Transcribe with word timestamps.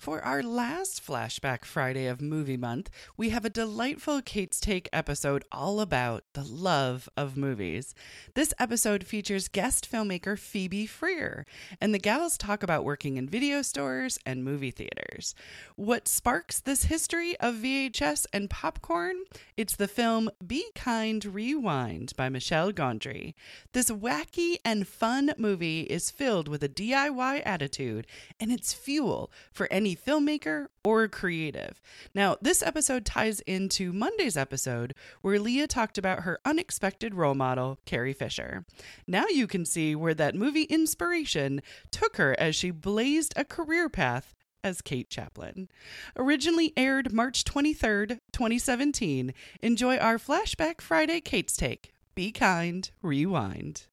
For 0.00 0.24
our 0.24 0.42
last 0.42 1.06
Flashback 1.06 1.66
Friday 1.66 2.06
of 2.06 2.22
Movie 2.22 2.56
Month, 2.56 2.88
we 3.18 3.28
have 3.28 3.44
a 3.44 3.50
delightful 3.50 4.22
Kate's 4.22 4.58
Take 4.58 4.88
episode 4.94 5.44
all 5.52 5.78
about 5.78 6.24
the 6.32 6.42
love 6.42 7.06
of 7.18 7.36
movies. 7.36 7.94
This 8.34 8.54
episode 8.58 9.04
features 9.04 9.48
guest 9.48 9.86
filmmaker 9.92 10.38
Phoebe 10.38 10.86
Freer, 10.86 11.44
and 11.82 11.92
the 11.92 11.98
gals 11.98 12.38
talk 12.38 12.62
about 12.62 12.82
working 12.82 13.18
in 13.18 13.28
video 13.28 13.60
stores 13.60 14.18
and 14.24 14.42
movie 14.42 14.70
theaters. 14.70 15.34
What 15.76 16.08
sparks 16.08 16.60
this 16.60 16.84
history 16.84 17.38
of 17.38 17.56
VHS 17.56 18.24
and 18.32 18.48
popcorn? 18.48 19.24
It's 19.58 19.76
the 19.76 19.86
film 19.86 20.30
Be 20.46 20.64
Kind 20.74 21.26
Rewind 21.26 22.14
by 22.16 22.30
Michel 22.30 22.72
Gondry. 22.72 23.34
This 23.74 23.90
wacky 23.90 24.56
and 24.64 24.88
fun 24.88 25.34
movie 25.36 25.82
is 25.82 26.10
filled 26.10 26.48
with 26.48 26.62
a 26.62 26.70
DIY 26.70 27.42
attitude, 27.44 28.06
and 28.40 28.50
it's 28.50 28.72
fuel 28.72 29.30
for 29.52 29.68
any 29.70 29.89
filmmaker 29.96 30.66
or 30.84 31.08
creative. 31.08 31.80
Now, 32.14 32.36
this 32.40 32.62
episode 32.62 33.04
ties 33.04 33.40
into 33.40 33.92
Monday's 33.92 34.36
episode 34.36 34.94
where 35.22 35.38
Leah 35.38 35.66
talked 35.66 35.98
about 35.98 36.20
her 36.20 36.40
unexpected 36.44 37.14
role 37.14 37.34
model, 37.34 37.78
Carrie 37.84 38.12
Fisher. 38.12 38.64
Now 39.06 39.26
you 39.28 39.46
can 39.46 39.64
see 39.64 39.94
where 39.94 40.14
that 40.14 40.34
movie 40.34 40.64
inspiration 40.64 41.62
took 41.90 42.16
her 42.16 42.34
as 42.38 42.56
she 42.56 42.70
blazed 42.70 43.32
a 43.36 43.44
career 43.44 43.88
path 43.88 44.34
as 44.62 44.82
Kate 44.82 45.08
Chaplin. 45.08 45.68
Originally 46.16 46.72
aired 46.76 47.12
March 47.12 47.44
23rd, 47.44 48.20
2017. 48.32 49.32
Enjoy 49.62 49.96
our 49.96 50.18
Flashback 50.18 50.80
Friday 50.80 51.20
Kate's 51.20 51.56
Take. 51.56 51.92
Be 52.14 52.32
kind, 52.32 52.90
rewind. 53.02 53.86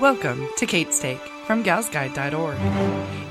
Welcome 0.00 0.48
to 0.56 0.66
Kate's 0.66 0.98
Take 0.98 1.20
from 1.46 1.62
galsguide.org. 1.62 2.58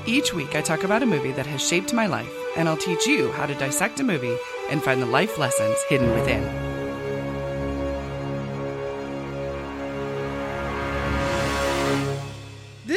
Each 0.06 0.32
week 0.32 0.56
I 0.56 0.62
talk 0.62 0.82
about 0.82 1.02
a 1.02 1.06
movie 1.06 1.32
that 1.32 1.44
has 1.44 1.60
shaped 1.62 1.92
my 1.92 2.06
life, 2.06 2.32
and 2.56 2.70
I'll 2.70 2.76
teach 2.78 3.06
you 3.06 3.30
how 3.32 3.44
to 3.44 3.54
dissect 3.54 4.00
a 4.00 4.02
movie 4.02 4.38
and 4.70 4.82
find 4.82 5.02
the 5.02 5.06
life 5.06 5.36
lessons 5.36 5.76
hidden 5.90 6.10
within. 6.14 6.73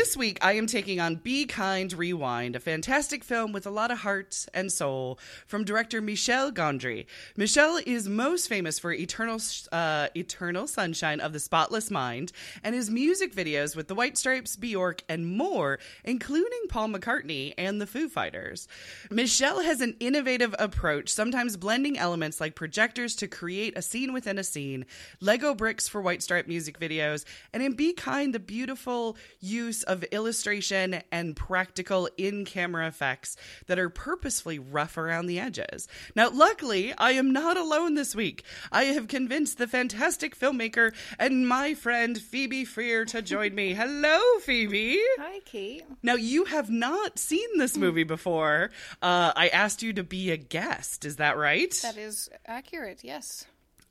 This 0.08 0.16
week, 0.16 0.38
I 0.42 0.54
am 0.54 0.68
taking 0.68 1.02
on 1.02 1.16
Be 1.16 1.46
Kind 1.46 1.92
Rewind, 1.92 2.56
a 2.56 2.62
fantastic 2.62 3.26
film 3.26 3.52
with 3.52 3.68
a 3.68 3.70
lot 3.70 3.92
of 3.92 3.98
heart 3.98 4.46
and 4.54 4.72
soul 4.72 5.20
from 5.46 5.66
director 5.66 6.00
Michel 6.00 6.50
Gondry. 6.50 7.08
Michel 7.36 7.78
is 7.86 8.08
most 8.08 8.48
famous 8.48 8.80
for 8.80 8.94
Eternal, 8.94 9.42
uh, 9.74 10.08
Eternal 10.16 10.66
Sunshine 10.66 11.20
of 11.20 11.34
the 11.34 11.42
Spotless 11.42 11.92
Mind 11.92 12.32
and 12.64 12.74
his 12.74 12.90
music 12.90 13.36
videos 13.36 13.76
with 13.76 13.90
the 13.90 13.96
White 13.96 14.18
Stripes, 14.18 14.56
Bjork, 14.56 15.04
and 15.10 15.28
more, 15.28 15.78
including 16.06 16.62
Paul 16.70 16.88
McCartney 16.88 17.54
and 17.58 17.82
the 17.82 17.86
Foo 17.86 18.08
Fighters. 18.08 18.70
Michel 19.12 19.62
has 19.62 19.82
an 19.82 19.98
innovative 20.00 20.56
approach, 20.58 21.10
sometimes 21.10 21.58
blending 21.58 21.98
elements 21.98 22.40
like 22.40 22.56
projectors 22.56 23.14
to 23.18 23.28
create 23.28 23.78
a 23.78 23.82
scene 23.82 24.14
within 24.14 24.38
a 24.38 24.44
scene, 24.46 24.86
Lego 25.20 25.54
bricks 25.54 25.90
for 25.90 26.02
White 26.02 26.24
Stripe 26.24 26.48
music 26.48 26.80
videos, 26.80 27.26
and 27.52 27.62
in 27.62 27.74
Be 27.74 27.92
Kind, 27.92 28.34
the 28.34 28.40
beautiful 28.40 29.18
use 29.42 29.84
of 29.84 29.97
illustration 30.04 31.02
and 31.12 31.36
practical 31.36 32.10
in 32.18 32.46
camera 32.46 32.88
effects 32.88 33.36
that 33.68 33.80
are 33.80 33.90
purposefully 33.90 34.60
rough 34.60 34.98
around 34.98 35.28
the 35.28 35.40
edges. 35.40 35.88
Now, 36.16 36.30
luckily, 36.30 36.94
I 36.98 37.12
am 37.12 37.32
not 37.32 37.58
alone 37.58 37.96
this 37.96 38.16
week. 38.16 38.44
I 38.72 38.86
have 38.86 39.08
convinced 39.08 39.58
the 39.58 39.68
fantastic 39.68 40.38
filmmaker 40.38 40.94
and 41.20 41.48
my 41.48 41.74
friend 41.74 42.18
Phoebe 42.18 42.66
Freer 42.66 43.06
to 43.06 43.22
join 43.22 43.56
me. 43.56 43.74
Hello, 43.78 44.20
Phoebe. 44.42 45.00
Hi, 45.20 45.40
Kate. 45.46 45.86
Now, 46.04 46.16
you 46.16 46.46
have 46.46 46.70
not 46.70 47.20
seen 47.20 47.58
this 47.58 47.78
movie 47.78 48.04
before. 48.04 48.72
Uh, 49.02 49.34
I 49.36 49.50
asked 49.50 49.84
you 49.84 49.94
to 49.94 50.04
be 50.04 50.32
a 50.32 50.38
guest. 50.38 51.06
Is 51.06 51.18
that 51.18 51.38
right? 51.38 51.74
That 51.84 51.98
is 51.98 52.30
accurate, 52.46 53.04
yes. 53.04 53.46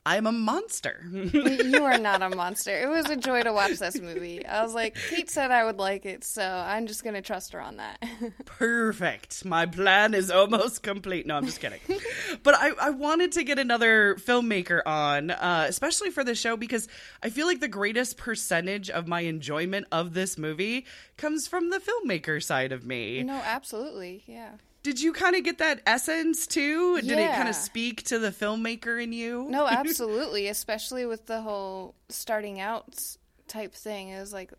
I'm 0.07 0.25
a 0.25 0.33
monster. 0.33 1.05
you 1.11 1.83
are 1.83 1.99
not 1.99 2.23
a 2.23 2.31
monster. 2.31 2.71
It 2.71 2.89
was 2.89 3.11
a 3.11 3.17
joy 3.17 3.43
to 3.43 3.53
watch 3.53 3.73
this 3.73 4.01
movie. 4.01 4.47
I 4.47 4.63
was 4.63 4.73
like, 4.73 4.95
Kate 4.95 5.29
said 5.29 5.51
I 5.51 5.65
would 5.65 5.79
like 5.79 6.07
it, 6.07 6.23
so 6.23 6.45
I'm 6.45 6.87
just 6.87 7.03
going 7.03 7.15
to 7.15 7.23
trust 7.23 7.53
her 7.55 7.61
on 7.61 7.79
that. 7.79 8.01
Perfect. 8.45 9.45
My 9.45 9.67
plan 9.67 10.15
is 10.15 10.31
almost 10.31 10.85
complete. 10.85 11.27
No, 11.27 11.37
I'm 11.37 11.45
just 11.45 11.59
kidding. 11.59 11.81
but 12.45 12.55
I, 12.55 12.71
I 12.81 12.91
wanted 12.91 13.33
to 13.33 13.43
get 13.43 13.59
another 13.59 14.15
filmmaker 14.15 14.81
on, 14.87 15.33
uh, 15.33 15.67
especially 15.69 16.11
for 16.11 16.23
the 16.23 16.37
show, 16.37 16.57
because 16.57 16.87
I 17.25 17.29
feel 17.29 17.49
like 17.49 17.59
the 17.59 17.67
greatest 17.67 18.17
percentage 18.17 18.89
of 18.89 19.09
my 19.09 19.23
enjoyment 19.23 19.89
of 19.91 20.15
this 20.15 20.39
movie 20.39 20.87
comes 21.17 21.49
from 21.49 21.71
the 21.71 21.81
filmmaker 21.81 22.41
side 22.41 22.71
of 22.71 22.87
me. 22.87 23.25
No, 23.25 23.43
absolutely. 23.45 24.23
Yeah. 24.29 24.53
Did 24.87 25.01
you 25.01 25.13
kind 25.13 25.35
of 25.35 25.43
get 25.43 25.59
that 25.59 25.81
essence 25.85 26.47
too? 26.47 27.01
Did 27.01 27.19
it 27.19 27.35
kind 27.35 27.49
of 27.49 27.57
speak 27.57 28.05
to 28.05 28.21
the 28.21 28.31
filmmaker 28.31 29.03
in 29.03 29.13
you? 29.13 29.49
No, 29.51 29.67
absolutely, 29.71 30.47
especially 30.47 31.05
with 31.07 31.27
the 31.27 31.41
whole 31.41 31.97
starting 32.09 32.61
out 32.61 33.17
type 33.49 33.75
thing. 33.75 34.11
It 34.11 34.21
was 34.21 34.33
like 34.33 34.53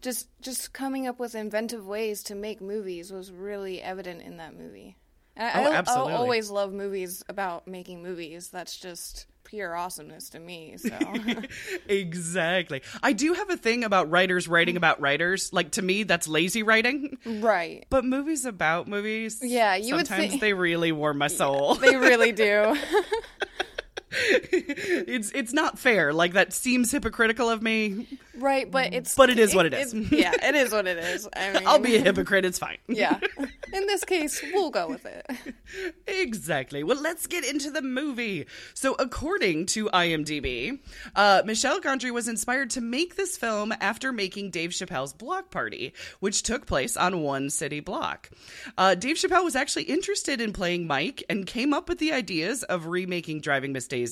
just 0.00 0.28
just 0.40 0.72
coming 0.72 1.08
up 1.08 1.18
with 1.18 1.34
inventive 1.34 1.84
ways 1.88 2.22
to 2.22 2.36
make 2.36 2.60
movies 2.60 3.10
was 3.10 3.32
really 3.32 3.82
evident 3.82 4.22
in 4.22 4.36
that 4.36 4.56
movie. 4.56 4.96
I, 5.36 5.64
oh, 5.64 5.72
absolutely. 5.72 6.12
I, 6.12 6.14
I 6.14 6.18
always 6.20 6.50
love 6.50 6.72
movies 6.72 7.24
about 7.28 7.66
making 7.66 8.00
movies. 8.00 8.50
That's 8.50 8.78
just 8.78 9.26
pure 9.54 9.76
awesomeness 9.76 10.30
to 10.30 10.40
me. 10.40 10.76
So 10.76 10.98
exactly, 11.88 12.82
I 13.02 13.12
do 13.12 13.34
have 13.34 13.50
a 13.50 13.56
thing 13.56 13.84
about 13.84 14.10
writers 14.10 14.48
writing 14.48 14.76
about 14.76 15.00
writers. 15.00 15.52
Like 15.52 15.72
to 15.72 15.82
me, 15.82 16.02
that's 16.02 16.26
lazy 16.26 16.64
writing, 16.64 17.18
right? 17.24 17.86
But 17.88 18.04
movies 18.04 18.44
about 18.44 18.88
movies, 18.88 19.38
yeah, 19.40 19.76
you 19.76 19.90
sometimes 19.96 20.30
think... 20.30 20.40
they 20.40 20.54
really 20.54 20.90
warm 20.90 21.18
my 21.18 21.28
soul. 21.28 21.78
Yeah, 21.80 21.80
they 21.90 21.96
really 21.96 22.32
do. 22.32 22.76
it's 24.14 25.30
it's 25.32 25.52
not 25.52 25.78
fair. 25.78 26.12
Like 26.12 26.32
that 26.34 26.52
seems 26.52 26.90
hypocritical 26.90 27.50
of 27.50 27.62
me. 27.62 28.06
Right, 28.36 28.70
but 28.70 28.92
it's 28.94 29.14
but 29.14 29.30
it 29.30 29.38
is 29.38 29.54
what 29.54 29.66
it 29.66 29.74
is. 29.74 29.94
yeah, 29.94 30.32
it 30.42 30.54
is 30.54 30.72
what 30.72 30.86
it 30.86 30.98
is. 30.98 31.28
I 31.36 31.52
mean, 31.52 31.62
I'll 31.66 31.78
be 31.78 31.96
a 31.96 32.00
hypocrite. 32.00 32.44
It's 32.44 32.58
fine. 32.58 32.78
yeah, 32.88 33.18
in 33.72 33.86
this 33.86 34.04
case, 34.04 34.42
we'll 34.52 34.70
go 34.70 34.88
with 34.88 35.06
it. 35.06 35.54
Exactly. 36.06 36.84
Well, 36.84 37.00
let's 37.00 37.26
get 37.26 37.44
into 37.44 37.70
the 37.70 37.82
movie. 37.82 38.46
So, 38.74 38.94
according 38.98 39.66
to 39.66 39.86
IMDb, 39.86 40.78
uh, 41.16 41.42
Michel 41.44 41.80
Gondry 41.80 42.12
was 42.12 42.28
inspired 42.28 42.70
to 42.70 42.80
make 42.80 43.16
this 43.16 43.36
film 43.36 43.72
after 43.80 44.12
making 44.12 44.50
Dave 44.50 44.70
Chappelle's 44.70 45.12
Block 45.12 45.50
Party, 45.50 45.92
which 46.20 46.42
took 46.42 46.66
place 46.66 46.96
on 46.96 47.20
one 47.22 47.50
city 47.50 47.80
block. 47.80 48.30
Uh, 48.78 48.94
Dave 48.94 49.16
Chappelle 49.16 49.44
was 49.44 49.56
actually 49.56 49.84
interested 49.84 50.40
in 50.40 50.52
playing 50.52 50.86
Mike 50.86 51.22
and 51.28 51.46
came 51.46 51.72
up 51.72 51.88
with 51.88 51.98
the 51.98 52.12
ideas 52.12 52.62
of 52.64 52.86
remaking 52.86 53.40
Driving 53.40 53.72
Miss 53.72 53.86
Daisy, 53.86 54.03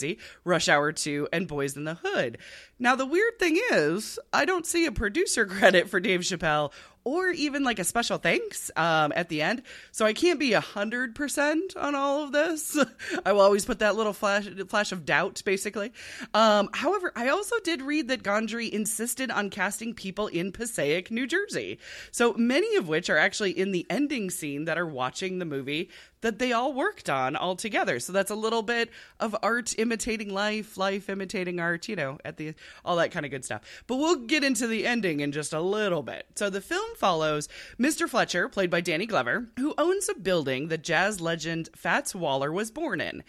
Rush 0.45 0.69
Hour 0.69 0.93
2, 0.93 1.29
and 1.33 1.47
Boys 1.47 1.77
in 1.77 1.85
the 1.85 1.99
Hood. 2.03 2.39
Now, 2.79 2.97
the 2.97 3.07
weird 3.07 3.39
thing 3.39 3.61
is, 3.73 4.19
I 4.33 4.45
don't 4.45 4.67
see 4.67 4.87
a 4.87 4.93
producer 4.93 5.47
credit 5.47 5.89
for 5.89 6.01
Dave 6.01 6.21
Chappelle 6.21 6.73
or 7.05 7.31
even 7.31 7.65
like 7.65 7.79
a 7.79 7.85
special 7.85 8.19
thanks 8.19 8.71
um, 8.77 9.13
at 9.17 9.29
the 9.29 9.43
end. 9.43 9.63
So 9.91 10.07
I 10.07 10.13
can't 10.13 10.39
be 10.39 10.53
a 10.53 10.61
hundred 10.61 11.15
percent 11.15 11.77
on 11.77 11.95
all 11.95 12.23
of 12.23 12.33
this. 12.33 12.79
I 13.27 13.33
will 13.33 13.41
always 13.41 13.65
put 13.65 13.81
that 13.81 13.97
little 13.97 14.13
flash 14.13 14.49
flash 14.69 14.93
of 14.93 15.05
doubt, 15.05 15.43
basically. 15.45 15.93
Um, 16.35 16.69
however, 16.73 17.13
I 17.17 17.29
also 17.29 17.57
did 17.65 17.83
read 17.83 18.09
that 18.09 18.23
Gondry 18.23 18.71
insisted 18.71 19.31
on 19.31 19.51
casting 19.51 19.95
people 19.95 20.29
in 20.29 20.53
Passaic, 20.53 21.11
New 21.11 21.27
Jersey. 21.27 21.79
So 22.11 22.35
many 22.35 22.77
of 22.77 22.89
which 22.89 23.11
are 23.11 23.19
actually 23.19 23.53
in 23.53 23.73
the 23.73 23.87
ending 23.91 24.31
scene 24.31 24.65
that 24.67 24.79
are 24.79 24.87
watching 24.87 25.39
the 25.39 25.45
movie 25.45 25.91
that 26.21 26.39
they 26.39 26.53
all 26.53 26.73
worked 26.73 27.11
on 27.11 27.35
all 27.35 27.57
together. 27.57 27.99
So 27.99 28.13
that's 28.13 28.31
a 28.31 28.37
little 28.37 28.63
bit 28.63 28.91
of 29.19 29.37
art 29.43 29.75
imitating 29.77 30.33
life, 30.33 30.77
life 30.77 31.09
imitating 31.09 31.59
art, 31.59 31.89
you 31.89 31.97
know, 31.97 32.19
at 32.25 32.37
the 32.37 32.55
all 32.85 32.97
that 32.97 33.11
kind 33.11 33.25
of 33.25 33.31
good 33.31 33.45
stuff. 33.45 33.63
But 33.87 33.97
we'll 33.97 34.27
get 34.27 34.45
into 34.45 34.67
the 34.67 34.87
ending 34.87 35.21
in 35.21 35.33
just 35.33 35.53
a 35.53 35.61
little 35.61 36.03
bit. 36.03 36.27
So 36.35 36.51
the 36.51 36.61
film 36.61 36.95
follows 36.97 37.49
Mr. 37.79 38.09
Fletcher, 38.09 38.49
played 38.49 38.71
by 38.71 38.81
Danny 38.81 39.07
Glover, 39.07 39.49
who 39.59 39.75
owns 39.79 40.09
a 40.09 40.15
building 40.15 40.69
that 40.69 40.83
jazz 40.83 41.21
legend 41.21 41.69
Fats 41.75 42.15
Waller 42.15 42.53
was 42.53 42.71
born 42.71 43.01
in. 43.01 43.23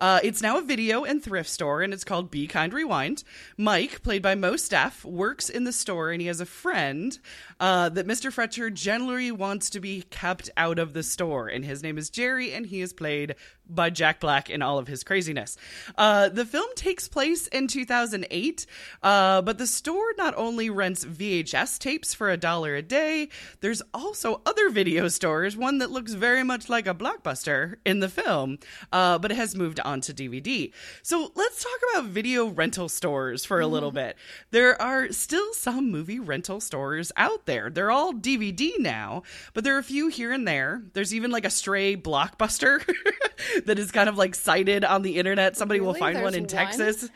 Uh, 0.00 0.20
it's 0.22 0.42
now 0.42 0.58
a 0.58 0.62
video 0.62 1.04
and 1.04 1.22
thrift 1.22 1.50
store, 1.50 1.82
and 1.82 1.92
it's 1.92 2.04
called 2.04 2.30
Be 2.30 2.46
Kind 2.46 2.72
Rewind. 2.72 3.24
Mike, 3.56 4.02
played 4.02 4.22
by 4.22 4.34
Mos 4.34 4.68
Def, 4.68 5.04
works 5.04 5.48
in 5.48 5.64
the 5.64 5.72
store, 5.72 6.10
and 6.10 6.20
he 6.20 6.28
has 6.28 6.40
a 6.40 6.46
friend 6.46 7.18
uh, 7.58 7.88
that 7.90 8.06
Mr. 8.06 8.32
Fletcher 8.32 8.70
generally 8.70 9.30
wants 9.30 9.70
to 9.70 9.80
be 9.80 10.02
kept 10.02 10.50
out 10.56 10.78
of 10.78 10.92
the 10.92 11.02
store, 11.02 11.48
and 11.48 11.64
his 11.64 11.82
name 11.82 11.98
is 11.98 12.10
Jerry, 12.10 12.52
and 12.52 12.66
he 12.66 12.80
is 12.80 12.92
played 12.92 13.34
by 13.74 13.90
Jack 13.90 14.20
Black 14.20 14.50
in 14.50 14.62
all 14.62 14.78
of 14.78 14.88
his 14.88 15.04
craziness. 15.04 15.56
Uh, 15.96 16.28
the 16.28 16.44
film 16.44 16.68
takes 16.74 17.08
place 17.08 17.46
in 17.48 17.66
2008, 17.66 18.66
uh, 19.02 19.42
but 19.42 19.58
the 19.58 19.66
store 19.66 20.12
not 20.16 20.34
only 20.36 20.70
rents 20.70 21.04
VHS 21.04 21.78
tapes 21.78 22.14
for 22.14 22.30
a 22.30 22.36
dollar 22.36 22.74
a 22.74 22.82
day, 22.82 23.28
there's 23.60 23.82
also 23.94 24.40
other 24.44 24.70
video 24.70 25.08
stores, 25.08 25.56
one 25.56 25.78
that 25.78 25.90
looks 25.90 26.12
very 26.12 26.42
much 26.42 26.68
like 26.68 26.86
a 26.86 26.94
blockbuster 26.94 27.76
in 27.84 28.00
the 28.00 28.08
film, 28.08 28.58
uh, 28.92 29.18
but 29.18 29.30
it 29.30 29.36
has 29.36 29.54
moved 29.54 29.80
on 29.80 30.00
to 30.02 30.12
DVD. 30.12 30.72
So 31.02 31.30
let's 31.34 31.62
talk 31.62 31.80
about 31.92 32.10
video 32.10 32.46
rental 32.46 32.88
stores 32.88 33.44
for 33.44 33.60
a 33.60 33.66
little 33.66 33.92
bit. 33.92 34.16
There 34.50 34.80
are 34.80 35.12
still 35.12 35.52
some 35.54 35.90
movie 35.90 36.20
rental 36.20 36.60
stores 36.60 37.12
out 37.16 37.46
there. 37.46 37.70
They're 37.70 37.90
all 37.90 38.12
DVD 38.12 38.72
now, 38.78 39.22
but 39.54 39.64
there 39.64 39.74
are 39.76 39.78
a 39.78 39.84
few 39.84 40.08
here 40.08 40.32
and 40.32 40.46
there. 40.46 40.82
There's 40.92 41.14
even 41.14 41.30
like 41.30 41.44
a 41.44 41.50
stray 41.50 41.96
blockbuster 41.96 42.82
that 43.66 43.78
is 43.78 43.90
kind 43.90 44.08
of 44.08 44.16
like 44.18 44.34
sighted 44.34 44.84
on 44.84 45.02
the 45.02 45.16
internet. 45.18 45.56
Somebody 45.56 45.80
will 45.80 45.88
Really? 45.94 46.00
find 46.00 46.22
one 46.22 46.34
in 46.34 46.42
one? 46.42 46.48
Texas. 46.48 47.08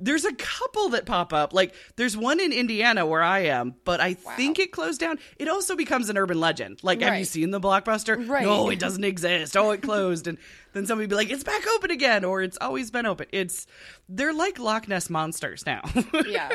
There's 0.00 0.24
a 0.24 0.32
couple 0.32 0.90
that 0.90 1.06
pop 1.06 1.32
up. 1.32 1.52
Like 1.52 1.74
there's 1.96 2.16
one 2.16 2.38
in 2.38 2.52
Indiana 2.52 3.04
where 3.04 3.22
I 3.22 3.40
am, 3.46 3.74
but 3.84 4.00
I 4.00 4.14
think 4.14 4.60
it 4.60 4.70
closed 4.70 5.00
down. 5.00 5.18
It 5.38 5.48
also 5.48 5.74
becomes 5.74 6.08
an 6.08 6.16
urban 6.16 6.38
legend. 6.38 6.78
Like, 6.84 7.00
have 7.00 7.18
you 7.18 7.24
seen 7.24 7.50
the 7.50 7.60
blockbuster? 7.60 8.28
Right. 8.28 8.44
No, 8.44 8.68
it 8.70 8.78
doesn't 8.78 9.02
exist. 9.02 9.56
Oh, 9.56 9.72
it 9.72 9.82
closed. 9.82 10.28
and 10.28 10.38
then 10.72 10.86
somebody 10.86 11.06
be 11.06 11.14
like, 11.14 11.30
it's 11.30 11.44
back 11.44 11.62
open 11.76 11.90
again, 11.90 12.24
or 12.24 12.42
it's 12.42 12.58
always 12.60 12.90
been 12.90 13.06
open. 13.06 13.26
It's 13.32 13.66
they're 14.08 14.32
like 14.32 14.58
Loch 14.58 14.88
Ness 14.88 15.10
monsters 15.10 15.64
now. 15.66 15.82
Yeah. 16.28 16.50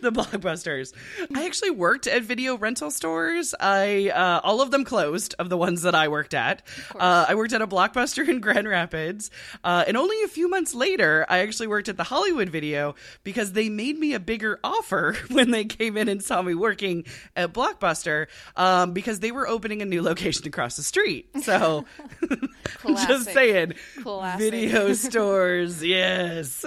the 0.00 0.10
blockbusters. 0.12 0.92
I 1.34 1.44
actually 1.46 1.70
worked 1.70 2.06
at 2.06 2.22
video 2.22 2.56
rental 2.56 2.90
stores. 2.90 3.52
I 3.58 4.10
uh, 4.10 4.40
all 4.44 4.60
of 4.60 4.70
them 4.70 4.84
closed 4.84 5.34
of 5.40 5.48
the 5.48 5.56
ones 5.56 5.82
that 5.82 5.94
I 5.94 6.06
worked 6.08 6.34
at. 6.34 6.62
Uh, 6.94 7.26
I 7.28 7.34
worked 7.34 7.52
at 7.52 7.60
a 7.62 7.66
blockbuster 7.66 8.26
in 8.28 8.40
Grand 8.40 8.68
Rapids, 8.68 9.30
uh, 9.64 9.84
and 9.88 9.96
only 9.96 10.22
a 10.22 10.28
few 10.28 10.48
months 10.48 10.72
later, 10.74 11.26
I 11.28 11.38
actually 11.38 11.66
worked 11.66 11.88
at 11.88 11.96
the 11.96 12.04
Hollywood 12.04 12.48
Video 12.48 12.94
because 13.24 13.52
they 13.52 13.68
made 13.68 13.98
me 13.98 14.14
a 14.14 14.20
bigger 14.20 14.60
offer 14.62 15.16
when 15.30 15.50
they 15.50 15.64
came 15.64 15.96
in 15.96 16.08
and 16.08 16.22
saw 16.22 16.40
me 16.42 16.54
working 16.54 17.04
at 17.34 17.52
Blockbuster 17.52 18.26
um, 18.56 18.92
because 18.92 19.18
they 19.20 19.32
were 19.32 19.48
opening 19.48 19.82
a 19.82 19.84
new 19.84 20.02
location 20.02 20.46
across 20.46 20.76
the 20.76 20.82
street. 20.84 21.28
So, 21.42 21.84
just 23.06 23.32
saying, 23.32 23.74
Classic. 24.02 24.40
video 24.40 24.92
stores, 24.94 25.82
yes. 25.84 26.64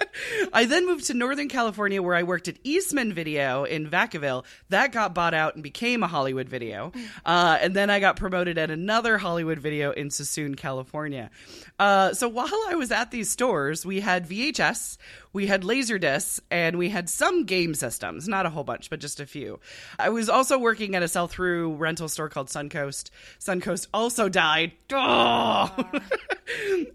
I 0.52 0.64
then 0.66 0.86
moved 0.86 1.06
to 1.06 1.14
Northern 1.14 1.48
California 1.48 2.00
where 2.02 2.14
I 2.14 2.22
worked 2.22 2.48
at 2.48 2.56
Eastman 2.64 3.12
Video 3.12 3.64
in 3.64 3.88
Vacaville. 3.90 4.44
That 4.68 4.92
got 4.92 5.14
bought 5.14 5.34
out 5.34 5.54
and 5.54 5.62
became 5.62 6.02
a 6.02 6.06
Hollywood 6.06 6.48
Video. 6.48 6.92
Uh, 7.24 7.56
and 7.60 7.74
then 7.74 7.90
I 7.90 8.00
got 8.00 8.16
promoted 8.16 8.58
at 8.58 8.70
another 8.70 9.16
Hollywood 9.18 9.58
Video 9.58 9.92
in 9.92 10.08
Suisun, 10.08 10.56
California. 10.56 11.30
Uh, 11.78 12.12
so 12.12 12.28
while 12.28 12.48
I 12.68 12.74
was 12.74 12.90
at 12.90 13.10
these 13.10 13.30
stores, 13.30 13.86
we 13.86 14.00
had 14.00 14.28
VHS, 14.28 14.98
we 15.34 15.48
had 15.48 15.62
Laserdiscs, 15.62 16.40
and 16.50 16.78
we 16.78 16.88
had 16.88 17.10
some 17.10 17.44
game 17.44 17.74
systems. 17.74 18.28
Not 18.28 18.46
a 18.46 18.50
whole 18.50 18.64
bunch, 18.64 18.88
but 18.88 19.00
just 19.00 19.18
a 19.18 19.26
few. 19.26 19.58
I 19.98 20.08
was 20.08 20.28
also 20.28 20.56
working 20.56 20.94
at 20.94 21.02
a 21.02 21.08
sell 21.08 21.26
through 21.26 21.74
rental 21.74 22.08
store 22.08 22.28
called 22.28 22.46
Suncoast. 22.46 23.10
Suncoast 23.40 23.88
also 23.92 24.28
died. 24.28 24.72
Oh! 24.92 25.74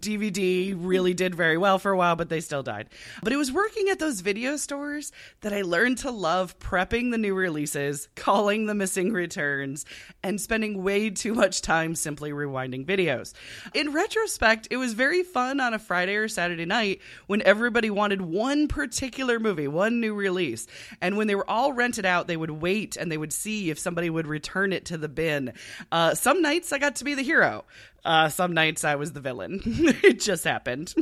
DVD 0.00 0.74
really 0.76 1.12
did 1.12 1.34
very 1.34 1.58
well 1.58 1.78
for 1.78 1.90
a 1.90 1.96
while, 1.96 2.16
but 2.16 2.30
they 2.30 2.40
still 2.40 2.62
died. 2.62 2.88
But 3.22 3.32
it 3.32 3.36
was 3.36 3.52
working 3.52 3.90
at 3.90 3.98
those 3.98 4.22
video 4.22 4.56
stores 4.56 5.12
that 5.42 5.52
I 5.52 5.60
learned 5.62 5.98
to 5.98 6.10
love 6.10 6.58
prepping 6.58 7.10
the 7.10 7.18
new 7.18 7.34
releases, 7.34 8.08
calling 8.16 8.66
the 8.66 8.74
missing 8.74 9.12
returns, 9.12 9.84
and 10.22 10.40
spending 10.40 10.82
way 10.82 11.10
too 11.10 11.34
much 11.34 11.60
time 11.60 11.94
simply 11.94 12.30
rewinding 12.30 12.86
videos. 12.86 13.34
In 13.74 13.92
retrospect, 13.92 14.68
it 14.70 14.78
was 14.78 14.94
very 14.94 15.22
fun 15.22 15.60
on 15.60 15.74
a 15.74 15.78
Friday 15.78 16.16
or 16.16 16.28
Saturday 16.28 16.64
night 16.64 17.00
when 17.26 17.42
everybody 17.42 17.90
wanted 17.90 18.29
one 18.30 18.68
particular 18.68 19.38
movie, 19.38 19.68
one 19.68 20.00
new 20.00 20.14
release. 20.14 20.66
And 21.00 21.16
when 21.16 21.26
they 21.26 21.34
were 21.34 21.48
all 21.48 21.72
rented 21.72 22.06
out, 22.06 22.26
they 22.26 22.36
would 22.36 22.50
wait 22.50 22.96
and 22.96 23.10
they 23.10 23.18
would 23.18 23.32
see 23.32 23.70
if 23.70 23.78
somebody 23.78 24.10
would 24.10 24.26
return 24.26 24.72
it 24.72 24.84
to 24.86 24.98
the 24.98 25.08
bin. 25.08 25.52
Uh, 25.92 26.14
some 26.14 26.42
nights 26.42 26.72
I 26.72 26.78
got 26.78 26.96
to 26.96 27.04
be 27.04 27.14
the 27.14 27.22
hero. 27.22 27.64
Uh, 28.04 28.28
some 28.30 28.54
nights 28.54 28.82
I 28.84 28.94
was 28.94 29.12
the 29.12 29.20
villain. 29.20 29.60
it 29.66 30.20
just 30.20 30.44
happened. 30.44 30.94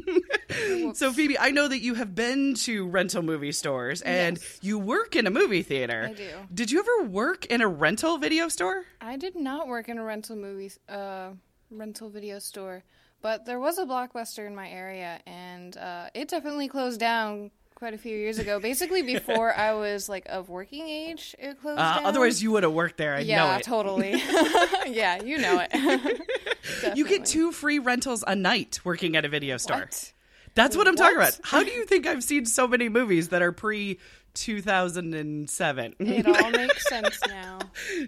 so, 0.95 1.13
Phoebe, 1.13 1.39
I 1.39 1.51
know 1.51 1.69
that 1.69 1.79
you 1.81 1.95
have 1.95 2.15
been 2.15 2.55
to 2.55 2.87
rental 2.89 3.23
movie 3.23 3.53
stores 3.53 4.03
and 4.03 4.37
Yes. 4.39 4.59
you 4.63 4.79
work 4.79 5.15
in 5.15 5.27
a 5.27 5.31
movie 5.31 5.63
theater. 5.63 6.09
I 6.11 6.13
do. 6.15 6.31
Did 6.53 6.71
you 6.73 6.81
ever 6.81 7.09
work 7.09 7.47
in 7.47 7.61
a 7.61 7.69
rental 7.69 8.19
video 8.19 8.49
store? 8.49 8.85
I 9.01 9.17
did 9.17 9.37
not 9.37 9.69
work 9.69 9.89
in 9.89 9.99
a 9.99 10.05
rental 10.05 10.37
movie 10.37 10.73
uh 10.89 11.31
rental 11.71 12.09
video 12.09 12.39
store, 12.39 12.83
but 13.23 13.45
there 13.47 13.59
was 13.59 13.79
a 13.79 13.85
blockbuster 13.85 14.47
in 14.47 14.55
my 14.55 14.69
area 14.69 15.21
and 15.27 15.77
uh, 15.77 16.09
it 16.15 16.29
definitely 16.29 16.69
closed 16.69 17.01
down 17.01 17.51
quite 17.75 17.95
a 17.95 17.99
few 17.99 18.17
years 18.17 18.39
ago. 18.39 18.59
Basically 18.71 19.03
before 19.03 19.55
I 19.55 19.73
was 19.75 20.09
like 20.09 20.27
of 20.29 20.49
working 20.49 20.89
age, 20.89 21.35
it 21.39 21.61
closed 21.61 21.79
Uh, 21.81 21.97
down. 21.97 22.07
otherwise, 22.07 22.43
you 22.43 22.51
would 22.53 22.63
have 22.65 22.73
worked 22.73 22.97
there. 22.97 23.15
I 23.15 23.21
yeah, 23.21 23.47
know 23.47 23.57
it. 23.57 23.63
totally. 23.63 24.11
yeah, 24.87 25.23
you 25.23 25.39
know 25.39 25.65
it. 25.71 26.97
You 26.97 27.07
get 27.07 27.25
two 27.25 27.53
free 27.53 27.79
rentals 27.79 28.25
a 28.27 28.35
night 28.35 28.81
working 28.85 29.17
at 29.17 29.25
a 29.25 29.29
video 29.29 29.57
store. 29.59 29.79
What? 29.79 30.13
That's 30.55 30.77
what 30.77 30.89
I'm 30.89 30.97
talking 30.97 31.17
about. 31.17 31.39
How 31.45 31.63
do 31.63 31.71
you 31.71 31.85
think 31.85 32.05
I've 32.07 32.25
seen 32.25 32.45
so 32.47 32.67
many 32.67 32.89
movies 32.89 33.29
that 33.29 33.43
are 33.43 33.53
pre 33.53 33.99
2007? 34.35 35.95
It 36.01 36.27
all 36.27 36.51
makes 36.51 36.89
sense 36.89 37.19
now. 37.29 37.59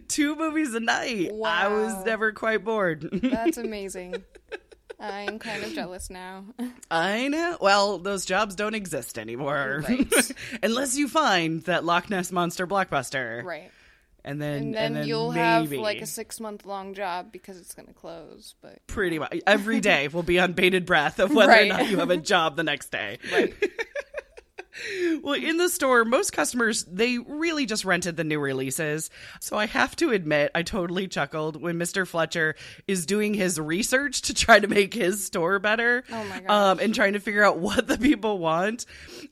Two 0.09 0.35
movies 0.35 0.75
a 0.75 0.81
night. 0.81 1.33
Wow. 1.33 1.49
I 1.51 1.69
was 1.69 2.05
never 2.05 2.33
quite 2.33 2.65
bored. 2.65 3.09
That's 3.12 3.57
amazing. 3.57 4.25
I'm 5.00 5.38
kind 5.38 5.64
of 5.64 5.73
jealous 5.73 6.11
now. 6.11 6.44
I 6.91 7.29
know. 7.29 7.56
Well, 7.61 7.99
those 7.99 8.25
jobs 8.26 8.55
don't 8.55 8.75
exist 8.75 9.19
anymore. 9.19 9.82
Right. 9.88 10.32
Unless 10.62 10.97
you 10.97 11.08
find 11.08 11.62
that 11.64 11.85
Loch 11.85 12.11
Ness 12.11 12.31
Monster 12.31 12.67
blockbuster. 12.67 13.43
Right. 13.43 13.70
And 14.23 14.41
then, 14.43 14.62
And 14.64 14.75
then, 14.75 14.93
then 14.93 15.06
you'll 15.06 15.32
maybe, 15.32 15.41
have 15.41 15.73
like 15.73 16.02
a 16.02 16.06
six 16.06 16.41
month 16.41 16.67
long 16.67 16.93
job 16.93 17.32
because 17.32 17.56
it's 17.58 17.75
going 17.75 17.88
to 17.88 17.94
close. 17.94 18.55
But 18.61 18.87
pretty 18.87 19.19
much 19.19 19.35
every 19.47 19.81
day 19.91 20.08
will 20.08 20.23
be 20.23 20.38
on 20.38 20.52
bated 20.52 20.85
breath 20.85 21.19
of 21.19 21.35
whether 21.35 21.50
Right. 21.52 21.70
or 21.70 21.75
not 21.75 21.88
you 21.88 21.99
have 22.00 22.11
a 22.11 22.19
job 22.19 22.56
the 22.56 22.62
next 22.64 22.91
day. 22.93 23.19
right. 23.32 23.55
Well, 25.23 25.35
in 25.35 25.56
the 25.56 25.69
store, 25.69 26.05
most 26.05 26.32
customers 26.32 26.85
they 26.85 27.19
really 27.19 27.67
just 27.67 27.85
rented 27.85 28.17
the 28.17 28.25
new 28.25 28.38
releases. 28.38 29.11
So 29.41 29.56
I 29.56 29.67
have 29.67 29.94
to 29.97 30.11
admit, 30.11 30.50
I 30.55 30.62
totally 30.62 31.09
chuckled 31.09 31.61
when 31.61 31.79
Mr. 31.79 32.06
Fletcher 32.06 32.55
is 32.87 33.06
doing 33.06 33.35
his 33.35 33.59
research 33.59 34.23
to 34.23 34.35
try 34.35 34.59
to 34.59 34.69
make 34.69 34.94
his 34.94 35.25
store 35.25 35.59
better. 35.59 36.05
Oh 36.11 36.25
my 36.25 36.41
gosh. 36.41 36.50
Um, 36.50 36.79
and 36.81 36.94
trying 36.94 37.12
to 37.15 37.21
figure 37.21 37.44
out 37.44 37.59
what 37.59 37.87
the 37.87 37.99
people 37.99 38.38
want. 38.38 38.87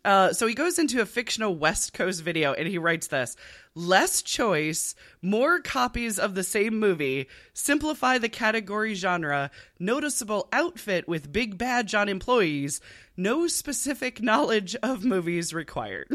Uh, 0.04 0.32
so 0.32 0.46
he 0.46 0.54
goes 0.54 0.78
into 0.78 1.00
a 1.00 1.06
fictional 1.06 1.54
West 1.54 1.92
Coast 1.94 2.22
video 2.22 2.52
and 2.52 2.68
he 2.68 2.78
writes 2.78 3.08
this: 3.08 3.36
less 3.78 4.22
choice, 4.22 4.94
more 5.22 5.60
copies 5.60 6.18
of 6.18 6.34
the 6.34 6.42
same 6.42 6.78
movie, 6.78 7.28
simplify 7.52 8.18
the 8.18 8.28
category 8.28 8.94
genre, 8.94 9.50
noticeable 9.78 10.48
outfit 10.52 11.06
with 11.06 11.32
big 11.32 11.56
badge 11.56 11.94
on 11.94 12.08
employees, 12.08 12.80
no 13.16 13.46
specific 13.46 14.22
knowledge 14.22 14.76
of 14.82 15.04
movies 15.04 15.54
required. 15.54 16.08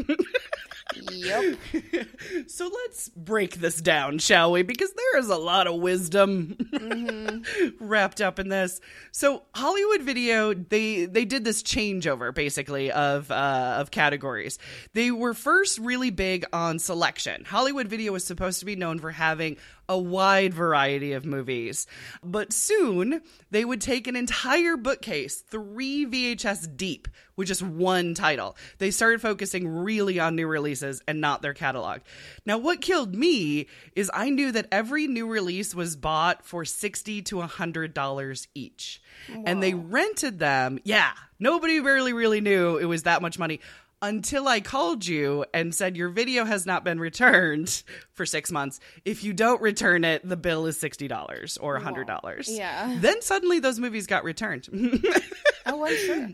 yep. 1.10 1.56
so 2.46 2.70
let's 2.72 3.08
break 3.10 3.56
this 3.56 3.80
down, 3.80 4.18
shall 4.18 4.52
we? 4.52 4.62
Because 4.62 4.92
there 4.92 5.18
is 5.18 5.28
a 5.28 5.36
lot 5.36 5.66
of 5.66 5.80
wisdom 5.80 6.56
wrapped 7.80 8.20
up 8.20 8.38
in 8.38 8.48
this. 8.48 8.80
So 9.12 9.42
Hollywood 9.54 10.02
Video, 10.02 10.54
they 10.54 11.06
they 11.06 11.24
did 11.24 11.44
this 11.44 11.62
changeover 11.62 12.34
basically 12.34 12.90
of 12.90 13.30
uh, 13.30 13.76
of 13.78 13.90
categories. 13.90 14.58
They 14.92 15.10
were 15.10 15.34
first 15.34 15.78
really 15.78 16.10
big 16.10 16.44
on 16.52 16.78
selection. 16.78 17.44
Hollywood 17.54 17.86
Video 17.86 18.10
was 18.10 18.24
supposed 18.24 18.58
to 18.58 18.66
be 18.66 18.74
known 18.74 18.98
for 18.98 19.12
having 19.12 19.58
a 19.88 19.96
wide 19.96 20.52
variety 20.52 21.12
of 21.12 21.24
movies. 21.24 21.86
But 22.20 22.52
soon, 22.52 23.22
they 23.52 23.64
would 23.64 23.80
take 23.80 24.08
an 24.08 24.16
entire 24.16 24.76
bookcase, 24.76 25.36
three 25.36 26.04
VHS 26.04 26.76
deep, 26.76 27.06
with 27.36 27.46
just 27.46 27.62
one 27.62 28.14
title. 28.14 28.56
They 28.78 28.90
started 28.90 29.20
focusing 29.20 29.68
really 29.68 30.18
on 30.18 30.34
new 30.34 30.48
releases 30.48 31.00
and 31.06 31.20
not 31.20 31.42
their 31.42 31.54
catalog. 31.54 32.00
Now, 32.44 32.58
what 32.58 32.80
killed 32.80 33.14
me 33.14 33.68
is 33.94 34.10
I 34.12 34.30
knew 34.30 34.50
that 34.50 34.66
every 34.72 35.06
new 35.06 35.28
release 35.28 35.76
was 35.76 35.94
bought 35.94 36.44
for 36.44 36.64
60 36.64 37.22
to 37.22 37.36
$100 37.36 38.46
each. 38.56 39.00
And 39.46 39.62
they 39.62 39.74
rented 39.74 40.40
them. 40.40 40.80
Yeah, 40.82 41.12
nobody 41.38 41.78
really, 41.78 42.12
really 42.12 42.40
knew 42.40 42.78
it 42.78 42.86
was 42.86 43.04
that 43.04 43.22
much 43.22 43.38
money 43.38 43.60
until 44.04 44.46
I 44.48 44.60
called 44.60 45.06
you 45.06 45.44
and 45.54 45.74
said 45.74 45.96
your 45.96 46.10
video 46.10 46.44
has 46.44 46.66
not 46.66 46.84
been 46.84 47.00
returned 47.00 47.82
for 48.12 48.26
six 48.26 48.52
months. 48.52 48.80
If 49.04 49.24
you 49.24 49.32
don't 49.32 49.60
return 49.62 50.04
it, 50.04 50.28
the 50.28 50.36
bill 50.36 50.66
is 50.66 50.78
sixty 50.78 51.08
dollars 51.08 51.56
or 51.56 51.78
hundred 51.78 52.06
dollars. 52.06 52.48
Yeah. 52.50 52.96
Then 53.00 53.22
suddenly 53.22 53.58
those 53.60 53.78
movies 53.78 54.06
got 54.06 54.24
returned. 54.24 54.68
Oh, 55.66 55.84
I'm 55.86 55.96
sure. 56.06 56.28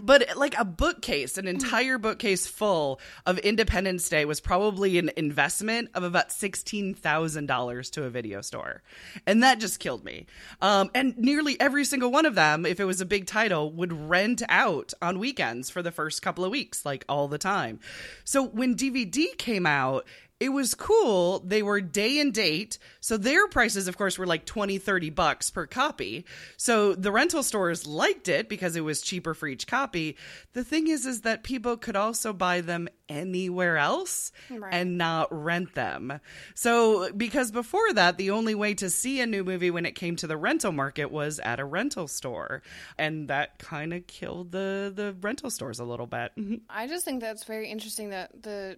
but 0.00 0.36
like 0.36 0.58
a 0.58 0.64
bookcase, 0.64 1.38
an 1.38 1.46
entire 1.46 1.98
bookcase 1.98 2.46
full 2.46 3.00
of 3.26 3.38
Independence 3.38 4.08
Day 4.08 4.24
was 4.24 4.40
probably 4.40 4.98
an 4.98 5.10
investment 5.16 5.90
of 5.94 6.02
about 6.02 6.30
$16,000 6.30 7.90
to 7.92 8.04
a 8.04 8.10
video 8.10 8.40
store. 8.40 8.82
And 9.26 9.42
that 9.42 9.60
just 9.60 9.78
killed 9.80 10.04
me. 10.04 10.26
Um, 10.60 10.90
and 10.94 11.16
nearly 11.18 11.60
every 11.60 11.84
single 11.84 12.10
one 12.10 12.26
of 12.26 12.34
them, 12.34 12.64
if 12.66 12.80
it 12.80 12.84
was 12.84 13.00
a 13.00 13.06
big 13.06 13.26
title, 13.26 13.70
would 13.72 13.92
rent 13.92 14.42
out 14.48 14.92
on 15.02 15.18
weekends 15.18 15.70
for 15.70 15.82
the 15.82 15.92
first 15.92 16.22
couple 16.22 16.44
of 16.44 16.50
weeks, 16.50 16.84
like 16.86 17.04
all 17.08 17.28
the 17.28 17.38
time. 17.38 17.80
So 18.24 18.42
when 18.44 18.74
DVD 18.74 19.36
came 19.36 19.66
out, 19.66 20.06
it 20.42 20.48
was 20.50 20.74
cool. 20.74 21.38
They 21.40 21.62
were 21.62 21.80
day 21.80 22.18
and 22.18 22.34
date. 22.34 22.78
So 23.00 23.16
their 23.16 23.46
prices, 23.48 23.86
of 23.88 23.96
course, 23.96 24.18
were 24.18 24.26
like 24.26 24.44
20, 24.44 24.78
30 24.78 25.10
bucks 25.10 25.50
per 25.50 25.66
copy. 25.66 26.24
So 26.56 26.94
the 26.94 27.12
rental 27.12 27.42
stores 27.42 27.86
liked 27.86 28.28
it 28.28 28.48
because 28.48 28.74
it 28.74 28.80
was 28.80 29.00
cheaper 29.02 29.34
for 29.34 29.46
each 29.46 29.66
copy. 29.66 30.16
The 30.52 30.64
thing 30.64 30.88
is, 30.88 31.06
is 31.06 31.20
that 31.22 31.44
people 31.44 31.76
could 31.76 31.96
also 31.96 32.32
buy 32.32 32.60
them 32.60 32.88
anywhere 33.08 33.76
else 33.76 34.32
Right. 34.50 34.72
and 34.72 34.96
not 34.98 35.28
rent 35.30 35.74
them. 35.74 36.18
So 36.54 37.12
because 37.12 37.50
before 37.50 37.92
that, 37.92 38.16
the 38.16 38.30
only 38.30 38.54
way 38.54 38.74
to 38.74 38.88
see 38.90 39.20
a 39.20 39.26
new 39.26 39.44
movie 39.44 39.70
when 39.70 39.86
it 39.86 39.92
came 39.94 40.16
to 40.16 40.26
the 40.26 40.36
rental 40.36 40.72
market 40.72 41.10
was 41.10 41.38
at 41.40 41.60
a 41.60 41.64
rental 41.64 42.08
store. 42.08 42.62
And 42.98 43.28
that 43.28 43.58
kind 43.58 43.92
of 43.92 44.06
killed 44.06 44.50
the, 44.52 44.92
the 44.94 45.14
rental 45.20 45.50
stores 45.50 45.78
a 45.78 45.84
little 45.84 46.06
bit. 46.06 46.32
I 46.70 46.86
just 46.86 47.04
think 47.04 47.20
that's 47.20 47.44
very 47.44 47.68
interesting 47.70 48.10
that 48.10 48.42
the 48.42 48.76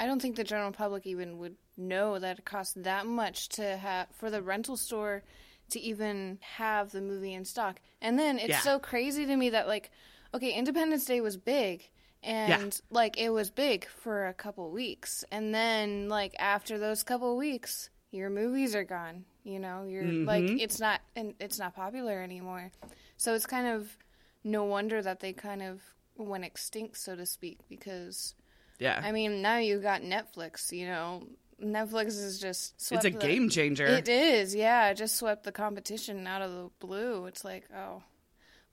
I 0.00 0.06
don't 0.06 0.20
think 0.20 0.36
the 0.36 0.44
general 0.44 0.72
public 0.72 1.06
even 1.06 1.38
would 1.38 1.56
know 1.76 2.18
that 2.18 2.38
it 2.38 2.44
costs 2.46 2.74
that 2.78 3.06
much 3.06 3.50
to 3.50 3.76
have 3.76 4.08
for 4.12 4.30
the 4.30 4.42
rental 4.42 4.78
store 4.78 5.22
to 5.70 5.78
even 5.78 6.38
have 6.40 6.90
the 6.90 7.02
movie 7.02 7.34
in 7.34 7.44
stock. 7.44 7.80
And 8.00 8.18
then 8.18 8.38
it's 8.38 8.48
Yeah. 8.48 8.60
so 8.60 8.78
crazy 8.78 9.26
to 9.26 9.36
me 9.36 9.50
that 9.50 9.68
like 9.68 9.90
okay, 10.32 10.52
Independence 10.52 11.04
Day 11.04 11.20
was 11.20 11.36
big 11.36 11.90
and 12.22 12.80
like 12.90 13.18
it 13.18 13.30
was 13.30 13.50
big 13.50 13.86
for 13.88 14.26
a 14.26 14.34
couple 14.34 14.70
weeks 14.70 15.24
and 15.30 15.54
then 15.54 16.08
like 16.08 16.34
after 16.38 16.78
those 16.78 17.02
couple 17.02 17.36
weeks 17.36 17.90
your 18.10 18.30
movies 18.30 18.74
are 18.74 18.84
gone, 18.84 19.24
you 19.44 19.58
know? 19.58 19.84
You're 19.84 20.04
like 20.04 20.44
mm-hmm. 20.44 20.58
it's 20.58 20.80
not 20.80 21.00
and 21.14 21.34
it's 21.40 21.58
not 21.58 21.74
popular 21.74 22.22
anymore. 22.22 22.72
So 23.18 23.34
it's 23.34 23.46
kind 23.46 23.66
of 23.66 23.98
no 24.44 24.64
wonder 24.64 25.02
that 25.02 25.20
they 25.20 25.34
kind 25.34 25.62
of 25.62 25.82
went 26.16 26.44
extinct, 26.44 26.96
so 26.96 27.16
to 27.16 27.26
speak, 27.26 27.58
because 27.68 28.34
Yeah. 28.80 29.00
I 29.02 29.12
mean 29.12 29.42
now 29.42 29.58
you 29.58 29.78
got 29.78 30.02
Netflix. 30.02 30.72
You 30.72 30.86
know, 30.86 31.22
Netflix 31.62 32.08
is 32.08 32.40
just 32.40 32.74
it's 32.90 33.04
a 33.04 33.10
the- 33.10 33.18
game 33.18 33.48
changer. 33.48 33.86
It 33.86 34.08
is, 34.08 34.54
yeah. 34.54 34.88
It 34.88 34.96
just 34.96 35.16
swept 35.16 35.44
the 35.44 35.52
competition 35.52 36.26
out 36.26 36.42
of 36.42 36.50
the 36.50 36.70
blue. 36.80 37.26
It's 37.26 37.44
like, 37.44 37.64
oh, 37.76 38.02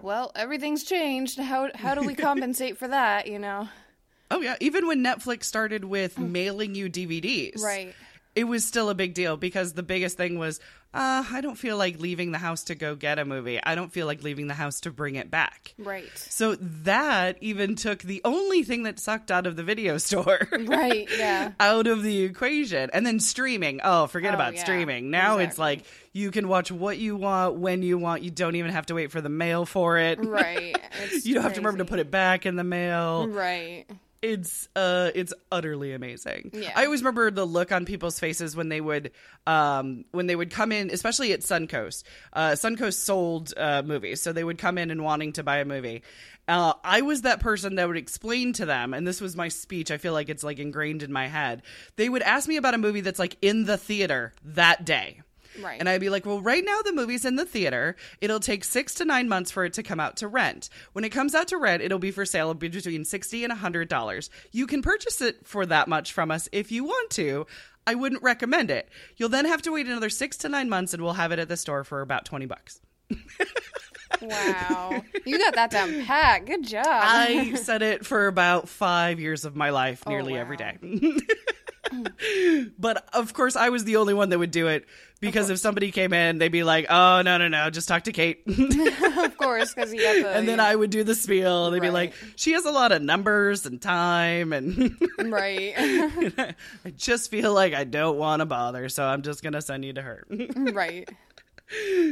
well, 0.01 0.31
everything's 0.35 0.83
changed. 0.83 1.37
How 1.37 1.69
how 1.75 1.93
do 1.93 2.01
we 2.01 2.15
compensate 2.27 2.77
for 2.77 2.87
that? 2.87 3.27
You 3.27 3.37
know, 3.37 3.67
Oh 4.29 4.41
yeah, 4.41 4.55
even 4.59 4.87
when 4.87 5.03
Netflix 5.03 5.43
started 5.45 5.85
with 5.85 6.17
mailing 6.19 6.75
you 6.75 6.89
DVDs, 6.89 7.61
right? 7.61 7.93
It 8.37 8.43
was 8.45 8.63
still 8.63 8.89
a 8.89 8.95
big 8.95 9.13
deal 9.15 9.35
because 9.37 9.73
the 9.73 9.81
biggest 9.83 10.15
thing 10.17 10.37
was, 10.37 10.59
uh, 10.93 11.23
I 11.31 11.41
don't 11.41 11.55
feel 11.57 11.75
like 11.75 11.99
leaving 11.99 12.31
the 12.31 12.37
house 12.37 12.65
to 12.65 12.75
go 12.75 12.95
get 12.95 13.17
a 13.19 13.25
movie. 13.25 13.59
I 13.61 13.73
don't 13.75 13.91
feel 13.91 14.05
like 14.05 14.21
leaving 14.23 14.45
the 14.47 14.53
house 14.53 14.79
to 14.81 14.91
bring 14.91 15.15
it 15.15 15.31
back. 15.31 15.73
Right. 15.79 16.07
So 16.15 16.55
that 16.83 17.37
even 17.41 17.75
took 17.75 17.99
the 18.03 18.21
only 18.23 18.61
thing 18.63 18.83
that 18.83 18.99
sucked 18.99 19.31
out 19.31 19.47
of 19.47 19.55
the 19.55 19.63
video 19.63 19.97
store. 20.07 20.47
Right. 20.51 21.07
Yeah. 21.17 21.51
out 21.59 21.87
of 21.87 22.03
the 22.03 22.21
equation. 22.21 22.89
And 22.93 23.05
then 23.05 23.19
streaming. 23.19 23.81
Oh, 23.83 24.05
forget 24.07 24.31
Oh, 24.31 24.35
about 24.35 24.53
yeah. 24.55 24.61
streaming. 24.63 25.09
Now 25.09 25.39
it's 25.39 25.57
like 25.57 25.83
you 26.13 26.29
can 26.31 26.47
watch 26.47 26.71
what 26.71 26.97
you 26.99 27.15
want 27.15 27.55
when 27.55 27.81
you 27.81 27.97
want. 27.97 28.21
You 28.21 28.29
don't 28.31 28.55
even 28.55 28.71
have 28.71 28.85
to 28.87 28.93
wait 28.95 29.11
for 29.11 29.19
the 29.21 29.29
mail 29.29 29.65
for 29.65 29.97
it. 29.97 30.23
Right. 30.23 30.75
You 31.23 31.33
don't 31.35 31.43
have 31.43 31.53
to 31.53 31.59
remember 31.59 31.79
to 31.79 31.85
put 31.85 31.99
it 31.99 32.09
back 32.11 32.45
in 32.45 32.55
the 32.55 32.63
mail 32.63 33.27
Right. 33.27 33.85
It's 34.21 34.67
uh 34.75 35.11
it's 35.13 35.33
utterly 35.51 35.93
amazing. 35.93 36.51
Yeah. 36.53 36.71
I 36.75 36.85
always 36.85 37.01
remember 37.01 37.31
the 37.31 37.45
look 37.45 37.71
on 37.71 37.85
people's 37.85 38.19
faces 38.19 38.55
when 38.55 38.69
they 38.69 38.81
would 38.81 39.11
um 39.45 40.05
when 40.11 40.27
they 40.27 40.35
would 40.35 40.51
come 40.51 40.71
in, 40.71 40.89
especially 40.91 41.33
at 41.33 41.41
Suncoast. 41.41 42.03
Uh 42.33 42.51
Suncoast 42.51 42.95
sold 42.95 43.53
uh 43.55 43.83
movies, 43.85 44.21
so 44.21 44.33
they 44.33 44.43
would 44.43 44.57
come 44.57 44.77
in 44.77 44.91
and 44.91 45.03
wanting 45.03 45.33
to 45.33 45.43
buy 45.43 45.57
a 45.57 45.65
movie. 45.65 46.03
Uh, 46.47 46.73
I 46.81 47.01
was 47.01 47.23
that 47.23 47.41
person 47.41 47.75
that 47.75 47.87
would 47.87 47.97
explain 47.97 48.53
to 48.53 48.65
them, 48.65 48.93
and 48.93 49.05
this 49.05 49.19
was 49.19 49.35
my 49.35 49.49
speech. 49.49 49.91
I 49.91 49.97
feel 49.97 50.13
like 50.13 50.29
it's 50.29 50.45
like 50.45 50.59
ingrained 50.59 51.03
in 51.03 51.11
my 51.11 51.27
head. 51.27 51.61
They 51.97 52.07
would 52.07 52.21
ask 52.21 52.47
me 52.47 52.55
about 52.55 52.73
a 52.73 52.77
movie 52.77 53.01
that's 53.01 53.19
like 53.19 53.35
in 53.41 53.65
the 53.65 53.77
theater 53.77 54.31
that 54.45 54.85
day. 54.85 55.21
Right. 55.61 55.79
And 55.79 55.87
I'd 55.87 56.01
be 56.01 56.09
like, 56.09 56.25
well, 56.25 56.41
right 56.41 56.63
now 56.63 56.81
the 56.81 56.93
movie's 56.93 57.25
in 57.25 57.35
the 57.35 57.45
theater. 57.45 57.95
It'll 58.21 58.39
take 58.39 58.63
six 58.63 58.93
to 58.95 59.05
nine 59.05 59.29
months 59.29 59.51
for 59.51 59.65
it 59.65 59.73
to 59.73 59.83
come 59.83 59.99
out 59.99 60.17
to 60.17 60.27
rent. 60.27 60.69
When 60.93 61.03
it 61.03 61.09
comes 61.09 61.35
out 61.35 61.47
to 61.49 61.57
rent, 61.57 61.81
it'll 61.83 61.99
be 61.99 62.11
for 62.11 62.25
sale 62.25 62.53
between 62.53 63.05
sixty 63.05 63.43
and 63.43 63.53
hundred 63.53 63.89
dollars. 63.89 64.29
You 64.51 64.67
can 64.67 64.81
purchase 64.81 65.21
it 65.21 65.45
for 65.47 65.65
that 65.65 65.87
much 65.87 66.13
from 66.13 66.31
us 66.31 66.49
if 66.51 66.71
you 66.71 66.83
want 66.83 67.09
to. 67.11 67.45
I 67.85 67.95
wouldn't 67.95 68.21
recommend 68.21 68.69
it. 68.69 68.89
You'll 69.15 69.29
then 69.29 69.45
have 69.45 69.61
to 69.63 69.71
wait 69.71 69.87
another 69.87 70.09
six 70.09 70.37
to 70.37 70.49
nine 70.49 70.69
months, 70.69 70.93
and 70.93 71.01
we'll 71.01 71.13
have 71.13 71.31
it 71.31 71.39
at 71.39 71.47
the 71.47 71.57
store 71.57 71.83
for 71.83 72.01
about 72.01 72.25
twenty 72.25 72.45
bucks. 72.45 72.81
Wow. 74.21 75.03
you 75.25 75.37
got 75.37 75.55
that 75.55 75.71
down 75.71 76.05
pat. 76.05 76.45
Good 76.45 76.65
job. 76.65 76.85
I 76.85 77.55
said 77.55 77.81
it 77.81 78.05
for 78.05 78.27
about 78.27 78.69
five 78.69 79.19
years 79.19 79.45
of 79.45 79.55
my 79.55 79.69
life, 79.69 80.03
oh, 80.05 80.09
nearly 80.09 80.33
wow. 80.33 80.39
every 80.39 80.57
day. 80.57 80.77
but 82.79 83.07
of 83.13 83.33
course, 83.33 83.55
I 83.55 83.69
was 83.69 83.83
the 83.83 83.97
only 83.97 84.13
one 84.13 84.29
that 84.29 84.39
would 84.39 84.51
do 84.51 84.67
it 84.67 84.85
because 85.19 85.49
if 85.49 85.59
somebody 85.59 85.91
came 85.91 86.13
in, 86.13 86.37
they'd 86.37 86.49
be 86.49 86.63
like, 86.63 86.85
"Oh 86.89 87.21
no, 87.21 87.37
no, 87.37 87.47
no, 87.47 87.69
just 87.69 87.87
talk 87.87 88.03
to 88.03 88.11
Kate." 88.11 88.41
of 88.47 89.37
course, 89.37 89.73
because 89.73 89.93
you 89.93 90.23
the. 90.23 90.29
and 90.35 90.47
then 90.47 90.59
I 90.59 90.75
would 90.75 90.89
do 90.89 91.03
the 91.03 91.15
spiel. 91.15 91.71
They'd 91.71 91.81
be 91.81 91.89
like, 91.89 92.13
"She 92.35 92.53
has 92.53 92.65
a 92.65 92.71
lot 92.71 92.91
of 92.91 93.01
numbers 93.01 93.65
and 93.65 93.81
time, 93.81 94.53
and 94.53 94.95
right. 95.19 95.73
I 95.77 96.55
just 96.95 97.31
feel 97.31 97.53
like 97.53 97.73
I 97.73 97.83
don't 97.83 98.17
want 98.17 98.41
to 98.41 98.45
bother, 98.45 98.89
so 98.89 99.05
I'm 99.05 99.21
just 99.21 99.43
gonna 99.43 99.61
send 99.61 99.85
you 99.85 99.93
to 99.93 100.01
her." 100.01 100.25
right. 100.73 101.09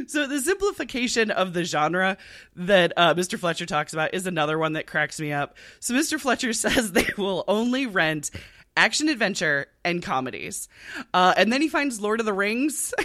so 0.06 0.26
the 0.26 0.40
simplification 0.40 1.30
of 1.30 1.54
the 1.54 1.64
genre 1.64 2.18
that 2.56 2.92
uh, 2.96 3.14
Mr. 3.14 3.38
Fletcher 3.38 3.64
talks 3.66 3.92
about 3.92 4.12
is 4.12 4.26
another 4.26 4.58
one 4.58 4.74
that 4.74 4.86
cracks 4.86 5.18
me 5.18 5.32
up. 5.32 5.56
So 5.80 5.94
Mr. 5.94 6.20
Fletcher 6.20 6.52
says 6.52 6.92
they 6.92 7.08
will 7.16 7.44
only 7.48 7.86
rent 7.86 8.30
action 8.76 9.08
adventure 9.08 9.66
and 9.84 10.02
comedies, 10.02 10.68
uh, 11.14 11.34
and 11.36 11.52
then 11.52 11.62
he 11.62 11.68
finds 11.68 12.00
Lord 12.00 12.20
of 12.20 12.26
the 12.26 12.32
Rings. 12.32 12.92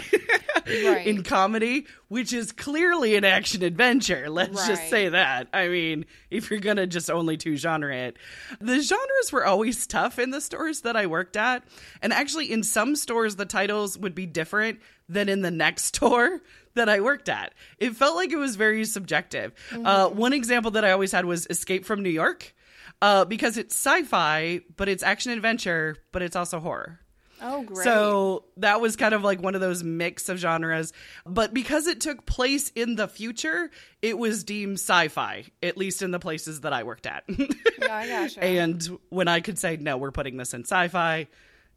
Right. 0.64 1.06
in 1.06 1.24
comedy, 1.24 1.86
which 2.06 2.32
is 2.32 2.52
clearly 2.52 3.16
an 3.16 3.24
action 3.24 3.64
adventure. 3.64 4.30
Let's 4.30 4.64
just 4.68 4.88
say 4.88 5.08
that. 5.08 5.48
I 5.52 5.66
mean, 5.66 6.04
if 6.30 6.50
you're 6.50 6.60
gonna 6.60 6.86
just 6.86 7.10
only 7.10 7.36
two 7.36 7.56
genre 7.56 7.92
it, 7.94 8.16
the 8.60 8.80
genres 8.80 9.32
were 9.32 9.44
always 9.44 9.86
tough 9.88 10.20
in 10.20 10.30
the 10.30 10.40
stores 10.40 10.82
that 10.82 10.96
I 10.96 11.06
worked 11.06 11.36
at, 11.36 11.64
and 12.00 12.12
actually 12.12 12.52
in 12.52 12.62
some 12.62 12.94
stores 12.94 13.34
the 13.36 13.44
titles 13.44 13.98
would 13.98 14.14
be 14.14 14.24
different 14.24 14.78
than 15.08 15.28
in 15.28 15.42
the 15.42 15.50
next 15.50 15.84
store 15.96 16.40
that 16.74 16.88
I 16.88 17.00
worked 17.00 17.28
at. 17.28 17.52
It 17.78 17.96
felt 17.96 18.14
like 18.14 18.30
it 18.30 18.36
was 18.36 18.54
very 18.54 18.84
subjective. 18.84 19.52
Uh, 19.72 20.10
one 20.10 20.32
example 20.32 20.70
that 20.72 20.84
I 20.84 20.92
always 20.92 21.10
had 21.10 21.24
was 21.24 21.46
Escape 21.50 21.84
from 21.84 22.02
New 22.04 22.10
York. 22.10 22.54
Uh, 23.02 23.24
because 23.24 23.58
it's 23.58 23.74
sci-fi, 23.74 24.60
but 24.76 24.88
it's 24.88 25.02
action 25.02 25.32
adventure, 25.32 25.96
but 26.12 26.22
it's 26.22 26.36
also 26.36 26.60
horror. 26.60 27.00
Oh, 27.42 27.64
great. 27.64 27.82
So 27.82 28.44
that 28.58 28.80
was 28.80 28.94
kind 28.94 29.12
of 29.12 29.24
like 29.24 29.42
one 29.42 29.56
of 29.56 29.60
those 29.60 29.82
mix 29.82 30.28
of 30.28 30.38
genres. 30.38 30.92
But 31.26 31.52
because 31.52 31.88
it 31.88 32.00
took 32.00 32.24
place 32.24 32.70
in 32.70 32.94
the 32.94 33.08
future, 33.08 33.70
it 34.00 34.16
was 34.16 34.44
deemed 34.44 34.74
sci 34.74 35.08
fi, 35.08 35.46
at 35.62 35.76
least 35.76 36.02
in 36.02 36.12
the 36.12 36.20
places 36.20 36.60
that 36.60 36.72
I 36.72 36.84
worked 36.84 37.06
at. 37.06 37.24
yeah, 37.28 37.46
I 37.90 38.06
gotcha. 38.06 38.44
and 38.44 38.98
when 39.08 39.26
I 39.26 39.40
could 39.40 39.58
say, 39.58 39.76
no, 39.76 39.96
we're 39.96 40.12
putting 40.12 40.36
this 40.36 40.54
in 40.54 40.60
sci 40.60 40.86
fi, 40.86 41.26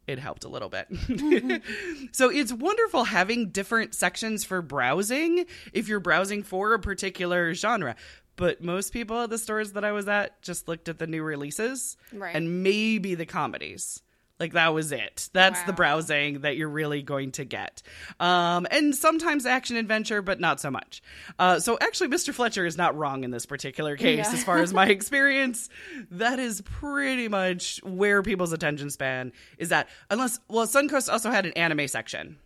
it 0.06 0.20
helped 0.20 0.44
a 0.44 0.48
little 0.48 0.68
bit. 0.68 0.86
so 2.12 2.30
it's 2.30 2.52
wonderful 2.52 3.02
having 3.02 3.48
different 3.48 3.94
sections 3.94 4.44
for 4.44 4.62
browsing 4.62 5.46
if 5.72 5.88
you're 5.88 5.98
browsing 5.98 6.44
for 6.44 6.74
a 6.74 6.78
particular 6.78 7.52
genre. 7.54 7.96
But 8.36 8.62
most 8.62 8.92
people 8.92 9.22
at 9.22 9.30
the 9.30 9.38
stores 9.38 9.72
that 9.72 9.84
I 9.84 9.92
was 9.92 10.06
at 10.08 10.40
just 10.42 10.68
looked 10.68 10.88
at 10.88 10.98
the 10.98 11.06
new 11.06 11.22
releases 11.22 11.96
Right. 12.12 12.34
and 12.36 12.62
maybe 12.62 13.14
the 13.14 13.26
comedies. 13.26 14.00
Like 14.38 14.52
that 14.52 14.74
was 14.74 14.92
it. 14.92 15.30
That's 15.32 15.62
the 15.62 15.72
browsing 15.72 16.40
that 16.42 16.58
you're 16.58 16.68
really 16.68 17.00
going 17.00 17.32
to 17.32 17.46
get. 17.46 17.80
Um, 18.20 18.66
and 18.70 18.94
sometimes 18.94 19.46
action 19.46 19.78
adventure, 19.78 20.20
but 20.20 20.38
not 20.40 20.60
so 20.60 20.70
much. 20.70 21.02
Uh, 21.38 21.58
so 21.58 21.78
actually, 21.80 22.08
Mr. 22.08 22.34
Fletcher 22.34 22.66
is 22.66 22.76
not 22.76 22.94
wrong 22.94 23.24
in 23.24 23.30
this 23.30 23.46
particular 23.46 23.96
case, 23.96 24.26
Yeah. 24.28 24.32
as 24.34 24.44
far 24.44 24.58
as 24.58 24.74
my 24.74 24.86
experience. 24.90 25.70
That 26.10 26.38
is 26.38 26.60
pretty 26.60 27.28
much 27.28 27.80
where 27.82 28.22
people's 28.22 28.52
attention 28.52 28.90
span 28.90 29.32
is 29.56 29.72
at. 29.72 29.88
Unless, 30.10 30.40
well, 30.50 30.66
Suncoast 30.66 31.10
also 31.10 31.30
had 31.30 31.46
an 31.46 31.52
anime 31.54 31.88
section. 31.88 32.36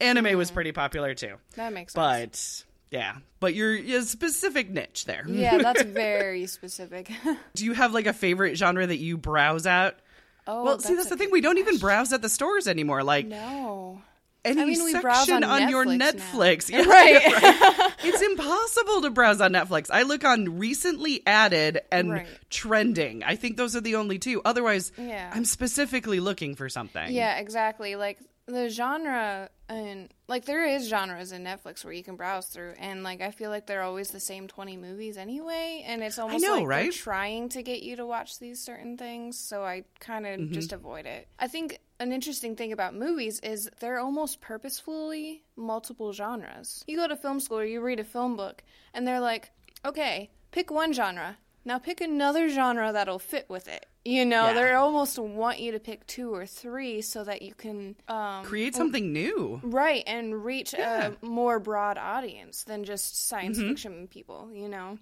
Anime 0.00 0.36
was 0.36 0.50
pretty 0.50 0.72
popular 0.72 1.14
too, 1.14 1.36
that 1.54 1.72
makes 1.72 1.92
sense. 1.92 2.64
but 2.64 2.69
yeah, 2.90 3.16
but 3.38 3.54
you're 3.54 3.74
a 3.76 4.02
specific 4.02 4.70
niche 4.70 5.04
there. 5.04 5.24
yeah, 5.28 5.58
that's 5.62 5.82
very 5.82 6.46
specific. 6.46 7.10
Do 7.54 7.64
you 7.64 7.72
have 7.74 7.92
like 7.94 8.06
a 8.06 8.12
favorite 8.12 8.56
genre 8.56 8.86
that 8.86 8.98
you 8.98 9.16
browse 9.16 9.66
at? 9.66 9.98
oh, 10.46 10.64
Well, 10.64 10.78
see, 10.80 10.94
that's 10.94 11.08
the 11.08 11.16
thing. 11.16 11.30
We 11.30 11.40
don't 11.40 11.58
even 11.58 11.78
browse 11.78 12.12
at 12.12 12.22
the 12.22 12.28
stores 12.28 12.66
anymore. 12.66 13.02
Like, 13.04 13.26
No. 13.26 14.02
any 14.44 14.60
I 14.62 14.64
mean, 14.64 14.82
we 14.84 14.92
section 14.92 15.00
browse 15.02 15.28
on 15.30 15.44
on, 15.44 15.68
your 15.68 15.84
Netflix 15.84 15.98
now. 15.98 16.10
Netflix. 16.10 16.70
Yeah, 16.70 16.82
Right. 16.84 17.92
it's 18.02 18.22
impossible 18.22 19.02
to 19.02 19.10
browse 19.10 19.40
on 19.40 19.52
Netflix. 19.52 19.88
I 19.92 20.02
look 20.02 20.24
on 20.24 20.58
recently 20.58 21.22
added 21.26 21.80
and 21.92 22.10
Right. 22.12 22.26
trending. 22.48 23.22
I 23.22 23.36
think 23.36 23.56
those 23.58 23.76
are 23.76 23.80
the 23.82 23.96
only 23.96 24.18
two. 24.18 24.40
Otherwise, 24.44 24.92
Yeah. 24.98 25.30
I'm 25.32 25.44
specifically 25.44 26.20
looking 26.20 26.54
for 26.56 26.68
something. 26.68 27.12
Yeah, 27.12 27.36
exactly. 27.38 27.96
Like 27.96 28.18
the 28.50 28.68
genre 28.68 29.48
and 29.68 30.12
like 30.28 30.44
there 30.44 30.66
is 30.66 30.88
genres 30.88 31.32
in 31.32 31.44
Netflix 31.44 31.84
where 31.84 31.92
you 31.92 32.02
can 32.02 32.16
browse 32.16 32.46
through 32.46 32.74
and 32.78 33.02
like 33.02 33.20
I 33.20 33.30
feel 33.30 33.50
like 33.50 33.66
they're 33.66 33.82
always 33.82 34.10
the 34.10 34.20
same 34.20 34.48
20 34.48 34.76
movies 34.76 35.16
anyway 35.16 35.84
and 35.86 36.02
it's 36.02 36.18
almost 36.18 36.44
know, 36.44 36.62
like 36.62 36.68
they're 36.68 36.92
trying 36.92 37.48
to 37.50 37.62
get 37.62 37.82
you 37.82 37.96
to 37.96 38.04
watch 38.06 38.38
these 38.38 38.60
certain 38.60 38.96
things 38.96 39.38
so 39.38 39.64
I 39.64 39.84
kind 40.00 40.26
of 40.26 40.40
Mm-hmm. 40.40 40.52
just 40.52 40.72
avoid 40.72 41.06
it. 41.06 41.28
I 41.38 41.46
think 41.48 41.78
an 41.98 42.12
interesting 42.12 42.56
thing 42.56 42.72
about 42.72 42.94
movies 42.94 43.40
is 43.40 43.70
they're 43.80 43.98
almost 44.00 44.40
purposefully 44.40 45.42
multiple 45.56 46.12
genres. 46.12 46.82
You 46.86 46.96
go 46.96 47.06
to 47.08 47.16
film 47.16 47.40
school 47.40 47.58
or 47.58 47.64
you 47.64 47.80
read 47.80 48.00
a 48.00 48.04
film 48.04 48.36
book 48.36 48.62
and 48.94 49.06
they're 49.06 49.20
like, 49.20 49.50
"Okay, 49.84 50.30
pick 50.50 50.70
one 50.70 50.92
genre. 50.92 51.36
Now 51.64 51.78
pick 51.78 52.00
another 52.00 52.48
genre 52.48 52.90
that'll 52.92 53.18
fit 53.18 53.46
with 53.50 53.68
it." 53.68 53.86
You 54.04 54.24
know, 54.24 54.46
Yeah. 54.46 54.52
they 54.54 54.72
almost 54.72 55.18
want 55.18 55.60
you 55.60 55.72
to 55.72 55.78
pick 55.78 56.06
two 56.06 56.34
or 56.34 56.46
three 56.46 57.02
so 57.02 57.22
that 57.24 57.42
you 57.42 57.52
can 57.54 57.96
um, 58.08 58.44
Create 58.44 58.74
something 58.74 59.12
new. 59.12 59.60
right 59.62 60.02
and 60.06 60.42
reach 60.44 60.72
Yeah. 60.76 61.10
a 61.22 61.24
more 61.26 61.58
broad 61.60 61.98
audience 61.98 62.64
than 62.64 62.84
just 62.84 63.28
science 63.28 63.58
Mm-hmm. 63.58 63.68
fiction 63.68 64.08
people. 64.08 64.50
You 64.54 64.68
know, 64.68 64.98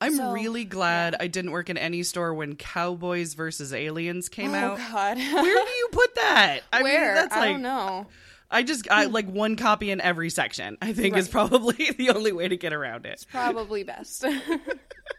I'm 0.00 0.14
So, 0.14 0.32
really 0.32 0.64
glad 0.64 1.14
I 1.20 1.26
didn't 1.26 1.50
work 1.50 1.68
in 1.68 1.76
any 1.76 2.02
store 2.04 2.32
when 2.32 2.56
Cowboys 2.56 3.34
versus 3.34 3.74
Aliens 3.74 4.30
came 4.30 4.52
oh 4.54 4.58
out. 4.58 4.78
God, 4.78 5.16
Where 5.34 5.64
do 5.64 5.70
you 5.70 5.88
put 5.92 6.14
that? 6.14 6.60
I 6.72 6.82
where 6.82 7.06
mean, 7.06 7.14
that's 7.16 7.34
I 7.34 7.38
like 7.40 7.50
don't 7.50 7.62
know. 7.62 8.06
I 8.50 8.62
just 8.62 8.90
I 8.90 9.04
like 9.06 9.28
one 9.28 9.56
copy 9.56 9.90
in 9.90 10.00
every 10.00 10.30
section. 10.30 10.78
I 10.80 10.92
think 10.94 11.16
is 11.16 11.28
probably 11.28 11.90
the 11.98 12.10
only 12.10 12.32
way 12.32 12.48
to 12.48 12.56
get 12.56 12.72
around 12.72 13.04
it. 13.04 13.12
It's 13.14 13.24
probably 13.24 13.82
best. 13.82 14.24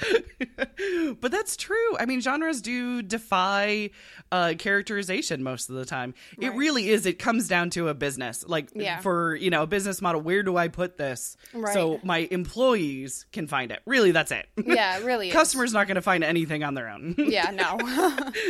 but 1.20 1.30
that's 1.30 1.56
true. 1.56 1.96
I 1.98 2.06
mean, 2.06 2.20
genres 2.20 2.60
do 2.62 3.02
defy 3.02 3.90
uh, 4.32 4.54
characterization 4.58 5.42
most 5.42 5.68
of 5.70 5.76
the 5.76 5.84
time. 5.84 6.14
It 6.40 6.54
really 6.54 6.88
is. 6.90 7.06
It 7.06 7.18
comes 7.18 7.48
down 7.48 7.70
to 7.70 7.88
a 7.88 7.94
business, 7.94 8.44
like 8.46 8.70
Yeah. 8.74 9.00
for 9.00 9.34
you 9.36 9.50
know 9.50 9.62
a 9.62 9.66
business 9.66 10.00
model. 10.02 10.20
Where 10.20 10.42
do 10.42 10.56
I 10.56 10.68
put 10.68 10.96
this 10.96 11.36
Right. 11.52 11.74
so 11.74 12.00
my 12.02 12.28
employees 12.30 13.26
can 13.32 13.46
find 13.46 13.70
it? 13.72 13.80
Really, 13.86 14.10
that's 14.12 14.32
it. 14.32 14.46
yeah, 14.64 14.98
really. 15.00 15.28
is. 15.30 15.32
Customers 15.34 15.72
not 15.72 15.86
going 15.86 15.96
to 15.96 16.02
find 16.02 16.24
anything 16.24 16.64
on 16.64 16.74
their 16.74 16.88
own. 16.88 17.14
Yeah, 17.18 17.50
no. 17.50 17.78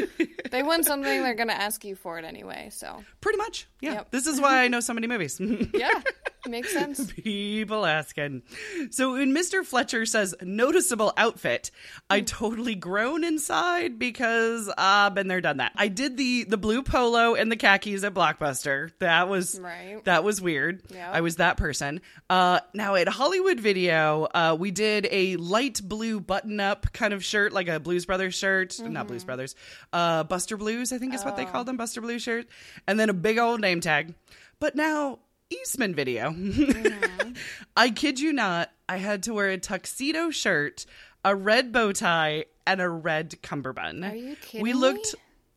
they 0.51 0.63
want 0.63 0.85
something, 0.85 1.23
they're 1.23 1.35
gonna 1.35 1.53
ask 1.53 1.85
you 1.85 1.95
for 1.95 2.19
it 2.19 2.25
anyway. 2.25 2.69
So 2.73 3.03
Pretty 3.21 3.39
much. 3.39 3.67
Yeah. 3.81 3.93
Yep. 3.95 4.11
This 4.11 4.27
is 4.27 4.41
why 4.41 4.63
I 4.63 4.69
know 4.69 4.81
so 4.81 4.95
many 4.95 5.07
movies. 5.07 5.41
yeah, 5.75 6.01
makes 6.47 6.73
sense. 6.73 7.13
People 7.17 7.85
asking. 7.87 8.43
So 8.91 9.13
when 9.13 9.35
Mr. 9.35 9.65
Fletcher 9.65 10.07
says 10.07 10.35
noticeable 10.43 11.13
outfit, 11.17 11.71
Hmm. 12.11 12.15
I 12.15 12.21
totally 12.21 12.75
groan 12.75 13.25
inside 13.25 13.99
because 13.99 14.73
I've 14.77 15.15
been 15.15 15.29
there, 15.29 15.41
done 15.41 15.59
that. 15.59 15.73
I 15.77 15.89
did 15.89 16.17
the 16.17 16.45
the 16.45 16.57
blue 16.57 16.83
polo 16.83 17.35
and 17.35 17.51
the 17.51 17.57
khakis 17.57 18.05
at 18.05 18.15
Blockbuster. 18.15 18.91
That 19.01 19.29
was 19.29 19.59
Right. 19.61 20.03
that 20.05 20.25
was 20.25 20.41
weird. 20.41 20.83
Yep. 20.91 21.11
I 21.13 21.21
was 21.21 21.37
that 21.37 21.57
person. 21.57 22.01
Uh, 22.29 22.61
now 22.75 22.95
at 22.95 23.09
Hollywood 23.09 23.61
Video, 23.61 24.27
uh, 24.35 24.57
we 24.59 24.71
did 24.71 25.07
a 25.11 25.37
light 25.37 25.81
blue 25.85 26.21
button 26.21 26.61
up 26.61 26.93
kind 26.93 27.13
of 27.13 27.25
shirt, 27.25 27.53
like 27.53 27.69
a 27.69 27.79
Blues 27.81 28.07
Brothers 28.07 28.35
shirt, 28.35 28.79
not 28.81 28.91
Mm-hmm. 28.91 29.07
Blues 29.09 29.25
Brothers, 29.25 29.55
uh, 29.93 30.25
Buster 30.25 30.57
Blues, 30.57 30.93
I 30.93 30.99
think 30.99 31.15
is 31.15 31.25
what 31.25 31.35
Oh. 31.35 31.37
they 31.37 31.45
called 31.45 31.67
them, 31.67 31.77
Buster 31.77 32.01
Blues 32.01 32.23
shirt, 32.23 32.47
and 32.87 32.99
then 32.99 33.09
a 33.11 33.15
big 33.15 33.39
old 33.39 33.61
name 33.61 33.81
tag. 33.81 34.15
But 34.59 34.75
now 34.77 35.21
Eastman 35.51 35.95
Video. 35.95 36.31
Mm-hmm. 36.31 37.33
I 37.77 37.91
kid 37.91 38.21
you 38.21 38.33
not, 38.33 38.71
I 38.89 38.97
had 38.97 39.23
to 39.25 39.35
wear 39.35 39.49
a 39.49 39.59
tuxedo 39.59 40.31
shirt, 40.31 40.87
a 41.25 41.35
red 41.35 41.73
bow 41.73 41.93
tie, 41.93 42.47
and 42.67 42.81
a 42.81 42.89
red 42.89 43.41
cummerbund. 43.43 44.05
Are 44.05 44.15
you 44.15 44.37
kidding 44.37 44.63
We 44.63 44.73
me? 44.73 44.79
looked 44.79 45.15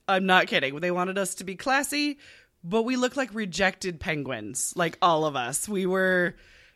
I'm 0.07 0.25
not 0.25 0.47
kidding. 0.47 0.79
They 0.79 0.91
wanted 0.91 1.17
us 1.17 1.35
to 1.35 1.43
be 1.43 1.55
classy, 1.55 2.17
but 2.63 2.83
we 2.83 2.95
looked 2.95 3.17
like 3.17 3.33
rejected 3.33 4.00
penguins, 4.00 4.73
like 4.75 4.97
all 5.01 5.25
of 5.25 5.35
us. 5.35 5.67
We 5.69 5.85
were 5.85 6.35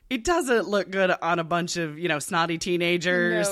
it 0.10 0.24
doesn't 0.24 0.68
look 0.70 0.90
good 0.90 1.12
on 1.22 1.40
a 1.40 1.44
bunch 1.44 1.76
of, 1.76 2.00
you 2.00 2.08
know, 2.08 2.20
snotty 2.20 2.58
teenagers. 2.58 3.48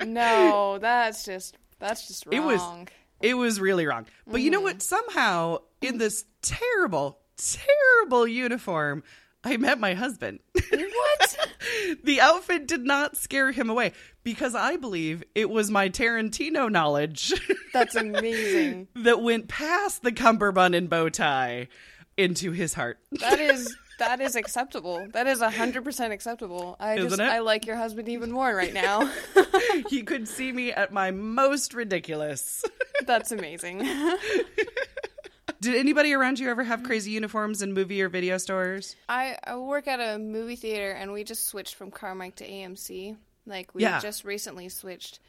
No, 0.00 0.04
no, 0.06 0.78
that's 0.78 1.24
just 1.24 1.56
that's 1.78 2.06
just 2.08 2.26
wrong. 2.26 2.34
It 2.34 2.40
was 2.40 2.86
it 3.20 3.34
was 3.34 3.60
really 3.60 3.86
wrong. 3.86 4.06
But 4.26 4.42
you 4.42 4.50
know 4.50 4.60
what? 4.60 4.82
Somehow 4.82 5.58
in 5.80 5.98
this 5.98 6.24
terrible, 6.42 7.18
terrible 7.38 8.26
uniform, 8.26 9.02
I 9.44 9.56
met 9.56 9.78
my 9.78 9.94
husband. 9.94 10.40
what? 10.52 11.36
the 12.04 12.20
outfit 12.20 12.66
did 12.66 12.84
not 12.84 13.16
scare 13.16 13.52
him 13.52 13.70
away 13.70 13.92
because 14.24 14.54
I 14.54 14.76
believe 14.76 15.22
it 15.34 15.48
was 15.48 15.70
my 15.70 15.88
Tarantino 15.88 16.70
knowledge 16.70 17.32
That's 17.72 17.94
amazing. 17.94 18.88
that 18.96 19.22
went 19.22 19.48
past 19.48 20.02
the 20.02 20.12
cummerbund 20.12 20.74
and 20.74 20.90
bow 20.90 21.08
tie 21.08 21.68
into 22.16 22.50
his 22.50 22.74
heart. 22.74 22.98
That 23.12 23.38
is 23.40 23.74
that 24.00 24.20
is 24.20 24.34
acceptable. 24.36 25.06
That 25.12 25.26
is 25.26 25.40
hundred 25.40 25.84
percent 25.84 26.12
acceptable. 26.12 26.76
I 26.80 26.94
Isn't 26.96 27.10
just 27.10 27.20
it? 27.20 27.28
I 27.28 27.38
like 27.38 27.64
your 27.64 27.76
husband 27.76 28.08
even 28.08 28.32
more 28.32 28.54
right 28.54 28.74
now. 28.74 29.10
he 29.88 30.02
could 30.02 30.26
see 30.28 30.50
me 30.52 30.72
at 30.72 30.92
my 30.92 31.10
most 31.12 31.74
ridiculous. 31.74 32.64
That's 33.06 33.30
amazing. 33.32 33.88
Did 35.60 35.74
anybody 35.74 36.12
around 36.12 36.38
you 36.38 36.48
ever 36.50 36.62
have 36.64 36.82
crazy 36.84 37.10
uniforms 37.10 37.62
in 37.62 37.72
movie 37.72 38.00
or 38.00 38.08
video 38.08 38.38
stores? 38.38 38.94
I, 39.08 39.36
I 39.44 39.56
work 39.56 39.88
at 39.88 39.98
a 40.00 40.18
movie 40.18 40.54
theater 40.56 40.92
and 40.92 41.12
we 41.12 41.24
just 41.24 41.46
switched 41.48 41.74
from 41.74 41.90
Carmike 41.90 42.36
to 42.36 42.48
AMC. 42.48 43.16
Like 43.46 43.74
we 43.74 43.82
Yeah. 43.82 43.98
just 43.98 44.24
recently 44.24 44.68
switched, 44.68 45.20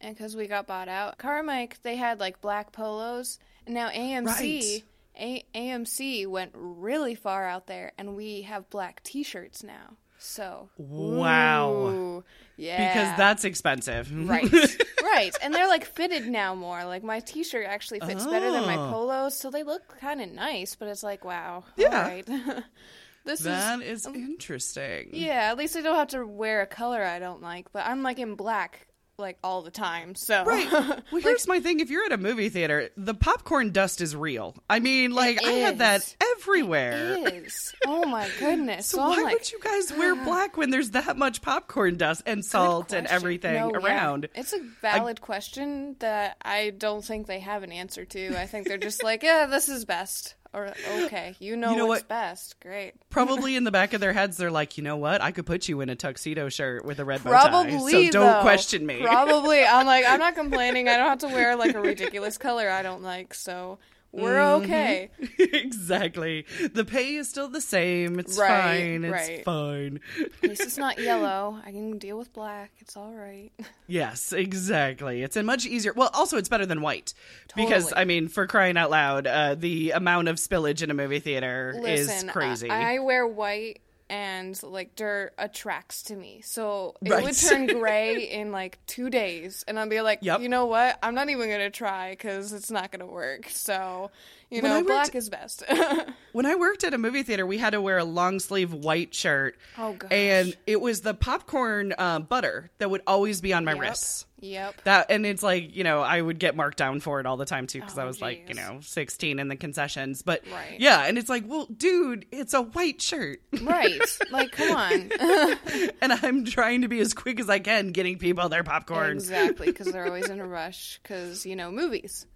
and 0.00 0.16
because 0.16 0.34
we 0.34 0.46
got 0.46 0.66
bought 0.66 0.88
out, 0.88 1.18
Carmike 1.18 1.74
they 1.82 1.96
had 1.96 2.18
like 2.20 2.40
black 2.40 2.72
polos, 2.72 3.38
and 3.66 3.74
now 3.74 3.90
AMC. 3.90 4.82
A- 5.18 5.44
AMC 5.54 6.26
went 6.26 6.50
really 6.54 7.14
far 7.14 7.46
out 7.46 7.66
there, 7.66 7.92
and 7.96 8.16
we 8.16 8.42
have 8.42 8.68
black 8.70 9.02
T-shirts 9.02 9.62
now. 9.62 9.96
So 10.18 10.68
Wow. 10.78 11.70
ooh, 11.72 12.24
yeah, 12.56 12.92
Because 12.92 13.16
that's 13.18 13.44
expensive. 13.44 14.10
right, 14.28 14.50
right, 15.02 15.34
and 15.42 15.54
they're 15.54 15.68
like 15.68 15.84
fitted 15.84 16.26
now 16.28 16.54
more. 16.54 16.84
Like 16.84 17.02
my 17.02 17.20
T-shirt 17.20 17.66
actually 17.66 18.00
fits 18.00 18.24
better 18.26 18.50
than 18.50 18.64
my 18.66 18.76
Oh. 18.76 18.90
polos, 18.90 19.36
so 19.36 19.50
they 19.50 19.62
look 19.62 19.98
kind 20.00 20.20
of 20.20 20.30
nice. 20.32 20.74
But 20.74 20.88
it's 20.88 21.02
like, 21.02 21.24
wow, 21.24 21.64
Yeah. 21.76 21.86
all 21.86 22.08
right. 22.08 22.26
this 23.24 23.40
is 23.40 23.46
That 23.46 23.82
is 23.82 24.06
um, 24.06 24.14
interesting. 24.14 25.10
yeah, 25.12 25.50
at 25.50 25.58
least 25.58 25.76
I 25.76 25.80
don't 25.82 25.96
have 25.96 26.08
to 26.08 26.24
wear 26.26 26.62
a 26.62 26.66
color 26.66 27.02
I 27.02 27.18
don't 27.18 27.42
like, 27.42 27.72
but 27.72 27.84
I'm 27.86 28.02
like 28.02 28.18
in 28.18 28.34
black 28.34 28.86
like 29.18 29.38
all 29.42 29.62
the 29.62 29.70
time. 29.70 30.14
So 30.14 30.44
Right. 30.44 30.66
Well, 31.12 31.22
here's 31.22 31.46
my 31.48 31.60
thing. 31.60 31.80
If 31.80 31.90
you're 31.90 32.04
at 32.04 32.12
a 32.12 32.16
movie 32.18 32.48
theater, 32.48 32.90
the 32.96 33.14
popcorn 33.14 33.70
dust 33.72 34.00
is 34.00 34.14
real. 34.16 34.54
I 34.68 34.80
mean, 34.80 35.12
like, 35.12 35.42
I 35.44 35.50
had 35.50 35.78
that 35.78 36.14
everywhere. 36.38 37.16
it 37.26 37.34
is. 37.46 37.72
Oh 37.86 38.04
my 38.06 38.28
goodness. 38.38 38.86
So 38.88 38.98
why 38.98 39.22
like, 39.22 39.34
would 39.34 39.52
you 39.52 39.60
guys 39.60 39.92
wear 39.92 40.14
black 40.24 40.56
when 40.56 40.70
there's 40.70 40.90
that 40.90 41.16
much 41.16 41.42
popcorn 41.42 41.96
dust 41.96 42.22
and 42.26 42.44
salt 42.44 42.92
and 42.92 43.06
everything 43.06 43.54
No, 43.54 43.70
yeah. 43.72 43.78
around? 43.86 44.28
It's 44.34 44.52
a 44.52 44.60
valid 44.82 45.20
question 45.20 45.96
that 46.00 46.36
I 46.42 46.70
don't 46.76 47.04
think 47.04 47.26
they 47.26 47.40
have 47.40 47.62
an 47.62 47.72
answer 47.72 48.04
to. 48.04 48.38
I 48.40 48.46
think 48.46 48.66
they're 48.68 48.76
just 48.78 49.02
like, 49.02 49.22
yeah, 49.22 49.46
this 49.46 49.68
is 49.68 49.84
best. 49.84 50.34
Or 50.56 50.72
okay, 51.02 51.36
you 51.38 51.54
know, 51.54 51.72
You 51.72 51.76
know 51.76 51.86
what's 51.86 52.00
what? 52.00 52.08
best. 52.08 52.58
Great. 52.60 52.94
Probably 53.10 53.56
in 53.56 53.64
the 53.64 53.70
back 53.70 53.92
of 53.92 54.00
their 54.00 54.14
heads, 54.14 54.38
they're 54.38 54.50
like, 54.50 54.78
you 54.78 54.82
know 54.82 54.96
what? 54.96 55.20
I 55.20 55.30
could 55.30 55.44
put 55.44 55.68
you 55.68 55.82
in 55.82 55.90
a 55.90 55.94
tuxedo 55.94 56.48
shirt 56.48 56.82
with 56.86 56.98
a 56.98 57.04
red 57.04 57.22
bow 57.22 57.30
tie. 57.30 57.78
So 57.78 58.10
don't 58.10 58.12
though. 58.12 58.40
question 58.40 58.86
me. 58.86 59.02
Probably. 59.02 59.62
I'm 59.62 59.84
like, 59.84 60.06
I'm 60.08 60.18
not 60.18 60.34
complaining. 60.42 60.88
I 60.88 60.96
don't 60.96 61.08
have 61.08 61.18
to 61.18 61.28
wear 61.28 61.56
like 61.56 61.74
a 61.74 61.80
ridiculous 61.80 62.38
color 62.38 62.70
I 62.70 62.82
don't 62.82 63.02
like. 63.02 63.34
So 63.34 63.78
we're 64.16 64.36
Mm-hmm. 64.36 64.64
okay. 64.64 65.10
exactly. 65.38 66.46
The 66.72 66.84
pay 66.84 67.16
is 67.16 67.28
still 67.28 67.48
the 67.48 67.60
same. 67.60 68.18
It's 68.18 68.38
Right, 68.38 68.48
fine. 68.48 69.04
It's 69.04 69.12
right. 69.12 69.44
fine. 69.44 70.00
At 70.42 70.48
least 70.50 70.62
it's 70.62 70.78
not 70.78 70.98
yellow. 70.98 71.58
I 71.64 71.70
can 71.72 71.98
deal 71.98 72.18
with 72.18 72.32
black. 72.32 72.72
It's 72.78 72.96
all 72.96 73.12
right. 73.14 73.50
Yes, 73.88 74.32
exactly. 74.32 75.22
It's 75.22 75.36
a 75.36 75.44
much 75.44 75.64
easier. 75.64 75.92
Well, 75.92 76.10
also 76.12 76.36
it's 76.38 76.48
better 76.48 76.66
than 76.66 76.80
white 76.80 77.14
because 77.54 77.92
I 77.94 78.04
mean, 78.04 78.26
for 78.26 78.48
crying 78.48 78.76
out 78.76 78.90
loud, 78.90 79.28
uh, 79.28 79.54
the 79.54 79.92
amount 79.92 80.26
of 80.26 80.36
spillage 80.38 80.82
in 80.82 80.90
a 80.90 80.94
movie 80.94 81.20
theater 81.20 81.72
Listen, 81.80 82.26
is 82.26 82.32
crazy. 82.32 82.68
I, 82.68 82.96
I 82.96 82.98
wear 82.98 83.24
white 83.28 83.78
and 84.08 84.60
like 84.62 84.94
dirt 84.96 85.32
attracts 85.38 86.02
to 86.04 86.16
me. 86.16 86.40
So 86.44 86.94
it 87.04 87.10
Right. 87.10 87.22
would 87.22 87.36
turn 87.36 87.66
gray 87.66 88.30
in 88.30 88.52
like 88.52 88.78
two 88.86 89.10
days. 89.10 89.64
And 89.66 89.78
I'd 89.78 89.90
be 89.90 90.00
like, 90.00 90.20
Yep. 90.22 90.40
you 90.40 90.48
know 90.48 90.66
what? 90.66 90.98
I'm 91.02 91.14
not 91.14 91.28
even 91.28 91.48
going 91.48 91.60
to 91.60 91.70
try 91.70 92.10
because 92.10 92.52
it's 92.52 92.70
not 92.70 92.90
going 92.92 93.00
to 93.00 93.06
work. 93.06 93.48
So, 93.48 94.10
you 94.50 94.62
When 94.62 94.70
I 94.70 94.74
know, 94.74 94.80
worked- 94.80 94.88
black 94.88 95.14
is 95.14 95.28
best. 95.28 95.62
when 96.32 96.46
I 96.46 96.54
worked 96.54 96.84
at 96.84 96.94
a 96.94 96.98
movie 96.98 97.22
theater, 97.22 97.44
we 97.46 97.58
had 97.58 97.70
to 97.70 97.80
wear 97.80 97.98
a 97.98 98.04
long 98.04 98.38
sleeve 98.40 98.72
white 98.72 99.14
shirt. 99.14 99.56
Oh, 99.78 99.94
gosh. 99.94 100.12
And 100.12 100.56
it 100.66 100.80
was 100.80 101.00
the 101.00 101.14
popcorn 101.14 101.94
uh, 101.98 102.20
butter 102.20 102.70
that 102.78 102.90
would 102.90 103.02
always 103.06 103.40
be 103.40 103.52
on 103.52 103.64
my 103.64 103.72
Yep. 103.72 103.80
wrists. 103.80 104.26
Yep. 104.38 104.82
That 104.84 105.06
and 105.10 105.24
it's 105.24 105.42
like 105.42 105.74
you 105.74 105.82
know 105.82 106.02
I 106.02 106.20
would 106.20 106.38
get 106.38 106.54
marked 106.54 106.76
down 106.76 107.00
for 107.00 107.20
it 107.20 107.26
all 107.26 107.38
the 107.38 107.46
time 107.46 107.66
too 107.66 107.80
because 107.80 107.96
I 107.96 108.02
Oh, 108.02 108.06
was 108.06 108.20
like 108.20 108.44
you 108.50 108.54
know 108.54 108.80
16 108.82 109.38
in 109.38 109.48
the 109.48 109.56
concessions. 109.56 110.20
But 110.20 110.42
Right. 110.52 110.76
yeah, 110.78 111.06
and 111.06 111.16
it's 111.16 111.30
like, 111.30 111.44
well, 111.46 111.64
dude, 111.74 112.26
it's 112.30 112.52
a 112.52 112.60
white 112.60 113.00
shirt, 113.00 113.40
Right. 113.62 113.98
like, 114.30 114.52
come 114.52 114.76
on. 114.76 115.10
and 116.02 116.12
I'm 116.12 116.44
trying 116.44 116.82
to 116.82 116.88
be 116.88 117.00
as 117.00 117.14
quick 117.14 117.40
as 117.40 117.48
I 117.48 117.60
can 117.60 117.92
getting 117.92 118.18
people 118.18 118.48
their 118.50 118.62
popcorn. 118.62 119.12
exactly, 119.12 119.68
because 119.68 119.90
they're 119.90 120.04
always 120.06 120.28
in 120.28 120.38
a 120.38 120.46
rush. 120.46 121.00
Because 121.02 121.46
you 121.46 121.56
know, 121.56 121.70
movies. 121.70 122.26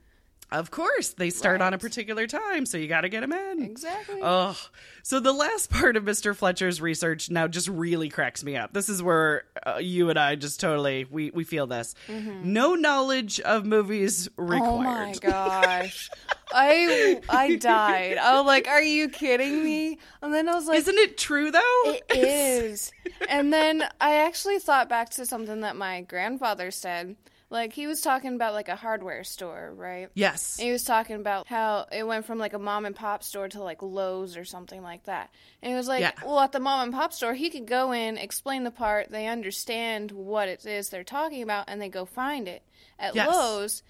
Of 0.53 0.71
course, 0.73 1.11
they 1.11 1.31
start 1.31 1.61
on 1.61 1.75
a 1.75 1.79
particular 1.79 2.27
time, 2.27 2.67
so 2.67 2.77
you 2.77 2.89
got 2.89 3.03
to 3.03 3.09
get 3.09 3.21
them 3.21 3.33
in. 3.33 3.63
Exactly. 3.63 4.19
Oh, 4.23 4.59
so 5.05 5.21
the 5.21 5.33
last 5.33 5.71
part 5.71 5.97
of 5.97 6.03
Mr. 6.05 6.35
Fletcher's 6.35 6.81
research 6.81 7.31
now 7.31 7.47
just 7.47 7.69
really 7.69 8.09
cracks 8.09 8.43
me 8.43 8.57
up. 8.57 8.73
This 8.73 8.89
is 8.89 9.01
where 9.03 9.45
uh, 9.65 9.79
you 9.81 10.11
and 10.11 10.19
I 10.19 10.35
just 10.35 10.59
totally 10.59 11.07
we 11.09 11.31
we 11.31 11.45
feel 11.45 11.67
this. 11.69 11.95
No 12.09 12.75
knowledge 12.75 13.39
of 13.41 13.65
movies 13.65 14.29
required. 14.37 15.17
Mm-hmm. 15.17 15.29
Oh 15.29 15.29
my 15.29 15.69
gosh. 15.77 16.11
I 16.53 17.21
I 17.29 17.55
died. 17.55 18.19
I 18.19 18.37
was 18.37 18.47
like, 18.47 18.67
"Are 18.67 18.83
you 18.83 19.09
kidding 19.09 19.63
me?" 19.63 19.99
And 20.21 20.35
then 20.35 20.49
I 20.49 20.55
was 20.55 20.67
like, 20.67 20.79
Isn't 20.79 20.99
it 20.99 21.17
true 21.17 21.53
though? 21.53 21.83
It 21.87 22.03
is. 22.11 22.91
and 23.29 23.53
then 23.53 23.85
I 24.01 24.17
actually 24.17 24.59
thought 24.59 24.89
back 24.89 25.11
to 25.11 25.27
something 25.27 25.61
that 25.61 25.77
my 25.77 26.01
grandfather 26.03 26.73
said. 26.73 27.15
Like 27.51 27.73
he 27.73 27.89
was 27.89 28.01
talking 28.01 28.35
about 28.37 28.55
like 28.55 28.69
a 28.69 28.77
hardware 28.77 29.25
store, 29.25 29.73
right? 29.75 30.09
yes. 30.15 30.57
And 30.59 30.67
he 30.67 30.73
was 30.73 30.85
talking 30.85 31.17
about 31.17 31.49
how 31.49 31.87
it 31.91 32.07
went 32.07 32.25
from 32.25 32.39
like 32.39 32.53
a 32.53 32.59
mom 32.61 32.87
and 32.87 32.95
pop 32.95 33.25
store 33.25 33.49
to 33.49 33.63
like 33.63 33.83
Lowe's 33.83 34.37
or 34.37 34.45
something 34.45 34.83
like 34.83 35.05
that. 35.05 35.31
And 35.61 35.71
he 35.71 35.77
was 35.77 35.89
like, 35.89 36.01
Yeah. 36.01 36.13
well, 36.25 36.39
at 36.41 36.53
the 36.53 36.61
mom 36.61 36.85
and 36.85 36.93
pop 36.93 37.13
store, 37.13 37.35
he 37.35 37.51
could 37.51 37.67
go 37.67 37.91
in, 37.93 38.19
explain 38.19 38.63
the 38.63 38.71
part, 38.71 39.11
they 39.11 39.27
understand 39.27 40.13
what 40.13 40.49
it 40.49 40.65
is 40.65 40.91
they're 40.91 41.03
talking 41.03 41.43
about, 41.43 41.65
and 41.69 41.83
they 41.83 41.89
go 41.89 42.05
find 42.05 42.47
it. 42.47 42.63
At 43.01 43.17
Yes. 43.17 43.27
Lowe's, 43.29 43.83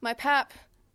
my 0.00 0.12
pap 0.12 0.52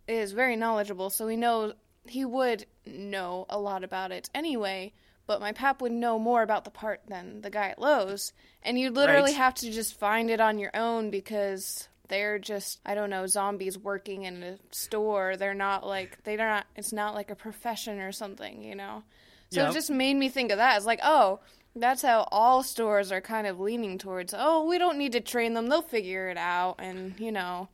is 0.08 0.34
very 0.34 0.58
knowledgeable, 0.58 1.10
so 1.10 1.28
he 1.28 1.38
knows 1.38 1.74
he 2.06 2.26
would 2.26 2.66
know 2.86 3.46
a 3.50 3.58
lot 3.60 3.84
about 3.84 4.12
it 4.12 4.30
anyway. 4.36 4.92
But 5.26 5.40
my 5.40 5.52
pap 5.54 5.80
would 5.82 5.92
know 5.92 6.18
more 6.20 6.42
about 6.42 6.66
the 6.66 6.72
part 6.72 7.02
than 7.08 7.42
the 7.42 7.52
guy 7.52 7.70
at 7.70 7.80
Lowe's, 7.80 8.34
and 8.64 8.78
you 8.80 8.90
literally 8.90 9.32
Right. 9.32 9.36
have 9.38 9.54
to 9.56 9.72
just 9.72 9.98
find 9.98 10.30
it 10.30 10.42
on 10.42 10.58
your 10.60 10.72
own 10.76 11.12
because 11.12 11.88
they're 12.10 12.38
just 12.39 12.80
I 12.86 12.93
don't 12.95 13.10
know 13.10 13.26
zombies 13.28 13.78
working 13.78 14.24
in 14.24 14.43
a 14.43 14.58
store. 14.72 15.38
They're 15.38 15.54
not 15.54 15.86
like 15.88 16.24
they're 16.24 16.38
not. 16.38 16.65
It's 16.76 16.91
not 16.93 17.15
like 17.15 17.32
a 17.32 17.36
profession 17.36 18.00
or 18.00 18.12
something, 18.12 18.62
you 18.63 18.76
know. 18.76 19.04
So 19.52 19.62
Yep. 19.62 19.69
it 19.72 19.74
just 19.74 19.89
made 19.89 20.13
me 20.15 20.30
think 20.30 20.52
of 20.52 20.58
that. 20.58 20.78
It's 20.78 20.86
like, 20.86 21.00
oh, 21.02 21.39
that's 21.76 22.02
how 22.04 22.28
all 22.32 22.62
stores 22.62 23.12
are 23.12 23.22
kind 23.22 23.48
of 23.48 23.60
leaning 23.60 23.98
towards. 23.98 24.34
Oh, 24.38 24.65
we 24.67 24.78
don't 24.78 24.98
need 24.98 25.13
to 25.13 25.22
train 25.22 25.54
them; 25.54 25.67
they'll 25.67 25.82
figure 25.82 26.30
it 26.30 26.38
out, 26.38 26.76
and 26.80 27.19
you 27.19 27.32
know, 27.32 27.69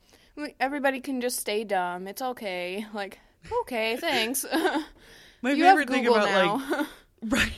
everybody 0.60 1.00
can 1.02 1.20
just 1.22 1.40
stay 1.40 1.64
dumb. 1.64 2.08
It's 2.08 2.22
okay. 2.22 2.86
Like, 2.94 3.20
okay, 3.62 3.98
thanks. 3.98 4.46
My 5.42 5.52
you 5.52 5.64
favorite 5.64 5.90
thing 5.90 6.08
about 6.08 6.26
now. 6.26 6.56
like 6.78 6.88
Right. 7.24 7.52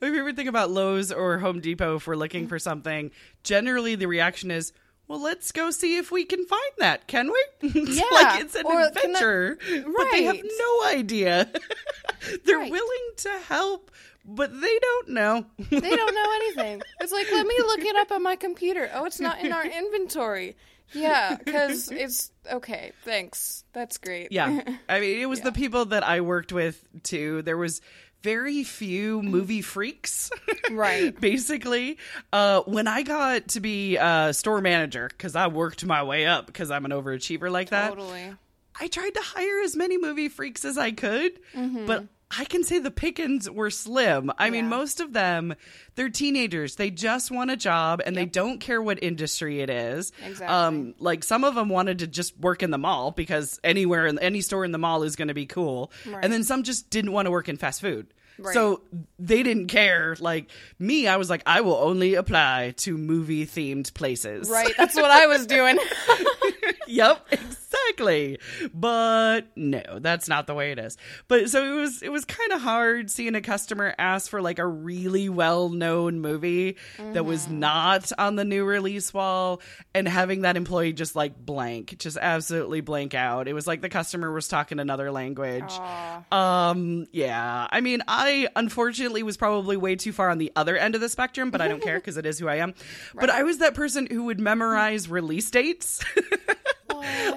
My 0.00 0.10
favorite 0.10 0.36
thing 0.36 0.48
about 0.48 0.70
Lowe's 0.70 1.10
or 1.10 1.38
Home 1.38 1.60
Depot 1.60 1.96
if 1.96 2.06
we're 2.06 2.14
looking 2.16 2.46
for 2.46 2.58
something, 2.58 3.10
generally 3.42 3.94
the 3.94 4.06
reaction 4.06 4.50
is, 4.50 4.72
well, 5.08 5.20
let's 5.20 5.52
go 5.52 5.70
see 5.70 5.96
if 5.96 6.10
we 6.10 6.24
can 6.24 6.44
find 6.46 6.72
that, 6.78 7.06
can 7.08 7.28
we? 7.32 7.44
It's 7.62 7.96
Yeah, 7.96 8.04
like 8.12 8.40
it's 8.42 8.54
an 8.54 8.66
or 8.66 8.80
I- 8.80 8.86
adventure, 8.88 9.58
but 9.96 10.06
they 10.12 10.24
have 10.24 10.40
no 10.42 10.84
idea. 10.86 11.50
They're 12.44 12.58
Right. 12.58 12.70
willing 12.72 13.10
to 13.18 13.30
help, 13.48 13.90
but 14.24 14.50
they 14.60 14.78
don't 14.78 15.08
know. 15.10 15.46
They 15.70 15.80
don't 15.80 16.14
know 16.14 16.32
anything. 16.36 16.82
It's 17.00 17.12
like, 17.12 17.26
let 17.32 17.46
me 17.46 17.54
look 17.58 17.80
it 17.80 17.96
up 17.96 18.10
on 18.12 18.22
my 18.22 18.36
computer. 18.36 18.90
Oh, 18.94 19.04
it's 19.04 19.20
not 19.20 19.40
in 19.44 19.52
our 19.52 19.64
inventory. 19.82 20.56
Yeah, 20.92 21.36
because 21.36 21.90
it's 21.90 22.30
okay. 22.50 22.92
Thanks. 23.04 23.64
That's 23.72 23.98
great. 23.98 24.30
Yeah. 24.32 24.60
I 24.88 25.00
mean, 25.00 25.18
it 25.20 25.26
was 25.26 25.40
Yeah. 25.40 25.46
the 25.46 25.52
people 25.52 25.86
that 25.86 26.02
I 26.06 26.20
worked 26.20 26.52
with 26.52 26.82
too. 27.02 27.42
There 27.42 27.56
was 27.56 27.80
very 28.24 28.64
few 28.64 29.22
movie 29.22 29.60
freaks. 29.62 30.30
Right. 30.70 31.18
Basically, 31.20 31.98
uh, 32.32 32.62
when 32.62 32.88
I 32.88 33.02
got 33.02 33.48
to 33.48 33.60
be 33.60 33.98
uh, 33.98 34.32
store 34.32 34.62
manager, 34.62 35.08
because 35.08 35.36
I 35.36 35.46
worked 35.48 35.84
my 35.84 36.02
way 36.02 36.24
up 36.26 36.46
because 36.46 36.70
I'm 36.70 36.86
an 36.86 36.90
overachiever 36.90 37.50
like 37.52 37.68
that, 37.68 37.90
Totally. 37.90 38.34
I 38.80 38.88
tried 38.88 39.10
to 39.14 39.20
hire 39.22 39.60
as 39.62 39.76
many 39.76 39.98
movie 39.98 40.30
freaks 40.30 40.64
as 40.64 40.78
I 40.78 40.90
could, 40.92 41.38
but 41.86 42.06
I 42.38 42.44
can 42.44 42.64
say 42.64 42.78
the 42.78 42.90
pickings 42.90 43.48
were 43.50 43.70
slim. 43.70 44.32
I 44.38 44.50
mean, 44.50 44.64
Mm-hmm. 44.64 44.70
Most 44.70 45.00
of 45.00 45.12
them, 45.12 45.54
they're 45.94 46.08
teenagers. 46.08 46.76
They 46.76 46.90
just 46.90 47.30
want 47.30 47.50
a 47.50 47.56
job 47.56 48.00
and 48.04 48.16
they 48.16 48.24
don't 48.24 48.58
care 48.60 48.80
what 48.82 49.02
industry 49.02 49.60
it 49.60 49.68
is. 49.70 50.10
Exactly. 50.24 50.46
Um, 50.46 50.94
like 50.98 51.22
some 51.22 51.44
of 51.44 51.54
them 51.54 51.68
wanted 51.68 51.98
to 52.00 52.06
just 52.06 52.38
work 52.38 52.62
in 52.62 52.70
the 52.70 52.78
mall 52.78 53.10
because 53.10 53.60
anywhere 53.62 54.06
in 54.06 54.18
any 54.18 54.40
store 54.40 54.64
in 54.64 54.72
the 54.72 54.78
mall 54.78 55.02
is 55.02 55.16
going 55.16 55.28
to 55.28 55.34
be 55.34 55.46
cool. 55.46 55.92
Right. 56.06 56.24
And 56.24 56.32
then 56.32 56.44
some 56.44 56.62
just 56.62 56.88
didn't 56.90 57.12
want 57.12 57.26
to 57.26 57.30
work 57.30 57.48
in 57.48 57.56
fast 57.56 57.80
food. 57.80 58.06
Right. 58.38 58.54
So 58.54 58.80
they 59.18 59.42
didn't 59.44 59.68
care. 59.68 60.16
Like 60.18 60.50
me, 60.78 61.06
I 61.06 61.16
was 61.18 61.30
like, 61.30 61.42
I 61.46 61.60
will 61.60 61.76
only 61.76 62.14
apply 62.14 62.74
to 62.78 62.96
movie 62.98 63.46
themed 63.46 63.94
places. 63.94 64.48
Right. 64.48 64.74
That's 64.78 64.96
what 64.96 65.10
I 65.10 65.26
was 65.26 65.46
doing. 65.46 65.78
yep, 66.86 67.26
exactly. 67.30 68.38
But 68.72 69.42
no, 69.56 69.82
that's 70.00 70.28
not 70.28 70.46
the 70.46 70.54
way 70.54 70.72
it 70.72 70.78
is. 70.78 70.96
But 71.28 71.50
so 71.50 71.64
it 71.64 71.80
was 71.80 72.02
it 72.02 72.10
was 72.10 72.24
kind 72.24 72.52
of 72.52 72.60
hard 72.60 73.10
seeing 73.10 73.34
a 73.34 73.40
customer 73.40 73.94
ask 73.98 74.30
for 74.30 74.40
like 74.40 74.58
a 74.58 74.66
really 74.66 75.28
well-known 75.28 76.20
movie 76.20 76.76
that 77.12 77.24
was 77.24 77.48
not 77.48 78.12
on 78.18 78.36
the 78.36 78.44
new 78.44 78.64
release 78.64 79.12
wall 79.12 79.60
and 79.94 80.08
having 80.08 80.42
that 80.42 80.56
employee 80.56 80.92
just 80.92 81.16
like 81.16 81.36
blank, 81.36 81.96
just 81.98 82.16
absolutely 82.16 82.80
blank 82.80 83.14
out. 83.14 83.48
It 83.48 83.52
was 83.52 83.66
like 83.66 83.80
the 83.80 83.88
customer 83.88 84.32
was 84.32 84.48
talking 84.48 84.78
another 84.78 85.10
language. 85.10 85.64
Aw. 85.68 86.70
Um, 86.70 87.06
yeah. 87.12 87.66
I 87.70 87.80
mean, 87.80 88.02
I 88.08 88.48
unfortunately 88.56 89.22
was 89.22 89.36
probably 89.36 89.76
way 89.76 89.96
too 89.96 90.12
far 90.12 90.30
on 90.30 90.38
the 90.38 90.52
other 90.56 90.76
end 90.76 90.94
of 90.94 91.00
the 91.00 91.08
spectrum, 91.08 91.50
but 91.50 91.60
I 91.60 91.68
don't 91.68 91.82
care 91.82 91.98
because 91.98 92.16
it 92.16 92.26
is 92.26 92.38
who 92.38 92.48
I 92.48 92.56
am. 92.56 92.74
But 93.14 93.30
I 93.30 93.42
was 93.42 93.58
that 93.58 93.74
person 93.74 94.06
who 94.10 94.24
would 94.24 94.40
memorize 94.40 95.08
release 95.08 95.50
dates. 95.50 96.04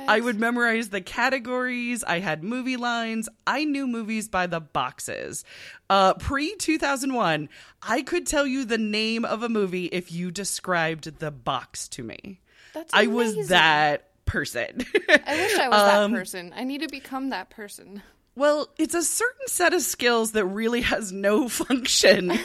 I 0.08 0.20
would 0.22 0.40
memorize 0.40 0.90
the 0.90 1.02
categories. 1.02 2.04
I 2.04 2.20
had 2.20 2.44
movie 2.44 2.78
lines. 2.78 3.28
I 3.46 3.66
knew 3.66 3.88
movies 3.88 4.30
by 4.30 4.48
the 4.48 4.60
boxes. 4.60 5.44
Uh, 5.90 6.14
Pre 6.16 6.56
2001, 6.56 7.50
I 7.84 8.02
could 8.02 8.26
tell 8.26 8.48
you 8.48 8.66
the 8.66 8.78
name 8.78 9.26
of 9.26 9.44
a 9.44 9.50
movie 9.50 9.86
if 9.86 10.12
you 10.12 10.32
described 10.32 11.20
the 11.20 11.32
box 11.32 11.88
to 11.90 12.04
me. 12.04 12.40
That's 12.74 12.94
I 12.94 13.08
was 13.08 13.50
that 13.50 14.10
person. 14.26 14.86
I 15.10 15.36
wish 15.36 15.60
I 15.60 15.70
was 15.70 15.82
Um, 15.82 16.12
that 16.12 16.18
person. 16.18 16.54
I 16.56 16.64
need 16.64 16.82
to 16.82 16.88
become 16.88 17.30
that 17.30 17.50
person. 17.50 18.02
Well, 18.38 18.70
it's 18.78 18.94
a 18.94 19.02
certain 19.02 19.48
set 19.48 19.74
of 19.74 19.82
skills 19.82 20.34
that 20.34 20.46
really 20.46 20.82
has 20.82 21.12
no 21.12 21.50
function 21.50 22.38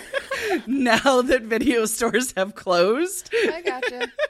now 0.67 1.21
that 1.21 1.43
video 1.43 1.85
stores 1.85 2.33
have 2.35 2.55
closed. 2.55 3.29
I 3.35 3.61
gotcha. 3.61 4.11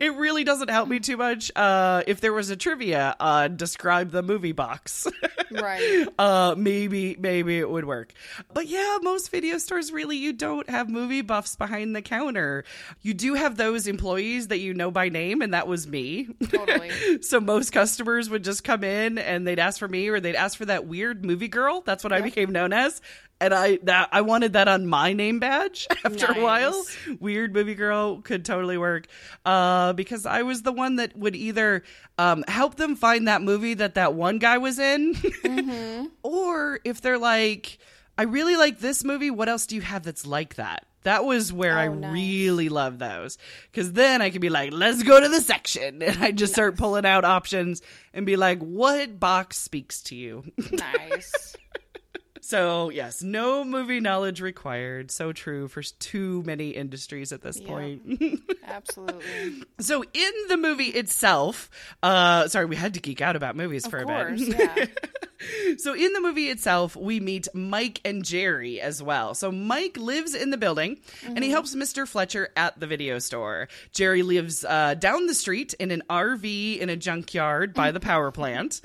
It 0.00 0.14
really 0.16 0.44
doesn't 0.44 0.70
help 0.70 0.88
me 0.88 1.00
too 1.00 1.16
much. 1.16 1.50
Uh, 1.54 2.02
if 2.06 2.20
there 2.20 2.32
was 2.32 2.50
a 2.50 2.56
trivia, 2.56 3.14
uh, 3.18 3.48
describe 3.48 4.10
the 4.10 4.22
movie 4.22 4.52
box. 4.52 5.06
right. 5.50 6.08
uh, 6.18 6.54
maybe, 6.58 7.16
maybe 7.18 7.58
it 7.58 7.70
would 7.70 7.84
work. 7.84 8.12
But 8.52 8.66
yeah, 8.66 8.98
most 9.02 9.30
video 9.30 9.58
stores 9.58 9.92
really, 9.92 10.16
you 10.16 10.32
don't 10.32 10.68
have 10.68 10.90
movie 10.90 11.22
buffs 11.22 11.56
behind 11.56 11.94
the 11.94 12.02
counter. 12.02 12.64
You 13.02 13.14
do 13.14 13.34
have 13.34 13.56
those 13.56 13.86
employees 13.86 14.48
that 14.48 14.58
you 14.58 14.74
know 14.74 14.90
by 14.90 15.08
name, 15.08 15.42
and 15.42 15.54
that 15.54 15.68
was 15.68 15.86
me. 15.86 16.28
Totally. 16.48 17.22
so 17.22 17.40
most 17.40 17.72
customers 17.72 18.28
would 18.28 18.44
just 18.44 18.64
come 18.64 18.84
in 18.84 19.16
and 19.16 19.46
they'd 19.46 19.60
ask 19.60 19.78
for 19.78 19.88
me 19.88 20.08
or 20.08 20.20
they'd 20.20 20.34
ask 20.34 20.58
for 20.58 20.66
that 20.66 20.86
weird 20.92 21.24
movie 21.24 21.48
girl. 21.48 21.80
That's 21.86 22.04
what 22.04 22.12
I 22.12 22.20
became 22.20 22.52
known 22.52 22.72
as. 22.74 23.00
And 23.40 23.52
I 23.54 23.78
that 23.84 24.10
I 24.12 24.20
wanted 24.20 24.52
that 24.52 24.68
on 24.68 24.86
my 24.86 25.14
name 25.14 25.40
badge 25.40 25.86
after 26.04 26.26
a 26.26 26.40
while. 26.42 26.84
Weird 27.18 27.54
movie 27.54 27.74
girl 27.74 28.20
could 28.20 28.44
totally 28.44 28.76
work. 28.76 29.06
Uh 29.44 29.94
because 29.94 30.26
I 30.26 30.42
was 30.42 30.62
the 30.62 30.70
one 30.72 30.96
that 30.96 31.16
would 31.16 31.34
either 31.34 31.82
um 32.18 32.44
help 32.46 32.74
them 32.76 32.94
find 32.94 33.26
that 33.28 33.40
movie 33.42 33.74
that 33.74 33.94
that 33.94 34.12
one 34.14 34.38
guy 34.38 34.58
was 34.58 34.78
in 34.78 35.14
Mm-hmm. 35.14 36.06
or 36.22 36.78
if 36.84 37.00
they're 37.00 37.18
like 37.18 37.78
I 38.18 38.24
really 38.24 38.56
like 38.56 38.78
this 38.80 39.02
movie, 39.02 39.30
what 39.30 39.48
else 39.48 39.66
do 39.66 39.74
you 39.74 39.80
have 39.82 40.02
that's 40.02 40.26
like 40.26 40.56
that? 40.56 40.86
That 41.04 41.24
was 41.24 41.52
where 41.52 41.76
I 41.76 41.88
Oh, 41.88 41.94
nice. 41.94 42.12
really 42.12 42.68
love 42.68 42.98
those. 42.98 43.38
Because 43.70 43.92
then 43.92 44.22
I 44.22 44.30
could 44.30 44.40
be 44.40 44.50
like, 44.50 44.72
let's 44.72 45.02
go 45.02 45.20
to 45.20 45.28
the 45.28 45.40
section. 45.40 46.02
And 46.02 46.22
I 46.22 46.30
just 46.30 46.52
start 46.52 46.76
pulling 46.76 47.04
out 47.06 47.24
options 47.24 47.82
and 48.14 48.24
be 48.26 48.36
like, 48.36 48.60
what 48.60 49.18
box 49.18 49.58
speaks 49.58 50.00
to 50.04 50.14
you? 50.16 50.44
Nice. 50.70 51.56
so, 52.40 52.90
yes, 52.90 53.22
no 53.22 53.64
movie 53.64 54.00
knowledge 54.00 54.40
required. 54.40 55.10
So 55.10 55.32
true 55.32 55.68
for 55.68 55.82
too 55.82 56.42
many 56.44 56.70
industries 56.70 57.32
at 57.32 57.42
this 57.42 57.58
Yeah. 57.60 57.66
point. 57.68 58.40
Absolutely. 58.66 59.64
so, 59.80 60.02
in 60.12 60.32
the 60.48 60.56
movie 60.56 60.84
itself, 60.86 61.68
uh, 62.02 62.48
sorry, 62.48 62.66
we 62.66 62.76
had 62.76 62.94
to 62.94 63.00
geek 63.00 63.20
out 63.20 63.36
about 63.36 63.56
movies 63.56 63.84
Of 63.84 63.90
for 63.90 63.98
a 63.98 64.06
bit. 64.06 64.38
Yeah. 64.38 64.86
So 65.78 65.94
in 65.94 66.12
the 66.12 66.20
movie 66.20 66.48
itself, 66.48 66.96
we 66.96 67.20
meet 67.20 67.48
Mike 67.54 68.00
and 68.04 68.24
Jerry 68.24 68.80
as 68.80 69.02
well. 69.02 69.34
So 69.34 69.50
Mike 69.50 69.96
lives 69.96 70.34
in 70.34 70.50
the 70.50 70.56
building 70.56 70.98
and 71.24 71.42
he 71.42 71.50
helps 71.50 71.74
Mr. 71.74 72.06
Fletcher 72.06 72.50
at 72.56 72.78
the 72.78 72.86
video 72.86 73.18
store. 73.18 73.68
Jerry 73.92 74.22
lives 74.22 74.64
uh, 74.64 74.94
down 74.94 75.26
the 75.26 75.34
street 75.34 75.74
in 75.74 75.90
an 75.90 76.02
RV 76.08 76.78
in 76.78 76.88
a 76.88 76.96
junkyard 76.96 77.74
by 77.74 77.90
the 77.90 78.00
power 78.00 78.30
plant. 78.32 78.80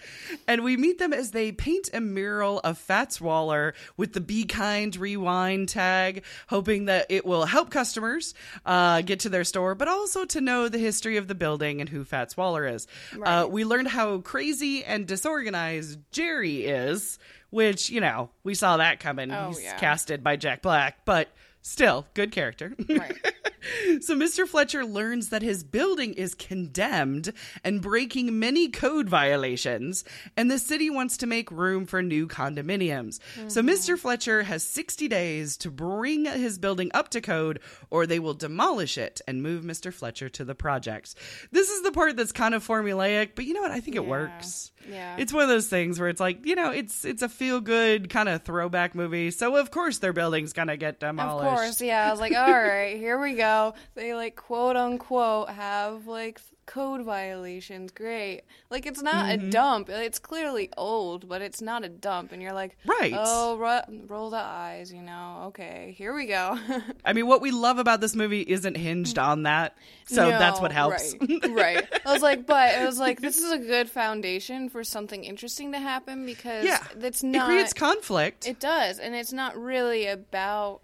And 0.48 0.64
we 0.64 0.78
meet 0.78 1.00
them 1.00 1.14
as 1.14 1.32
they 1.32 1.52
paint 1.52 1.90
a 1.94 2.02
mural 2.02 2.60
of 2.60 2.78
Fats 2.78 3.22
Waller 3.22 3.74
with 3.96 4.14
the 4.14 4.22
Be 4.22 4.46
Kind 4.46 4.96
Rewind 4.96 5.70
tag, 5.70 6.24
hoping 6.48 6.86
that 6.86 7.08
it 7.10 7.26
will 7.26 7.46
help 7.46 7.70
customers 7.70 8.34
uh, 8.66 9.02
get 9.02 9.22
to 9.22 9.30
their 9.30 9.44
store, 9.44 9.76
but 9.76 9.88
also 9.88 10.26
to 10.26 10.42
know 10.42 10.70
the 10.70 10.78
history 10.78 11.18
of 11.18 11.28
the 11.28 11.36
building 11.36 11.82
and 11.82 11.90
who 11.90 12.04
Fats 12.04 12.36
Waller 12.38 12.66
is. 12.66 12.88
Uh, 13.24 13.48
we 13.50 13.66
learned 13.66 13.88
how 13.88 14.20
crazy 14.20 14.84
and 14.84 15.06
disorganized 15.08 16.00
Jerry 16.12 16.47
is, 16.48 17.20
which, 17.50 17.90
you 17.90 18.02
know, 18.02 18.30
we 18.44 18.54
saw 18.54 18.78
that 18.78 19.00
coming. 19.00 19.32
Oh, 19.32 19.50
He's 19.50 19.64
yeah. 19.64 19.78
casted 19.78 20.24
by 20.24 20.36
Jack 20.36 20.62
Black, 20.62 21.06
but 21.06 21.30
still, 21.62 22.08
good 22.14 22.32
character. 22.32 22.74
Right. 22.90 23.16
so 24.02 24.16
Mr. 24.16 24.48
Fletcher 24.48 24.86
learns 24.86 25.30
that 25.30 25.42
his 25.42 25.64
building 25.64 26.14
is 26.14 26.36
condemned 26.36 27.34
and 27.64 27.82
breaking 27.82 28.40
many 28.40 28.70
code 28.70 29.10
violations, 29.10 30.04
and 30.36 30.50
the 30.50 30.60
city 30.60 30.90
wants 30.90 31.18
to 31.18 31.28
make 31.28 31.52
room 31.52 31.86
for 31.86 32.02
new 32.02 32.28
condominiums. 32.28 33.20
So 33.48 33.62
mm-hmm. 33.62 33.70
Mr. 33.70 33.98
Fletcher 33.98 34.44
has 34.44 34.64
60 34.64 35.08
days 35.08 35.58
to 35.58 35.72
bring 35.72 36.26
his 36.26 36.58
building 36.58 36.92
up 36.94 37.10
to 37.10 37.22
code, 37.22 37.60
or 37.90 38.06
they 38.06 38.20
will 38.20 38.34
demolish 38.34 38.98
it 38.98 39.22
and 39.28 39.44
move 39.44 39.64
Mr. 39.64 39.94
Fletcher 39.94 40.30
to 40.30 40.46
the 40.46 40.56
projects. 40.56 41.16
This 41.52 41.70
is 41.70 41.84
the 41.84 41.92
part 41.92 42.16
that's 42.16 42.32
kind 42.32 42.56
of 42.56 42.66
formulaic, 42.66 43.32
but 43.36 43.46
you 43.46 43.54
know 43.54 43.62
what? 43.62 43.72
I 43.72 43.80
think 43.80 43.96
it 43.96 44.06
works. 44.06 44.72
Yeah. 44.90 45.18
It's 45.18 45.34
one 45.34 45.44
of 45.44 45.50
those 45.50 45.68
things 45.68 46.00
where 46.00 46.10
it's 46.10 46.20
like, 46.20 46.46
you 46.46 46.56
know, 46.56 46.72
it's 46.72 47.06
it's 47.06 47.22
a 47.22 47.30
feel 47.30 47.62
good 47.62 48.10
kind 48.10 48.30
of 48.30 48.44
throwback 48.44 48.96
movie. 48.96 49.32
So 49.32 49.56
of 49.58 49.72
course 49.72 50.00
their 50.00 50.14
building's 50.14 50.54
gonna 50.54 50.78
get 50.78 51.00
demolished. 51.00 51.48
Of 51.48 51.58
course, 51.58 51.82
yeah. 51.82 52.08
I 52.08 52.12
was 52.12 52.20
like, 52.20 52.34
all 52.34 52.52
right, 52.52 52.98
here 52.98 53.20
we 53.20 53.34
go. 53.34 53.74
They 53.96 54.14
like 54.14 54.36
quote 54.36 54.76
unquote 54.76 55.50
have 55.50 56.08
like 56.08 56.40
code 56.68 57.02
violations. 57.04 57.92
Great. 57.92 58.44
Like 58.70 58.86
it's 58.86 59.02
not 59.02 59.26
Mm-hmm. 59.26 59.48
a 59.48 59.50
dump. 59.50 59.90
It's 59.90 60.20
clearly 60.20 60.70
old, 60.78 61.28
but 61.28 61.42
it's 61.42 61.62
not 61.62 61.84
a 61.84 61.90
dump. 61.90 62.32
And 62.32 62.42
you're 62.42 62.54
like, 62.54 62.78
Right. 62.86 63.14
Oh, 63.18 63.58
ro- 63.58 63.82
roll 64.08 64.30
the 64.30 64.38
eyes. 64.38 64.94
You 64.94 65.02
know. 65.02 65.46
Okay, 65.48 65.96
here 65.98 66.14
we 66.14 66.28
go. 66.28 66.60
I 67.06 67.14
mean, 67.14 67.26
what 67.26 67.42
we 67.42 67.50
love 67.50 67.80
about 67.80 68.02
this 68.02 68.16
movie 68.16 68.42
isn't 68.42 68.78
hinged 68.78 69.18
on 69.18 69.44
that. 69.44 69.76
So 70.06 70.30
that's 70.30 70.62
what 70.62 70.72
helps. 70.72 71.16
Right, 71.20 71.50
right. 71.50 72.02
I 72.06 72.14
was 72.14 72.22
like, 72.22 72.46
but 72.46 72.76
it 72.76 72.86
was 72.86 73.00
like 73.00 73.20
this 73.20 73.40
is 73.40 73.52
a 73.52 73.58
good 73.58 73.90
foundation 73.90 74.70
for 74.70 74.84
something 74.84 75.24
interesting 75.24 75.72
to 75.72 75.80
happen 75.80 76.26
because 76.26 76.66
yeah. 76.66 76.84
it's 77.00 77.24
it 77.24 77.42
creates 77.44 77.74
conflict. 77.74 78.48
It 78.48 78.60
does, 78.60 79.00
and 79.00 79.16
it's 79.16 79.34
not 79.34 79.58
really 79.58 80.06
about 80.08 80.82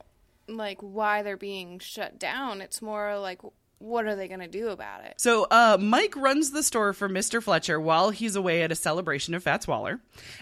like 0.48 0.80
why 0.82 1.24
they're 1.24 1.38
being 1.38 1.80
shut 1.80 2.20
down. 2.20 2.62
It's 2.62 2.82
more 2.82 3.18
like 3.20 3.42
what 3.84 4.06
are 4.06 4.16
they 4.16 4.28
going 4.30 4.40
to 4.40 4.48
do 4.48 4.70
about 4.70 5.04
it? 5.04 5.16
So, 5.18 5.46
uh, 5.52 5.78
Mike 5.80 6.16
runs 6.16 6.52
the 6.52 6.64
store 6.64 6.94
for 6.94 7.10
Mr. 7.10 7.44
Fletcher 7.44 7.80
while 7.80 8.12
he's 8.12 8.36
away 8.36 8.64
at 8.64 8.72
a 8.72 8.76
celebration 8.76 9.34
of 9.34 9.44
Fats 9.44 9.68
Waller. 9.68 10.00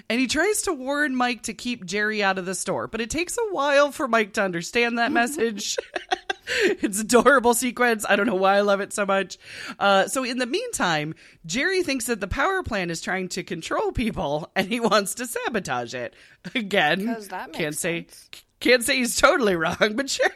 And 0.10 0.20
he 0.20 0.28
tries 0.28 0.62
to 0.64 0.74
warn 0.74 1.16
Mike 1.16 1.44
to 1.44 1.54
keep 1.54 1.84
Jerry 1.86 2.22
out 2.22 2.38
of 2.38 2.46
the 2.46 2.54
store, 2.56 2.88
but 2.88 3.02
it 3.02 3.10
takes 3.10 3.38
a 3.38 3.52
while 3.54 3.92
for 3.92 4.08
Mike 4.08 4.34
to 4.34 4.44
understand 4.44 5.00
that 5.00 5.12
message. 5.12 5.76
it's 6.48 7.00
adorable 7.00 7.54
sequence. 7.56 8.06
I 8.08 8.16
don't 8.16 8.28
know 8.28 8.36
why 8.36 8.58
I 8.58 8.62
love 8.62 8.80
it 8.80 8.94
so 8.94 9.06
much. 9.08 9.38
Uh, 9.80 10.08
so, 10.08 10.24
in 10.24 10.38
the 10.38 10.46
meantime, 10.46 11.16
Jerry 11.46 11.82
thinks 11.82 12.06
that 12.06 12.20
the 12.22 12.28
power 12.28 12.62
plant 12.62 12.92
is 12.92 13.02
trying 13.02 13.28
to 13.30 13.44
control 13.44 13.92
people 13.92 14.52
and 14.56 14.68
he 14.68 14.80
wants 14.80 15.16
to 15.16 15.26
sabotage 15.26 15.96
it. 15.96 16.16
Again, 16.54 17.08
'Cause 17.08 17.28
that 17.30 17.48
makes 17.48 17.58
can't 17.58 17.78
say 17.78 18.02
sense. 18.04 18.30
Can't 18.62 18.84
say 18.84 18.98
he's 18.98 19.20
totally 19.20 19.56
wrong, 19.56 19.76
but 19.96 20.10
sure. 20.10 20.30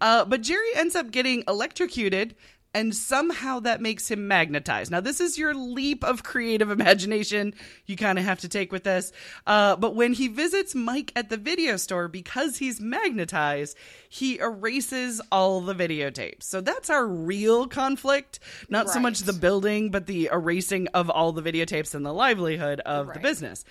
Uh, 0.00 0.24
but 0.24 0.40
Jerry 0.42 0.70
ends 0.74 0.96
up 0.96 1.10
getting 1.10 1.44
electrocuted, 1.46 2.34
and 2.74 2.94
somehow 2.94 3.60
that 3.60 3.80
makes 3.80 4.10
him 4.10 4.28
magnetized. 4.28 4.90
Now, 4.90 5.00
this 5.00 5.20
is 5.20 5.38
your 5.38 5.54
leap 5.54 6.04
of 6.04 6.22
creative 6.22 6.70
imagination 6.78 7.54
you 7.86 7.96
kind 7.96 8.18
of 8.18 8.24
have 8.24 8.40
to 8.40 8.48
take 8.48 8.72
with 8.72 8.84
this. 8.84 9.12
Uh, 9.46 9.76
but 9.76 9.94
when 9.94 10.12
he 10.12 10.28
visits 10.28 10.74
Mike 10.74 11.12
at 11.16 11.28
the 11.28 11.36
video 11.36 11.76
store, 11.76 12.08
because 12.08 12.58
he's 12.58 12.80
magnetized, 12.80 13.76
he 14.08 14.38
erases 14.38 15.20
all 15.30 15.60
the 15.60 15.74
videotapes. 15.74 16.44
So 16.44 16.60
that's 16.60 16.90
our 16.90 17.06
real 17.06 17.66
conflict. 17.66 18.40
Not 18.68 18.90
so 18.90 19.00
much 19.00 19.20
the 19.20 19.32
building, 19.32 19.90
but 19.90 20.06
the 20.06 20.28
erasing 20.32 20.88
of 20.88 21.10
all 21.10 21.32
the 21.32 21.42
videotapes 21.42 21.94
and 21.94 22.04
the 22.04 22.14
livelihood 22.14 22.80
of 22.80 23.12
the 23.12 23.20
business. 23.20 23.64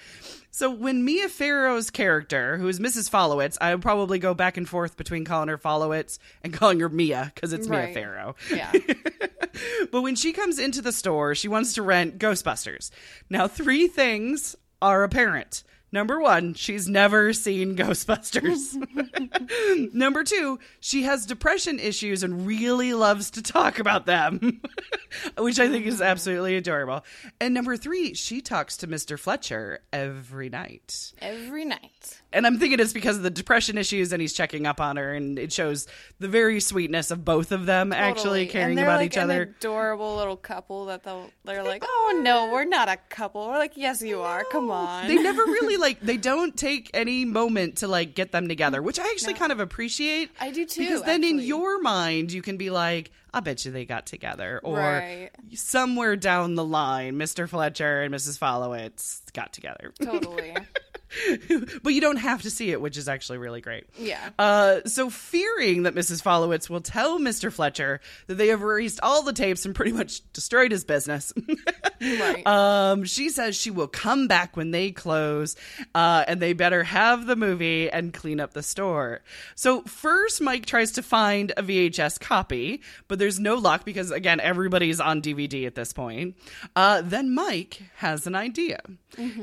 So 0.57 0.71
when 0.71 1.05
Mia 1.05 1.29
Farrow's 1.29 1.91
character, 1.91 2.57
who 2.57 2.67
is 2.67 2.79
Mrs. 2.79 3.11
Falewicz, 3.11 3.59
I 3.61 3.75
would 3.75 3.83
probably 3.83 4.17
go 4.17 4.33
back 4.33 4.57
and 4.57 4.67
forth 4.67 4.97
between 4.97 5.23
calling 5.23 5.49
her 5.49 5.57
Falewicz 5.59 6.17
and 6.43 6.51
calling 6.51 6.79
her 6.79 6.89
Mia 6.89 7.31
because 7.35 7.53
it's 7.53 7.67
Mia 7.67 7.81
Right. 7.81 7.93
Farrow. 7.93 8.35
Yeah. 8.51 8.71
But 9.91 10.01
when 10.01 10.15
she 10.15 10.33
comes 10.33 10.57
into 10.59 10.81
the 10.81 10.91
store, 10.91 11.35
she 11.35 11.47
wants 11.47 11.73
to 11.73 11.81
rent 11.83 12.17
Ghostbusters. 12.19 12.89
Now, 13.29 13.47
three 13.47 13.87
things 13.87 14.55
are 14.81 15.03
apparent. 15.03 15.63
Number 15.91 16.19
one, 16.19 16.53
she's 16.53 16.87
never 16.89 17.31
seen 17.33 17.75
Ghostbusters. 17.77 18.75
Number 19.93 20.23
two, 20.23 20.59
she 20.79 21.03
has 21.03 21.25
depression 21.25 21.79
issues 21.79 22.23
and 22.23 22.45
really 22.45 22.93
loves 22.93 23.31
to 23.31 23.41
talk 23.41 23.79
about 23.79 24.05
them, 24.05 24.61
which 25.37 25.59
I 25.59 25.69
think 25.69 25.85
is 25.85 26.01
absolutely 26.01 26.55
adorable. 26.55 27.05
And 27.39 27.53
number 27.53 27.77
three, 27.77 28.13
she 28.13 28.41
talks 28.41 28.77
to 28.77 28.87
Mr. 28.87 29.17
Fletcher 29.17 29.79
every 29.93 30.49
night. 30.49 31.13
Every 31.21 31.65
night. 31.65 32.21
And 32.33 32.45
I'm 32.45 32.59
thinking 32.59 32.79
it's 32.79 32.91
because 32.93 33.17
of 33.17 33.23
the 33.23 33.29
depression 33.29 33.77
issues 33.77 34.11
and 34.11 34.21
he's 34.21 34.33
checking 34.33 34.67
up 34.67 34.81
on 34.81 34.97
her, 34.97 35.13
and 35.13 35.39
it 35.39 35.53
shows 35.53 35.87
the 36.19 36.27
very 36.27 36.59
sweetness 36.59 37.09
of 37.09 37.23
both 37.23 37.51
of 37.53 37.65
them 37.65 37.93
actually 37.93 38.47
caring 38.47 38.77
about 38.77 38.97
like 38.97 39.07
each 39.07 39.17
an 39.17 39.23
other. 39.23 39.41
Adorable 39.43 40.15
little 40.17 40.35
couple 40.35 40.85
that 40.87 41.03
they're 41.45 41.63
like, 41.63 41.83
oh 41.85 42.19
no, 42.21 42.51
we're 42.51 42.65
not 42.65 42.89
a 42.89 42.97
couple. 43.09 43.47
We're 43.47 43.57
like, 43.57 43.73
yes, 43.77 44.01
you 44.01 44.21
are. 44.21 44.43
Come 44.51 44.69
on. 44.69 45.07
They 45.07 45.15
never 45.23 45.41
really 45.43 45.77
like 45.77 46.01
they 46.01 46.17
don't 46.17 46.55
take 46.57 46.91
any 46.93 47.23
moment 47.23 47.77
to 47.77 47.87
like 47.87 48.13
get 48.13 48.31
them 48.33 48.47
together, 48.49 48.81
which 48.81 48.99
I 48.99 49.03
actually 49.03 49.35
kind 49.35 49.51
of 49.53 49.59
appreciate. 49.61 50.29
I 50.39 50.51
do 50.51 50.65
too, 50.65 50.81
Because 50.81 51.03
then 51.03 51.23
in 51.23 51.39
your 51.39 51.79
mind 51.81 52.31
you 52.33 52.41
can 52.41 52.57
be 52.57 52.69
like, 52.69 53.11
I 53.33 53.39
bet 53.39 53.63
you 53.65 53.71
they 53.71 53.85
got 53.85 54.05
together. 54.05 54.59
Or 54.63 54.77
Right. 54.77 55.29
somewhere 55.53 56.15
down 56.15 56.55
the 56.55 56.65
line, 56.65 57.15
Mr. 57.15 57.47
Fletcher 57.47 58.01
and 58.01 58.13
Mrs. 58.13 58.37
Falewicz 58.39 59.21
got 59.33 59.53
together. 59.53 59.93
totally. 60.01 60.53
but 61.83 61.93
you 61.93 62.01
don't 62.01 62.17
have 62.17 62.41
to 62.43 62.49
see 62.49 62.71
it, 62.71 62.81
which 62.81 62.97
is 62.97 63.07
actually 63.07 63.37
really 63.37 63.61
great. 63.61 63.85
Yeah. 63.97 64.29
Uh, 64.37 64.81
so, 64.85 65.09
fearing 65.09 65.83
that 65.83 65.95
Mrs. 65.95 66.21
Falewicz 66.21 66.69
will 66.69 66.81
tell 66.81 67.19
Mr. 67.19 67.51
Fletcher 67.51 68.01
that 68.27 68.35
they 68.35 68.47
have 68.47 68.61
erased 68.61 68.99
all 69.01 69.23
the 69.23 69.33
tapes 69.33 69.65
and 69.65 69.73
pretty 69.73 69.91
much 69.91 70.21
destroyed 70.33 70.71
his 70.71 70.83
business, 70.83 71.33
Right. 72.01 72.45
um, 72.45 73.03
she 73.05 73.29
says 73.29 73.55
she 73.55 73.71
will 73.71 73.87
come 73.87 74.27
back 74.27 74.55
when 74.57 74.71
they 74.71 74.91
close, 74.91 75.55
uh, 75.95 76.25
and 76.27 76.39
they 76.41 76.53
better 76.53 76.83
have 76.83 77.25
the 77.25 77.35
movie 77.35 77.89
and 77.89 78.13
clean 78.13 78.39
up 78.39 78.53
the 78.53 78.63
store. 78.63 79.21
So, 79.55 79.81
first, 79.83 80.41
Mike 80.41 80.65
tries 80.65 80.91
to 80.93 81.03
find 81.03 81.51
a 81.57 81.63
VHS 81.63 82.19
copy, 82.19 82.81
but 83.07 83.17
there's 83.19 83.39
no 83.39 83.55
luck 83.55 83.85
because, 83.85 84.11
again, 84.11 84.39
everybody's 84.39 84.99
on 84.99 85.21
DVD 85.21 85.65
at 85.65 85.75
this 85.75 85.93
point. 85.93 86.35
Uh, 86.75 87.01
then 87.03 87.33
Mike 87.33 87.81
has 87.95 88.27
an 88.27 88.35
idea. 88.35 88.79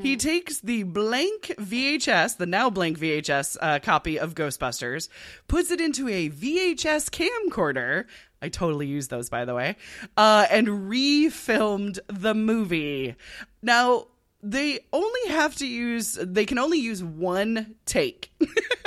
He 0.02 0.16
takes 0.16 0.60
the 0.60 0.84
blank 0.84 1.53
VHS, 1.58 2.36
the 2.36 2.46
now 2.46 2.70
blank 2.70 2.98
VHS 2.98 3.56
uh, 3.60 3.78
copy 3.80 4.18
of 4.18 4.34
Ghostbusters, 4.34 5.08
puts 5.48 5.70
it 5.70 5.80
into 5.80 6.08
a 6.08 6.30
VHS 6.30 7.10
camcorder. 7.10 8.04
I 8.42 8.48
totally 8.48 8.86
used 8.86 9.10
those, 9.10 9.30
by 9.30 9.44
the 9.44 9.54
way, 9.54 9.76
uh, 10.16 10.46
and 10.50 10.68
refilmed 10.68 11.98
the 12.08 12.34
movie. 12.34 13.16
Now, 13.62 14.08
they 14.44 14.80
only 14.92 15.28
have 15.28 15.56
to 15.56 15.66
use, 15.66 16.18
they 16.20 16.44
can 16.44 16.58
only 16.58 16.78
use 16.78 17.02
one 17.02 17.76
take 17.86 18.30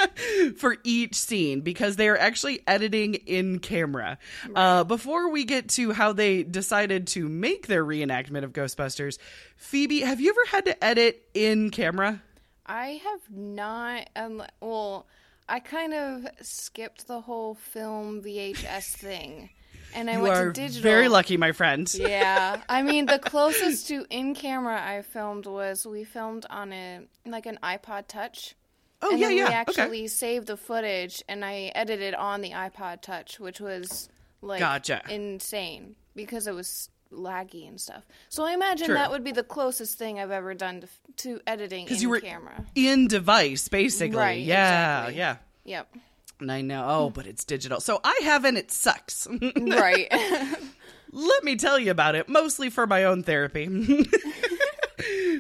for 0.58 0.78
each 0.84 1.16
scene 1.16 1.62
because 1.62 1.96
they 1.96 2.08
are 2.08 2.18
actually 2.18 2.62
editing 2.68 3.16
in 3.16 3.58
camera. 3.58 4.20
Uh, 4.56 4.84
before 4.84 5.32
we 5.32 5.46
get 5.46 5.70
to 5.70 5.94
how 5.94 6.14
they 6.14 6.44
decided 6.44 7.08
to 7.08 7.28
make 7.28 7.66
their 7.66 7.84
reenactment 7.84 8.44
of 8.44 8.54
Ghostbusters, 8.54 9.18
Phoebe, 9.56 10.02
have 10.02 10.22
you 10.22 10.30
ever 10.30 10.46
had 10.50 10.66
to 10.66 10.84
edit 10.84 11.28
in 11.34 11.72
camera? 11.72 12.22
I 12.68 13.02
have 13.04 13.22
not. 13.32 14.10
Um, 14.16 14.44
well, 14.62 15.08
I 15.48 15.60
kind 15.60 15.94
of 15.94 16.28
skipped 16.42 17.08
the 17.08 17.22
whole 17.22 17.56
film 17.56 18.22
VHS 18.22 18.86
thing, 18.98 19.50
and 19.96 20.10
I 20.10 20.14
You 20.18 20.22
went 20.22 20.34
are 20.36 20.46
to 20.48 20.54
digital. 20.62 20.82
very 20.82 21.08
lucky, 21.08 21.38
my 21.38 21.52
friend. 21.54 21.92
Yeah, 21.98 22.62
I 22.68 22.82
mean 22.84 23.06
the 23.06 23.20
closest 23.34 23.88
to 23.88 24.06
in 24.10 24.36
camera 24.36 24.82
I 24.82 25.02
filmed 25.02 25.46
was 25.46 25.86
we 25.86 26.04
filmed 26.04 26.46
on 26.50 26.74
a 26.74 27.02
like 27.26 27.46
an 27.46 27.60
iPod 27.64 28.08
Touch. 28.08 28.56
Oh, 29.02 29.12
and 29.12 29.20
yeah, 29.20 29.28
then 29.28 29.38
yeah. 29.38 29.44
We 29.44 29.48
okay. 29.50 29.54
actually 29.56 30.08
saved 30.08 30.48
the 30.48 30.58
footage, 30.58 31.24
and 31.30 31.46
I 31.46 31.72
edited 31.76 32.16
on 32.16 32.42
the 32.42 32.52
iPod 32.52 33.02
Touch, 33.02 33.40
which 33.40 33.60
was 33.62 34.10
like 34.42 34.60
Gotcha. 34.60 35.02
insane 35.10 35.96
because 36.16 36.48
it 36.48 36.54
was 36.56 36.90
laggy 37.12 37.68
and 37.68 37.80
stuff. 37.80 38.04
So 38.30 38.44
I 38.44 38.54
imagine 38.54 38.88
True. 38.88 38.96
that 38.96 39.12
would 39.12 39.24
be 39.24 39.32
the 39.32 39.44
closest 39.44 39.98
thing 39.98 40.20
I've 40.20 40.32
ever 40.32 40.54
done 40.54 40.82
to, 40.82 40.88
to 41.18 41.42
editing 41.48 41.88
in 41.88 41.96
you 42.00 42.10
were 42.10 42.20
camera. 42.20 42.66
in 42.76 43.08
device, 43.08 43.68
basically. 43.68 44.18
Right, 44.18 44.42
Yeah, 44.42 45.08
exactly. 45.10 45.18
yeah. 45.18 45.36
Yep. 45.66 45.96
And 46.40 46.52
I 46.52 46.62
know, 46.62 46.86
oh, 46.88 47.10
but 47.10 47.26
it's 47.28 47.44
digital. 47.44 47.80
So 47.80 48.00
I 48.04 48.20
haven't, 48.24 48.58
it 48.58 48.72
sucks. 48.72 49.28
Right. 49.58 50.08
Let 51.12 51.44
me 51.44 51.56
tell 51.56 51.80
you 51.80 51.90
about 51.90 52.16
it, 52.16 52.28
mostly 52.30 52.70
for 52.70 52.86
my 52.86 53.06
own 53.06 53.24
therapy. 53.24 53.66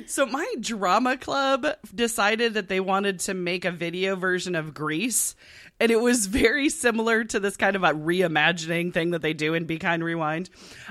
so 0.05 0.25
my 0.25 0.45
drama 0.59 1.17
club 1.17 1.65
decided 1.93 2.53
that 2.53 2.69
they 2.69 2.79
wanted 2.79 3.19
to 3.21 3.33
make 3.33 3.65
a 3.65 3.71
video 3.71 4.15
version 4.15 4.55
of 4.55 4.73
Grease. 4.73 5.35
And 5.79 5.91
it 5.91 6.01
was 6.01 6.25
very 6.25 6.69
similar 6.69 7.23
to 7.25 7.39
this 7.39 7.55
kind 7.55 7.75
of 7.75 7.83
a 7.83 7.93
reimagining 7.93 8.93
thing 8.93 9.11
that 9.11 9.21
they 9.21 9.33
do 9.33 9.53
in 9.53 9.65
Be 9.65 9.77
Kind 9.77 10.03
Rewind. 10.03 10.49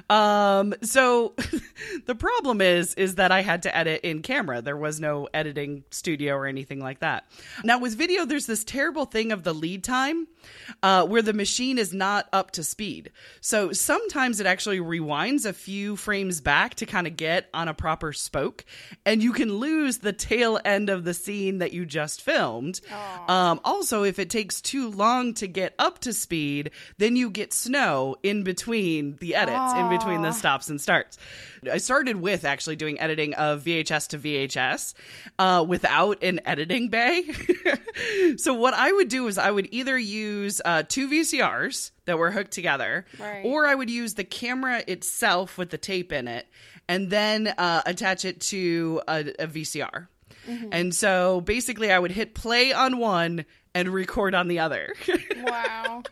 Um, 0.08 0.74
so 0.82 1.34
the 2.06 2.14
problem 2.14 2.60
is, 2.60 2.94
is 2.94 3.16
that 3.16 3.32
I 3.32 3.42
had 3.42 3.64
to 3.64 3.76
edit 3.76 4.02
in 4.02 4.22
camera. 4.22 4.62
There 4.62 4.76
was 4.76 5.00
no 5.00 5.28
editing 5.34 5.82
studio 5.90 6.34
or 6.34 6.46
anything 6.46 6.80
like 6.80 7.00
that. 7.00 7.26
Now 7.64 7.80
with 7.80 7.96
video, 7.96 8.26
there's 8.26 8.46
this 8.46 8.62
terrible 8.62 9.06
thing 9.06 9.32
of 9.32 9.42
the 9.42 9.52
lead 9.52 9.82
time, 9.82 10.28
uh, 10.82 11.04
where 11.04 11.22
the 11.22 11.32
machine 11.32 11.78
is 11.78 11.92
not 11.92 12.28
up 12.32 12.52
to 12.52 12.62
speed. 12.62 13.10
So 13.40 13.72
sometimes 13.72 14.38
it 14.38 14.46
actually 14.46 14.78
rewinds 14.78 15.46
a 15.46 15.52
few 15.52 15.96
frames 15.96 16.40
back 16.40 16.76
to 16.76 16.86
kind 16.86 17.08
of 17.08 17.16
get 17.16 17.48
on 17.52 17.66
a 17.66 17.74
proper 17.74 18.12
spoke, 18.12 18.64
and 19.04 19.22
you 19.22 19.32
can 19.32 19.52
lose 19.58 19.98
the 19.98 20.12
tail 20.12 20.58
end 20.64 20.88
of 20.90 21.04
the 21.04 21.14
scene 21.14 21.58
that 21.58 21.72
you 21.72 21.84
just 21.86 22.22
filmed. 22.22 22.80
Um, 23.28 23.60
also, 23.64 24.02
if 24.02 24.18
it 24.18 24.30
takes 24.30 24.60
too 24.60 24.90
long 24.90 25.34
to 25.34 25.46
get 25.46 25.74
up 25.78 25.98
to 26.00 26.12
speed, 26.12 26.70
then 26.98 27.14
you 27.16 27.30
get 27.30 27.52
snow 27.52 28.16
in 28.22 28.42
between 28.42 29.16
the 29.20 29.34
edits, 29.34 29.74
in 29.74 29.88
between 29.88 30.22
the 30.22 30.32
stops 30.32 30.68
and 30.68 30.80
starts. 30.80 31.18
I 31.70 31.78
started 31.78 32.16
with 32.16 32.44
actually 32.44 32.76
doing 32.76 33.00
editing 33.00 33.34
of 33.34 33.62
VHS 33.64 34.08
to 34.08 34.18
VHS 34.18 34.94
uh, 35.38 35.64
without 35.66 36.22
an 36.22 36.40
editing 36.44 36.88
bay. 36.88 37.24
so 38.36 38.54
what 38.54 38.74
I 38.74 38.92
would 38.92 39.08
do 39.08 39.26
is 39.26 39.38
I 39.38 39.50
would 39.50 39.68
either 39.72 39.98
use 39.98 40.60
uh, 40.64 40.82
two 40.86 41.08
VCRs 41.08 41.90
that 42.04 42.18
were 42.18 42.30
hooked 42.30 42.52
together, 42.52 43.04
Right. 43.18 43.42
or 43.44 43.66
I 43.66 43.74
would 43.74 43.90
use 43.90 44.14
the 44.14 44.22
camera 44.24 44.82
itself 44.86 45.58
with 45.58 45.70
the 45.70 45.78
tape 45.78 46.12
in 46.12 46.28
it, 46.28 46.46
and 46.88 47.10
then 47.10 47.48
uh, 47.48 47.82
attach 47.86 48.24
it 48.24 48.40
to 48.40 49.02
a, 49.08 49.20
a 49.38 49.46
VCR. 49.46 50.08
And 50.70 50.94
so 50.94 51.40
basically, 51.40 51.90
I 51.90 51.98
would 51.98 52.12
hit 52.12 52.34
play 52.34 52.72
on 52.72 52.98
one 52.98 53.44
and 53.74 53.88
record 53.88 54.34
on 54.34 54.48
the 54.48 54.60
other. 54.60 54.94
wow. 55.42 56.02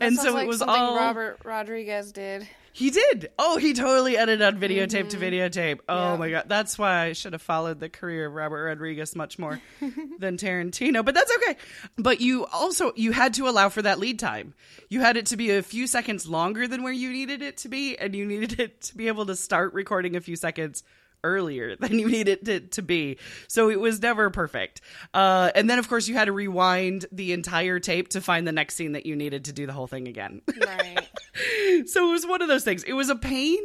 and 0.00 0.16
so 0.16 0.34
like 0.34 0.44
it 0.44 0.48
was 0.48 0.62
all 0.62 0.96
Robert 0.96 1.38
Rodriguez 1.44 2.12
did. 2.12 2.48
He 2.78 2.90
did. 2.90 3.30
Oh, 3.38 3.56
he 3.58 3.72
totally 3.74 4.16
edited 4.16 4.40
on 4.42 4.60
videotape 4.60 5.08
to 5.10 5.16
videotape. 5.16 5.80
Oh 5.88 5.94
Mm-hmm. 5.94 6.12
Yeah. 6.12 6.16
my 6.18 6.30
god, 6.30 6.44
that's 6.46 6.78
why 6.78 7.00
I 7.06 7.12
should 7.12 7.32
have 7.32 7.42
followed 7.42 7.80
the 7.80 7.88
career 7.88 8.26
of 8.26 8.34
Robert 8.34 8.66
Rodriguez 8.66 9.16
much 9.16 9.36
more 9.38 9.60
than 10.20 10.36
Tarantino. 10.36 11.04
But 11.04 11.14
that's 11.16 11.32
okay. 11.38 11.56
But 11.96 12.20
you 12.20 12.46
also 12.46 12.92
you 12.94 13.10
had 13.12 13.34
to 13.34 13.48
allow 13.48 13.68
for 13.68 13.82
that 13.82 13.98
lead 13.98 14.20
time. 14.20 14.54
You 14.88 15.00
had 15.00 15.16
it 15.16 15.26
to 15.26 15.36
be 15.36 15.50
a 15.50 15.62
few 15.62 15.86
seconds 15.88 16.28
longer 16.28 16.68
than 16.68 16.82
where 16.84 16.92
you 16.92 17.10
needed 17.10 17.42
it 17.42 17.56
to 17.58 17.68
be, 17.68 17.98
and 17.98 18.14
you 18.14 18.24
needed 18.24 18.60
it 18.60 18.80
to 18.82 18.96
be 18.96 19.08
able 19.08 19.26
to 19.26 19.34
start 19.34 19.74
recording 19.74 20.14
a 20.14 20.20
few 20.20 20.36
seconds 20.36 20.84
earlier 21.24 21.76
than 21.80 21.98
you 21.98 22.08
needed 22.08 22.48
it 22.48 22.72
to 22.72 22.82
be. 22.82 23.18
So 23.48 23.70
it 23.70 23.80
was 23.80 24.00
never 24.00 24.30
perfect. 24.30 24.80
Uh, 25.14 25.50
and 25.54 25.68
then 25.68 25.78
of 25.78 25.88
course 25.88 26.08
you 26.08 26.14
had 26.14 26.26
to 26.26 26.32
rewind 26.32 27.06
the 27.12 27.32
entire 27.32 27.78
tape 27.80 28.08
to 28.10 28.20
find 28.20 28.46
the 28.46 28.52
next 28.52 28.74
scene 28.76 28.92
that 28.92 29.06
you 29.06 29.16
needed 29.16 29.46
to 29.46 29.52
do 29.52 29.66
the 29.66 29.72
whole 29.72 29.86
thing 29.86 30.08
again. 30.08 30.42
Right. 30.64 31.08
so 31.88 32.08
it 32.08 32.12
was 32.12 32.26
one 32.26 32.42
of 32.42 32.48
those 32.48 32.64
things. 32.64 32.82
It 32.84 32.92
was 32.94 33.08
a 33.10 33.16
pain, 33.16 33.58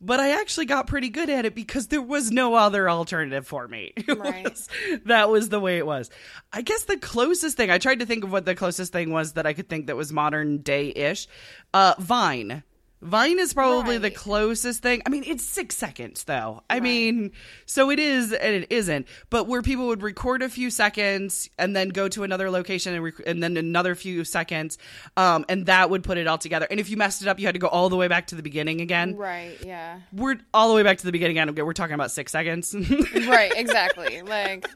but 0.00 0.20
I 0.20 0.40
actually 0.40 0.66
got 0.66 0.86
pretty 0.86 1.08
good 1.08 1.30
at 1.30 1.44
it 1.44 1.54
because 1.54 1.88
there 1.88 2.02
was 2.02 2.30
no 2.30 2.54
other 2.54 2.88
alternative 2.88 3.46
for 3.46 3.66
me. 3.68 3.92
It 4.08 4.18
Right. 4.18 4.44
was- 4.44 4.68
that 5.04 5.28
was 5.30 5.48
the 5.48 5.60
way 5.60 5.78
it 5.78 5.86
was. 5.86 6.10
I 6.52 6.62
guess 6.62 6.84
the 6.84 6.96
closest 6.96 7.56
thing, 7.56 7.70
I 7.70 7.78
tried 7.78 8.00
to 8.00 8.06
think 8.06 8.24
of 8.24 8.32
what 8.32 8.44
the 8.44 8.54
closest 8.54 8.92
thing 8.92 9.10
was 9.10 9.32
that 9.34 9.46
I 9.46 9.52
could 9.52 9.68
think 9.68 9.86
that 9.86 9.96
was 9.96 10.12
modern 10.12 10.58
day 10.58 10.88
ish. 10.94 11.26
Uh, 11.74 11.94
Vine. 11.98 12.62
Vine 13.00 13.38
is 13.38 13.54
probably 13.54 13.98
the 13.98 14.10
closest 14.10 14.82
thing. 14.82 15.02
I 15.06 15.10
mean, 15.10 15.22
it's 15.24 15.44
six 15.44 15.76
seconds 15.76 16.24
though. 16.24 16.62
I 16.68 16.80
mean, 16.80 17.30
so 17.64 17.90
it 17.90 17.98
is 17.98 18.32
and 18.32 18.54
it 18.54 18.66
isn't. 18.70 19.06
But 19.30 19.46
where 19.46 19.62
people 19.62 19.86
would 19.86 20.02
record 20.02 20.42
a 20.42 20.48
few 20.48 20.68
seconds 20.70 21.48
and 21.58 21.76
then 21.76 21.90
go 21.90 22.08
to 22.08 22.24
another 22.24 22.50
location 22.50 22.94
and, 22.94 23.04
rec- 23.04 23.22
and 23.26 23.40
then 23.42 23.56
another 23.56 23.94
few 23.94 24.24
seconds, 24.24 24.78
um, 25.16 25.44
and 25.48 25.66
that 25.66 25.90
would 25.90 26.02
put 26.02 26.18
it 26.18 26.26
all 26.26 26.38
together. 26.38 26.66
And 26.70 26.80
if 26.80 26.90
you 26.90 26.96
messed 26.96 27.22
it 27.22 27.28
up, 27.28 27.38
you 27.38 27.46
had 27.46 27.54
to 27.54 27.60
go 27.60 27.68
all 27.68 27.88
the 27.88 27.96
way 27.96 28.08
back 28.08 28.26
to 28.28 28.34
the 28.34 28.42
beginning 28.42 28.80
again. 28.80 29.16
Right. 29.16 29.56
Yeah. 29.64 30.00
We're 30.12 30.38
all 30.52 30.68
the 30.68 30.74
way 30.74 30.82
back 30.82 30.98
to 30.98 31.06
the 31.06 31.12
beginning 31.12 31.38
again. 31.38 31.54
We're 31.54 31.72
talking 31.72 31.94
about 31.94 32.10
six 32.10 32.32
seconds. 32.32 32.74
Right. 32.74 33.52
Exactly. 33.54 34.22
Like. 34.28 34.68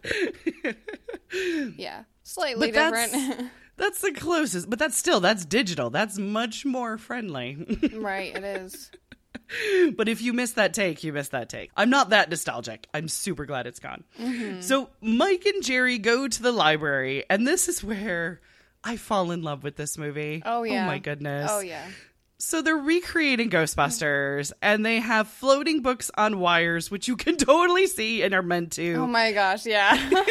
Yeah. 1.77 2.05
Slightly 2.23 2.71
But 2.71 2.93
different. 2.93 3.51
that's 3.83 4.01
the 4.01 4.13
closest. 4.13 4.71
But 4.71 4.79
that's 4.79 4.97
still 4.97 5.21
that's 5.21 5.45
digital. 5.45 5.91
That's 5.91 6.17
much 6.17 6.65
more 6.65 6.99
friendly. 6.99 7.57
right. 7.95 8.35
It 8.35 8.45
is. 8.45 8.91
but 9.97 10.09
if 10.09 10.23
you 10.23 10.33
miss 10.33 10.53
that 10.53 10.73
take, 10.73 11.03
you 11.03 11.13
miss 11.13 11.29
that 11.29 11.49
take. 11.49 11.71
I'm 11.77 11.91
not 11.91 12.11
that 12.11 12.31
nostalgic. 12.31 12.87
I'm 12.95 13.09
super 13.09 13.45
glad 13.45 13.67
it's 13.67 13.81
gone. 13.81 14.05
Mm-hmm. 14.19 14.61
So 14.61 14.91
Mike 15.01 15.45
and 15.47 15.63
Jerry 15.63 15.99
go 15.99 16.29
to 16.29 16.43
the 16.43 16.53
library, 16.53 17.25
and 17.29 17.47
this 17.47 17.69
is 17.69 17.83
where 17.83 18.41
I 18.85 18.97
fall 18.97 19.33
in 19.33 19.43
love 19.43 19.65
with 19.65 19.77
this 19.77 19.99
movie. 19.99 20.43
Oh 20.47 20.63
yeah. 20.63 20.85
Oh 20.85 20.87
my 20.87 20.99
goodness. 20.99 21.51
Oh 21.53 21.61
yeah. 21.61 21.87
So 22.39 22.61
they're 22.61 22.77
recreating 22.77 23.51
Ghostbusters, 23.51 24.53
and 24.61 24.85
they 24.85 24.99
have 24.99 25.29
floating 25.29 25.81
books 25.81 26.11
on 26.17 26.41
wires, 26.41 26.91
which 26.91 27.07
you 27.09 27.17
can 27.17 27.37
totally 27.37 27.87
see 27.89 28.23
and 28.23 28.33
are 28.33 28.43
meant 28.43 28.73
to. 28.73 28.95
Oh 28.95 29.07
my 29.07 29.33
gosh. 29.33 29.67
Yeah. 29.67 29.97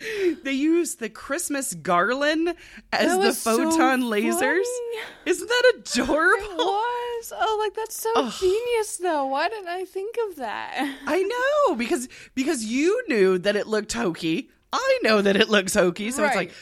They 0.44 0.52
use 0.52 0.96
the 0.96 1.08
Christmas 1.08 1.74
garland 1.74 2.54
as 2.92 3.12
the 3.12 3.18
was 3.18 3.38
so 3.38 3.56
photon 3.70 4.02
lasers. 4.02 4.40
funny. 4.40 5.02
Isn't 5.26 5.48
that 5.48 5.72
adorable? 5.76 6.44
It 6.52 6.56
was. 6.56 7.32
Oh, 7.36 7.58
like 7.60 7.74
that's 7.74 8.00
so 8.00 8.30
genius, 8.30 8.96
though. 8.98 9.26
Why 9.26 9.48
didn't 9.48 9.68
I 9.68 9.84
think 9.84 10.16
of 10.28 10.36
that? 10.36 10.96
I 11.06 11.22
know 11.22 11.74
because 11.74 12.08
because 12.34 12.64
you 12.64 13.02
knew 13.08 13.38
that 13.38 13.56
it 13.56 13.66
looked 13.66 13.92
hokey. 13.92 14.50
I 14.72 14.98
know 15.02 15.22
that 15.22 15.36
it 15.36 15.48
looks 15.48 15.74
hokey, 15.74 16.10
so 16.10 16.24
it's 16.24 16.36
like, 16.36 16.52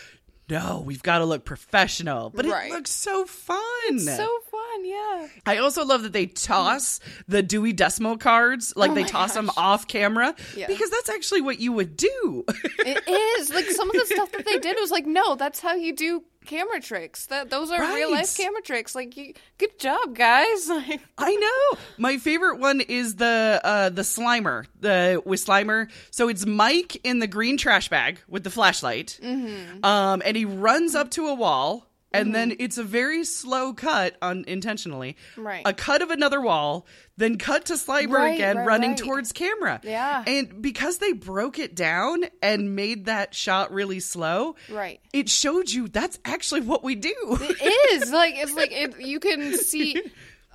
no, 0.48 0.82
we've 0.86 1.02
got 1.02 1.18
to 1.18 1.24
look 1.24 1.44
professional. 1.44 2.30
But 2.30 2.46
Right. 2.46 2.70
it 2.70 2.74
looks 2.74 2.90
so 2.90 3.26
fun. 3.26 3.98
So 3.98 4.28
fun, 4.50 4.84
yeah. 4.84 5.26
I 5.44 5.58
also 5.58 5.84
love 5.84 6.02
that 6.02 6.12
they 6.12 6.26
toss 6.26 7.00
the 7.28 7.42
Dewey 7.42 7.72
Decimal 7.72 8.16
cards, 8.18 8.72
like 8.76 8.92
Oh 8.92 8.94
they 8.94 9.04
toss 9.04 9.34
them 9.34 9.50
off 9.56 9.86
camera, 9.88 10.34
Yeah. 10.56 10.66
because 10.68 10.90
that's 10.90 11.08
actually 11.10 11.40
what 11.42 11.58
you 11.60 11.72
would 11.72 11.96
do. 11.96 12.44
It 12.78 13.08
is 13.40 13.50
like 13.50 13.66
some 13.66 13.90
of 13.90 13.96
the 13.96 14.06
stuff 14.14 14.30
that 14.32 14.44
they 14.44 14.58
did 14.58 14.76
was 14.80 14.90
like, 14.90 15.06
no, 15.06 15.34
that's 15.34 15.60
how 15.60 15.74
you 15.74 15.94
do 15.94 16.22
camera 16.46 16.80
tricks. 16.80 17.26
That 17.26 17.50
those 17.50 17.70
are 17.70 17.80
real 17.80 18.10
life 18.10 18.36
camera 18.36 18.62
tricks. 18.62 18.94
Like, 18.94 19.16
you, 19.16 19.34
good 19.58 19.78
job, 19.78 20.14
guys. 20.14 20.70
Like, 20.86 21.00
I 21.18 21.34
know. 21.34 21.78
My 21.98 22.18
favorite 22.18 22.58
one 22.58 22.80
is 22.80 23.16
the 23.16 23.60
uh 23.64 23.88
the 23.88 24.02
Slimer, 24.02 24.66
the 24.78 25.22
with 25.24 25.44
Slimer. 25.44 25.90
So 26.10 26.28
it's 26.28 26.46
Mike 26.46 26.96
in 27.04 27.18
the 27.18 27.26
green 27.26 27.56
trash 27.56 27.88
bag 27.88 28.20
with 28.28 28.44
the 28.44 28.50
flashlight. 28.50 29.18
Mm-hmm. 29.22 29.84
Um 29.84 30.22
and 30.24 30.36
he 30.36 30.44
runs 30.44 30.94
up 30.94 31.10
to 31.12 31.26
a 31.28 31.34
wall 31.34 31.86
and 32.20 32.34
then 32.34 32.50
mm-hmm. 32.50 32.62
it's 32.62 32.78
a 32.78 32.84
very 32.84 33.24
slow 33.24 33.72
cut 33.72 34.16
unintentionally. 34.22 35.16
Right. 35.36 35.62
A 35.64 35.72
cut 35.72 36.02
of 36.02 36.10
another 36.10 36.40
wall, 36.40 36.86
then 37.16 37.38
cut 37.38 37.66
to 37.66 37.74
Slimer 37.74 38.10
Right, 38.10 38.34
again 38.34 38.58
right, 38.58 38.66
running 38.66 38.90
right. 38.90 38.98
towards 38.98 39.32
camera. 39.32 39.80
Yeah. 39.82 40.24
And 40.26 40.60
because 40.60 40.98
they 40.98 41.12
broke 41.12 41.58
it 41.58 41.74
down 41.74 42.24
and 42.42 42.76
made 42.76 43.06
that 43.06 43.34
shot 43.34 43.72
really 43.72 44.00
slow, 44.00 44.56
Right. 44.70 45.00
it 45.12 45.28
showed 45.28 45.70
you 45.70 45.88
that's 45.88 46.18
actually 46.24 46.62
what 46.62 46.82
we 46.84 46.94
do. 46.94 47.14
it 47.40 48.02
is 48.02 48.10
like 48.12 48.34
it's 48.36 48.54
like 48.54 48.72
it, 48.72 49.00
you 49.00 49.20
can 49.20 49.56
see. 49.58 50.02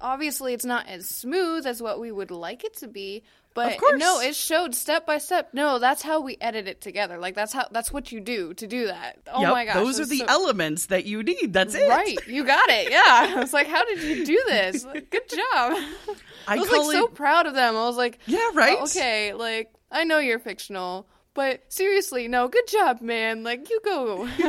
Obviously, 0.04 0.54
it's 0.54 0.66
not 0.66 0.88
as 0.88 1.08
smooth 1.08 1.68
as 1.68 1.80
what 1.80 2.00
we 2.00 2.12
would 2.12 2.32
like 2.32 2.64
it 2.64 2.76
to 2.78 2.88
be, 2.88 3.24
but 3.54 3.78
no, 3.98 4.20
it 4.22 4.36
showed 4.36 4.74
step 4.76 5.06
by 5.06 5.18
step. 5.18 5.50
No, 5.54 5.78
that's 5.80 6.02
how 6.02 6.22
we 6.22 6.38
edit 6.40 6.68
it 6.68 6.80
together. 6.82 7.18
Like 7.18 7.36
that's 7.36 7.52
how 7.54 7.68
that's 7.72 7.92
what 7.92 8.12
you 8.12 8.20
do 8.20 8.54
to 8.56 8.68
do 8.68 8.88
that. 8.88 9.20
Oh 9.28 9.42
Yep, 9.42 9.52
my 9.52 9.66
gosh, 9.66 9.76
those 9.76 10.00
are 10.00 10.06
the 10.06 10.20
so- 10.20 10.26
elements 10.28 10.86
that 10.88 11.06
you 11.06 11.22
need. 11.24 11.52
That's 11.54 11.76
it. 11.76 11.88
Right, 11.90 12.18
you 12.28 12.46
got 12.46 12.70
it. 12.70 12.92
Yeah, 12.92 13.02
I 13.38 13.40
was 13.40 13.54
like, 13.54 13.68
"How 13.68 13.84
did 13.86 14.02
you 14.04 14.26
do 14.26 14.42
this? 14.48 14.84
Good 14.86 15.30
job!" 15.30 15.78
I, 16.48 16.58
was 16.58 16.70
like 16.72 16.92
so 16.92 17.08
proud 17.08 17.46
of 17.46 17.54
them. 17.54 17.76
I 17.76 17.86
was 17.86 17.98
like, 17.98 18.20
Yeah, 18.26 18.50
right? 18.54 18.78
"Oh, 18.80 18.84
okay, 18.84 19.34
like 19.34 19.72
I 19.92 20.04
know 20.06 20.20
you're 20.20 20.40
fictional, 20.40 21.08
but 21.34 21.62
seriously, 21.70 22.28
no, 22.28 22.48
good 22.48 22.68
job, 22.68 23.02
man. 23.02 23.44
Like 23.44 23.70
you 23.70 23.80
go. 23.84 24.28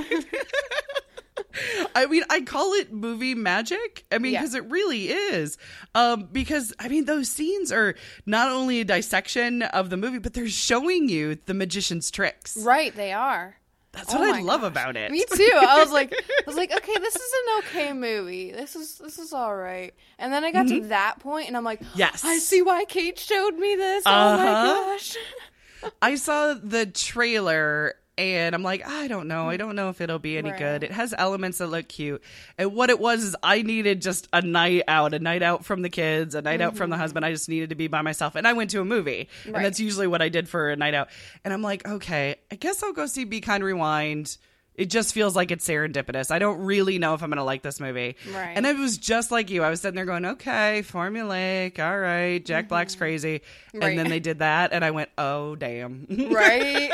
I 1.95 2.07
mean, 2.07 2.23
I 2.31 2.41
call 2.43 2.73
it 2.75 2.93
movie 2.93 3.35
magic. 3.35 4.05
I 4.13 4.19
mean, 4.19 4.33
Yeah. 4.33 4.41
because 4.41 4.55
it 4.55 4.65
really 4.71 5.09
is. 5.11 5.59
Um, 5.95 6.29
because 6.33 6.73
I 6.79 6.89
mean, 6.89 7.05
those 7.05 7.29
scenes 7.29 7.73
are 7.73 7.95
not 8.27 8.51
only 8.51 8.81
a 8.81 8.85
dissection 8.85 9.63
of 9.63 9.91
the 9.91 9.97
movie, 9.97 10.19
but 10.19 10.35
they're 10.35 10.49
showing 10.49 11.09
you 11.09 11.39
the 11.47 11.55
magician's 11.55 12.11
tricks. 12.11 12.57
right, 12.59 12.95
they 12.95 13.13
are. 13.13 13.57
That's 13.93 14.15
Oh 14.15 14.19
what 14.21 14.35
I 14.35 14.41
love 14.41 14.63
gosh. 14.63 14.71
about 14.71 14.97
it. 14.97 15.11
Me 15.11 15.23
too. 15.31 15.51
I 15.55 15.79
was 15.83 15.93
like, 15.93 16.15
I 16.17 16.43
was 16.47 16.57
like, 16.57 16.73
okay, 16.75 16.95
this 16.99 17.15
is 17.15 17.33
an 17.33 17.59
okay 17.59 17.93
movie. 17.93 18.51
This 18.51 18.75
is 18.75 18.97
this 18.97 19.19
is 19.19 19.35
all 19.35 19.55
right. 19.55 19.93
And 20.19 20.33
then 20.33 20.45
I 20.45 20.51
got 20.51 20.67
to 20.69 20.81
that 20.89 21.19
point, 21.21 21.49
and 21.49 21.57
I'm 21.59 21.65
like, 21.65 21.81
Mm-hmm. 21.83 21.99
Yes. 21.99 22.25
I 22.25 22.39
see 22.39 22.63
why 22.63 22.87
Kate 22.87 23.19
showed 23.19 23.57
me 23.59 23.77
this. 23.77 24.05
Oh 24.07 24.11
Uh-huh. 24.11 24.37
my 24.39 24.45
gosh. 24.45 25.17
I 26.01 26.15
saw 26.15 26.55
the 26.55 26.87
trailer 26.87 27.95
and 28.19 28.55
I'm 28.55 28.63
like, 28.63 28.87
I 28.87 29.09
don't 29.09 29.27
know. 29.27 29.49
I 29.49 29.57
don't 29.57 29.75
know 29.75 29.89
if 29.89 30.01
it'll 30.01 30.19
be 30.19 30.37
any 30.37 30.51
Right. 30.51 30.59
good. 30.59 30.85
It 30.85 30.93
has 30.93 31.15
elements 31.17 31.59
that 31.59 31.69
look 31.69 31.89
cute. 31.89 32.23
And 32.59 32.75
what 32.75 32.91
it 32.91 33.01
was 33.01 33.23
is 33.23 33.35
I 33.43 33.63
needed 33.63 34.03
just 34.03 34.29
a 34.33 34.43
night 34.43 34.83
out, 34.87 35.15
a 35.15 35.19
night 35.19 35.43
out 35.43 35.65
from 35.65 35.81
the 35.81 35.89
kids, 35.89 36.35
a 36.35 36.43
night 36.43 36.61
out 36.61 36.77
from 36.77 36.91
the 36.91 36.95
mm-hmm. 36.95 37.01
husband. 37.01 37.25
I 37.25 37.33
just 37.33 37.49
needed 37.49 37.71
to 37.71 37.75
be 37.75 37.87
by 37.87 38.03
myself. 38.03 38.35
And 38.35 38.47
I 38.47 38.53
went 38.53 38.71
to 38.71 38.81
a 38.81 38.85
movie. 38.85 39.29
And 39.47 39.55
that's 39.55 39.81
usually 39.81 40.07
what 40.07 40.21
I 40.21 40.29
did 40.29 40.49
for 40.49 40.71
a 40.71 40.77
night 40.77 40.95
out. 40.95 41.09
And 41.45 41.55
I'm 41.55 41.63
like, 41.63 41.89
okay, 41.89 42.37
I 42.51 42.57
guess 42.57 42.83
I'll 42.83 42.93
go 42.93 43.07
see 43.07 43.25
Be 43.25 43.41
Kind 43.41 43.65
Rewind. 43.65 44.37
It 44.75 44.87
just 44.87 45.13
feels 45.13 45.37
like 45.37 45.51
it's 45.51 45.69
serendipitous. 45.69 46.31
I 46.31 46.39
don't 46.39 46.61
really 46.61 46.99
know 46.99 47.13
if 47.15 47.23
I'm 47.23 47.29
going 47.29 47.37
to 47.37 47.45
like 47.45 47.63
this 47.63 47.79
movie. 47.79 48.17
Right. 48.33 48.53
And 48.57 48.65
it 48.65 48.77
was 48.77 48.97
just 48.97 49.31
like 49.31 49.51
you. 49.51 49.63
I 49.63 49.69
was 49.69 49.83
sitting 49.83 49.97
there 49.97 50.07
going, 50.07 50.25
okay, 50.25 50.83
formulaic. 50.83 51.79
All 51.79 51.99
right. 51.99 52.43
Jack 52.45 52.65
mm-hmm. 52.65 52.69
Black's 52.71 52.95
crazy. 52.95 53.43
Right. 53.75 53.91
And 53.91 53.99
then 53.99 54.09
they 54.09 54.21
did 54.21 54.39
that. 54.39 54.73
And 54.73 54.83
I 54.85 54.91
went, 54.93 55.11
oh, 55.19 55.57
damn. 55.57 56.07
right? 56.31 56.91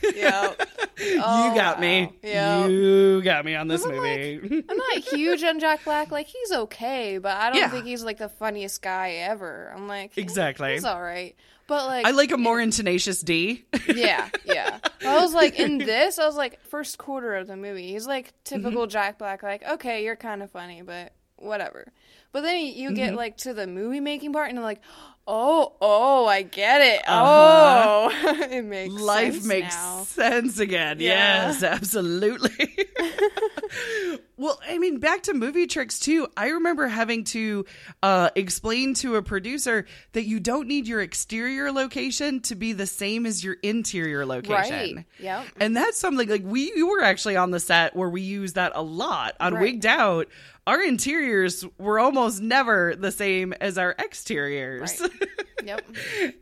yeah. 0.16 0.52
you 0.98 1.18
got 1.54 1.80
me. 1.80 2.08
Oh, 2.10 2.16
yeah. 2.22 2.66
You 2.66 3.22
got 3.22 3.44
me 3.44 3.54
on 3.54 3.68
this 3.68 3.84
I'm 3.84 3.90
movie. 3.94 4.64
I'm 4.68 4.76
not 4.76 4.98
huge 4.98 5.42
on 5.44 5.60
Jack 5.60 5.84
Black. 5.84 6.10
Like 6.10 6.26
he's 6.26 6.50
okay, 6.52 7.18
but 7.18 7.36
I 7.36 7.50
don't 7.50 7.58
Yeah. 7.58 7.68
think 7.68 7.84
he's 7.84 8.02
like 8.02 8.18
the 8.18 8.28
funniest 8.28 8.82
guy 8.82 9.10
ever. 9.12 9.72
I'm 9.74 9.86
like 9.86 10.16
Exactly. 10.16 10.72
He's 10.72 10.84
all 10.84 11.00
right, 11.00 11.36
but 11.68 11.86
like 11.86 12.04
I 12.06 12.10
like 12.10 12.32
a 12.32 12.36
more 12.36 12.60
in 12.60 12.72
Tenacious 12.72 13.20
D. 13.22 13.64
yeah, 13.94 14.28
yeah. 14.44 14.78
I 15.06 15.20
was 15.22 15.32
like 15.32 15.58
in 15.60 15.78
this. 15.78 16.18
I 16.18 16.26
was 16.26 16.34
like 16.36 16.60
first 16.64 16.98
quarter 16.98 17.36
of 17.36 17.46
the 17.46 17.56
movie. 17.56 17.92
He's 17.92 18.06
like 18.08 18.32
typical 18.42 18.82
Mm-hmm. 18.82 18.90
Jack 18.90 19.18
Black. 19.18 19.44
Like 19.44 19.62
okay, 19.68 20.04
you're 20.04 20.16
kind 20.16 20.42
of 20.42 20.50
funny, 20.50 20.82
but 20.82 21.12
whatever. 21.36 21.92
But 22.32 22.42
then 22.42 22.66
you 22.66 22.92
get 22.92 23.10
Mm-hmm. 23.10 23.16
like 23.16 23.36
to 23.38 23.54
the 23.54 23.66
movie 23.68 24.00
making 24.00 24.32
part, 24.32 24.48
and 24.48 24.56
you're 24.56 24.64
like, 24.64 24.80
oh, 25.28 25.74
oh, 25.80 26.26
I 26.26 26.42
get 26.42 26.80
it. 26.80 27.02
Uh-huh. 27.06 28.10
Oh, 28.10 28.46
it 28.50 28.64
makes 28.64 28.94
Life 28.94 29.34
sense 29.34 29.46
makes 29.46 29.76
now. 29.76 30.02
sense 30.04 30.58
again. 30.58 30.96
Yeah. 30.98 31.48
Yes, 31.48 31.62
absolutely. 31.62 32.88
well, 34.36 34.58
I 34.66 34.78
mean, 34.78 34.98
back 34.98 35.24
to 35.24 35.34
movie 35.34 35.66
tricks 35.66 35.98
too. 36.00 36.26
I 36.36 36.48
remember 36.48 36.88
having 36.88 37.24
to 37.24 37.64
uh, 38.02 38.30
explain 38.34 38.94
to 38.94 39.16
a 39.16 39.22
producer 39.22 39.86
that 40.12 40.24
you 40.24 40.40
don't 40.40 40.66
need 40.66 40.86
your 40.86 41.00
exterior 41.00 41.70
location 41.72 42.40
to 42.42 42.54
be 42.54 42.72
the 42.72 42.86
same 42.86 43.26
as 43.26 43.44
your 43.44 43.56
interior 43.62 44.24
location. 44.24 44.96
Right. 44.96 45.04
Yep. 45.20 45.44
And 45.60 45.76
that's 45.76 45.98
something 45.98 46.28
like 46.28 46.42
we 46.44 46.72
you 46.74 46.88
were 46.88 47.02
actually 47.02 47.36
on 47.36 47.50
the 47.50 47.60
set 47.60 47.94
where 47.94 48.08
we 48.08 48.22
use 48.22 48.54
that 48.54 48.72
a 48.74 48.82
lot 48.82 49.34
on 49.40 49.54
Right. 49.54 49.62
Wigged 49.62 49.86
Out. 49.86 50.28
Our 50.66 50.82
interiors 50.82 51.64
were 51.78 51.98
almost 51.98 52.42
never 52.42 52.94
the 52.94 53.10
same 53.10 53.54
as 53.54 53.78
our 53.78 53.94
exteriors. 53.98 55.00
Right. 55.00 55.10
Yep. 55.64 55.82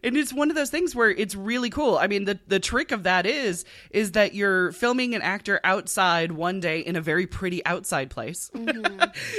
and 0.05 0.17
it's 0.17 0.33
one 0.33 0.51
of 0.51 0.57
those 0.57 0.71
things 0.71 0.95
where 0.95 1.11
it's 1.11 1.35
really 1.35 1.71
cool. 1.71 1.97
I 1.97 2.07
mean, 2.07 2.27
the 2.27 2.39
the 2.47 2.61
trick 2.61 2.93
of 2.93 3.05
that 3.05 3.27
is 3.27 3.65
is 3.91 4.13
that 4.13 4.35
you're 4.35 4.71
filming 4.73 5.15
an 5.15 5.23
actor 5.23 5.59
outside 5.65 6.33
one 6.33 6.61
day 6.61 6.81
in 6.81 6.95
a 6.97 7.01
very 7.01 7.27
pretty 7.27 7.65
outside 7.67 8.11
place. 8.11 8.51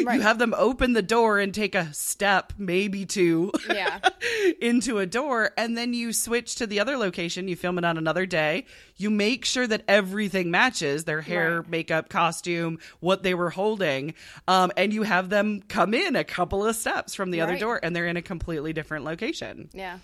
Right. 0.04 0.16
You 0.16 0.22
have 0.22 0.40
them 0.40 0.56
open 0.58 0.94
the 0.94 1.02
door 1.04 1.40
and 1.40 1.54
take 1.54 1.76
a 1.76 1.94
step, 1.94 2.54
maybe 2.58 3.06
two, 3.06 3.52
Yeah. 3.70 4.00
into 4.62 4.98
a 5.00 5.06
door, 5.06 5.52
and 5.58 5.78
then 5.78 5.94
you 5.94 6.14
switch 6.14 6.56
to 6.56 6.68
the 6.68 6.80
other 6.80 6.98
location. 6.98 7.48
You 7.48 7.56
film 7.56 7.78
it 7.78 7.86
on 7.86 7.98
another 7.98 8.26
day. 8.26 8.66
You 8.96 9.10
make 9.12 9.46
sure 9.46 9.68
that 9.68 9.84
everything 9.88 10.50
matches 10.50 11.04
their 11.04 11.22
hair, 11.22 11.62
Right. 11.62 11.70
makeup, 11.70 12.10
costume, 12.10 12.80
what 13.00 13.22
they 13.24 13.34
were 13.36 13.50
holding, 13.52 14.16
um, 14.48 14.72
and 14.78 14.92
you 14.94 15.04
have 15.04 15.30
them 15.30 15.62
come 15.68 15.94
in 15.94 16.16
a 16.16 16.24
couple 16.24 16.66
of 16.66 16.76
steps 16.76 17.14
from 17.14 17.30
the 17.32 17.42
other 17.42 17.58
door, 17.58 17.80
and 17.84 17.96
they're 17.96 18.08
in 18.08 18.18
a 18.18 18.22
completely 18.24 18.74
different 18.74 19.06
location. 19.06 19.27
Yeah. 19.74 20.00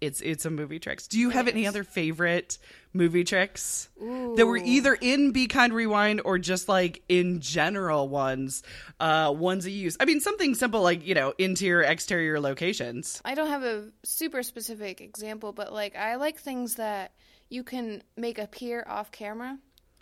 It's 0.00 0.20
it's 0.20 0.44
a 0.44 0.50
movie 0.50 0.78
tricks. 0.78 1.06
Do 1.06 1.18
you 1.18 1.30
have 1.30 1.48
any 1.48 1.66
other 1.66 1.82
favorite 1.82 2.58
movie 2.92 3.24
tricks 3.24 3.88
that 4.36 4.44
were 4.46 4.58
either 4.58 4.94
in 4.94 5.32
Be 5.32 5.46
Kind 5.46 5.72
Rewind 5.72 6.20
or 6.24 6.38
just 6.38 6.68
like 6.68 7.02
in 7.08 7.40
general 7.40 8.08
ones, 8.08 8.62
uh, 9.00 9.32
ones 9.34 9.64
that 9.64 9.70
you 9.70 9.80
use? 9.80 9.96
I 10.00 10.04
mean, 10.04 10.20
something 10.20 10.54
simple 10.54 10.82
like 10.82 11.06
you 11.06 11.14
know 11.14 11.32
interior 11.38 11.82
exterior 11.82 12.38
locations. 12.38 13.22
I 13.24 13.34
don't 13.34 13.48
have 13.48 13.62
a 13.62 13.88
super 14.02 14.42
specific 14.42 15.00
example, 15.00 15.52
but 15.52 15.72
like 15.72 15.96
I 15.96 16.16
like 16.16 16.38
things 16.38 16.74
that 16.74 17.12
you 17.48 17.62
can 17.62 18.02
make 18.16 18.38
appear 18.38 18.84
off 18.86 19.10
camera. 19.10 19.58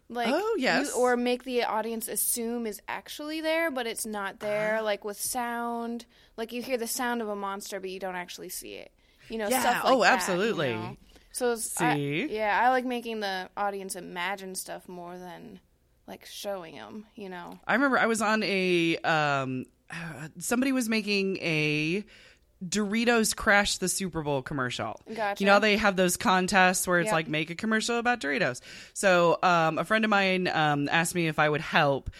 Like 0.08 0.28
Oh, 0.30 0.54
you- 0.56 0.62
yes. 0.64 0.92
or 0.92 1.16
make 1.16 1.44
the 1.44 1.64
audience 1.64 2.06
assume 2.08 2.66
is 2.66 2.80
actually 2.88 3.40
there, 3.40 3.70
but 3.70 3.86
it's 3.86 4.04
not 4.04 4.40
there. 4.40 4.78
Ah. 4.80 4.84
like 4.84 5.04
with 5.04 5.18
sound, 5.20 6.04
like 6.36 6.52
you 6.52 6.62
hear 6.62 6.76
the 6.76 6.86
sound 6.86 7.22
of 7.22 7.28
a 7.28 7.36
monster, 7.36 7.80
but 7.80 7.88
you 7.90 7.98
don't 7.98 8.16
actually 8.16 8.48
see 8.50 8.74
it. 8.74 8.92
You 9.28 9.38
know, 9.38 9.48
Yeah, 9.48 9.60
stuff 9.60 9.84
like 9.84 9.92
oh, 9.94 10.02
that, 10.02 10.08
you 10.08 10.14
absolutely. 10.14 10.74
know? 10.74 10.96
So 11.30 11.52
it's, 11.52 11.80
I- 11.80 11.94
See? 11.94 12.26
yeah, 12.34 12.60
I 12.62 12.68
like 12.68 12.84
making 12.84 13.20
the 13.20 13.48
audience 13.56 13.96
imagine 13.96 14.54
stuff 14.54 14.86
more 14.88 15.16
than 15.16 15.60
like 16.06 16.26
showing 16.26 16.74
them. 16.74 17.06
You 17.14 17.30
know, 17.30 17.58
I 17.66 17.72
remember 17.74 17.98
I 17.98 18.04
was 18.06 18.20
on 18.20 18.42
a 18.42 18.96
um, 18.98 19.64
somebody 20.38 20.72
was 20.72 20.88
making 20.90 21.38
a 21.38 22.04
Doritos 22.66 23.34
Crash 23.34 23.78
the 23.78 23.88
Super 23.88 24.22
Bowl 24.22 24.42
commercial. 24.42 25.00
Gotcha. 25.14 25.42
You 25.42 25.46
know 25.46 25.58
they 25.58 25.76
have 25.76 25.96
those 25.96 26.16
contests 26.16 26.86
where 26.86 27.00
it's 27.00 27.06
Yep. 27.08 27.12
like 27.14 27.28
make 27.28 27.50
a 27.50 27.54
commercial 27.54 27.98
about 27.98 28.20
Doritos. 28.20 28.60
So 28.94 29.38
um, 29.42 29.78
a 29.78 29.84
friend 29.84 30.04
of 30.04 30.10
mine 30.10 30.48
um, 30.48 30.88
asked 30.90 31.14
me 31.14 31.26
if 31.28 31.38
I 31.38 31.48
would 31.48 31.60
help, 31.60 32.10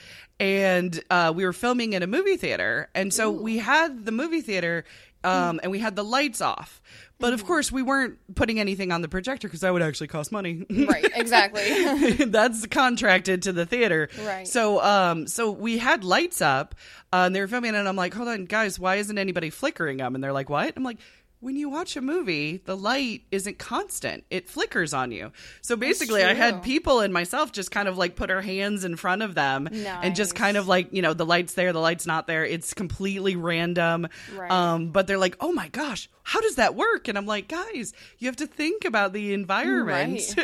and 0.41 1.01
uh, 1.11 1.33
we 1.35 1.45
were 1.45 1.53
filming 1.53 1.93
in 1.93 2.03
a 2.03 2.07
movie 2.07 2.37
theater, 2.37 2.89
and 2.95 3.13
so 3.15 3.31
we 3.31 3.59
had 3.59 4.05
the 4.05 4.13
movie 4.13 4.41
theater, 4.41 4.85
um, 5.25 5.61
and 5.63 5.71
we 5.73 5.79
had 5.79 5.97
the 5.97 6.05
lights 6.05 6.41
off. 6.41 6.81
But 7.19 7.27
Mm-hmm. 7.29 7.35
of 7.35 7.47
course, 7.47 7.71
we 7.71 7.83
weren't 7.83 8.19
putting 8.35 8.59
anything 8.59 8.91
on 8.91 9.01
the 9.01 9.09
projector 9.09 9.47
because 9.47 9.61
that 9.61 9.73
would 9.73 9.83
actually 9.83 10.09
cost 10.09 10.33
money. 10.33 10.65
right? 10.71 11.07
Exactly. 11.15 12.15
that's 12.27 12.67
contracted 12.67 13.43
to 13.43 13.53
the 13.53 13.65
theater. 13.65 14.09
Right. 14.25 14.49
So 14.49 14.83
um 14.83 15.27
so 15.29 15.51
we 15.53 15.79
had 15.79 16.03
lights 16.03 16.43
up 16.43 16.75
uh, 17.13 17.25
and 17.27 17.35
they 17.37 17.41
were 17.41 17.47
filming 17.49 17.75
it 17.75 17.79
and 17.79 17.87
I'm 17.89 17.95
like, 17.97 18.15
"Hold 18.15 18.29
on, 18.29 18.47
guys, 18.47 18.79
why 18.81 18.97
isn't 18.97 19.17
anybody 19.19 19.51
flickering 19.51 19.99
them?" 19.99 20.15
And 20.17 20.25
they're 20.25 20.33
like, 20.33 20.49
"What?" 20.51 20.73
I'm 20.77 20.83
like, 20.83 20.99
when 21.43 21.57
you 21.57 21.69
watch 21.69 21.97
a 21.97 22.01
movie, 22.01 22.59
the 22.65 22.77
light 22.77 23.23
isn't 23.33 23.59
constant. 23.59 24.25
It 24.31 24.49
flickers 24.49 24.95
on 24.95 25.11
you. 25.11 25.33
So 25.61 25.75
basically, 25.77 26.23
I 26.23 26.35
had 26.35 26.63
people 26.63 27.01
and 27.01 27.13
myself 27.13 27.51
just 27.53 27.71
kind 27.73 27.89
of 27.89 27.99
like 27.99 28.15
put 28.17 28.31
our 28.31 28.41
hands 28.41 28.85
in 28.85 28.97
front 28.97 29.23
of 29.23 29.35
them 29.35 29.69
and 29.73 30.15
just 30.15 30.35
kind 30.37 30.57
of 30.57 30.69
like, 30.69 30.93
you 30.93 31.03
know, 31.03 31.15
the 31.15 31.27
light's 31.27 31.55
there, 31.55 31.73
the 31.73 31.81
light's 31.81 32.07
not 32.07 32.27
there. 32.29 32.45
It's 32.45 32.73
completely 32.75 33.35
random. 33.37 34.07
Right. 34.37 34.51
Um, 34.51 34.89
but 34.93 35.07
they're 35.09 35.19
like, 35.19 35.37
oh 35.41 35.53
my 35.53 35.69
gosh, 35.69 36.09
how 36.23 36.41
does 36.41 36.55
that 36.55 36.77
work? 36.77 37.09
And 37.09 37.19
I'm 37.19 37.27
like, 37.27 37.49
guys, 37.49 37.93
you 38.19 38.29
have 38.29 38.37
to 38.37 38.47
think 38.47 38.85
about 38.85 39.13
the 39.13 39.35
environment. 39.35 40.35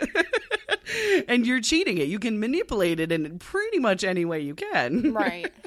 and 1.29 1.47
you're 1.47 1.61
cheating 1.61 1.99
it. 1.99 2.09
You 2.09 2.19
can 2.19 2.41
manipulate 2.41 2.99
it 2.99 3.13
in 3.13 3.39
pretty 3.39 3.79
much 3.79 4.03
any 4.03 4.25
way 4.25 4.41
you 4.41 4.55
can. 4.55 5.13
right. 5.15 5.53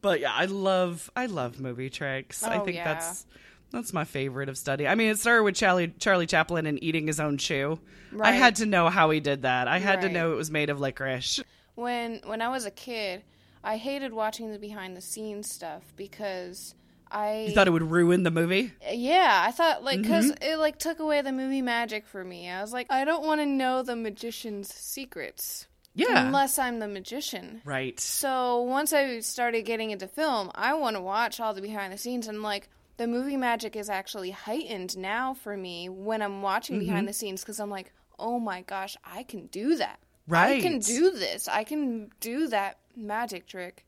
But 0.00 0.20
yeah, 0.20 0.32
I 0.32 0.46
love 0.46 1.10
I 1.14 1.26
love 1.26 1.60
movie 1.60 1.90
tricks. 1.90 2.42
I 2.42 2.56
Oh, 2.58 2.64
think 2.64 2.76
yeah. 2.76 2.94
that's 2.94 3.26
that's 3.72 3.92
my 3.92 4.04
favorite 4.04 4.48
of 4.48 4.56
study. 4.58 4.86
I 4.86 4.94
mean, 4.94 5.08
it 5.10 5.18
started 5.18 5.42
with 5.44 5.54
Charlie 5.56 5.88
Charlie 5.98 6.26
Chaplin 6.26 6.66
and 6.66 6.82
eating 6.82 7.06
his 7.06 7.18
own 7.18 7.38
shoe. 7.38 7.78
I 8.20 8.32
had 8.32 8.56
to 8.56 8.66
know 8.66 8.88
how 8.90 9.10
he 9.10 9.20
did 9.20 9.42
that. 9.42 9.66
I 9.68 9.78
had 9.78 10.02
to 10.02 10.08
know 10.08 10.32
it 10.32 10.36
was 10.36 10.50
made 10.50 10.68
of 10.70 10.78
licorice. 10.80 11.40
when 11.74 12.20
when 12.24 12.42
I 12.42 12.48
was 12.48 12.66
a 12.66 12.70
kid, 12.70 13.22
I 13.64 13.76
hated 13.78 14.12
watching 14.12 14.52
the 14.52 14.58
behind 14.58 14.96
the 14.96 15.00
scenes 15.00 15.50
stuff 15.50 15.82
because 15.96 16.74
I 17.10 17.46
You 17.48 17.54
thought 17.54 17.66
it 17.68 17.72
would 17.72 17.90
ruin 17.90 18.22
the 18.22 18.30
movie? 18.30 18.72
yeah, 18.92 19.42
I 19.46 19.50
thought 19.52 19.82
like 19.84 20.02
because 20.02 20.30
Mm-hmm. 20.30 20.42
it 20.52 20.56
like 20.58 20.78
took 20.78 20.98
away 20.98 21.22
the 21.22 21.32
movie 21.32 21.62
magic 21.62 22.06
for 22.06 22.22
me. 22.22 22.48
I 22.50 22.60
was 22.60 22.72
like, 22.72 22.86
I 22.90 23.04
don't 23.04 23.24
want 23.26 23.40
to 23.40 23.46
know 23.46 23.82
the 23.82 23.96
magician's 23.96 24.72
secrets 24.72 25.66
Yeah. 25.94 26.26
unless 26.26 26.58
I'm 26.58 26.78
the 26.78 26.88
magician. 26.88 27.62
right. 27.64 27.98
So 28.00 28.62
once 28.62 28.92
I 28.92 29.20
started 29.20 29.62
getting 29.62 29.90
into 29.90 30.08
film, 30.08 30.50
I 30.54 30.74
want 30.74 30.96
to 30.96 31.02
watch 31.02 31.38
all 31.40 31.54
the 31.54 31.62
behind 31.62 31.92
the 31.92 31.98
scenes 31.98 32.28
and 32.28 32.42
like 32.42 32.68
the 33.02 33.08
movie 33.08 33.36
magic 33.36 33.74
is 33.74 33.90
actually 33.90 34.30
heightened 34.30 34.96
now 34.96 35.34
for 35.34 35.56
me 35.56 35.88
when 35.88 36.22
I'm 36.22 36.40
watching 36.40 36.76
Mm-hmm. 36.76 36.86
behind 36.86 37.08
the 37.08 37.12
scenes 37.12 37.40
because 37.42 37.58
I'm 37.58 37.68
like, 37.70 37.92
oh 38.16 38.38
my 38.38 38.62
gosh, 38.62 38.96
I 39.04 39.24
can 39.24 39.46
do 39.46 39.74
that. 39.76 39.98
Right. 40.28 40.58
I 40.58 40.60
can 40.60 40.78
do 40.78 41.10
this. 41.10 41.48
I 41.48 41.64
can 41.64 42.12
do 42.20 42.46
that 42.48 42.78
magic 42.96 43.48
trick 43.48 43.84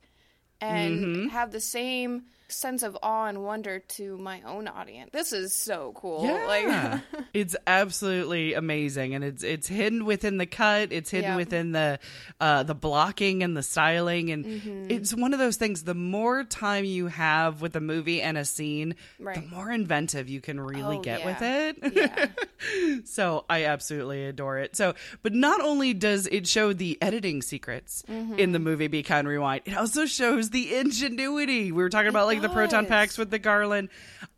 and 0.60 0.98
Mm-hmm. 0.98 1.28
have 1.28 1.52
the 1.52 1.60
same 1.60 2.24
sense 2.48 2.82
of 2.82 2.96
awe 3.02 3.26
and 3.26 3.42
wonder 3.42 3.80
to 3.80 4.18
my 4.18 4.42
own 4.42 4.68
audience. 4.68 5.10
This 5.12 5.32
is 5.32 5.54
so 5.54 5.92
cool. 5.96 6.24
Yeah, 6.24 6.46
Like 6.46 7.00
it's 7.34 7.56
absolutely 7.66 8.54
amazing, 8.54 9.14
and 9.14 9.24
it's 9.24 9.42
it's 9.42 9.66
hidden 9.66 10.04
within 10.04 10.36
the 10.38 10.46
cut. 10.46 10.92
It's 10.92 11.10
hidden 11.10 11.30
Yeah. 11.32 11.36
within 11.36 11.72
the 11.72 11.98
uh, 12.40 12.62
the 12.62 12.74
blocking 12.74 13.42
and 13.42 13.56
the 13.56 13.62
styling, 13.62 14.30
and 14.30 14.44
Mm-hmm. 14.44 14.90
it's 14.90 15.14
one 15.14 15.32
of 15.32 15.38
those 15.38 15.56
things. 15.56 15.84
The 15.84 15.94
more 15.94 16.44
time 16.44 16.84
you 16.84 17.06
have 17.08 17.60
with 17.62 17.74
a 17.76 17.80
movie 17.80 18.20
and 18.20 18.36
a 18.38 18.44
scene, 18.44 18.94
the 19.18 19.42
more 19.50 19.70
inventive 19.70 20.28
you 20.28 20.40
can 20.40 20.60
really 20.60 20.98
Oh, 20.98 21.02
get 21.02 21.20
yeah. 21.20 21.26
with 21.26 21.42
it. 21.42 21.92
Yeah. 21.96 22.98
so 23.04 23.44
I 23.48 23.64
absolutely 23.64 24.26
adore 24.26 24.58
it. 24.58 24.76
So, 24.76 24.94
but 25.22 25.32
not 25.32 25.60
only 25.60 25.94
does 25.94 26.26
it 26.26 26.46
show 26.46 26.72
the 26.72 26.98
editing 27.00 27.42
secrets 27.42 28.02
Mm-hmm. 28.08 28.38
in 28.38 28.52
the 28.52 28.58
movie 28.58 28.86
Be 28.88 29.02
Kind 29.02 29.26
Rewind, 29.28 29.62
it 29.64 29.76
also 29.76 30.04
shows 30.06 30.50
the 30.50 30.74
ingenuity. 30.76 31.72
We 31.72 31.82
were 31.82 31.88
talking 31.88 32.08
about 32.08 32.26
like 32.26 32.33
the 32.42 32.48
proton 32.48 32.86
packs 32.86 33.18
with 33.18 33.30
the 33.30 33.38
garland. 33.38 33.88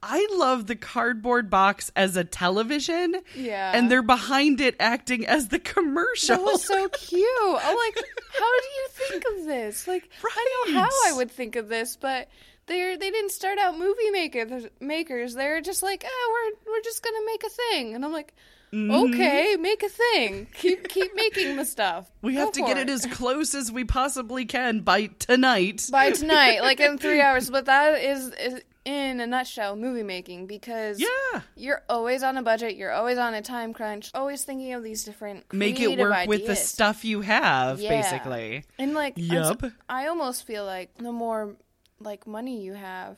I 0.03 0.27
love 0.33 0.67
the 0.67 0.77
cardboard 0.77 1.51
box 1.51 1.91
as 1.97 2.17
a 2.17 2.25
television. 2.25 3.15
Yeah. 3.35 3.73
And 3.75 3.91
they're 3.91 4.03
behind 4.03 4.61
it 4.61 4.77
acting 4.79 5.27
as 5.27 5.49
the 5.49 5.59
commercial. 5.59 6.37
That 6.37 6.43
was 6.45 6.65
so 6.65 6.89
cute. 6.93 7.29
I'm 7.41 7.77
like, 7.77 7.97
how 7.97 8.61
do 8.61 8.69
you 8.69 8.89
think 8.91 9.25
of 9.37 9.47
this? 9.47 9.89
Like, 9.89 10.09
I 10.25 10.63
don't 10.65 10.75
know 10.75 10.81
how 10.81 10.91
I 11.07 11.13
would 11.15 11.31
think 11.31 11.57
of 11.57 11.69
this, 11.69 11.97
but 11.97 12.29
they're 12.67 12.97
they 12.97 13.11
didn't 13.11 13.31
start 13.31 13.59
out 13.59 13.79
movie 13.79 14.11
makers. 14.11 14.67
Makers, 14.81 15.35
they're 15.35 15.61
just 15.61 15.83
like, 15.83 16.05
oh, 16.07 16.53
we're 16.67 16.73
we're 16.73 16.83
just 16.83 17.03
gonna 17.03 17.25
make 17.27 17.45
a 17.45 17.49
thing, 17.49 17.95
and 17.95 18.05
I'm 18.05 18.13
like, 18.13 18.35
Mm-hmm. 18.77 19.15
okay, 19.15 19.57
make 19.59 19.83
a 19.83 19.89
thing. 19.89 20.49
Keep 20.55 20.89
keep 20.89 21.15
making 21.15 21.57
the 21.57 21.65
stuff. 21.65 22.11
we 22.21 22.35
Go 22.35 22.41
have 22.41 22.53
to 22.53 22.61
get 22.61 22.77
it 22.77 22.91
as 22.91 23.07
close 23.07 23.55
as 23.55 23.73
we 23.73 23.85
possibly 23.85 24.45
can 24.45 24.81
by 24.81 25.07
tonight. 25.19 25.87
by 25.91 26.11
tonight, 26.13 26.61
like 26.61 26.79
in 26.81 26.99
three 26.99 27.23
hours. 27.23 27.49
But 27.49 27.65
that 27.65 28.03
is, 28.03 28.29
is 28.39 28.61
in 28.85 29.19
a 29.21 29.27
nutshell 29.27 29.77
movie 29.77 30.03
making 30.03 30.47
because 30.47 31.01
yeah. 31.01 31.41
you're 31.57 31.83
always 31.89 32.23
on 32.23 32.37
a 32.37 32.43
budget, 32.43 32.77
you're 32.77 32.93
always 32.93 33.19
on 33.19 33.33
a 33.35 33.43
time 33.43 33.73
crunch, 33.73 34.11
always 34.15 34.45
thinking 34.45 34.75
of 34.75 34.85
these 34.85 35.05
different 35.05 35.53
Make 35.53 35.81
it 35.81 35.99
work 35.99 36.29
with 36.29 36.47
the 36.47 36.55
stuff 36.55 37.05
you 37.05 37.23
have, 37.23 37.81
Yeah. 37.81 38.01
basically. 38.01 38.65
And 38.79 38.95
like, 38.95 39.15
I'm 39.17 39.25
Yup. 39.25 39.65
almost 39.89 40.47
feel 40.47 40.65
like 40.65 40.95
the 40.99 41.13
more 41.13 41.57
like 41.99 42.27
money 42.27 42.63
you 42.63 42.75
have, 42.75 43.17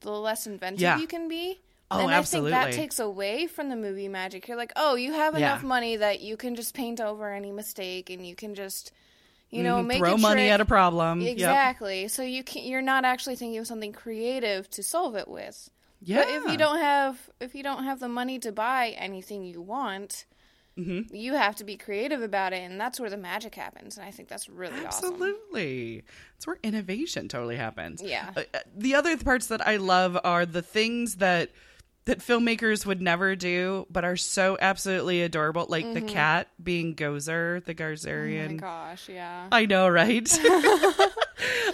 the 0.00 0.10
less 0.10 0.46
inventive 0.46 0.80
Yeah. 0.80 0.98
you 0.98 1.06
can 1.06 1.28
be. 1.28 1.60
Oh, 1.90 2.00
and 2.00 2.14
I 2.14 2.22
think 2.22 2.48
that 2.50 2.72
takes 2.72 2.98
away 3.00 3.46
from 3.46 3.68
the 3.68 3.76
movie 3.76 4.08
magic. 4.08 4.46
You're 4.46 4.56
like, 4.56 4.72
oh, 4.76 4.94
you 4.94 5.12
have 5.12 5.36
Yeah. 5.38 5.46
enough 5.52 5.62
money 5.64 5.96
that 5.96 6.20
you 6.20 6.36
can 6.36 6.54
just 6.54 6.72
paint 6.74 7.00
over 7.00 7.32
any 7.32 7.50
mistake, 7.50 8.10
and 8.10 8.24
you 8.26 8.34
can 8.36 8.54
just, 8.54 8.92
you 9.50 9.62
know, 9.64 9.82
Mhm, 9.82 9.86
make 9.86 9.98
throw 9.98 10.16
money 10.16 10.42
trick. 10.44 10.52
at 10.52 10.60
a 10.60 10.64
problem. 10.64 11.20
Yep. 11.20 11.32
Exactly. 11.32 12.06
So 12.08 12.22
you 12.22 12.44
can 12.44 12.62
you're 12.64 12.80
not 12.82 13.04
actually 13.04 13.34
thinking 13.36 13.58
of 13.58 13.66
something 13.66 13.92
creative 13.92 14.70
to 14.70 14.82
solve 14.82 15.16
it 15.16 15.26
with. 15.26 15.68
Yeah. 16.02 16.18
But 16.24 16.28
if 16.30 16.44
you 16.52 16.56
don't 16.56 16.78
have 16.78 17.28
if 17.40 17.54
you 17.54 17.62
don't 17.64 17.84
have 17.84 17.98
the 18.00 18.08
money 18.08 18.38
to 18.38 18.52
buy 18.52 18.90
anything 18.96 19.44
you 19.44 19.60
want, 19.60 20.26
Mm-hmm. 20.78 21.14
you 21.14 21.34
have 21.34 21.56
to 21.56 21.64
be 21.64 21.76
creative 21.76 22.22
about 22.22 22.52
it, 22.54 22.62
and 22.62 22.80
that's 22.80 22.98
where 23.00 23.10
the 23.10 23.16
magic 23.18 23.54
happens. 23.56 23.98
And 23.98 24.06
I 24.06 24.12
think 24.12 24.28
that's 24.28 24.48
really 24.48 24.86
awesome. 24.86 25.12
Absolutely. 25.12 26.04
That's 26.36 26.46
where 26.46 26.58
innovation 26.62 27.28
totally 27.28 27.56
happens. 27.56 28.00
Yeah. 28.00 28.30
Uh, 28.36 28.42
uh, 28.54 28.58
the 28.74 28.94
other 28.94 29.16
parts 29.18 29.48
that 29.48 29.66
I 29.66 29.76
love 29.76 30.16
are 30.24 30.46
the 30.46 30.62
things 30.62 31.16
that 31.16 31.50
that 32.06 32.18
filmmakers 32.18 32.86
would 32.86 33.00
never 33.00 33.36
do 33.36 33.86
but 33.90 34.04
are 34.04 34.16
so 34.16 34.56
absolutely 34.60 35.22
adorable 35.22 35.66
like 35.68 35.92
the 35.94 36.00
cat 36.00 36.48
being 36.62 36.94
Gozer, 36.94 37.64
the 37.64 37.74
Mm-hmm. 37.74 38.40
Oh 38.44 38.48
my 38.48 38.54
gosh, 38.56 39.08
yeah. 39.08 39.48
I 39.52 39.66
know, 39.66 39.88
right? 39.88 40.28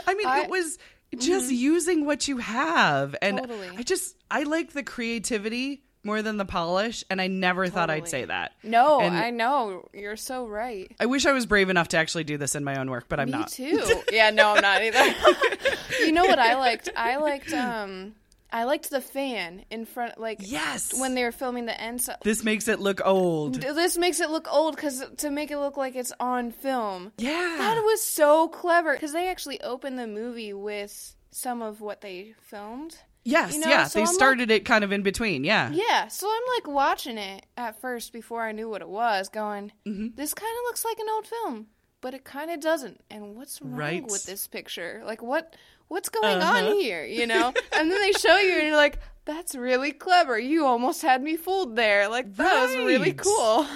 I 0.07 0.15
mean, 0.17 0.27
I- 0.27 0.43
it 0.45 0.51
was 0.51 0.79
just 1.19 1.51
using 1.51 2.05
what 2.05 2.29
you 2.29 2.39
have 2.39 3.15
and 3.23 3.39
Totally. 3.39 3.71
I 3.77 3.83
just 3.83 4.17
I 4.31 4.43
like 4.43 4.73
the 4.73 4.83
creativity 4.83 5.83
more 6.03 6.23
than 6.23 6.37
the 6.37 6.45
polish 6.45 7.03
and 7.11 7.21
I 7.21 7.27
never 7.27 7.69
thought 7.69 7.91
I'd 7.91 8.07
say 8.09 8.25
that. 8.27 8.53
No, 8.63 9.01
And- 9.01 9.17
I 9.17 9.31
know. 9.31 9.89
You're 9.93 10.17
so 10.17 10.47
right. 10.47 10.95
I 11.01 11.07
wish 11.07 11.27
I 11.27 11.33
was 11.33 11.47
brave 11.47 11.69
enough 11.71 11.89
to 11.89 11.97
actually 11.97 12.25
do 12.25 12.37
this 12.37 12.55
in 12.55 12.63
my 12.65 12.79
own 12.79 12.91
work, 12.91 13.07
but 13.09 13.19
I'm 13.19 13.27
Me 13.27 13.33
not. 13.39 13.49
too. 13.49 14.03
yeah, 14.13 14.31
no, 14.31 14.55
I'm 14.55 14.61
not 14.63 14.83
either. 14.83 15.15
you 16.01 16.13
know 16.13 16.25
what 16.25 16.39
I 16.39 16.55
liked? 16.57 16.89
I 16.97 17.17
liked 17.17 17.53
um 17.53 18.15
I 18.53 18.65
liked 18.65 18.91
the 18.91 19.01
fan 19.01 19.65
in 19.71 19.85
front 19.87 20.19
like 20.21 20.39
Yes. 20.41 20.99
when 20.99 21.15
they 21.15 21.25
were 21.25 21.33
filming 21.33 21.67
the 21.67 21.79
end 21.81 22.01
so 22.01 22.15
This 22.23 22.45
makes 22.45 22.69
it 22.69 22.79
look 22.81 23.01
old. 23.05 23.57
this 23.57 23.97
makes 23.99 24.21
it 24.21 24.31
look 24.31 24.47
old 24.53 24.77
cuz 24.77 25.03
to 25.19 25.31
make 25.31 25.51
it 25.51 25.59
look 25.59 25.77
like 25.77 25.97
it's 25.97 26.13
on 26.21 26.53
film. 26.53 27.13
Yeah. 27.19 27.57
That 27.59 27.83
was 27.83 28.03
so 28.03 28.49
clever 28.49 28.97
cuz 28.97 29.13
they 29.13 29.29
actually 29.29 29.61
opened 29.63 29.99
the 29.99 30.07
movie 30.07 30.53
with 30.53 31.15
some 31.31 31.61
of 31.63 31.81
what 31.81 32.01
they 32.01 32.35
filmed. 32.41 32.99
yes, 33.25 33.55
you 33.55 33.61
know, 33.61 33.69
yeah. 33.69 33.85
so 33.89 33.99
they 33.99 34.03
I'm 34.03 34.07
like- 34.07 34.15
started 34.15 34.51
it 34.53 34.65
kind 34.65 34.85
of 34.85 34.93
in 34.93 35.03
between. 35.03 35.43
Yeah. 35.43 35.71
Yeah, 35.73 36.07
so 36.07 36.29
I'm 36.31 36.43
like 36.55 36.69
watching 36.69 37.19
it 37.19 37.45
at 37.57 37.81
first 37.81 38.13
before 38.13 38.43
I 38.43 38.53
knew 38.53 38.71
what 38.71 38.81
it 38.83 38.89
was, 38.89 39.29
going, 39.29 39.73
Mm-hmm. 39.85 40.15
this 40.15 40.33
kind 40.33 40.53
of 40.59 40.63
looks 40.69 40.85
like 40.85 40.99
an 41.01 41.07
old 41.13 41.27
film, 41.27 41.67
but 42.01 42.15
it 42.15 42.23
kind 42.25 42.53
of 42.53 42.61
doesn't. 42.61 43.01
And 43.11 43.35
what's 43.35 43.61
wrong 43.61 43.77
Right. 43.77 44.05
with 44.07 44.25
this 44.27 44.47
picture? 44.47 45.03
Like, 45.05 45.23
what 45.23 45.57
what's 45.89 46.09
going 46.09 46.39
Uh-huh. 46.41 46.67
on 46.67 46.73
here? 46.75 47.05
You 47.05 47.27
know? 47.27 47.53
and 47.77 47.91
then 47.91 48.01
they 48.01 48.13
show 48.13 48.37
you, 48.39 48.55
and 48.59 48.67
you're 48.69 48.77
like, 48.77 48.99
that's 49.25 49.55
really 49.57 49.91
clever. 49.91 50.39
You 50.39 50.65
almost 50.67 51.03
had 51.03 51.21
me 51.23 51.37
fooled 51.37 51.75
there. 51.75 52.09
Like, 52.09 52.37
that 52.37 52.63
was 52.63 52.77
really 52.77 53.13
cool. 53.13 53.67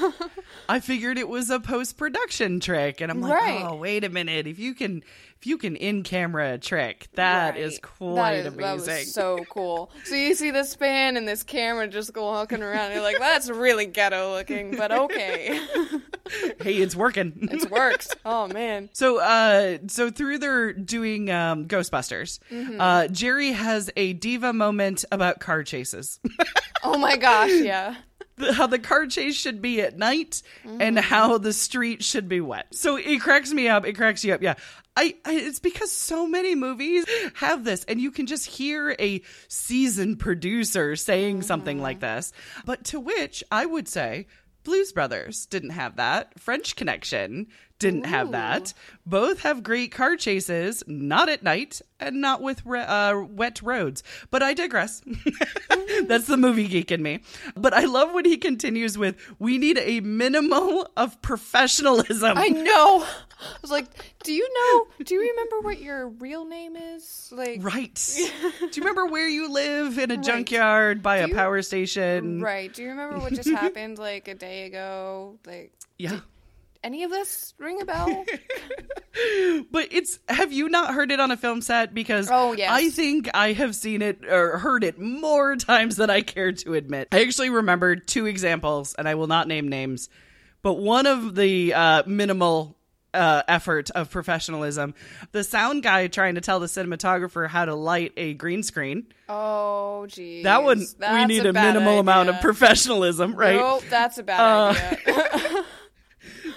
I 0.69 0.79
figured 0.79 1.19
it 1.19 1.29
was 1.29 1.51
a 1.51 1.59
post 1.59 1.97
production 1.97 2.61
trick, 2.61 3.01
and 3.01 3.11
I'm 3.11 3.21
like, 3.21 3.33
Right. 3.33 3.65
oh, 3.65 3.75
wait 3.75 4.05
a 4.05 4.09
minute. 4.09 4.47
If 4.47 4.61
you 4.61 4.75
can, 4.75 5.03
if 5.41 5.47
you 5.47 5.57
can 5.57 5.75
in 5.75 6.03
camera 6.03 6.59
trick, 6.59 7.09
that 7.15 7.57
is 7.57 7.75
Right. 7.75 7.83
quite 7.83 8.15
That 8.15 8.37
is- 8.37 8.47
amazing. 8.55 8.61
That 8.87 8.99
was 8.99 9.15
so 9.15 9.45
cool. 9.49 9.91
So 10.05 10.15
you 10.15 10.35
see 10.35 10.51
this 10.51 10.75
fan 10.75 11.17
and 11.17 11.27
this 11.27 11.43
camera 11.43 11.89
just 11.89 12.13
go 12.13 12.25
walking 12.27 12.63
around. 12.63 12.87
And 12.87 12.95
you're 12.95 13.03
like, 13.03 13.19
that's 13.19 13.49
really 13.49 13.87
ghetto 13.87 14.35
looking, 14.35 14.77
but 14.77 14.93
okay, 14.93 15.59
hey, 16.61 16.75
it's 16.75 16.95
working. 16.95 17.49
it 17.51 17.71
works. 17.71 18.09
Oh 18.25 18.49
man. 18.49 18.91
So, 18.93 19.19
uh, 19.21 19.79
so 19.87 20.11
through 20.11 20.39
their 20.39 20.73
doing 20.75 21.31
um, 21.31 21.67
Ghostbusters, 21.67 22.39
Mm-hmm. 22.51 22.81
uh, 22.81 23.07
Jerry 23.09 23.53
has 23.53 23.91
a 23.97 24.13
diva 24.13 24.53
moment 24.53 25.05
about 25.11 25.41
car 25.41 25.63
chases. 25.63 26.21
Oh 26.83 26.97
my 26.97 27.19
gosh, 27.19 27.51
yeah. 27.53 27.97
How 28.53 28.67
the 28.67 28.79
car 28.79 29.07
chase 29.07 29.37
should 29.37 29.63
be 29.63 29.81
at 29.81 29.99
night 29.99 30.43
and 30.65 30.81
mm-hmm. 30.81 30.97
how 30.97 31.39
the 31.39 31.53
street 31.53 32.03
should 32.03 32.29
be 32.29 32.41
wet. 32.41 32.67
So 32.73 32.97
it 32.97 33.21
cracks 33.21 33.53
me 33.53 33.69
up. 33.69 33.87
It 33.87 33.95
cracks 33.95 34.25
you 34.25 34.35
up. 34.35 34.43
Yeah. 34.43 34.55
I, 34.97 35.17
I 35.25 35.35
it's 35.35 35.61
because 35.61 35.93
so 35.93 36.27
many 36.27 36.55
movies 36.55 37.07
have 37.35 37.65
this 37.65 37.85
and 37.85 38.01
you 38.01 38.11
can 38.11 38.27
just 38.27 38.47
hear 38.47 38.95
a 38.99 39.23
seasoned 39.49 40.19
producer 40.19 40.97
saying 40.97 41.43
something 41.43 41.81
like 41.81 42.01
mm-hmm. 42.01 42.17
this. 42.17 42.33
But 42.65 42.85
to 42.87 43.01
which 43.01 43.45
I 43.51 43.67
would 43.67 43.89
say 43.89 44.27
Blues 44.63 44.93
Brothers 44.93 45.47
didn't 45.47 45.71
have 45.71 45.97
that. 45.97 46.39
French 46.39 46.77
Connection 46.77 47.47
didn't 47.81 48.07
have 48.07 48.31
that. 48.31 48.73
Both 49.05 49.41
have 49.41 49.65
great 49.65 49.91
car 49.91 50.15
chases, 50.15 50.85
not 50.87 51.29
at 51.29 51.43
night 51.43 51.83
and 51.99 52.21
not 52.21 52.41
with 52.41 52.65
re- 52.65 52.81
uh, 52.83 53.19
wet 53.19 53.61
roads. 53.63 54.05
But 54.31 54.43
I 54.45 54.55
digress. 54.55 55.03
That's 56.07 56.27
the 56.27 56.37
movie 56.37 56.69
geek 56.69 56.93
in 56.93 57.03
me. 57.03 57.21
But 57.57 57.75
I 57.75 57.85
love 57.87 58.13
when 58.13 58.25
he 58.25 58.37
continues 58.37 58.97
with, 58.97 59.17
"We 59.41 59.59
need 59.59 59.79
a 59.79 60.01
minimal 60.01 60.89
of 60.97 61.21
professionalism." 61.23 62.39
I 62.39 62.49
know. 62.49 63.05
I 63.05 63.57
was 63.63 63.71
like, 63.71 63.87
do 64.23 64.33
you 64.35 64.47
know? 64.55 65.05
Do 65.05 65.15
you 65.15 65.23
remember 65.31 65.61
what 65.61 65.81
your 65.81 66.09
real 66.09 66.45
name 66.45 66.77
is? 66.77 67.31
Like, 67.33 67.65
Right. 67.65 67.95
Do 68.61 68.67
you 68.67 68.83
remember 68.83 69.07
where 69.07 69.27
you 69.27 69.51
live 69.51 69.97
in 69.99 70.11
a 70.11 70.19
junkyard 70.19 71.03
by 71.03 71.17
a 71.17 71.29
you- 71.29 71.35
power 71.35 71.63
station? 71.63 72.43
right. 72.43 72.71
Do 72.73 72.83
you 72.83 72.91
remember 72.91 73.19
what 73.19 73.33
just 73.33 73.49
happened 73.63 73.99
like 73.99 74.29
a 74.29 74.35
day 74.35 74.67
ago? 74.67 75.39
Like, 75.47 75.73
Yeah. 75.97 76.21
Any 76.83 77.05
of 77.05 77.11
this 77.11 77.55
ring 77.59 77.81
a 77.81 77.85
bell? 77.85 78.25
But 79.73 79.89
it's 79.91 80.19
have 80.29 80.53
you 80.53 80.69
not 80.69 80.95
heard 80.95 81.11
it 81.11 81.21
on 81.21 81.31
a 81.31 81.37
film 81.37 81.61
set? 81.63 81.93
Because 81.93 82.29
Oh, 82.31 82.53
yes. 82.53 82.71
I 82.73 82.89
think 82.91 83.29
I 83.35 83.53
have 83.53 83.75
seen 83.75 84.03
it 84.03 84.25
or 84.25 84.57
heard 84.59 84.85
it 84.85 84.99
more 85.01 85.57
times 85.57 85.97
than 85.97 86.09
I 86.11 86.23
care 86.23 86.53
to 86.53 86.75
admit. 86.75 87.09
I 87.13 87.23
actually 87.23 87.51
remember 87.51 87.97
two 87.97 88.27
examples, 88.27 88.95
and 88.95 89.09
I 89.09 89.17
will 89.17 89.27
not 89.27 89.49
name 89.49 89.69
names, 89.69 90.09
but 90.63 90.75
one 90.75 91.07
of 91.07 91.35
the 91.35 91.75
uh, 91.75 92.03
minimal 92.07 92.77
uh, 93.13 93.43
effort 93.49 93.91
of 93.91 94.11
professionalism, 94.11 94.95
the 95.33 95.43
sound 95.43 95.83
guy 95.83 96.07
trying 96.07 96.37
to 96.37 96.41
tell 96.41 96.61
the 96.61 96.67
cinematographer 96.67 97.49
how 97.49 97.65
to 97.65 97.75
light 97.75 98.13
a 98.17 98.35
green 98.35 98.63
screen. 98.63 99.07
Oh, 99.29 100.07
geez. 100.07 100.45
That 100.45 100.63
one 100.63 100.79
we 100.79 101.25
need 101.27 101.45
a, 101.45 101.53
bad 101.53 101.75
minimal 101.75 101.99
amount 101.99 102.29
of 102.29 102.41
professionalism, 102.41 103.35
right? 103.35 103.57
Nope, 103.57 103.83
that's 103.91 104.19
a 104.19 104.23
bad 104.23 104.41
Uh, 104.41 104.69
idea. 104.93 105.65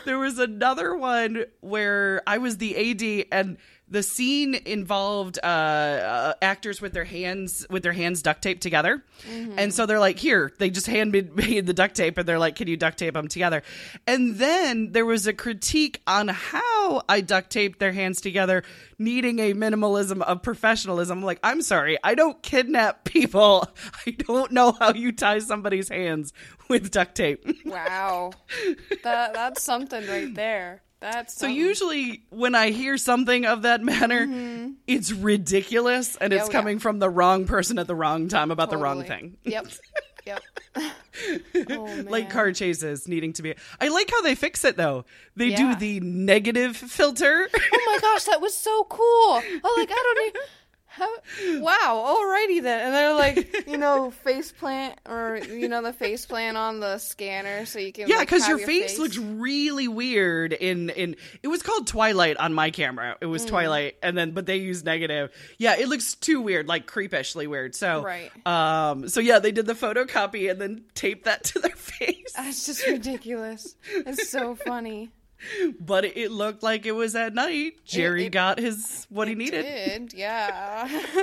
There 0.06 0.20
was 0.20 0.40
another 0.40 0.96
one 0.96 1.46
where 1.62 2.22
I 2.28 2.38
was 2.38 2.58
the 2.58 2.76
AD 2.92 3.28
and 3.32 3.58
the 3.94 4.02
scene 4.02 4.56
involved 4.56 5.38
uh, 5.44 5.46
uh, 5.46 6.34
actors 6.42 6.82
with 6.82 6.94
their 6.94 7.04
hands 7.04 7.66
with 7.70 7.84
their 7.84 7.94
hands 7.94 8.24
duct 8.24 8.42
taped 8.42 8.64
together, 8.64 9.04
and 9.56 9.72
so 9.72 9.86
they're 9.86 10.00
like, 10.00 10.18
"Here." 10.18 10.52
They 10.58 10.72
just 10.72 10.88
hand 10.88 11.12
made 11.36 11.68
the 11.68 11.74
duct 11.74 11.96
tape, 11.96 12.18
and 12.18 12.28
they're 12.28 12.40
like, 12.40 12.56
"Can 12.56 12.68
you 12.68 12.76
duct 12.76 12.98
tape 12.98 13.14
them 13.14 13.28
together?" 13.28 13.62
And 14.08 14.36
then 14.38 14.94
there 14.94 15.06
was 15.06 15.28
a 15.28 15.34
critique 15.34 16.02
on 16.08 16.28
how 16.28 17.04
I 17.08 17.22
duct 17.22 17.52
taped 17.52 17.78
their 17.78 17.92
hands 17.92 18.20
together, 18.20 18.64
needing 18.98 19.38
a 19.38 19.54
minimalism 19.54 20.24
of 20.24 20.42
professionalism. 20.42 21.20
I'm 21.20 21.24
like, 21.24 21.40
I'm 21.44 21.62
sorry, 21.62 22.00
I 22.04 22.16
don't 22.16 22.42
kidnap 22.42 23.04
people. 23.04 23.68
I 24.08 24.12
don't 24.12 24.52
know 24.52 24.72
how 24.72 24.94
you 24.94 25.12
tie 25.12 25.38
somebody's 25.38 25.90
hands 25.90 26.34
with 26.68 26.90
duct 26.90 27.16
tape. 27.16 27.46
Wow, 27.66 28.32
that 29.04 29.34
that's 29.34 29.64
something 29.64 30.06
right 30.08 30.34
there. 30.34 30.82
That's 31.04 31.34
So 31.34 31.48
something. 31.48 31.56
usually 31.58 32.24
when 32.30 32.56
I 32.56 32.70
hear 32.72 32.98
something 32.98 33.46
of 33.46 33.64
that 33.64 33.82
manner, 33.84 34.26
mm-hmm. 34.26 34.72
it's 34.88 35.12
ridiculous 35.12 36.16
and 36.16 36.32
it's 36.32 36.44
Oh, 36.44 36.46
yeah. 36.48 36.52
coming 36.54 36.80
from 36.80 37.00
the 37.00 37.10
wrong 37.10 37.46
person 37.46 37.78
at 37.78 37.88
the 37.88 37.96
wrong 37.96 38.30
time 38.30 38.52
about 38.52 38.70
the 38.70 38.78
wrong 38.78 39.04
thing. 39.04 39.38
Yep. 39.44 39.68
Yep. 40.26 40.42
oh. 41.72 42.04
Like 42.08 42.30
car 42.30 42.54
chases 42.54 43.10
needing 43.10 43.34
to 43.34 43.42
be 43.42 43.56
I 43.82 43.90
like 43.90 44.10
how 44.10 44.22
they 44.22 44.36
fix 44.36 44.64
it 44.64 44.78
though. 44.78 45.04
They 45.36 45.48
Yeah. 45.48 45.74
do 45.74 45.76
the 45.76 46.00
negative 46.00 46.78
filter. 46.78 47.50
Oh 47.54 47.82
my 47.88 48.00
gosh, 48.00 48.24
that 48.24 48.40
was 48.40 48.56
so 48.56 48.86
cool. 48.86 49.02
Oh, 49.04 49.76
like 49.78 49.92
I 49.92 49.96
don't 49.96 50.28
even. 50.28 50.42
How, 50.96 51.08
wow, 51.60 52.18
alrighty 52.22 52.62
then. 52.62 52.86
And 52.86 52.94
they're 52.94 53.14
like, 53.16 53.68
you 53.68 53.78
know, 53.78 54.12
face 54.24 54.52
plant 54.52 55.00
or 55.10 55.38
you 55.38 55.68
know 55.68 55.82
the 55.82 55.92
face 55.92 56.26
plant 56.26 56.56
on 56.56 56.80
the 56.80 57.00
scanner 57.00 57.66
so 57.66 57.80
you 57.80 57.92
can 57.92 58.08
yeah, 58.08 58.20
because 58.20 58.46
have 58.46 58.60
your, 58.60 58.68
face, 58.68 59.00
looks 59.00 59.18
really 59.18 59.88
weird 59.88 60.54
in 60.54 60.92
in 60.92 61.16
it 61.42 61.48
was 61.48 61.64
called 61.64 61.88
Twilight 61.88 62.38
on 62.38 62.54
my 62.54 62.70
camera. 62.70 63.18
It 63.20 63.26
Mm. 63.26 63.32
was 63.32 63.44
Twilight 63.46 63.96
and 64.04 64.16
then 64.16 64.32
but 64.32 64.46
they 64.46 64.58
used 64.58 64.86
negative. 64.86 65.32
Yeah, 65.58 65.78
it 65.78 65.88
looks 65.88 66.14
too 66.14 66.40
weird, 66.42 66.68
like 66.68 66.86
creepishly 66.86 67.48
weird. 67.48 67.74
So 67.74 68.04
Right. 68.04 68.30
um 68.46 69.10
so 69.10 69.20
yeah, 69.20 69.40
they 69.40 69.52
did 69.52 69.66
the 69.66 69.74
photocopy 69.74 70.52
and 70.52 70.62
then 70.62 70.84
taped 70.94 71.26
that 71.26 71.44
to 71.46 71.60
their 71.60 71.72
face. 71.76 72.34
That's 72.36 72.68
just 72.68 72.86
ridiculous. 72.86 73.76
It's 73.92 74.30
so 74.30 74.54
funny. 74.54 75.10
but 75.80 76.06
it 76.06 76.32
looked 76.32 76.64
like 76.64 76.86
it 76.86 76.92
was 76.94 77.16
at 77.16 77.34
night. 77.34 77.74
Jerry 77.86 78.26
it- 78.26 78.32
got 78.32 78.60
his 78.60 79.06
what 79.10 79.28
he 79.28 79.36
needed. 79.36 79.64
Did 79.64 80.14
yeah. 80.14 80.88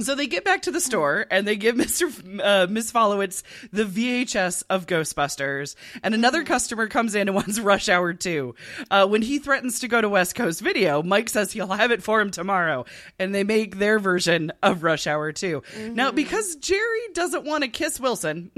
So 0.00 0.16
they 0.16 0.26
get 0.26 0.44
back 0.44 0.62
to 0.62 0.72
the 0.72 0.80
store 0.80 1.26
and 1.30 1.46
they 1.46 1.54
give 1.54 1.76
Mr. 1.76 2.08
F- 2.08 2.40
Uh, 2.42 2.66
Miss 2.68 2.90
Falewicz 2.90 3.42
the 3.72 3.84
VHS 3.84 4.64
of 4.68 4.86
Ghostbusters, 4.86 5.76
and 6.02 6.12
another 6.14 6.42
customer 6.42 6.88
comes 6.88 7.14
in 7.14 7.28
and 7.28 7.36
wants 7.36 7.60
Rush 7.60 7.88
Hour 7.88 8.12
2. 8.12 8.54
Uh, 8.90 9.06
when 9.06 9.22
he 9.22 9.38
threatens 9.38 9.78
to 9.80 9.88
go 9.88 10.00
to 10.00 10.08
West 10.08 10.34
Coast 10.34 10.60
Video, 10.60 11.04
Mike 11.04 11.28
says 11.28 11.52
he'll 11.52 11.68
have 11.68 11.92
it 11.92 12.02
for 12.02 12.20
him 12.20 12.30
tomorrow, 12.32 12.84
and 13.20 13.32
they 13.32 13.44
make 13.44 13.78
their 13.78 14.00
version 14.00 14.50
of 14.62 14.82
Rush 14.82 15.06
Hour 15.06 15.30
2. 15.30 15.62
Now, 15.92 16.10
because 16.10 16.56
Jerry 16.56 17.00
doesn't 17.12 17.44
want 17.44 17.62
to 17.62 17.68
kiss 17.68 18.00
Wilson, 18.00 18.50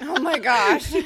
oh 0.00 0.20
my 0.20 0.38
gosh. 0.38 0.90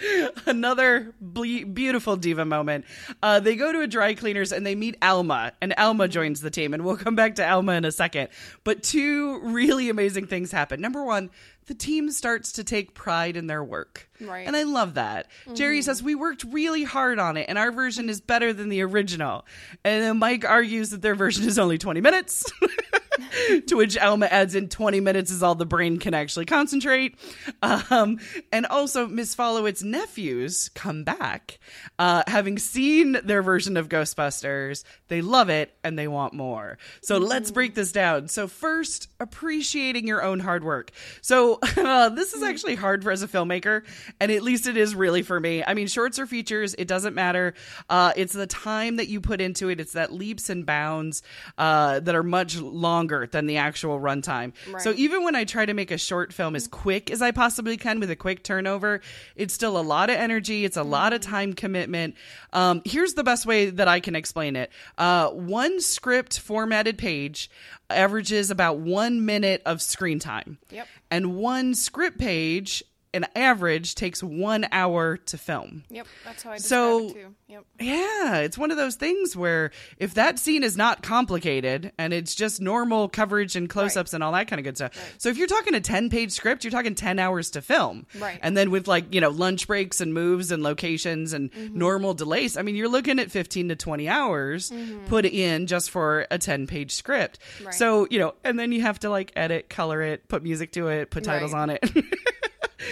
another 0.46 1.14
ble- 1.20 1.64
beautiful 1.64 2.16
diva 2.16 2.44
moment. 2.44 2.84
Uh, 3.22 3.40
they 3.40 3.56
go 3.56 3.72
to 3.72 3.80
a 3.80 3.86
dry 3.86 4.14
cleaners 4.14 4.52
and 4.52 4.66
they 4.66 4.74
meet 4.74 4.96
Alma, 5.02 5.52
and 5.60 5.74
Alma 5.76 6.08
joins 6.08 6.40
the 6.40 6.50
team. 6.50 6.74
And 6.74 6.84
we'll 6.84 6.96
come 6.96 7.16
back 7.16 7.36
to 7.36 7.48
Alma 7.48 7.72
in 7.72 7.84
a 7.84 7.92
second. 7.92 8.28
But 8.64 8.82
two 8.82 9.40
really 9.40 9.88
amazing 9.88 10.26
things 10.26 10.52
happen. 10.52 10.80
Number 10.80 11.04
one, 11.04 11.30
the 11.66 11.74
team 11.74 12.10
starts 12.10 12.52
to 12.52 12.64
take 12.64 12.94
pride 12.94 13.36
in 13.36 13.46
their 13.46 13.62
work. 13.62 14.08
Right. 14.20 14.46
And 14.46 14.56
I 14.56 14.62
love 14.62 14.94
that. 14.94 15.26
Jerry 15.54 15.82
says, 15.82 16.02
We 16.02 16.14
worked 16.14 16.44
really 16.44 16.82
hard 16.82 17.18
on 17.18 17.36
it, 17.36 17.46
and 17.48 17.58
our 17.58 17.70
version 17.70 18.08
is 18.08 18.20
better 18.20 18.52
than 18.52 18.70
the 18.70 18.82
original. 18.82 19.44
And 19.84 20.02
then 20.02 20.18
Mike 20.18 20.44
argues 20.44 20.90
that 20.90 21.02
their 21.02 21.14
version 21.14 21.46
is 21.46 21.58
only 21.58 21.78
20 21.78 22.00
minutes. 22.00 22.50
to 23.66 23.76
which 23.76 23.96
Alma 23.98 24.26
adds 24.26 24.54
in 24.54 24.68
20 24.68 25.00
minutes 25.00 25.30
is 25.30 25.42
all 25.42 25.54
the 25.54 25.66
brain 25.66 25.98
can 25.98 26.14
actually 26.14 26.46
concentrate. 26.46 27.16
Um, 27.62 28.18
and 28.52 28.66
also, 28.66 29.06
Miss 29.06 29.34
Falewicz's 29.34 29.82
nephews 29.82 30.70
come 30.74 31.04
back, 31.04 31.58
uh, 31.98 32.22
having 32.26 32.58
seen 32.58 33.18
their 33.24 33.42
version 33.42 33.76
of 33.76 33.88
Ghostbusters. 33.88 34.84
They 35.08 35.22
love 35.22 35.48
it 35.48 35.74
and 35.82 35.98
they 35.98 36.08
want 36.08 36.34
more. 36.34 36.78
So 37.02 37.18
let's 37.18 37.50
break 37.50 37.74
this 37.74 37.92
down. 37.92 38.28
So, 38.28 38.46
first, 38.48 39.08
appreciating 39.20 40.06
your 40.06 40.22
own 40.22 40.40
hard 40.40 40.64
work. 40.64 40.90
So, 41.20 41.58
uh, 41.76 42.10
this 42.10 42.34
is 42.34 42.42
actually 42.42 42.74
hard 42.74 43.02
for 43.02 43.10
as 43.10 43.22
a 43.22 43.28
filmmaker, 43.28 43.84
and 44.20 44.30
at 44.30 44.42
least 44.42 44.66
it 44.66 44.76
is 44.76 44.94
really 44.94 45.22
for 45.22 45.38
me. 45.38 45.64
I 45.64 45.74
mean, 45.74 45.86
shorts 45.86 46.18
or 46.18 46.26
features, 46.26 46.74
it 46.78 46.88
doesn't 46.88 47.14
matter. 47.14 47.54
Uh, 47.88 48.12
it's 48.16 48.32
the 48.32 48.46
time 48.46 48.96
that 48.96 49.08
you 49.08 49.20
put 49.20 49.40
into 49.40 49.68
it, 49.68 49.80
it's 49.80 49.92
that 49.92 50.12
leaps 50.12 50.50
and 50.50 50.64
bounds 50.66 51.22
uh, 51.56 52.00
that 52.00 52.14
are 52.14 52.22
much 52.22 52.58
longer 52.58 53.07
than 53.32 53.46
the 53.46 53.56
actual 53.56 53.98
runtime. 53.98 54.52
So, 54.80 54.92
even 54.96 55.24
when 55.24 55.34
I 55.34 55.44
try 55.44 55.66
to 55.66 55.74
make 55.74 55.90
a 55.90 55.98
short 55.98 56.32
film 56.32 56.54
as 56.54 56.68
quick 56.68 57.10
as 57.10 57.22
I 57.22 57.30
possibly 57.30 57.76
can 57.76 58.00
with 58.00 58.10
a 58.10 58.16
quick 58.16 58.42
turnover, 58.44 59.00
it's 59.36 59.54
still 59.54 59.78
a 59.78 59.82
lot 59.82 60.10
of 60.10 60.16
energy, 60.16 60.64
it's 60.64 60.76
a 60.76 60.82
lot 60.82 61.12
of 61.12 61.20
time 61.20 61.52
commitment. 61.52 62.14
Um, 62.52 62.82
here's 62.84 63.14
the 63.14 63.24
best 63.24 63.46
way 63.46 63.70
that 63.70 63.88
I 63.88 64.00
can 64.00 64.14
explain 64.14 64.56
it 64.56 64.70
uh, 64.96 65.30
one 65.30 65.80
script 65.80 66.38
formatted 66.38 66.98
page 66.98 67.50
averages 67.90 68.50
about 68.50 68.78
one 68.78 69.24
minute 69.24 69.62
of 69.64 69.80
screen 69.80 70.18
time. 70.18 70.58
Yep. 70.70 70.86
And 71.10 71.36
one 71.36 71.74
script 71.74 72.18
page, 72.18 72.82
an 73.14 73.26
average, 73.34 73.94
takes 73.94 74.22
one 74.22 74.66
hour 74.72 75.16
to 75.16 75.38
film. 75.38 75.84
Yep, 75.90 76.06
that's 76.24 76.42
how 76.42 76.50
I 76.52 76.58
So- 76.58 77.08
it 77.08 77.12
too. 77.14 77.34
Yep. 77.48 77.64
Yeah, 77.80 78.36
it's 78.40 78.58
one 78.58 78.70
of 78.70 78.76
those 78.76 78.96
things 78.96 79.34
where 79.34 79.70
if 79.98 80.12
that 80.14 80.38
scene 80.38 80.62
is 80.62 80.76
not 80.76 81.02
complicated 81.02 81.92
and 81.98 82.12
it's 82.12 82.34
just 82.34 82.60
normal 82.60 83.08
coverage 83.08 83.56
and 83.56 83.70
close 83.70 83.96
ups 83.96 84.12
and 84.12 84.22
all 84.22 84.32
that 84.32 84.48
kind 84.48 84.60
of 84.60 84.64
good 84.64 84.76
stuff. 84.76 84.92
So 85.16 85.30
if 85.30 85.38
you're 85.38 85.46
talking 85.46 85.74
a 85.74 85.80
10 85.80 86.10
page 86.10 86.32
script, 86.32 86.62
you're 86.64 86.70
talking 86.70 86.94
10 86.94 87.18
hours 87.18 87.50
to 87.52 87.62
film. 87.62 88.06
Right. 88.18 88.38
And 88.42 88.54
then 88.56 88.70
with 88.70 88.86
like, 88.86 89.14
you 89.14 89.20
know, 89.22 89.30
lunch 89.30 89.66
breaks 89.66 90.00
and 90.02 90.12
moves 90.12 90.50
and 90.52 90.62
locations 90.62 91.32
and 91.32 91.50
Mm-hmm. 91.52 91.78
normal 91.78 92.12
delays, 92.12 92.56
I 92.58 92.62
mean, 92.62 92.76
you're 92.76 92.88
looking 92.90 93.18
at 93.18 93.30
15 93.30 93.70
to 93.70 93.76
20 93.76 94.08
hours 94.08 94.70
put 95.06 95.24
in 95.24 95.66
just 95.66 95.90
for 95.90 96.26
a 96.30 96.36
10 96.38 96.66
page 96.66 96.92
script. 96.94 97.38
Right. 97.64 97.72
So, 97.72 98.06
you 98.10 98.18
know, 98.18 98.34
and 98.44 98.58
then 98.58 98.72
you 98.72 98.82
have 98.82 98.98
to 99.00 99.08
like 99.10 99.32
edit, 99.34 99.70
color 99.70 100.02
it, 100.02 100.28
put 100.28 100.42
music 100.42 100.72
to 100.72 100.88
it, 100.88 101.10
put 101.10 101.24
titles 101.24 101.54
Right. 101.54 101.60
on 101.62 101.70
it. 101.70 102.04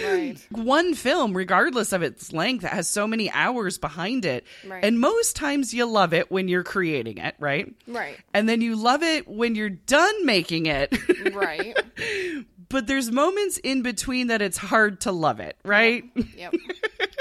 Right. 0.03 0.37
one 0.51 0.93
film, 0.93 1.35
regardless 1.35 1.93
of 1.93 2.01
its 2.01 2.33
length, 2.33 2.63
has 2.63 2.87
so 2.87 3.07
many 3.07 3.31
hours 3.31 3.77
behind 3.77 4.25
it. 4.25 4.45
Right. 4.65 4.83
And 4.83 4.99
most 4.99 5.35
times 5.35 5.73
you 5.73 5.85
love 5.85 6.13
it 6.13 6.31
when 6.31 6.47
you're 6.47 6.63
creating 6.63 7.17
it, 7.17 7.35
right? 7.39 7.73
Right. 7.87 8.17
And 8.33 8.47
then 8.47 8.61
you 8.61 8.75
love 8.75 9.03
it 9.03 9.27
when 9.27 9.55
you're 9.55 9.69
done 9.69 10.25
making 10.25 10.65
it. 10.65 10.95
Right. 11.33 11.77
but 12.69 12.87
there's 12.87 13.11
moments 13.11 13.57
in 13.57 13.81
between 13.81 14.27
that 14.27 14.41
it's 14.41 14.57
hard 14.57 15.01
to 15.01 15.11
love 15.11 15.39
it, 15.39 15.57
right? 15.63 16.03
Yep. 16.35 16.53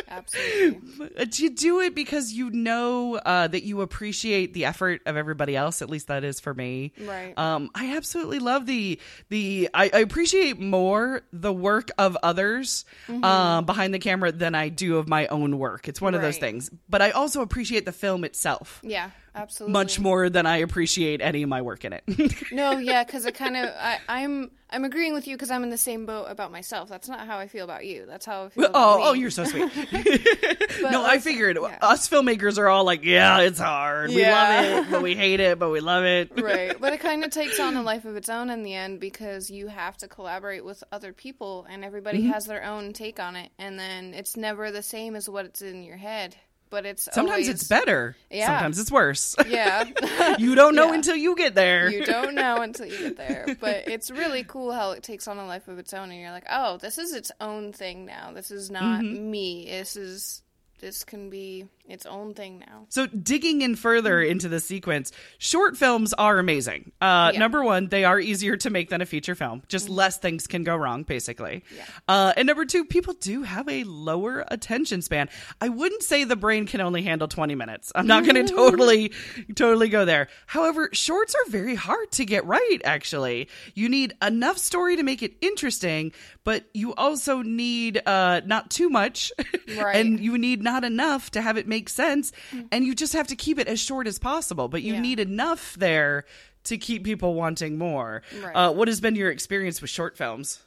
Absolutely. 0.08 1.10
But 1.16 1.38
you 1.38 1.50
do 1.50 1.80
it 1.80 1.94
because 1.94 2.32
you 2.32 2.50
know 2.50 3.16
uh, 3.16 3.48
that 3.48 3.62
you 3.64 3.80
appreciate 3.80 4.54
the 4.54 4.64
effort 4.64 5.02
of 5.06 5.16
everybody 5.16 5.56
else. 5.56 5.82
At 5.82 5.90
least 5.90 6.08
that 6.08 6.24
is 6.24 6.40
for 6.40 6.54
me. 6.54 6.92
Right. 7.00 7.36
Um, 7.36 7.70
I 7.74 7.96
absolutely 7.96 8.38
love 8.38 8.66
the 8.66 8.98
the. 9.28 9.68
I, 9.74 9.90
I 9.92 9.98
appreciate 9.98 10.58
more 10.58 11.22
the 11.32 11.52
work 11.52 11.90
of 11.98 12.16
others 12.22 12.84
um, 13.08 13.66
behind 13.66 13.92
the 13.92 13.98
camera 13.98 14.32
than 14.32 14.54
I 14.54 14.68
do 14.68 14.96
of 14.96 15.08
my 15.08 15.26
own 15.26 15.58
work. 15.58 15.88
It's 15.88 16.00
one 16.00 16.14
of 16.14 16.22
those 16.22 16.38
things. 16.38 16.70
But 16.88 17.02
I 17.02 17.10
also 17.10 17.42
appreciate 17.42 17.84
the 17.84 17.92
film 17.92 18.24
itself 18.24 18.80
Yeah. 18.82 19.10
Absolutely. 19.36 19.72
much 19.72 20.00
more 20.00 20.30
than 20.30 20.46
I 20.46 20.56
appreciate 20.58 21.20
any 21.20 21.42
of 21.42 21.48
my 21.48 21.60
work 21.62 21.84
in 21.84 21.92
it. 21.92 22.02
No, 22.52 22.78
yeah, 22.78 23.04
because 23.04 23.26
it 23.26 23.34
kind 23.34 23.56
of 23.56 23.68
I, 23.78 23.98
I'm 24.08 24.50
I'm 24.70 24.84
agreeing 24.84 25.12
with 25.14 25.26
you 25.28 25.36
because 25.36 25.50
I'm 25.50 25.62
in 25.62 25.70
the 25.70 25.76
same 25.78 26.06
boat 26.06 26.26
about 26.28 26.50
myself. 26.50 26.88
That's 26.88 27.08
not 27.08 27.26
how 27.26 27.38
I 27.38 27.46
feel 27.48 27.64
about 27.64 27.84
you. 27.84 28.04
That's 28.06 28.24
how 28.26 28.46
I 28.46 28.48
feel. 28.48 28.64
about 28.64 28.74
oh, 28.74 28.96
me. 28.98 29.02
oh, 29.04 29.12
you're 29.12 29.30
so 29.30 29.44
sweet. 29.44 29.70
No, 30.82 31.02
I 31.04 31.14
also- 31.14 31.20
figured 31.20 31.58
yeah. 31.60 31.78
us 31.82 32.08
filmmakers 32.08 32.58
are 32.58 32.68
all 32.68 32.84
like, 32.84 33.04
yeah, 33.04 33.40
it's 33.40 33.58
hard. 33.58 34.10
We 34.10 34.22
love 34.24 34.64
it, 34.64 34.90
but 34.90 35.02
we 35.02 35.14
hate 35.14 35.40
it, 35.40 35.58
but 35.58 35.70
we 35.70 35.80
love 35.80 36.04
it. 36.04 36.30
right, 36.40 36.78
but 36.80 36.92
it 36.92 37.00
kind 37.00 37.24
of 37.24 37.30
takes 37.30 37.58
on 37.60 37.76
a 37.76 37.82
life 37.82 38.04
of 38.04 38.16
its 38.16 38.28
own 38.28 38.50
in 38.50 38.62
the 38.62 38.74
end 38.74 39.00
because 39.00 39.50
you 39.50 39.66
have 39.68 39.96
to 39.98 40.08
collaborate 40.08 40.64
with 40.64 40.82
other 40.92 41.12
people, 41.12 41.66
and 41.68 41.84
everybody 41.84 42.18
Mm-hmm. 42.18 42.30
has 42.32 42.46
their 42.46 42.64
own 42.64 42.92
take 42.92 43.18
on 43.20 43.36
it, 43.36 43.50
and 43.58 43.78
then 43.78 44.14
it's 44.14 44.36
never 44.36 44.70
the 44.70 44.82
same 44.82 45.14
as 45.16 45.28
what 45.28 45.44
it's 45.44 45.60
in 45.62 45.82
your 45.82 45.96
head. 45.98 46.34
But 46.68 46.84
it's 46.84 47.04
Sometimes 47.04 47.30
always, 47.30 47.48
it's 47.48 47.68
better. 47.68 48.16
Yeah. 48.30 48.46
Sometimes 48.46 48.78
it's 48.80 48.90
worse. 48.90 49.36
Yeah. 49.46 49.84
you 50.38 50.54
don't 50.56 50.74
know 50.74 50.88
Yeah. 50.88 50.94
until 50.94 51.16
you 51.16 51.36
get 51.36 51.54
there. 51.54 51.88
you 51.90 52.04
don't 52.04 52.34
know 52.34 52.56
until 52.62 52.86
you 52.86 52.98
get 52.98 53.16
there. 53.16 53.56
But 53.60 53.88
it's 53.88 54.10
really 54.10 54.42
cool 54.44 54.72
how 54.72 54.90
it 54.90 55.02
takes 55.04 55.28
on 55.28 55.38
a 55.38 55.46
life 55.46 55.68
of 55.68 55.78
its 55.78 55.94
own, 55.94 56.10
and 56.10 56.20
you're 56.20 56.32
like, 56.32 56.46
oh, 56.50 56.76
this 56.78 56.98
is 56.98 57.14
its 57.14 57.30
own 57.40 57.72
thing 57.72 58.04
now. 58.04 58.32
This 58.32 58.50
is 58.50 58.70
not 58.70 59.02
Mm-hmm. 59.02 59.30
me. 59.30 59.66
This 59.70 59.96
is 59.96 60.42
this 60.80 61.04
can 61.04 61.30
be 61.30 61.66
its 61.88 62.06
own 62.06 62.34
thing 62.34 62.58
now. 62.60 62.86
So 62.88 63.06
digging 63.06 63.62
in 63.62 63.76
further 63.76 64.20
into 64.22 64.48
the 64.48 64.60
sequence, 64.60 65.12
short 65.38 65.76
films 65.76 66.12
are 66.14 66.38
amazing. 66.38 66.92
Uh, 67.00 67.30
Yeah. 67.32 67.38
Number 67.40 67.62
one, 67.64 67.88
they 67.88 68.04
are 68.04 68.18
easier 68.20 68.56
to 68.58 68.70
make 68.70 68.88
than 68.90 69.00
a 69.00 69.06
feature 69.06 69.34
film. 69.34 69.62
Just 69.68 69.88
less 69.88 70.18
things 70.18 70.46
can 70.46 70.64
go 70.64 70.76
wrong, 70.76 71.02
basically. 71.02 71.64
Yeah. 71.74 71.84
Uh, 72.08 72.32
and 72.36 72.46
number 72.46 72.64
two, 72.64 72.84
people 72.84 73.14
do 73.14 73.42
have 73.42 73.68
a 73.68 73.84
lower 73.84 74.44
attention 74.48 75.02
span. 75.02 75.28
I 75.60 75.68
wouldn't 75.68 76.02
say 76.02 76.24
the 76.24 76.36
brain 76.36 76.66
can 76.66 76.80
only 76.80 77.02
handle 77.02 77.28
20 77.28 77.54
minutes. 77.54 77.92
I'm 77.94 78.06
not 78.06 78.24
going 78.24 78.34
to 78.46 78.52
totally, 78.54 79.12
totally 79.54 79.88
go 79.88 80.04
there. 80.04 80.28
However, 80.46 80.88
shorts 80.92 81.34
are 81.34 81.50
very 81.50 81.74
hard 81.74 82.10
to 82.12 82.24
get 82.24 82.44
right, 82.46 82.78
actually. 82.84 83.48
You 83.74 83.88
need 83.88 84.14
enough 84.22 84.58
story 84.58 84.96
to 84.96 85.02
make 85.02 85.22
it 85.22 85.36
interesting, 85.40 86.12
but 86.44 86.64
you 86.74 86.94
also 86.94 87.42
need 87.42 88.00
uh, 88.06 88.40
not 88.44 88.70
too 88.70 88.88
much. 88.88 89.32
Right. 89.76 89.96
and 89.96 90.20
you 90.20 90.38
need 90.38 90.62
not 90.62 90.84
enough 90.84 91.32
to 91.32 91.42
have 91.42 91.56
it 91.58 91.66
make 91.66 91.75
sense 91.88 92.32
and 92.72 92.84
you 92.84 92.94
just 92.94 93.12
have 93.12 93.26
to 93.28 93.36
keep 93.36 93.58
it 93.58 93.68
as 93.68 93.78
short 93.78 94.06
as 94.06 94.18
possible 94.18 94.68
but 94.68 94.82
you 94.82 94.94
Yeah. 94.94 95.00
need 95.00 95.20
enough 95.20 95.74
there 95.78 96.24
to 96.64 96.76
keep 96.78 97.04
people 97.04 97.34
wanting 97.34 97.78
more 97.78 98.22
Right. 98.42 98.52
uh, 98.56 98.72
what 98.72 98.88
has 98.88 99.00
been 99.00 99.14
your 99.14 99.30
experience 99.30 99.80
with 99.80 99.90
short 99.90 100.16
films 100.16 100.60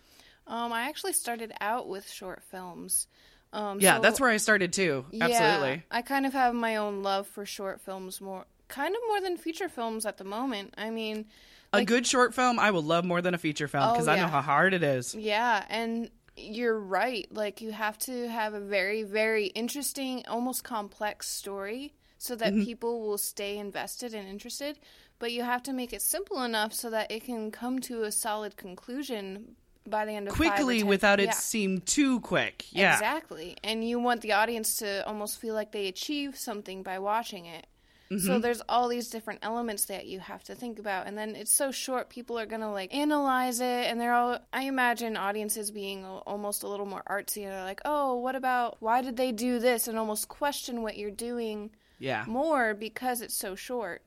Um, 0.48 0.72
I 0.74 0.88
actually 0.90 1.14
started 1.14 1.52
out 1.62 1.88
with 1.88 2.10
short 2.10 2.42
films. 2.44 3.08
Um, 3.54 3.80
yeah 3.82 3.96
so- 3.98 4.02
that's 4.04 4.20
where 4.20 4.30
i 4.30 4.38
started 4.38 4.72
too 4.74 5.06
absolutely 5.20 5.70
Yeah, 5.76 5.82
I 5.92 6.02
kind 6.04 6.26
of 6.26 6.34
have 6.34 6.54
my 6.54 6.76
own 6.78 7.02
love 7.04 7.26
for 7.28 7.46
short 7.46 7.82
films 7.82 8.22
more, 8.22 8.46
kind 8.68 8.96
of 8.96 9.02
more 9.08 9.22
than 9.22 9.38
feature 9.38 9.68
films 9.70 10.06
at 10.06 10.18
the 10.18 10.24
moment. 10.24 10.76
I 10.78 10.90
mean, 10.92 11.26
a 11.74 11.84
good 11.86 12.06
short 12.08 12.34
film 12.34 12.58
i 12.60 12.70
will 12.72 12.82
love 12.84 13.06
more 13.06 13.22
than 13.22 13.34
a 13.36 13.38
feature 13.38 13.68
film 13.68 13.84
Oh, 13.88 13.92
because 13.94 14.08
i 14.08 14.16
know 14.16 14.28
how 14.28 14.42
hard 14.42 14.74
it 14.74 14.82
is 14.84 15.14
yeah, 15.16 15.66
and 15.70 16.10
you're 16.40 16.80
right. 16.80 17.28
Like 17.32 17.62
you 17.62 17.72
have 17.72 17.98
to 18.00 18.28
have 18.30 18.54
a 18.54 18.60
very, 18.60 19.04
very 19.04 19.48
interesting, 19.48 20.24
almost 20.28 20.64
complex 20.64 21.28
story 21.30 21.94
so 22.18 22.36
that 22.36 22.54
Mm-hmm. 22.54 22.64
people 22.64 23.02
will 23.02 23.18
stay 23.18 23.58
invested 23.58 24.14
and 24.14 24.28
interested. 24.28 24.80
But 25.20 25.32
you 25.32 25.44
have 25.44 25.64
to 25.64 25.74
make 25.74 25.92
it 25.94 26.02
simple 26.02 26.44
enough 26.44 26.74
so 26.74 26.90
that 26.90 27.12
it 27.12 27.26
can 27.26 27.52
come 27.52 27.80
to 27.82 28.04
a 28.04 28.12
solid 28.12 28.56
conclusion 28.58 29.56
by 29.88 30.06
the 30.06 30.12
end 30.12 30.28
of 30.28 30.34
quickly 30.36 30.80
10 30.80 30.88
without 30.88 31.20
it 31.20 31.26
yeah. 31.26 31.32
seem 31.32 31.80
too 31.82 32.20
quick 32.20 32.66
yeah 32.72 32.94
Exactly. 32.94 33.58
And 33.64 33.88
you 33.88 34.00
want 34.00 34.22
the 34.22 34.34
audience 34.34 34.78
to 34.78 35.06
almost 35.08 35.40
feel 35.40 35.56
like 35.56 35.72
they 35.72 35.88
achieve 35.88 36.38
something 36.38 36.84
by 36.84 37.00
watching 37.00 37.46
it. 37.46 37.66
Mm-hmm. 38.12 38.26
So 38.26 38.40
there's 38.40 38.62
all 38.68 38.88
these 38.88 39.10
different 39.10 39.42
elements 39.44 39.86
that 39.86 40.08
you 40.08 40.20
have 40.20 40.44
to 40.46 40.56
think 40.56 40.80
about 40.80 41.06
and 41.06 41.16
then 41.16 41.36
it's 41.36 41.54
so 41.54 41.72
short 41.72 42.10
people 42.10 42.40
are 42.40 42.48
going 42.48 42.62
to 42.62 42.70
like 42.70 42.94
analyze 42.94 43.60
it 43.60 43.86
and 43.86 44.02
they're 44.02 44.14
all 44.14 44.40
I 44.52 44.64
imagine 44.64 45.16
audiences 45.16 45.70
being 45.70 46.04
almost 46.06 46.64
a 46.64 46.68
little 46.68 46.88
more 46.88 47.04
artsy 47.08 47.44
and 47.44 47.52
they're 47.52 47.64
like, 47.64 47.82
"Oh, 47.86 48.16
what 48.16 48.36
about 48.36 48.78
why 48.80 49.02
did 49.04 49.16
they 49.16 49.32
do 49.32 49.60
this?" 49.60 49.88
and 49.88 49.98
almost 49.98 50.28
question 50.28 50.82
what 50.82 50.98
you're 50.98 51.12
doing 51.12 51.70
yeah 52.00 52.24
more 52.28 52.74
because 52.74 53.22
it's 53.22 53.36
so 53.36 53.54
short. 53.56 54.02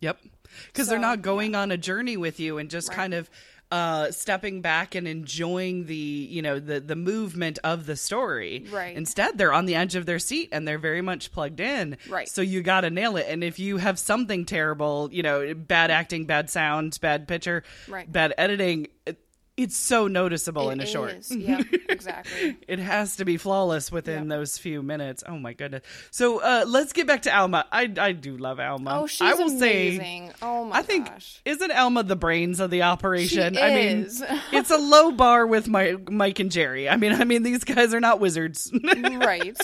Yep. 0.00 0.18
Because 0.66 0.88
they're 0.88 0.98
not 0.98 1.22
going 1.22 1.54
on 1.54 1.70
a 1.70 1.76
journey 1.76 2.16
with 2.16 2.38
you 2.40 2.58
and 2.58 2.70
just 2.70 2.88
Right. 2.88 2.96
kind 2.96 3.14
of 3.14 3.28
uh 3.70 4.10
stepping 4.10 4.62
back 4.62 4.94
and 4.94 5.06
enjoying 5.06 5.84
the 5.86 5.94
you 5.94 6.40
know 6.40 6.58
the 6.58 6.80
the 6.80 6.96
movement 6.96 7.58
of 7.64 7.84
the 7.86 7.96
story 7.96 8.64
Right. 8.70 8.96
instead 8.96 9.36
they're 9.36 9.52
on 9.52 9.66
the 9.66 9.74
edge 9.74 9.94
of 9.94 10.06
their 10.06 10.18
seat 10.18 10.48
and 10.52 10.66
they're 10.66 10.78
very 10.78 11.02
much 11.02 11.30
plugged 11.32 11.60
in 11.60 11.98
Right. 12.08 12.28
so 12.28 12.40
you 12.40 12.62
got 12.62 12.80
to 12.82 12.90
nail 12.90 13.16
it 13.18 13.26
and 13.28 13.44
if 13.44 13.58
you 13.58 13.76
have 13.76 13.98
something 13.98 14.46
terrible 14.46 15.10
you 15.12 15.22
know 15.22 15.52
bad 15.54 15.90
acting 15.90 16.24
bad 16.24 16.48
sound 16.48 16.98
bad 17.02 17.28
picture 17.28 17.62
Right. 17.88 18.10
bad 18.10 18.32
editing 18.38 18.88
it, 19.06 19.18
it's 19.58 19.76
so 19.76 20.06
noticeable 20.06 20.70
in 20.70 20.80
a 20.80 20.84
It 20.84 20.88
short 20.88 21.10
is. 21.12 21.30
Yep, 21.34 21.66
exactly. 21.90 22.56
it 22.66 22.78
has 22.78 23.16
to 23.16 23.24
be 23.26 23.36
flawless 23.36 23.92
within 23.92 24.24
Yeah. 24.30 24.36
those 24.36 24.56
few 24.56 24.82
minutes. 24.82 25.22
Oh 25.26 25.38
my 25.38 25.52
goodness! 25.52 25.82
So 26.10 26.40
uh, 26.40 26.64
let's 26.66 26.92
get 26.94 27.06
back 27.06 27.22
to 27.22 27.36
Alma. 27.36 27.66
I 27.70 27.92
I 27.98 28.12
do 28.12 28.36
love 28.36 28.60
Alma. 28.60 29.00
Oh, 29.02 29.06
she's 29.06 29.20
I 29.20 29.34
will 29.34 29.50
amazing. 29.50 30.00
say 30.30 30.32
oh 30.40 30.64
my 30.66 30.78
I 30.78 30.82
think 30.82 31.08
gosh. 31.08 31.42
isn't 31.44 31.70
Alma 31.72 32.02
the 32.04 32.16
brains 32.16 32.60
of 32.60 32.70
the 32.70 32.82
operation? 32.82 33.54
She 33.54 33.60
I 33.60 33.74
mean, 33.74 34.06
it's 34.52 34.70
a 34.70 34.78
low 34.78 35.10
bar 35.12 35.46
with 35.46 35.68
my 35.68 35.96
Mike 36.08 36.38
and 36.38 36.50
Jerry. 36.50 36.88
I 36.88 36.96
mean, 36.96 37.12
I 37.12 37.24
mean 37.24 37.42
these 37.42 37.64
guys 37.64 37.92
are 37.92 38.00
not 38.00 38.20
wizards. 38.20 38.72
right. 38.94 39.60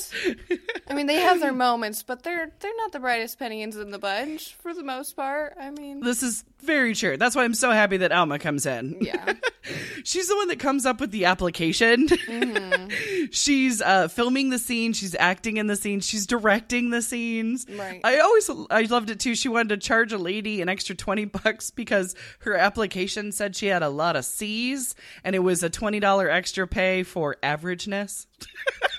I 0.89 0.95
mean, 0.95 1.07
they 1.07 1.21
have 1.21 1.41
their 1.41 1.53
moments, 1.53 2.03
but 2.03 2.23
they're 2.25 2.51
they're 2.61 2.77
not 2.79 2.93
the 2.93 3.01
brightest 3.01 3.39
pennies 3.39 3.77
in 3.77 3.91
the 3.91 3.99
bunch 3.99 4.55
for 4.61 4.75
the 4.75 4.83
most 4.83 5.15
part. 5.17 5.55
I 5.61 5.71
mean, 5.71 6.01
this 6.01 6.23
is 6.23 6.45
very 6.65 6.95
true. 6.95 7.17
That's 7.17 7.37
why 7.37 7.45
I'm 7.45 7.55
so 7.55 7.71
happy 7.71 7.99
that 7.99 8.13
Alma 8.13 8.39
comes 8.39 8.67
in. 8.67 8.97
yeah, 9.01 9.35
She's 10.05 10.29
the 10.29 10.37
one 10.37 10.49
that 10.49 10.59
comes 10.59 10.85
up 10.85 11.01
with 11.01 11.11
the 11.11 11.25
application. 11.25 12.09
Mm-hmm. 12.09 13.27
she's 13.31 13.81
uh, 13.81 14.09
filming 14.09 14.51
the 14.51 14.59
scene. 14.59 14.93
She's 14.93 15.17
acting 15.19 15.57
in 15.57 15.67
the 15.67 15.77
scene. 15.77 16.01
She's 16.01 16.27
directing 16.27 16.91
the 16.91 17.01
scenes. 17.01 17.67
Right. 17.69 18.01
I 18.05 18.19
always 18.19 18.51
I 18.71 18.83
loved 18.83 19.11
it 19.11 19.21
too. 19.21 19.35
She 19.35 19.49
wanted 19.49 19.69
to 19.71 19.77
charge 19.79 20.13
a 20.13 20.19
lady 20.19 20.61
an 20.61 20.69
extra 20.69 20.95
twenty 20.95 21.25
bucks 21.25 21.71
because 21.71 22.15
her 22.41 22.55
application 22.55 23.33
said 23.33 23.57
she 23.57 23.67
had 23.67 23.83
a 23.83 23.89
lot 23.89 24.17
of 24.17 24.25
C's, 24.25 24.95
and 25.25 25.35
it 25.35 25.41
was 25.41 25.63
a 25.63 25.71
twenty 25.71 26.01
dollar 26.01 26.29
extra 26.29 26.67
pay 26.69 27.03
for 27.03 27.37
averageness. 27.43 28.27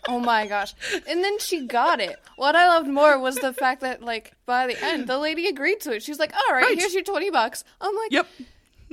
Oh 0.07 0.19
my 0.19 0.47
gosh. 0.47 0.73
And 1.07 1.23
then 1.23 1.39
she 1.39 1.65
got 1.65 1.99
it. 1.99 2.17
What 2.36 2.55
I 2.55 2.67
loved 2.67 2.88
more 2.88 3.17
was 3.19 3.36
the 3.36 3.53
fact 3.53 3.81
that, 3.81 4.01
like, 4.01 4.33
by 4.45 4.67
the 4.67 4.83
end, 4.83 5.07
the 5.07 5.17
lady 5.17 5.47
agreed 5.47 5.79
to 5.81 5.93
it. 5.93 6.03
She's 6.03 6.19
like, 6.19 6.33
"All 6.33 6.53
right, 6.55 6.63
Right. 6.63 6.77
here's 6.77 6.93
your 6.93 7.03
twenty 7.03 7.29
bucks." 7.29 7.63
I'm 7.81 7.95
like, 7.95 8.11
Yep. 8.11 8.27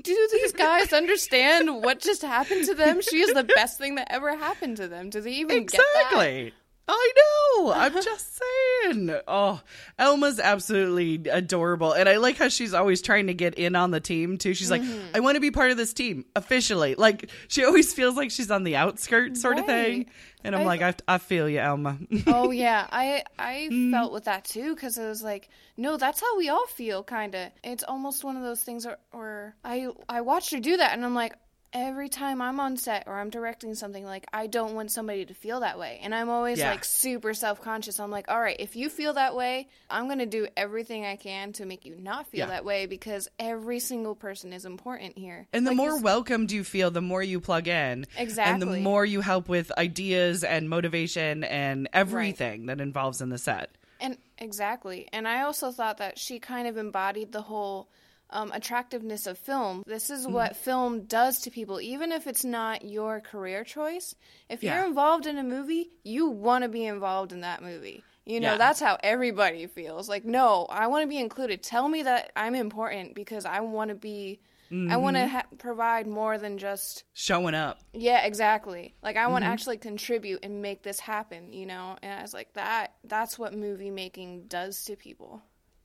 Do 0.02 0.28
these 0.32 0.52
guys 0.52 0.92
understand 0.94 1.82
what 1.82 2.00
just 2.00 2.22
happened 2.22 2.64
to 2.66 2.74
them? 2.74 3.02
She 3.02 3.20
is 3.20 3.34
the 3.34 3.44
best 3.44 3.76
thing 3.78 3.96
that 3.96 4.10
ever 4.10 4.34
happened 4.36 4.78
to 4.78 4.88
them. 4.88 5.10
Do 5.10 5.20
they 5.20 5.32
even 5.32 5.66
get 5.66 5.82
that? 5.94 6.02
Exactly. 6.12 6.54
I 6.88 7.12
know. 7.16 7.72
I'm 7.72 7.94
just 7.94 8.38
saying. 8.84 9.14
Oh, 9.28 9.60
Alma's 9.98 10.40
absolutely 10.40 11.30
adorable. 11.30 11.92
And 11.92 12.08
I 12.08 12.16
like 12.16 12.36
how 12.38 12.48
she's 12.48 12.74
always 12.74 13.00
trying 13.00 13.28
to 13.28 13.34
get 13.34 13.54
in 13.54 13.76
on 13.76 13.90
the 13.92 14.00
team, 14.00 14.36
too. 14.36 14.52
She's 14.54 14.70
like, 14.70 14.82
Mm-hmm. 14.82 15.14
I 15.16 15.20
want 15.20 15.36
to 15.36 15.40
be 15.40 15.50
part 15.52 15.70
of 15.70 15.76
this 15.76 15.92
team 15.92 16.24
officially. 16.34 16.94
Like, 16.96 17.30
she 17.48 17.64
always 17.64 17.94
feels 17.94 18.16
like 18.16 18.30
she's 18.30 18.50
on 18.50 18.64
the 18.64 18.76
outskirts, 18.76 19.40
sort 19.40 19.58
of 19.58 19.66
thing. 19.66 20.06
And 20.44 20.56
I'm 20.56 20.62
I- 20.62 20.64
like, 20.64 20.82
I, 20.82 20.94
I 21.14 21.18
feel 21.18 21.48
you, 21.48 21.60
Elma. 21.60 21.98
Oh 22.26 22.50
yeah, 22.50 22.86
I 22.90 23.22
I 23.38 23.68
Mm. 23.70 23.92
felt 23.92 24.12
with 24.12 24.24
that 24.24 24.44
too 24.44 24.74
because 24.74 24.98
it 24.98 25.06
was 25.06 25.22
like, 25.22 25.48
no, 25.76 25.96
that's 25.96 26.20
how 26.20 26.36
we 26.36 26.48
all 26.48 26.66
feel, 26.66 27.04
kind 27.04 27.34
of. 27.36 27.50
It's 27.62 27.84
almost 27.84 28.24
one 28.24 28.36
of 28.36 28.42
those 28.42 28.60
things 28.62 28.84
where, 28.86 28.98
where 29.12 29.54
I 29.64 29.88
I 30.08 30.22
watched 30.22 30.50
her 30.52 30.58
do 30.58 30.76
that, 30.78 30.92
and 30.94 31.04
I'm 31.04 31.14
like, 31.14 31.34
every 31.72 32.08
time 32.08 32.42
I'm 32.42 32.60
on 32.60 32.76
set 32.76 33.04
or 33.06 33.18
I'm 33.18 33.30
directing 33.30 33.74
something, 33.74 34.04
like 34.04 34.26
I 34.32 34.46
don't 34.46 34.74
want 34.74 34.90
somebody 34.90 35.24
to 35.24 35.34
feel 35.34 35.60
that 35.60 35.78
way, 35.78 36.00
and 36.02 36.14
I'm 36.14 36.28
always 36.28 36.58
Yeah. 36.58 36.70
like 36.70 36.84
super 36.84 37.34
self 37.34 37.60
conscious. 37.62 37.98
I'm 37.98 38.10
like, 38.10 38.30
all 38.30 38.40
right, 38.40 38.56
if 38.58 38.76
you 38.76 38.88
feel 38.88 39.14
that 39.14 39.34
way, 39.34 39.68
I'm 39.90 40.08
gonna 40.08 40.26
do 40.26 40.46
everything 40.56 41.04
I 41.06 41.16
can 41.16 41.52
to 41.54 41.64
make 41.66 41.84
you 41.84 41.96
not 41.96 42.26
feel 42.26 42.40
Yeah. 42.40 42.46
that 42.46 42.64
way 42.64 42.86
because 42.86 43.28
every 43.38 43.78
single 43.80 44.14
person 44.14 44.52
is 44.52 44.64
important 44.64 45.16
here. 45.16 45.46
And 45.52 45.66
the 45.66 45.70
Like 45.70 45.76
more 45.76 46.00
welcomed 46.00 46.52
you 46.52 46.64
feel, 46.64 46.90
the 46.90 47.00
more 47.00 47.22
you 47.22 47.40
plug 47.40 47.68
in. 47.68 48.06
Exactly. 48.16 48.52
And 48.52 48.62
the 48.62 48.80
more 48.80 49.04
you 49.04 49.20
help 49.22 49.48
with 49.48 49.72
ideas 49.78 50.44
and 50.44 50.68
motivation 50.68 51.44
and 51.44 51.88
everything 51.92 52.66
that 52.66 52.80
involves 52.80 53.20
in 53.20 53.30
the 53.30 53.38
set. 53.38 53.70
And 54.00 54.18
exactly. 54.38 55.08
And 55.12 55.28
I 55.28 55.42
also 55.42 55.70
thought 55.70 55.98
that 55.98 56.18
she 56.18 56.40
kind 56.40 56.66
of 56.66 56.76
embodied 56.76 57.30
the 57.32 57.42
whole 57.42 57.88
um, 58.32 58.50
attractiveness 58.52 59.26
of 59.26 59.38
film. 59.38 59.82
This 59.86 60.10
is 60.10 60.24
Mm-hmm. 60.24 60.32
what 60.34 60.56
film 60.56 61.04
does 61.04 61.40
to 61.42 61.50
people, 61.50 61.80
even 61.80 62.10
if 62.12 62.26
it's 62.26 62.44
not 62.44 62.84
your 62.84 63.20
career 63.20 63.64
choice. 63.64 64.14
If 64.48 64.62
Yeah. 64.62 64.76
you're 64.78 64.86
involved 64.86 65.26
in 65.26 65.38
a 65.38 65.42
movie, 65.44 65.90
you 66.04 66.28
want 66.28 66.62
to 66.64 66.68
be 66.68 66.84
involved 66.84 67.32
in 67.32 67.42
that 67.42 67.62
movie. 67.62 68.02
You 68.24 68.38
know, 68.40 68.52
Yeah. 68.52 68.58
that's 68.58 68.80
how 68.80 68.98
everybody 69.02 69.66
feels. 69.66 70.08
Like, 70.08 70.24
no, 70.24 70.66
I 70.70 70.86
want 70.86 71.02
to 71.02 71.08
be 71.08 71.18
included. 71.18 71.62
Tell 71.62 71.88
me 71.88 72.02
that 72.04 72.30
I'm 72.36 72.54
important 72.54 73.14
because 73.14 73.44
I 73.44 73.60
want 73.60 73.88
to 73.90 73.94
be. 73.94 74.40
I 74.88 74.96
want 74.96 75.18
Mm-hmm. 75.18 75.24
to 75.26 75.28
ha- 75.28 75.46
provide 75.58 76.06
more 76.06 76.38
than 76.38 76.56
just 76.56 77.04
Showing 77.12 77.54
up. 77.54 77.80
yeah, 77.92 78.24
exactly. 78.24 78.94
Like 79.02 79.16
I 79.16 79.24
Mm-hmm. 79.24 79.32
want 79.32 79.44
to 79.44 79.48
actually 79.50 79.76
contribute 79.76 80.40
and 80.42 80.62
make 80.62 80.82
this 80.82 80.98
happen, 80.98 81.52
you 81.52 81.66
know? 81.66 81.98
And 82.02 82.18
I 82.18 82.22
was 82.22 82.32
like 82.32 82.54
that 82.54 82.94
that's 83.04 83.38
what 83.38 83.52
movie 83.52 83.90
making 83.90 84.44
does 84.46 84.82
to 84.84 84.96
people. 84.96 85.42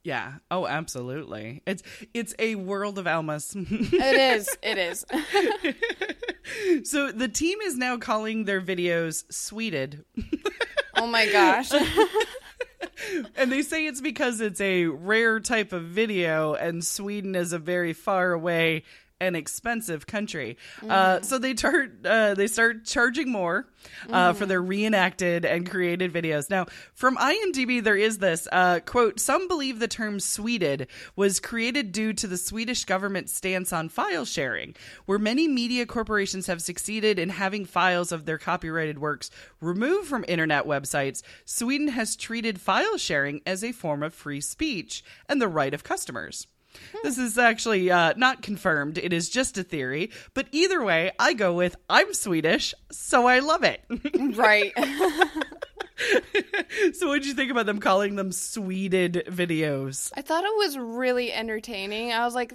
Yeah. 0.08 0.36
Oh, 0.50 0.66
absolutely. 0.66 1.62
It's 1.68 1.84
it's 2.14 2.34
a 2.40 2.56
world 2.56 2.98
of 2.98 3.08
Almas. 3.08 3.54
It 3.54 4.38
is. 4.38 4.58
It 4.64 4.78
is. 4.78 5.06
so 6.90 7.12
the 7.12 7.28
team 7.28 7.60
is 7.60 7.76
now 7.76 7.98
calling 7.98 8.46
their 8.46 8.62
videos 8.62 9.26
sweded. 9.30 10.06
oh 10.96 11.08
my 11.08 11.30
gosh. 11.30 11.72
And 13.36 13.52
they 13.52 13.62
say 13.62 13.86
it's 13.86 14.02
because 14.02 14.42
it's 14.42 14.60
a 14.60 14.86
rare 14.86 15.40
type 15.40 15.72
of 15.72 15.84
video 15.84 16.54
and 16.56 16.84
Sweden 16.84 17.36
is 17.36 17.54
a 17.54 17.60
very 17.60 17.94
far 17.94 18.32
away 18.32 18.84
an 19.20 19.36
expensive 19.36 20.06
country. 20.06 20.58
Uh, 20.88 21.22
so 21.22 21.38
they 21.38 21.54
tar- 21.54 21.88
uh, 22.06 22.34
they 22.34 22.48
start 22.48 22.86
charging 22.86 23.32
more 23.32 23.68
uh, 24.10 24.34
for 24.34 24.46
their 24.46 24.62
reenacted 24.62 25.46
and 25.46 25.70
created 25.70 26.14
videos. 26.14 26.50
Now, 26.50 26.66
from 26.94 27.18
IMDb, 27.18 27.84
there 27.84 27.96
is 27.96 28.20
this 28.20 28.48
uh, 28.52 28.80
quote: 28.82 29.20
"Some 29.20 29.48
believe 29.48 29.80
the 29.80 29.88
term 29.88 30.20
"sweded" 30.20 30.88
was 31.16 31.40
created 31.40 31.92
due 31.92 32.14
to 32.14 32.28
the 32.28 32.38
Swedish 32.38 32.86
government's 32.86 33.34
stance 33.34 33.74
on 33.74 33.90
file 33.90 34.26
sharing, 34.26 34.76
where 35.06 35.20
many 35.20 35.48
media 35.48 35.86
corporations 35.86 36.48
have 36.48 36.62
succeeded 36.62 37.18
in 37.18 37.30
having 37.30 37.66
files 37.66 38.12
of 38.12 38.26
their 38.26 38.38
copyrighted 38.38 39.00
works 39.00 39.32
removed 39.62 40.08
from 40.08 40.26
internet 40.28 40.66
websites. 40.66 41.24
Sweden 41.46 41.90
has 41.90 42.16
treated 42.16 42.62
file 42.62 42.98
sharing 42.98 43.42
as 43.46 43.64
a 43.64 43.72
form 43.72 44.04
of 44.04 44.14
free 44.14 44.42
speech 44.42 45.04
and 45.28 45.42
the 45.42 45.48
right 45.48 45.74
of 45.74 45.84
customers." 45.84 46.48
This 47.04 47.18
is 47.18 47.38
actually 47.38 47.92
uh, 47.92 48.14
not 48.18 48.42
confirmed. 48.42 48.98
It 48.98 49.14
is 49.14 49.30
just 49.30 49.58
a 49.58 49.64
theory. 49.64 50.12
But 50.34 50.48
either 50.52 50.84
way, 50.84 51.12
I 51.20 51.34
go 51.34 51.54
with 51.54 51.76
I'm 51.90 52.14
Swedish, 52.14 52.74
so 52.92 53.28
I 53.28 53.40
love 53.40 53.64
it. 53.64 53.82
Right. 54.38 54.74
so, 56.94 57.08
what 57.08 57.16
did 57.16 57.26
you 57.26 57.34
think 57.34 57.52
about 57.52 57.66
them 57.66 57.80
calling 57.80 58.16
them 58.16 58.32
Sweded 58.32 59.24
videos? 59.28 60.12
I 60.16 60.22
thought 60.22 60.44
it 60.44 60.58
was 60.58 60.78
really 60.78 61.32
entertaining. 61.32 62.14
I 62.14 62.26
was 62.26 62.36
like, 62.36 62.54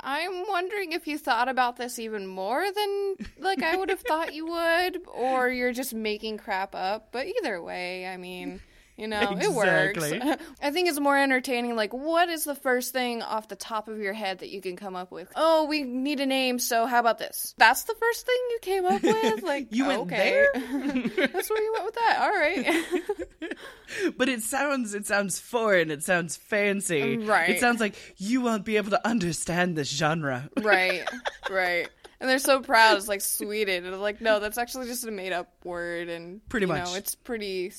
I'm 0.00 0.44
wondering 0.48 0.92
if 0.92 1.06
you 1.06 1.18
thought 1.18 1.48
about 1.48 1.76
this 1.76 1.98
even 1.98 2.26
more 2.26 2.64
than 2.72 3.16
like 3.38 3.62
I 3.62 3.76
would 3.76 3.90
have 3.90 4.00
thought 4.00 4.34
you 4.34 4.46
would, 4.46 5.02
or 5.06 5.48
you're 5.48 5.72
just 5.72 5.94
making 5.94 6.38
crap 6.38 6.74
up. 6.74 7.08
But 7.12 7.26
either 7.26 7.62
way, 7.62 8.06
I 8.06 8.16
mean, 8.16 8.60
you 8.96 9.08
know, 9.08 9.20
Exactly. 9.32 10.16
it 10.18 10.24
works. 10.24 10.42
I 10.62 10.70
think 10.70 10.88
it's 10.88 11.00
more 11.00 11.18
entertaining. 11.18 11.74
Like, 11.76 11.92
what 11.92 12.28
is 12.28 12.44
the 12.44 12.54
first 12.54 12.92
thing 12.92 13.22
off 13.22 13.48
the 13.48 13.56
top 13.56 13.88
of 13.88 13.98
your 13.98 14.12
head 14.12 14.38
that 14.38 14.50
you 14.50 14.60
can 14.60 14.76
come 14.76 14.94
up 14.94 15.10
with? 15.10 15.32
Oh, 15.34 15.64
we 15.64 15.82
need 15.82 16.20
a 16.20 16.26
name, 16.26 16.58
so 16.58 16.86
how 16.86 17.00
about 17.00 17.18
this? 17.18 17.54
That's 17.58 17.84
the 17.84 17.94
first 17.94 18.24
thing 18.26 18.36
you 18.50 18.58
came 18.62 18.84
up 18.86 19.02
with. 19.02 19.42
Like, 19.42 19.68
You 19.70 19.86
went 19.86 20.00
okay. 20.02 20.46
That's 20.54 21.50
where 21.50 21.62
you 21.62 21.72
went 21.72 21.84
with 21.86 21.94
that. 21.94 22.18
All 22.20 22.30
right. 22.30 22.84
But 24.16 24.28
it 24.28 24.42
sounds 24.42 24.94
it 24.94 25.06
sounds 25.06 25.38
foreign. 25.38 25.90
It 25.90 26.02
sounds 26.02 26.36
fancy. 26.36 27.18
Right. 27.18 27.50
It 27.50 27.60
sounds 27.60 27.80
like 27.80 27.94
you 28.16 28.40
won't 28.40 28.64
be 28.64 28.76
able 28.76 28.90
to 28.90 29.06
understand 29.06 29.76
this 29.76 29.88
genre. 29.88 30.48
right. 30.62 31.08
Right. 31.50 31.88
And 32.20 32.30
they're 32.30 32.38
so 32.38 32.60
proud. 32.60 32.96
It's 32.96 33.08
like 33.08 33.20
Sweden. 33.20 33.84
And 33.84 34.00
like, 34.00 34.20
no, 34.20 34.40
that's 34.40 34.56
actually 34.56 34.86
just 34.86 35.06
a 35.06 35.10
made 35.10 35.32
up 35.32 35.52
word. 35.64 36.08
And 36.08 36.46
Pretty 36.48 36.64
you 36.66 36.72
much. 36.72 36.84
know, 36.86 36.94
it's 36.94 37.14
pretty, 37.14 37.72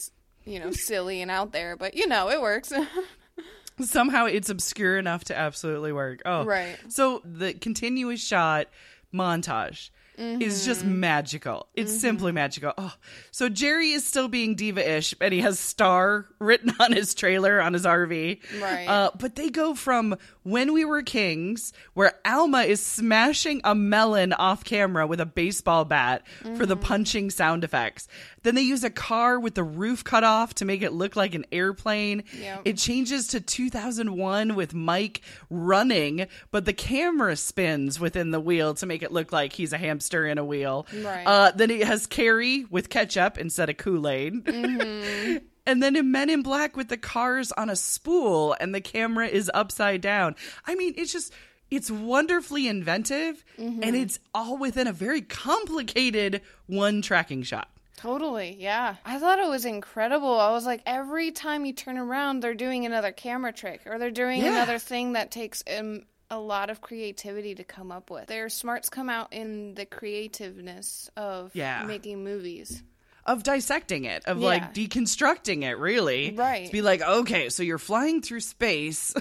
you 0.45 0.59
know, 0.59 0.71
silly 0.71 1.21
and 1.21 1.29
out 1.31 1.51
there. 1.51 1.75
But 1.75 1.95
you 1.95 2.07
know, 2.07 2.29
it 2.29 2.41
works. 2.41 2.71
Somehow 3.81 4.25
it's 4.25 4.49
obscure 4.49 4.97
enough 4.97 5.25
to 5.25 5.37
absolutely 5.37 5.91
work. 5.91 6.21
Oh, 6.25 6.45
Right. 6.45 6.77
So 6.87 7.21
the 7.25 7.53
continuous 7.53 8.23
shot 8.25 8.67
montage 9.13 9.89
is 10.17 10.65
just 10.65 10.79
Mm-hmm. 10.79 11.01
magical. 11.01 11.67
It's 11.73 11.99
simply 11.99 12.31
magical. 12.31 12.71
Oh, 12.77 12.93
so 13.31 13.49
Jerry 13.49 13.91
is 13.91 14.05
still 14.07 14.29
being 14.29 14.55
diva-ish, 14.55 15.13
and 15.19 15.33
he 15.33 15.41
has 15.41 15.59
"star" 15.59 16.25
written 16.39 16.71
on 16.79 16.93
his 16.93 17.13
trailer 17.13 17.59
on 17.61 17.73
his 17.73 17.83
RV. 17.83 18.39
Right. 18.61 18.87
Uh, 18.87 19.11
but 19.19 19.35
they 19.35 19.49
go 19.49 19.75
from 19.75 20.15
"When 20.43 20.71
We 20.71 20.85
Were 20.85 21.01
Kings," 21.03 21.73
where 21.95 22.13
Alma 22.23 22.59
is 22.61 22.81
smashing 22.81 23.59
a 23.65 23.75
melon 23.75 24.31
off 24.31 24.63
camera 24.63 25.05
with 25.05 25.19
a 25.19 25.25
baseball 25.25 25.83
bat 25.83 26.25
for 26.43 26.47
Mm-hmm. 26.47 26.63
the 26.63 26.77
punching 26.77 27.29
sound 27.29 27.65
effects. 27.65 28.07
Then 28.45 28.53
they 28.55 28.61
use 28.61 28.83
a 28.83 28.89
car 28.91 29.39
with 29.39 29.55
the 29.55 29.63
roof 29.63 30.03
cut 30.03 30.23
off 30.23 30.53
to 30.55 30.65
make 30.65 30.83
it 30.83 30.93
look 30.93 31.15
like 31.15 31.33
an 31.33 31.45
airplane. 31.51 32.23
Yep. 32.39 32.61
It 32.65 32.77
changes 32.77 33.29
to 33.29 33.41
2001 33.41 34.53
with 34.55 34.73
Mike 34.75 35.21
running, 35.49 36.27
but 36.51 36.65
the 36.65 36.73
camera 36.73 37.35
spins 37.35 37.99
within 37.99 38.29
the 38.29 38.39
wheel 38.39 38.75
to 38.75 38.85
make 38.85 39.01
it 39.01 39.11
look 39.11 39.31
like 39.31 39.51
he's 39.53 39.73
a 39.73 39.77
hamster 39.79 40.27
in 40.27 40.37
a 40.37 40.45
wheel. 40.45 40.85
Right. 40.93 41.25
Uh, 41.25 41.51
then 41.55 41.71
it 41.71 41.87
has 41.87 42.05
Carrie 42.05 42.65
with 42.69 42.89
ketchup 42.89 43.37
instead 43.39 43.69
of 43.69 43.77
Kool 43.77 44.07
Aid. 44.07 44.45
Mm-hmm. 44.45 45.37
and 45.65 45.81
then 45.81 45.95
in 45.95 46.11
Men 46.11 46.29
in 46.29 46.43
Black 46.43 46.77
with 46.77 46.89
the 46.89 46.97
cars 46.97 47.51
on 47.51 47.69
a 47.69 47.75
spool 47.75 48.55
and 48.59 48.75
the 48.75 48.81
camera 48.81 49.27
is 49.27 49.49
upside 49.53 50.01
down. 50.01 50.35
I 50.65 50.75
mean, 50.75 50.93
it's 50.97 51.11
just. 51.11 51.33
It's 51.71 51.89
wonderfully 51.89 52.67
inventive 52.67 53.43
Mm-hmm. 53.57 53.81
and 53.81 53.95
it's 53.95 54.19
all 54.35 54.55
within 54.57 54.85
a 54.85 54.93
very 54.93 55.21
complicated 55.21 56.41
one 56.67 57.01
tracking 57.01 57.41
shot. 57.41 57.69
Totally. 57.97 58.55
Yeah. 58.59 58.95
I 59.05 59.19
thought 59.19 59.39
it 59.39 59.47
was 59.47 59.65
incredible. 59.65 60.39
I 60.39 60.51
was 60.51 60.65
like, 60.65 60.81
every 60.85 61.31
time 61.31 61.65
you 61.65 61.73
turn 61.73 61.97
around, 61.97 62.41
they're 62.41 62.53
doing 62.53 62.85
another 62.85 63.11
camera 63.11 63.51
trick 63.53 63.81
or 63.85 63.97
they're 63.99 64.11
doing 64.11 64.41
Yeah. 64.41 64.53
another 64.53 64.79
thing 64.79 65.13
that 65.13 65.31
takes 65.31 65.63
um, 65.77 66.03
a 66.29 66.39
lot 66.39 66.69
of 66.69 66.81
creativity 66.81 67.55
to 67.55 67.63
come 67.63 67.91
up 67.91 68.09
with. 68.09 68.27
Their 68.27 68.49
smarts 68.49 68.89
come 68.89 69.09
out 69.09 69.31
in 69.31 69.75
the 69.75 69.85
creativeness 69.85 71.09
of 71.15 71.51
Yeah. 71.55 71.83
making 71.83 72.23
movies. 72.23 72.83
of 73.27 73.41
dissecting 73.41 74.05
it, 74.05 74.23
of 74.25 74.37
Yeah. 74.39 74.45
like 74.45 74.73
deconstructing 74.75 75.63
it, 75.63 75.79
really. 75.79 76.31
Right. 76.35 76.67
To 76.67 76.71
be 76.71 76.83
like, 76.83 77.01
okay, 77.01 77.49
so 77.49 77.63
you're 77.63 77.79
flying 77.79 78.21
through 78.21 78.41
space. 78.41 79.15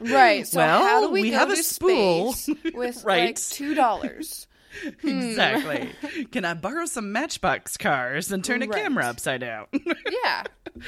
Right. 0.00 0.44
So 0.48 0.58
Well, 0.58 0.82
how 0.82 1.00
do 1.02 1.10
we, 1.12 1.22
we 1.22 1.30
have 1.30 1.50
a 1.50 1.56
spool. 1.56 2.34
with 2.74 3.04
Right. 3.04 3.26
like 3.26 3.36
two 3.40 3.74
dollars? 3.74 4.48
exactly. 5.02 5.90
Hmm. 6.00 6.22
Can 6.32 6.44
I 6.44 6.54
borrow 6.54 6.86
some 6.86 7.12
Matchbox 7.12 7.76
cars 7.76 8.32
and 8.32 8.44
turn 8.44 8.62
a 8.62 8.66
Right. 8.66 8.82
camera 8.82 9.04
upside 9.06 9.40
down? 9.40 9.66
yeah. 9.72 10.44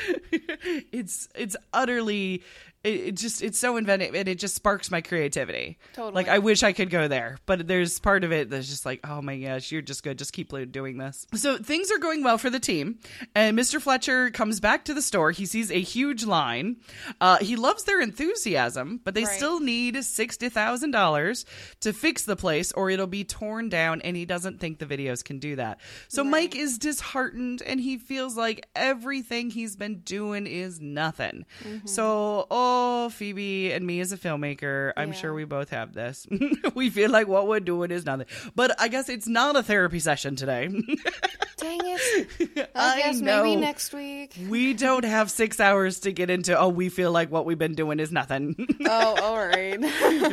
it's 0.92 1.28
it's 1.34 1.56
utterly 1.72 2.42
it, 2.84 2.88
it 2.94 3.14
just 3.16 3.42
it's 3.42 3.58
so 3.58 3.76
inventive 3.76 4.14
and 4.14 4.28
it 4.28 4.38
just 4.38 4.54
sparks 4.54 4.90
my 4.90 5.00
creativity. 5.00 5.78
Totally. 5.94 6.14
Like 6.14 6.28
I 6.28 6.38
wish 6.38 6.62
I 6.62 6.72
could 6.72 6.90
go 6.90 7.08
there, 7.08 7.38
but 7.46 7.66
there's 7.66 7.98
part 7.98 8.22
of 8.24 8.32
it 8.32 8.50
that's 8.50 8.68
just 8.68 8.86
like, 8.86 9.00
oh 9.04 9.20
my 9.20 9.36
gosh, 9.38 9.72
you're 9.72 9.82
just 9.82 10.02
good. 10.02 10.18
Just 10.18 10.32
keep 10.32 10.52
doing 10.70 10.98
this. 10.98 11.26
So 11.34 11.58
things 11.58 11.90
are 11.90 11.98
going 11.98 12.22
well 12.22 12.38
for 12.38 12.50
the 12.50 12.60
team, 12.60 12.98
and 13.34 13.58
Mr. 13.58 13.80
Fletcher 13.80 14.30
comes 14.30 14.60
back 14.60 14.84
to 14.86 14.94
the 14.94 15.02
store. 15.02 15.30
He 15.32 15.44
sees 15.46 15.70
a 15.70 15.80
huge 15.80 16.24
line. 16.24 16.76
Uh, 17.20 17.38
he 17.38 17.56
loves 17.56 17.84
their 17.84 18.00
enthusiasm, 18.00 19.00
but 19.04 19.14
they 19.14 19.24
Right. 19.24 19.36
still 19.36 19.60
need 19.60 20.02
sixty 20.04 20.48
thousand 20.48 20.92
dollars 20.92 21.44
to 21.80 21.92
fix 21.92 22.22
the 22.24 22.36
place, 22.36 22.70
or 22.72 22.90
it'll 22.90 23.06
be 23.06 23.24
torn 23.24 23.68
down. 23.68 24.00
And 24.02 24.16
he 24.16 24.24
doesn't 24.24 24.60
think 24.60 24.78
the 24.78 24.86
videos 24.86 25.24
can 25.24 25.38
do 25.38 25.56
that. 25.56 25.80
So 26.08 26.22
Mike 26.24 26.54
is 26.56 26.78
disheartened, 26.78 27.62
and 27.62 27.80
he 27.80 27.98
feels 27.98 28.36
like 28.36 28.66
everything 28.76 29.50
he's 29.50 29.76
been 29.76 30.00
doing 30.00 30.46
is 30.46 30.80
nothing. 30.80 31.44
So, 31.84 32.46
oh, 32.50 32.67
Phoebe 33.10 33.72
and 33.72 33.86
me 33.86 34.00
as 34.00 34.12
a 34.12 34.16
filmmaker, 34.18 34.92
I'm 34.96 35.08
Yeah. 35.12 35.14
sure 35.18 35.34
we 35.34 35.44
both 35.44 35.70
have 35.70 35.92
this. 35.94 36.26
we 36.74 36.90
feel 36.90 37.10
like 37.10 37.28
what 37.28 37.46
we're 37.48 37.60
doing 37.60 37.90
is 37.90 38.04
nothing. 38.04 38.26
But 38.54 38.80
I 38.80 38.88
guess 38.88 39.08
it's 39.08 39.26
not 39.28 39.56
a 39.56 39.62
therapy 39.62 39.98
session 40.00 40.36
today. 40.36 40.68
Dang 41.58 41.80
it. 41.82 42.70
I, 42.74 42.94
I 42.94 42.98
guess 42.98 43.20
know. 43.20 43.42
maybe 43.42 43.60
next 43.60 43.92
week. 43.92 44.34
we 44.48 44.74
don't 44.74 45.04
have 45.04 45.28
six 45.30 45.58
hours 45.58 46.00
to 46.00 46.12
get 46.12 46.30
into, 46.30 46.56
oh, 46.58 46.68
we 46.68 46.88
feel 46.88 47.10
like 47.10 47.32
what 47.32 47.46
we've 47.46 47.58
been 47.58 47.74
doing 47.74 47.98
is 47.98 48.12
nothing. 48.12 48.54
Oh, 48.86 49.16
all 49.20 49.36
right. 49.36 49.78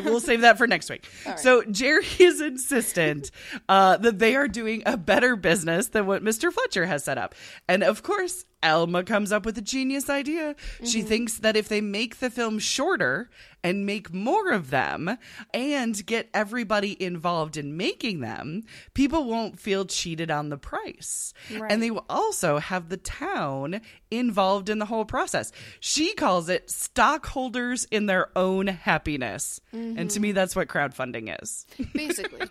we'll 0.06 0.20
save 0.20 0.42
that 0.42 0.58
for 0.60 0.68
next 0.68 0.90
week. 0.90 1.08
right. 1.26 1.40
So 1.40 1.64
Jerry 1.64 2.06
is 2.20 2.42
insistent 2.42 3.32
uh, 3.68 3.98
that 3.98 4.20
they 4.20 4.36
are 4.36 4.48
doing 4.48 4.84
a 4.86 4.98
better 4.98 5.36
business 5.36 5.88
than 5.88 6.06
what 6.06 6.24
Mr. 6.24 6.54
Fletcher 6.54 6.86
has 6.86 7.04
set 7.04 7.18
up. 7.18 7.34
And 7.68 7.84
of 7.84 8.04
course, 8.04 8.46
Alma 8.66 9.04
comes 9.04 9.32
up 9.32 9.46
with 9.46 9.58
a 9.58 9.62
genius 9.62 10.10
idea. 10.10 10.56
She 10.84 11.00
Mm-hmm. 11.00 11.08
thinks 11.08 11.38
that 11.40 11.56
if 11.56 11.68
they 11.68 11.82
make 11.82 12.20
the 12.20 12.30
film 12.30 12.60
shorter 12.60 13.30
and 13.66 13.84
make 13.84 14.14
more 14.14 14.52
of 14.52 14.70
them 14.70 15.18
and 15.52 16.06
get 16.06 16.30
everybody 16.36 17.02
involved 17.04 17.58
in 17.58 17.76
making 17.76 18.20
them, 18.20 18.62
people 18.94 19.26
won't 19.26 19.60
feel 19.60 19.86
cheated 19.86 20.30
on 20.30 20.50
the 20.50 20.58
price. 20.58 21.34
Right. 21.52 21.72
And 21.72 21.82
they 21.82 21.90
will 21.90 22.06
also 22.08 22.60
have 22.60 22.90
the 22.90 22.98
town 22.98 23.82
involved 24.12 24.70
in 24.70 24.78
the 24.78 24.86
whole 24.86 25.04
process. 25.04 25.52
She 25.80 26.14
calls 26.14 26.48
it 26.48 26.70
stockholders 26.70 27.86
in 27.86 28.06
their 28.06 28.30
own 28.38 28.68
happiness. 28.68 29.60
And 29.72 30.12
to 30.12 30.20
me, 30.20 30.30
mm-hmm. 30.30 30.36
that's 30.36 30.56
what 30.56 30.68
crowdfunding 30.68 31.36
is. 31.42 31.66
Basically. 31.94 32.48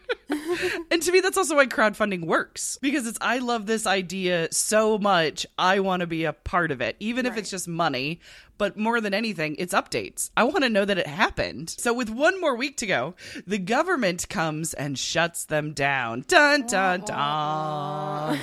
And 0.91 1.01
to 1.01 1.13
me, 1.13 1.21
that's 1.21 1.39
also 1.39 1.55
why 1.55 1.67
crowdfunding 1.67 2.25
works 2.27 2.77
because 2.83 3.07
it's 3.07 3.19
I 3.21 3.39
love 3.39 3.67
this 3.67 3.87
idea 3.87 4.49
so 4.51 4.99
much. 4.99 5.47
I 5.59 5.81
want 5.81 6.01
to 6.01 6.07
be 6.07 6.25
a 6.25 6.33
part 6.33 6.73
of 6.73 6.81
it, 6.81 6.97
even 6.99 7.25
if 7.25 7.37
it's 7.37 7.51
just 7.51 7.69
money. 7.69 8.21
But 8.57 8.77
more 8.77 9.01
than 9.01 9.15
anything, 9.15 9.57
it's 9.59 9.75
updates. 9.75 10.31
I 10.37 10.45
want 10.45 10.63
to 10.63 10.71
know 10.71 10.85
that 10.85 10.99
it 10.99 11.07
happened. 11.07 11.71
So, 11.71 11.93
with 11.93 12.09
one 12.09 12.41
more 12.41 12.55
week 12.55 12.77
to 12.79 12.87
go, 12.87 13.15
the 13.47 13.59
government 13.59 14.29
comes 14.29 14.75
and 14.75 14.99
shuts 14.99 15.45
them 15.45 15.73
down. 15.73 16.25
Dun, 16.29 16.67
dun, 16.67 17.01
dun. 17.01 18.39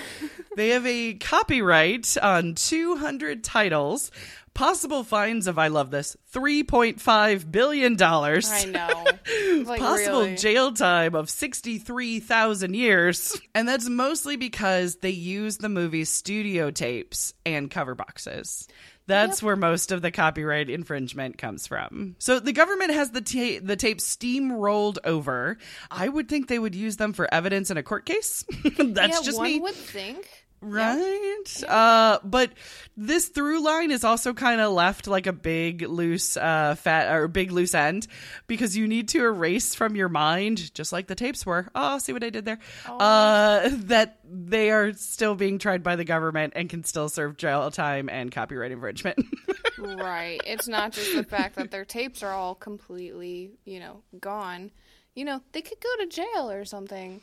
they 0.55 0.69
have 0.69 0.85
a 0.85 1.13
copyright 1.15 2.17
on 2.21 2.55
200 2.55 3.43
titles, 3.43 4.11
Possible 4.53 5.05
fines 5.05 5.47
of 5.47 5.57
I 5.57 5.69
love 5.69 5.91
this 5.91 6.17
three 6.27 6.63
point 6.63 6.99
five 6.99 7.49
billion 7.49 7.95
dollars. 7.95 8.49
I 8.51 8.65
know. 8.65 9.05
Like, 9.63 9.79
Possible 9.79 10.21
really. 10.21 10.35
jail 10.35 10.73
time 10.73 11.13
of 11.13 11.29
63,000 11.29 12.73
years. 12.73 13.39
And 13.53 13.67
that's 13.67 13.87
mostly 13.87 14.35
because 14.35 14.97
they 14.97 15.11
use 15.11 15.57
the 15.57 15.69
movie's 15.69 16.09
studio 16.09 16.71
tapes 16.71 17.33
and 17.45 17.69
cover 17.69 17.93
boxes. 17.95 18.67
That's 19.11 19.43
where 19.43 19.55
most 19.55 19.91
of 19.91 20.01
the 20.01 20.11
copyright 20.11 20.69
infringement 20.69 21.37
comes 21.37 21.67
from. 21.67 22.15
So 22.19 22.39
the 22.39 22.53
government 22.53 22.91
has 22.91 23.11
the 23.11 23.21
ta- 23.21 23.59
the 23.63 23.75
tapes 23.75 24.15
steamrolled 24.15 24.97
over. 25.03 25.57
I 25.89 26.07
would 26.07 26.27
think 26.29 26.47
they 26.47 26.59
would 26.59 26.75
use 26.75 26.97
them 26.97 27.13
for 27.13 27.31
evidence 27.33 27.69
in 27.69 27.77
a 27.77 27.83
court 27.83 28.05
case. 28.05 28.45
that's 28.77 29.19
yeah, 29.19 29.21
just 29.23 29.37
one 29.37 29.47
me. 29.47 29.59
would 29.59 29.75
think. 29.75 30.27
Right. 30.61 31.63
Uh, 31.67 32.19
but 32.23 32.51
this 32.95 33.29
through 33.29 33.63
line 33.63 33.89
is 33.89 34.03
also 34.03 34.33
kind 34.33 34.61
of 34.61 34.71
left 34.71 35.07
like 35.07 35.25
a 35.25 35.33
big 35.33 35.81
loose 35.81 36.37
uh 36.37 36.75
fat 36.75 37.11
or 37.11 37.27
big 37.27 37.51
loose 37.51 37.73
end 37.73 38.05
because 38.45 38.77
you 38.77 38.87
need 38.87 39.07
to 39.09 39.25
erase 39.25 39.73
from 39.73 39.95
your 39.95 40.09
mind, 40.09 40.73
just 40.75 40.93
like 40.93 41.07
the 41.07 41.15
tapes 41.15 41.45
were. 41.45 41.67
Oh, 41.73 41.97
see 41.97 42.13
what 42.13 42.23
I 42.23 42.29
did 42.29 42.45
there? 42.45 42.59
Uh, 42.87 43.69
that 43.71 44.19
they 44.23 44.69
are 44.69 44.93
still 44.93 45.33
being 45.33 45.57
tried 45.57 45.81
by 45.81 45.95
the 45.95 46.05
government 46.05 46.53
and 46.55 46.69
can 46.69 46.83
still 46.83 47.09
serve 47.09 47.37
jail 47.37 47.69
time 47.71 48.07
and 48.07 48.31
copyright 48.31 48.71
infringement. 48.71 49.25
Right. 49.81 50.39
It's 50.45 50.67
not 50.67 50.91
just 50.91 51.15
the 51.15 51.23
fact 51.23 51.55
that 51.55 51.71
their 51.71 51.85
tapes 51.85 52.21
are 52.21 52.31
all 52.31 52.53
completely, 52.53 53.51
you 53.65 53.79
know, 53.79 54.03
gone. 54.19 54.69
You 55.15 55.25
know, 55.25 55.41
they 55.53 55.61
could 55.61 55.79
go 55.81 56.03
to 56.03 56.07
jail 56.07 56.51
or 56.51 56.65
something. 56.65 57.21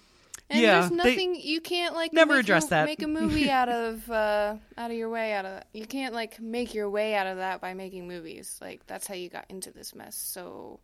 And 0.51 0.61
Yeah, 0.61 0.81
there's 0.81 0.91
they 0.91 0.97
nothing 0.97 1.41
you 1.41 1.61
can't 1.61 1.95
like 1.95 2.13
never 2.13 2.35
make 2.35 2.45
address 2.45 2.67
that. 2.67 2.87
Make 2.87 3.03
a 3.03 3.09
movie 3.09 3.51
out 3.61 3.69
of 3.69 4.11
uh 4.11 4.57
out 4.77 4.91
of 4.91 4.97
your 4.97 5.11
way 5.11 5.35
out 5.35 5.45
of 5.45 5.63
you 5.73 5.87
can't 5.87 6.15
like 6.15 6.41
make 6.41 6.75
your 6.75 6.89
way 6.89 7.15
out 7.15 7.27
of 7.27 7.37
that 7.37 7.61
by 7.61 7.75
making 7.75 8.09
movies. 8.09 8.59
Like 8.61 8.87
that's 8.87 9.07
how 9.07 9.15
you 9.15 9.29
got 9.29 9.45
into 9.51 9.71
this 9.71 9.95
mess. 9.95 10.17
So 10.17 10.81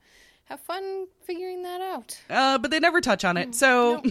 have 0.46 0.60
fun 0.60 1.06
figuring 1.22 1.62
that 1.62 1.80
out. 1.80 2.20
Uh, 2.28 2.58
but 2.58 2.70
they 2.70 2.78
never 2.78 3.00
touch 3.00 3.24
on 3.24 3.36
it. 3.36 3.54
So, 3.54 4.02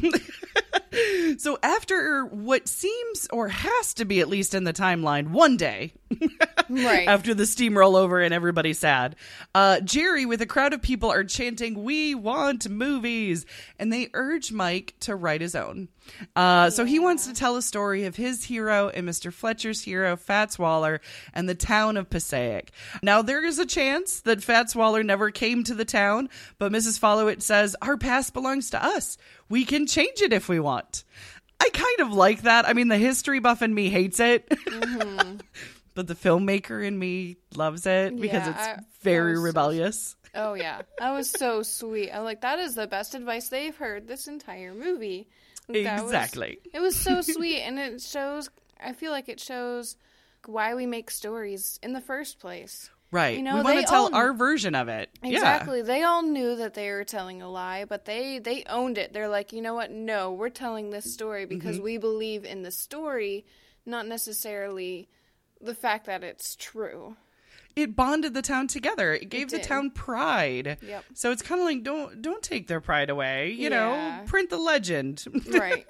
so 1.37 1.59
after 1.61 2.25
what 2.25 2.67
seems 2.67 3.27
or 3.31 3.49
has 3.49 3.93
to 3.95 4.05
be 4.05 4.19
at 4.19 4.27
least 4.27 4.55
in 4.55 4.63
the 4.63 4.73
timeline, 4.73 5.29
one 5.29 5.57
day 5.57 5.93
Right. 6.69 7.07
after 7.07 7.33
the 7.33 7.43
steamroll 7.43 7.95
over 7.95 8.21
and 8.21 8.33
everybody's 8.33 8.79
sad, 8.79 9.15
uh, 9.53 9.79
Jerry 9.81 10.25
with 10.25 10.41
a 10.41 10.45
crowd 10.45 10.73
of 10.73 10.81
people 10.81 11.11
are 11.11 11.23
chanting, 11.23 11.83
"We 11.83 12.15
want 12.15 12.69
movies," 12.69 13.45
and 13.77 13.91
they 13.91 14.09
urge 14.13 14.51
Mike 14.51 14.93
to 15.01 15.15
write 15.15 15.41
his 15.41 15.55
own. 15.55 15.89
Uh, 16.35 16.69
So 16.69 16.85
he 16.85 16.99
wants 16.99 17.27
to 17.27 17.33
tell 17.33 17.55
a 17.57 17.61
story 17.61 18.05
of 18.05 18.15
his 18.15 18.45
hero 18.45 18.89
and 18.89 19.07
Mr. 19.07 19.31
Fletcher's 19.31 19.81
hero, 19.83 20.15
Fats 20.15 20.57
Waller, 20.57 21.01
and 21.33 21.47
the 21.47 21.55
town 21.55 21.97
of 21.97 22.09
Passaic. 22.09 22.71
Now 23.01 23.21
there 23.21 23.43
is 23.45 23.59
a 23.59 23.65
chance 23.65 24.21
that 24.21 24.43
Fats 24.43 24.75
Waller 24.75 25.03
never 25.03 25.31
came 25.31 25.63
to 25.65 25.73
the 25.73 25.85
town, 25.85 26.29
but 26.59 26.71
Mrs. 26.71 26.99
Falewicz 26.99 27.43
says 27.43 27.75
our 27.81 27.97
past 27.97 28.33
belongs 28.33 28.69
to 28.71 28.83
us. 28.83 29.17
We 29.49 29.65
can 29.65 29.85
change 29.87 30.21
it 30.21 30.33
if 30.33 30.47
we 30.49 30.59
want. 30.59 31.03
I 31.59 31.69
kind 31.71 31.99
of 32.01 32.11
like 32.13 32.41
that. 32.41 32.67
I 32.67 32.73
mean, 32.73 32.89
the 32.89 32.97
history 32.97 33.39
buff 33.39 33.61
in 33.61 33.73
me 33.73 33.89
hates 33.89 34.19
it. 34.19 34.51
but 35.93 36.07
the 36.07 36.15
filmmaker 36.15 36.85
in 36.85 36.97
me 36.97 37.37
loves 37.55 37.85
it 37.85 38.15
because 38.19 38.45
Yeah, 38.45 38.49
it's 38.49 38.59
I- 38.59 38.79
very 39.01 39.31
I 39.31 39.33
was 39.33 39.39
so- 39.39 39.43
rebellious. 39.45 40.15
Oh 40.35 40.53
yeah, 40.65 40.81
that 40.99 41.11
was 41.11 41.29
so 41.29 41.61
sweet. 41.63 42.11
I'm 42.11 42.23
like, 42.23 42.41
that 42.41 42.59
is 42.59 42.75
the 42.75 42.87
best 42.87 43.13
advice 43.15 43.49
they've 43.49 43.75
heard 43.75 44.07
this 44.07 44.27
entire 44.27 44.73
movie. 44.73 45.27
That 45.67 46.01
was- 46.03 46.11
Exactly. 46.11 46.59
it 46.73 46.79
was 46.79 46.95
so 46.95 47.21
sweet, 47.21 47.61
and 47.61 47.77
it 47.79 48.01
shows. 48.01 48.49
I 48.83 48.93
feel 48.93 49.11
like 49.11 49.29
it 49.29 49.39
shows 49.39 49.95
why 50.45 50.75
we 50.75 50.85
make 50.85 51.09
stories 51.09 51.79
in 51.81 51.93
the 51.93 52.01
first 52.01 52.39
place. 52.39 52.89
Right. 53.11 53.37
You 53.37 53.43
know, 53.43 53.57
we 53.57 53.61
want 53.61 53.79
to 53.79 53.85
tell 53.85 54.05
own- 54.07 54.13
our 54.15 54.33
version 54.33 54.73
of 54.73 54.87
it. 54.89 55.09
Exactly. 55.21 55.83
They 55.83 56.01
all 56.01 56.23
knew 56.23 56.55
that 56.55 56.73
they 56.73 56.89
were 56.89 57.03
telling 57.03 57.43
a 57.43 57.47
lie, 57.49 57.85
but 57.85 58.05
they 58.05 58.39
they 58.39 58.63
owned 58.67 58.97
it. 58.97 59.13
They're 59.13 59.27
like, 59.29 59.53
you 59.53 59.61
know 59.61 59.75
what? 59.75 59.91
No, 59.91 60.33
we're 60.33 60.49
telling 60.49 60.89
this 60.89 61.13
story 61.13 61.45
because 61.45 61.75
Mm-hmm. 61.75 61.83
we 61.85 61.97
believe 61.99 62.43
in 62.43 62.63
the 62.63 62.71
story, 62.71 63.45
not 63.85 64.07
necessarily 64.07 65.07
the 65.63 65.75
fact 65.75 66.05
that 66.05 66.23
it's 66.23 66.55
true. 66.55 67.15
It 67.75 67.95
bonded 67.95 68.35
the 68.35 68.43
town 68.43 68.67
together. 68.67 69.13
It 69.13 69.29
gave 69.29 69.49
the 69.49 69.57
town 69.57 69.89
pride. 69.89 70.77
Yep. 70.83 71.05
So 71.15 71.31
it's 71.31 71.41
kind 71.41 71.59
of 71.59 71.65
like 71.65 71.81
don't 71.81 72.21
don't 72.21 72.43
take 72.43 72.67
their 72.67 72.79
pride 72.79 73.09
away. 73.09 73.49
You 73.49 73.69
Yeah. 73.71 74.19
know, 74.19 74.25
print 74.27 74.51
the 74.51 74.57
legend. 74.59 75.25
Right. 75.51 75.85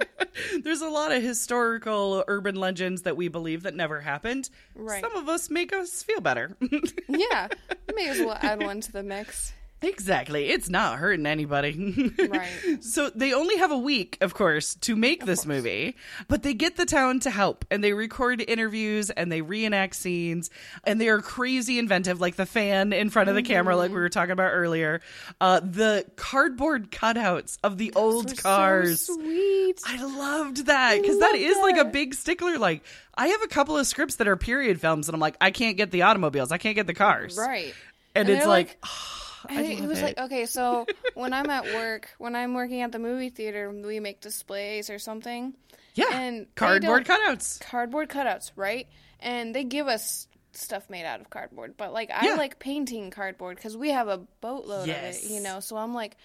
There's 0.64 0.82
a 0.82 0.88
lot 0.88 1.12
of 1.12 1.22
historical 1.22 2.24
urban 2.30 2.56
legends 2.56 3.02
that 3.02 3.18
we 3.18 3.28
believe 3.28 3.64
that 3.64 3.76
never 3.76 4.00
happened. 4.00 4.50
Right. 4.76 5.02
Some 5.02 5.16
of 5.18 5.28
us 5.28 5.50
make 5.50 5.74
us 5.74 6.02
feel 6.04 6.22
better. 6.22 6.56
yeah. 7.10 7.50
May 7.94 8.08
as 8.10 8.20
well 8.20 8.38
add 8.42 8.64
one 8.64 8.80
to 8.82 8.92
the 8.92 9.04
mix. 9.04 9.52
Exactly. 9.84 10.50
It's 10.50 10.70
not 10.70 10.98
hurting 11.00 11.26
anybody. 11.26 12.12
Right. 12.20 12.50
So 12.82 13.10
they 13.10 13.34
only 13.34 13.58
have 13.58 13.72
a 13.72 13.78
week, 13.78 14.18
of 14.22 14.34
course, 14.34 14.76
to 14.76 14.96
make 14.96 15.26
this 15.26 15.46
movie, 15.46 15.96
but 16.28 16.44
they 16.44 16.54
get 16.54 16.76
the 16.76 16.86
town 16.86 17.20
to 17.22 17.30
help 17.30 17.66
and 17.72 17.84
they 17.84 17.94
record 17.94 18.44
interviews 18.46 19.10
and 19.10 19.32
they 19.32 19.42
reenact 19.42 19.96
scenes 19.96 20.50
and 20.84 21.00
they 21.00 21.08
are 21.10 21.22
crazy 21.22 21.80
inventive, 21.80 22.20
like 22.20 22.36
the 22.36 22.46
fan 22.46 22.92
in 22.94 23.10
front 23.10 23.30
of 23.30 23.36
the 23.36 23.42
camera, 23.42 23.76
like 23.76 23.90
we 23.92 23.96
were 23.98 24.10
talking 24.10 24.32
about 24.32 24.52
earlier. 24.54 25.02
Uh, 25.40 25.60
the 25.62 26.06
cardboard 26.16 26.92
cutouts 26.92 27.58
of 27.64 27.78
the 27.78 27.94
old 27.94 28.30
They're 28.30 28.36
so 28.36 28.42
cars. 28.42 29.02
sweet. 29.06 29.80
I 29.86 30.04
loved 30.04 30.66
that 30.68 31.02
because 31.02 31.20
that 31.20 31.34
love 31.40 31.62
like 31.64 31.78
a 31.78 31.86
big 31.90 32.14
stickler. 32.14 32.58
Like, 32.58 32.84
I 33.16 33.28
have 33.28 33.42
a 33.44 33.48
couple 33.48 33.78
of 33.78 33.86
scripts 33.88 34.16
that 34.16 34.28
are 34.28 34.36
period 34.36 34.82
films, 34.82 35.08
and 35.08 35.16
I'm 35.16 35.22
like, 35.22 35.38
I 35.40 35.52
can't 35.52 35.78
get 35.78 35.92
the 35.92 36.02
automobiles, 36.04 36.52
I 36.52 36.58
can't 36.58 36.76
get 36.76 36.88
the 36.88 36.94
cars. 36.94 37.38
Right. 37.38 37.74
And, 38.16 38.28
And 38.28 38.38
it's 38.38 38.48
like, 38.48 38.78
like- 38.82 38.92
I 39.50 39.86
was 39.88 40.00
it. 40.00 40.04
like 40.04 40.18
okay, 40.20 40.46
so 40.46 40.86
when 41.16 41.34
I'm 41.34 41.50
at 41.50 41.66
work, 41.74 42.10
when 42.18 42.36
I'm 42.36 42.54
working 42.54 42.82
at 42.82 42.91
the 42.91 43.00
movie 43.00 43.30
theater, 43.30 43.70
we 43.72 44.00
make 44.00 44.22
displays 44.22 44.89
or 44.89 45.00
something. 45.00 45.54
yeah, 45.96 46.06
and 46.12 46.48
cardboard 46.56 47.06
cutouts. 47.06 47.60
Cardboard 47.62 48.10
cutouts, 48.10 48.52
right? 48.56 48.88
And 49.20 49.54
they 49.56 49.64
give 49.64 49.88
us 49.88 50.28
stuff 50.54 50.89
made 50.89 51.06
out 51.06 51.20
of 51.22 51.30
cardboard, 51.30 51.76
but 51.78 51.94
like 51.94 52.10
Yeah. 52.10 52.34
I 52.34 52.36
like 52.36 52.60
painting 52.60 53.10
cardboard 53.10 53.58
because 53.58 53.76
we 53.76 53.89
have 53.89 54.08
a 54.08 54.20
boatload 54.41 54.88
Yes. 54.88 55.24
of 55.24 55.32
it, 55.32 55.34
you 55.34 55.39
know. 55.41 55.60
So 55.62 55.78
I'm 55.78 55.94
like, 55.94 56.16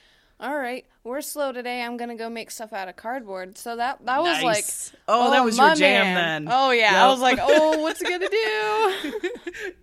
all 0.40 0.56
right, 0.56 0.86
we're 1.04 1.20
slow 1.20 1.52
today. 1.52 1.82
I'm 1.82 1.96
gonna 1.96 2.14
go 2.16 2.28
make 2.30 2.50
stuff 2.50 2.72
out 2.72 2.88
of 2.88 2.96
cardboard. 2.96 3.58
So 3.58 3.76
that 3.76 4.04
that 4.06 4.20
was 4.22 4.42
like, 4.42 4.56
Nice. 4.56 4.92
Oh, 5.08 5.30
that 5.30 5.40
oh, 5.40 5.44
was 5.44 5.56
my 5.58 5.68
your 5.68 5.76
jam 5.76 6.04
man. 6.14 6.44
then. 6.44 6.54
Oh 6.54 6.70
yeah, 6.70 6.92
Yep. 6.92 7.02
I 7.02 7.06
was 7.08 7.20
like, 7.20 7.38
oh, 7.42 7.78
what's 7.82 8.00
he 8.00 8.08
gonna 8.08 8.28
do? 8.28 9.20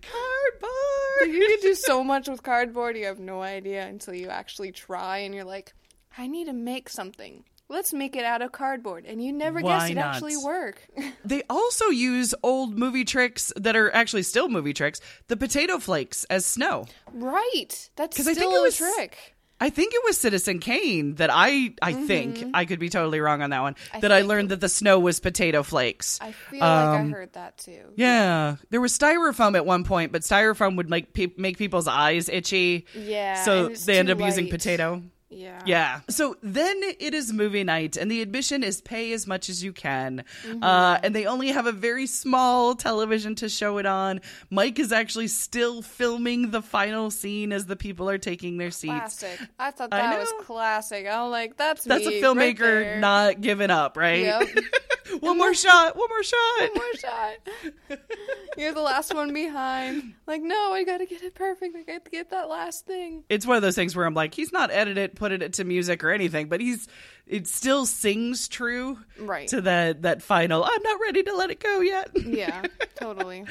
cardboard. 0.01 1.33
you 1.35 1.47
can 1.47 1.59
do 1.61 1.73
so 1.75 2.03
much 2.03 2.27
with 2.27 2.43
cardboard 2.43 2.97
you 2.97 3.05
have 3.05 3.19
no 3.19 3.41
idea 3.41 3.85
until 3.85 4.13
you 4.13 4.27
actually 4.29 4.71
try 4.71 5.19
and 5.19 5.33
you're 5.33 5.43
like 5.43 5.73
i 6.17 6.27
need 6.27 6.45
to 6.45 6.53
make 6.53 6.89
something 6.89 7.43
let's 7.69 7.93
make 7.93 8.15
it 8.15 8.23
out 8.23 8.41
of 8.41 8.51
cardboard 8.51 9.05
and 9.05 9.23
you 9.23 9.31
never 9.33 9.59
Why 9.61 9.79
guess 9.79 9.89
it 9.91 9.95
not? 9.95 10.15
actually 10.15 10.37
work 10.37 10.87
They 11.25 11.41
also 11.49 11.85
use 11.87 12.35
old 12.43 12.77
movie 12.77 13.03
tricks 13.05 13.51
that 13.55 13.75
are 13.75 13.91
actually 13.95 14.21
still 14.21 14.47
movie 14.47 14.73
tricks. 14.73 15.01
The 15.27 15.35
potato 15.35 15.79
flakes 15.79 16.23
as 16.29 16.45
snow. 16.45 16.85
right 17.13 17.89
that's 17.95 18.17
still 18.19 18.29
I 18.31 18.35
think 18.35 18.53
it 18.53 18.61
was- 18.61 18.79
a 18.79 18.83
trick 18.95 19.34
I 19.59 19.69
think 19.69 19.93
it 19.93 20.01
was 20.05 20.17
Citizen 20.17 20.59
Kane 20.59 21.15
that 21.15 21.29
I 21.31 21.73
I 21.81 21.93
think 21.93 22.43
I 22.53 22.65
could 22.65 22.79
be 22.79 22.89
totally 22.89 23.19
wrong 23.21 23.41
on 23.41 23.51
that 23.51 23.61
one. 23.61 23.75
Mm-hmm. 23.75 23.97
I 23.97 23.99
that 24.01 24.11
I 24.11 24.21
learned 24.21 24.49
that 24.49 24.59
the 24.59 24.67
snow 24.69 24.99
was 24.99 25.19
potato 25.21 25.63
flakes. 25.63 26.19
i 26.21 26.31
feel 26.33 26.59
like 26.59 26.69
i 26.69 26.99
Um, 26.99 27.11
heard 27.11 27.33
that 27.33 27.57
too 27.57 27.81
Yeah, 27.95 28.57
there 28.69 28.81
was 28.81 28.97
styrofoam 28.97 29.55
at 29.55 29.65
one 29.65 29.83
point, 29.85 30.11
but 30.11 30.23
styrofoam 30.23 30.75
would 30.75 30.91
like 30.91 31.13
pe- 31.13 31.33
make 31.37 31.57
people's 31.57 31.87
eyes 31.87 32.27
itchy. 32.27 32.85
Yeah, 32.93 33.43
so 33.45 33.69
they 33.69 33.97
end 33.97 34.09
up 34.09 34.19
using 34.19 34.49
potato. 34.49 35.01
Yeah 35.29 35.61
Yeah. 35.65 36.01
So 36.09 36.35
then 36.43 36.79
it 36.99 37.13
is 37.13 37.33
movie 37.33 37.63
night, 37.63 37.97
and 37.97 38.09
the 38.11 38.21
admission 38.21 38.63
is 38.63 38.81
pay 38.81 39.11
as 39.13 39.25
much 39.27 39.49
as 39.49 39.63
you 39.63 39.73
can. 39.73 40.23
Mm-hmm. 40.45 40.63
Uh, 40.63 40.99
and 41.03 41.15
they 41.15 41.25
only 41.25 41.49
have 41.49 41.65
a 41.65 41.71
very 41.71 42.05
small 42.07 42.75
television 42.75 43.35
to 43.35 43.49
show 43.49 43.77
it 43.79 43.85
on. 43.85 44.21
Mike 44.49 44.77
is 44.79 44.91
actually 44.91 45.27
still 45.27 45.81
filming 45.81 46.51
the 46.51 46.61
final 46.61 47.09
scene 47.11 47.51
as 47.51 47.65
the 47.65 47.75
people 47.75 48.09
are 48.09 48.17
taking 48.17 48.57
their 48.57 48.71
seats. 48.71 48.93
classic 48.93 49.39
i 49.59 49.71
thought 49.71 49.89
I 49.91 49.97
that 49.97 50.19
was 50.19 50.33
classic 50.41 51.07
i'm 51.07 51.31
like 51.31 51.57
that's 51.57 51.83
That's 51.83 52.05
me 52.05 52.19
a 52.19 52.23
filmmaker 52.23 52.59
there. 52.59 52.99
not 52.99 53.41
giving 53.41 53.71
up, 53.71 53.97
right? 53.97 54.21
Yep. 54.23 54.47
one 55.21 55.37
more 55.37 55.53
shot, 55.53 55.95
one 55.95 56.09
more 56.09 56.23
shot. 56.23 56.59
One 56.59 56.73
more 56.73 56.93
shot. 56.99 57.99
You're 58.57 58.73
the 58.73 58.81
last 58.81 59.13
one 59.13 59.33
behind. 59.33 60.13
Like, 60.27 60.41
no, 60.41 60.73
I 60.73 60.83
gotta 60.83 61.05
get 61.05 61.21
it 61.23 61.35
perfect. 61.35 61.75
I 61.75 61.81
got 61.83 62.05
to 62.05 62.11
get 62.11 62.29
that 62.31 62.47
last 62.49 62.85
thing. 62.85 63.23
it's 63.29 63.45
one 63.45 63.57
of 63.57 63.61
those 63.63 63.75
things 63.75 63.95
where 63.95 64.05
I'm 64.05 64.13
like, 64.13 64.33
he's 64.33 64.51
not 64.53 64.71
edited 64.71 65.14
put 65.15 65.31
it 65.31 65.53
to 65.53 65.63
music 65.63 66.03
or 66.03 66.11
anything, 66.11 66.47
but 66.47 66.61
he's 66.61 66.87
it 67.27 67.47
still 67.47 67.85
sings 67.87 68.47
true 68.47 68.99
Right. 69.19 69.47
to 69.47 69.61
that 69.61 70.03
that 70.03 70.21
final. 70.21 70.63
I'm 70.63 70.83
not 70.83 70.99
ready 71.01 71.23
to 71.23 71.35
let 71.35 71.49
it 71.49 71.59
go 71.59 71.79
yet. 71.81 72.09
Yeah, 72.15 72.63
totally. 72.95 73.45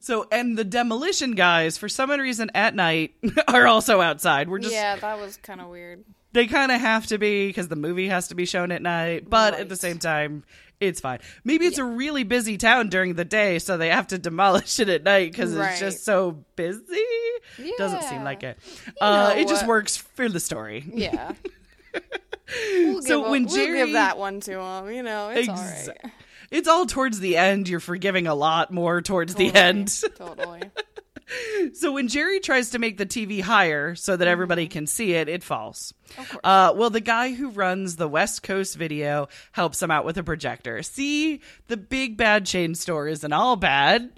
So, 0.00 0.28
and 0.30 0.56
the 0.56 0.64
demolition 0.64 1.32
guys, 1.32 1.76
for 1.78 1.88
some 1.88 2.10
reason, 2.10 2.50
at 2.54 2.74
night 2.74 3.14
are 3.48 3.66
also 3.66 4.00
outside. 4.00 4.48
We're 4.48 4.58
just 4.60 4.72
yeah, 4.74 4.96
that 4.96 5.18
was 5.18 5.36
kind 5.38 5.60
of 5.60 5.68
weird. 5.68 6.04
they 6.32 6.46
kind 6.46 6.70
of 6.70 6.80
have 6.80 7.06
to 7.08 7.18
be 7.18 7.48
because 7.48 7.68
the 7.68 7.76
movie 7.76 8.08
has 8.08 8.28
to 8.28 8.34
be 8.34 8.44
shown 8.46 8.70
at 8.70 8.82
night, 8.82 9.28
but 9.28 9.54
at 9.54 9.68
the 9.68 9.76
same 9.76 9.98
time, 9.98 10.44
It's 10.80 11.00
fine. 11.00 11.18
Maybe 11.44 11.66
it's 11.66 11.78
a 11.78 11.84
really 11.84 12.22
busy 12.22 12.56
town 12.56 12.88
during 12.88 13.14
the 13.14 13.24
day, 13.24 13.58
so 13.58 13.76
they 13.76 13.88
have 13.90 14.06
to 14.08 14.18
demolish 14.18 14.78
it 14.78 14.88
at 14.88 15.02
night 15.02 15.32
because 15.32 15.52
Right. 15.54 15.70
it's 15.72 15.80
just 15.80 16.04
so 16.04 16.44
busy. 16.56 16.82
Doesn't 17.78 18.02
seem 18.04 18.22
like 18.22 18.42
it. 18.44 18.58
Uh, 19.00 19.34
it 19.36 19.48
just 19.48 19.66
works 19.66 19.96
for 19.96 20.28
the 20.28 20.40
story. 20.40 20.84
Yeah. 20.92 21.32
We'll 22.72 23.02
So 23.02 23.20
give 23.22 23.30
when 23.30 23.44
we'll 23.44 23.54
Jerry- 23.54 23.78
give 23.78 23.92
that 23.92 24.16
one 24.16 24.40
to 24.40 24.58
him, 24.58 24.90
you 24.90 25.02
know, 25.02 25.28
it's 25.28 25.48
all 25.50 25.56
Exa- 25.56 25.88
right. 26.02 26.12
It's 26.50 26.66
all 26.66 26.86
towards 26.86 27.20
the 27.20 27.36
end. 27.36 27.68
You're 27.68 27.78
forgiving 27.78 28.26
a 28.26 28.34
lot 28.34 28.72
more 28.72 29.02
towards 29.02 29.34
the 29.34 29.54
end. 29.54 29.92
totally. 30.16 30.62
So 31.74 31.92
when 31.92 32.08
Jerry 32.08 32.40
tries 32.40 32.70
to 32.70 32.78
make 32.78 32.96
the 32.98 33.06
TV 33.06 33.40
higher 33.42 33.94
so 33.94 34.16
that 34.16 34.26
everybody 34.26 34.66
can 34.66 34.86
see 34.86 35.12
it, 35.12 35.28
it 35.28 35.42
falls. 35.42 35.92
Uh, 36.42 36.72
well, 36.74 36.90
the 36.90 37.00
guy 37.00 37.34
who 37.34 37.50
runs 37.50 37.96
the 37.96 38.08
West 38.08 38.42
Coast 38.42 38.76
video 38.76 39.28
helps 39.52 39.82
him 39.82 39.90
out 39.90 40.04
with 40.04 40.16
a 40.18 40.22
projector. 40.22 40.82
See, 40.82 41.40
the 41.66 41.76
big 41.76 42.16
bad 42.16 42.46
chain 42.46 42.74
store 42.74 43.08
isn't 43.08 43.32
all 43.32 43.56
bad. 43.56 44.10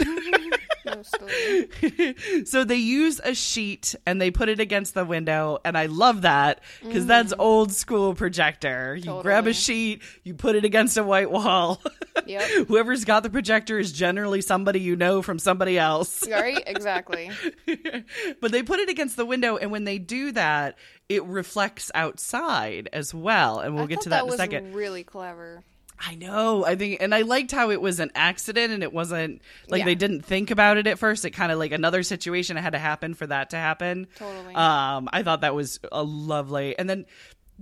So 2.45 2.64
they 2.64 2.76
use 2.76 3.20
a 3.22 3.34
sheet 3.34 3.95
and 4.07 4.20
they 4.20 4.30
put 4.30 4.49
it 4.49 4.61
against 4.61 4.95
the 4.95 5.05
window, 5.05 5.59
and 5.64 5.76
I 5.76 5.86
love 5.86 6.22
that 6.22 6.61
because 6.82 7.07
that's 7.07 7.32
mm. 7.32 7.36
old 7.38 7.72
school 7.72 8.14
projector. 8.14 8.97
You 8.97 9.20
grab 9.22 9.47
a 9.47 9.53
sheet, 9.53 10.03
you 10.24 10.34
put 10.34 10.57
it 10.57 10.64
against 10.64 10.97
a 10.97 11.05
white 11.05 11.30
wall. 11.30 11.82
Yep. 12.26 12.68
Whoever's 12.68 13.05
got 13.05 13.22
the 13.22 13.30
projector 13.30 13.78
is 13.78 13.93
generally 13.93 14.41
somebody 14.41 14.80
you 14.80 14.95
know 14.95 15.22
from 15.22 15.38
somebody 15.38 15.78
else. 15.78 16.26
Right? 16.30 16.62
Exactly. 16.66 17.30
but 18.41 18.53
they 18.53 18.62
put 18.62 18.78
it 18.78 18.88
against 18.88 19.16
the 19.16 19.24
window, 19.26 19.57
and 19.57 19.70
when 19.70 19.84
they 19.84 19.99
do 19.99 20.32
that, 20.32 20.76
it 21.09 21.24
reflects 21.24 21.91
outside 21.95 22.88
as 22.93 23.12
well. 23.14 23.61
And 23.61 23.74
we'll 23.74 23.84
I 23.84 23.88
get 23.88 24.03
to 24.03 24.11
that, 24.11 24.22
in 24.22 24.28
a 24.28 24.30
was 24.30 24.36
second. 24.36 24.74
really 24.74 25.03
clever. 25.03 25.64
I 26.03 26.14
know. 26.14 26.64
I 26.64 26.76
think, 26.76 27.03
and 27.03 27.14
I 27.14 27.22
liked 27.22 27.53
how 27.53 27.70
it 27.70 27.80
was 27.80 28.01
an 28.01 28.11
accident, 28.14 28.72
and 28.72 28.82
it 28.82 28.92
wasn't 28.92 29.42
like 29.68 29.80
Yeah. 29.80 29.84
they 29.84 29.94
didn't 29.94 30.22
think 30.22 30.51
about 30.51 30.78
it 30.78 30.86
at 30.86 30.98
first. 30.98 31.24
It 31.26 31.30
kind 31.32 31.53
of 31.53 31.59
like 31.59 31.72
another 31.72 32.03
situation 32.03 32.57
had 32.57 32.72
to 32.72 32.78
happen 32.78 33.12
for 33.14 33.26
that 33.26 33.51
to 33.51 33.57
happen. 33.57 34.07
Totally. 34.16 34.55
Um, 34.55 35.09
I 35.12 35.22
thought 35.22 35.42
that 35.42 35.55
was 35.55 35.78
a 35.92 36.03
lovely, 36.03 36.78
and 36.78 36.88
then. 36.88 37.07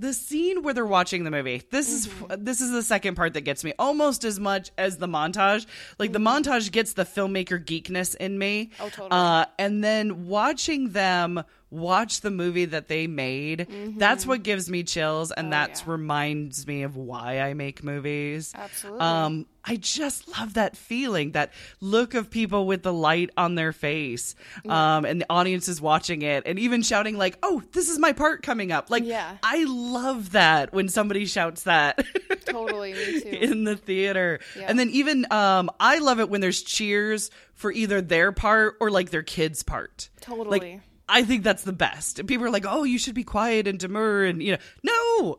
The 0.00 0.12
scene 0.14 0.62
where 0.62 0.72
they're 0.74 0.86
watching 0.86 1.24
the 1.24 1.30
movie. 1.32 1.60
This 1.72 2.06
Mm-hmm. 2.06 2.30
is 2.30 2.38
this 2.38 2.60
is 2.60 2.70
the 2.70 2.84
second 2.84 3.16
part 3.16 3.34
that 3.34 3.40
gets 3.40 3.64
me 3.64 3.72
almost 3.80 4.24
as 4.24 4.38
much 4.38 4.70
as 4.78 4.98
the 4.98 5.08
montage. 5.08 5.66
Like 5.98 6.12
the 6.12 6.20
montage 6.20 6.70
gets 6.70 6.92
the 6.92 7.02
filmmaker 7.04 7.58
geekness 7.58 8.14
in 8.14 8.38
me. 8.38 8.66
Mm-hmm. 8.74 8.82
Oh, 8.84 8.88
totally. 8.90 9.08
Uh, 9.10 9.46
and 9.58 9.82
then 9.82 10.28
watching 10.28 10.90
them 10.90 11.42
watch 11.70 12.20
the 12.22 12.30
movie 12.30 12.64
that 12.66 12.88
they 12.88 13.06
made, 13.06 13.66
that's 13.98 14.26
what 14.26 14.42
gives 14.42 14.70
me 14.70 14.82
chills, 14.82 15.30
and 15.32 15.46
Mm-hmm. 15.48 15.52
Oh, 15.52 15.66
that's 15.66 15.80
yeah. 15.82 15.90
reminds 15.92 16.66
me 16.66 16.82
of 16.82 16.96
why 16.96 17.40
I 17.40 17.54
make 17.54 17.82
movies. 17.84 18.52
Absolutely. 18.54 19.00
Um, 19.00 19.46
I 19.64 19.76
just 19.76 20.28
love 20.38 20.54
that 20.54 20.76
feeling, 20.78 21.32
that 21.32 21.52
look 21.80 22.14
of 22.14 22.30
people 22.30 22.66
with 22.66 22.82
the 22.82 22.92
light 22.92 23.28
on 23.36 23.54
their 23.54 23.72
face, 23.72 24.34
um, 24.66 25.04
and 25.04 25.20
the 25.20 25.26
audience 25.28 25.68
is 25.68 25.78
watching 25.80 26.22
it, 26.22 26.44
and 26.46 26.58
even 26.58 26.80
shouting 26.82 27.18
like, 27.18 27.36
"Oh, 27.42 27.62
this 27.72 27.90
is 27.90 27.98
my 27.98 28.12
part 28.12 28.42
coming 28.42 28.72
up!" 28.72 28.88
Like, 28.90 29.04
Yeah. 29.04 29.36
I 29.42 29.64
love 29.68 30.32
that 30.32 30.72
when 30.72 30.88
somebody 30.88 31.26
shouts 31.26 31.64
that. 31.64 32.02
Totally, 32.46 32.94
me 32.94 33.20
too. 33.20 33.28
in 33.28 33.64
the 33.64 33.76
theater. 33.76 34.40
Yeah. 34.56 34.66
And 34.68 34.78
then 34.78 34.88
even 34.90 35.26
um 35.30 35.70
I 35.78 35.98
love 35.98 36.18
it 36.18 36.30
when 36.30 36.40
there's 36.40 36.62
cheers 36.62 37.30
for 37.52 37.70
either 37.70 38.00
their 38.00 38.32
part 38.32 38.76
or 38.80 38.90
like 38.90 39.10
their 39.10 39.22
kids' 39.22 39.62
part. 39.62 40.08
Totally. 40.22 40.58
Like 40.60 40.80
I 41.08 41.24
think 41.24 41.42
that's 41.42 41.62
the 41.62 41.72
best. 41.72 42.18
And 42.18 42.28
people 42.28 42.44
are 42.46 42.50
like, 42.50 42.66
"Oh, 42.66 42.84
you 42.84 42.98
should 42.98 43.14
be 43.14 43.24
quiet 43.24 43.66
and 43.66 43.78
demure 43.78 44.24
and 44.24 44.42
you 44.42 44.52
know, 44.52 44.58
no. 44.82 45.38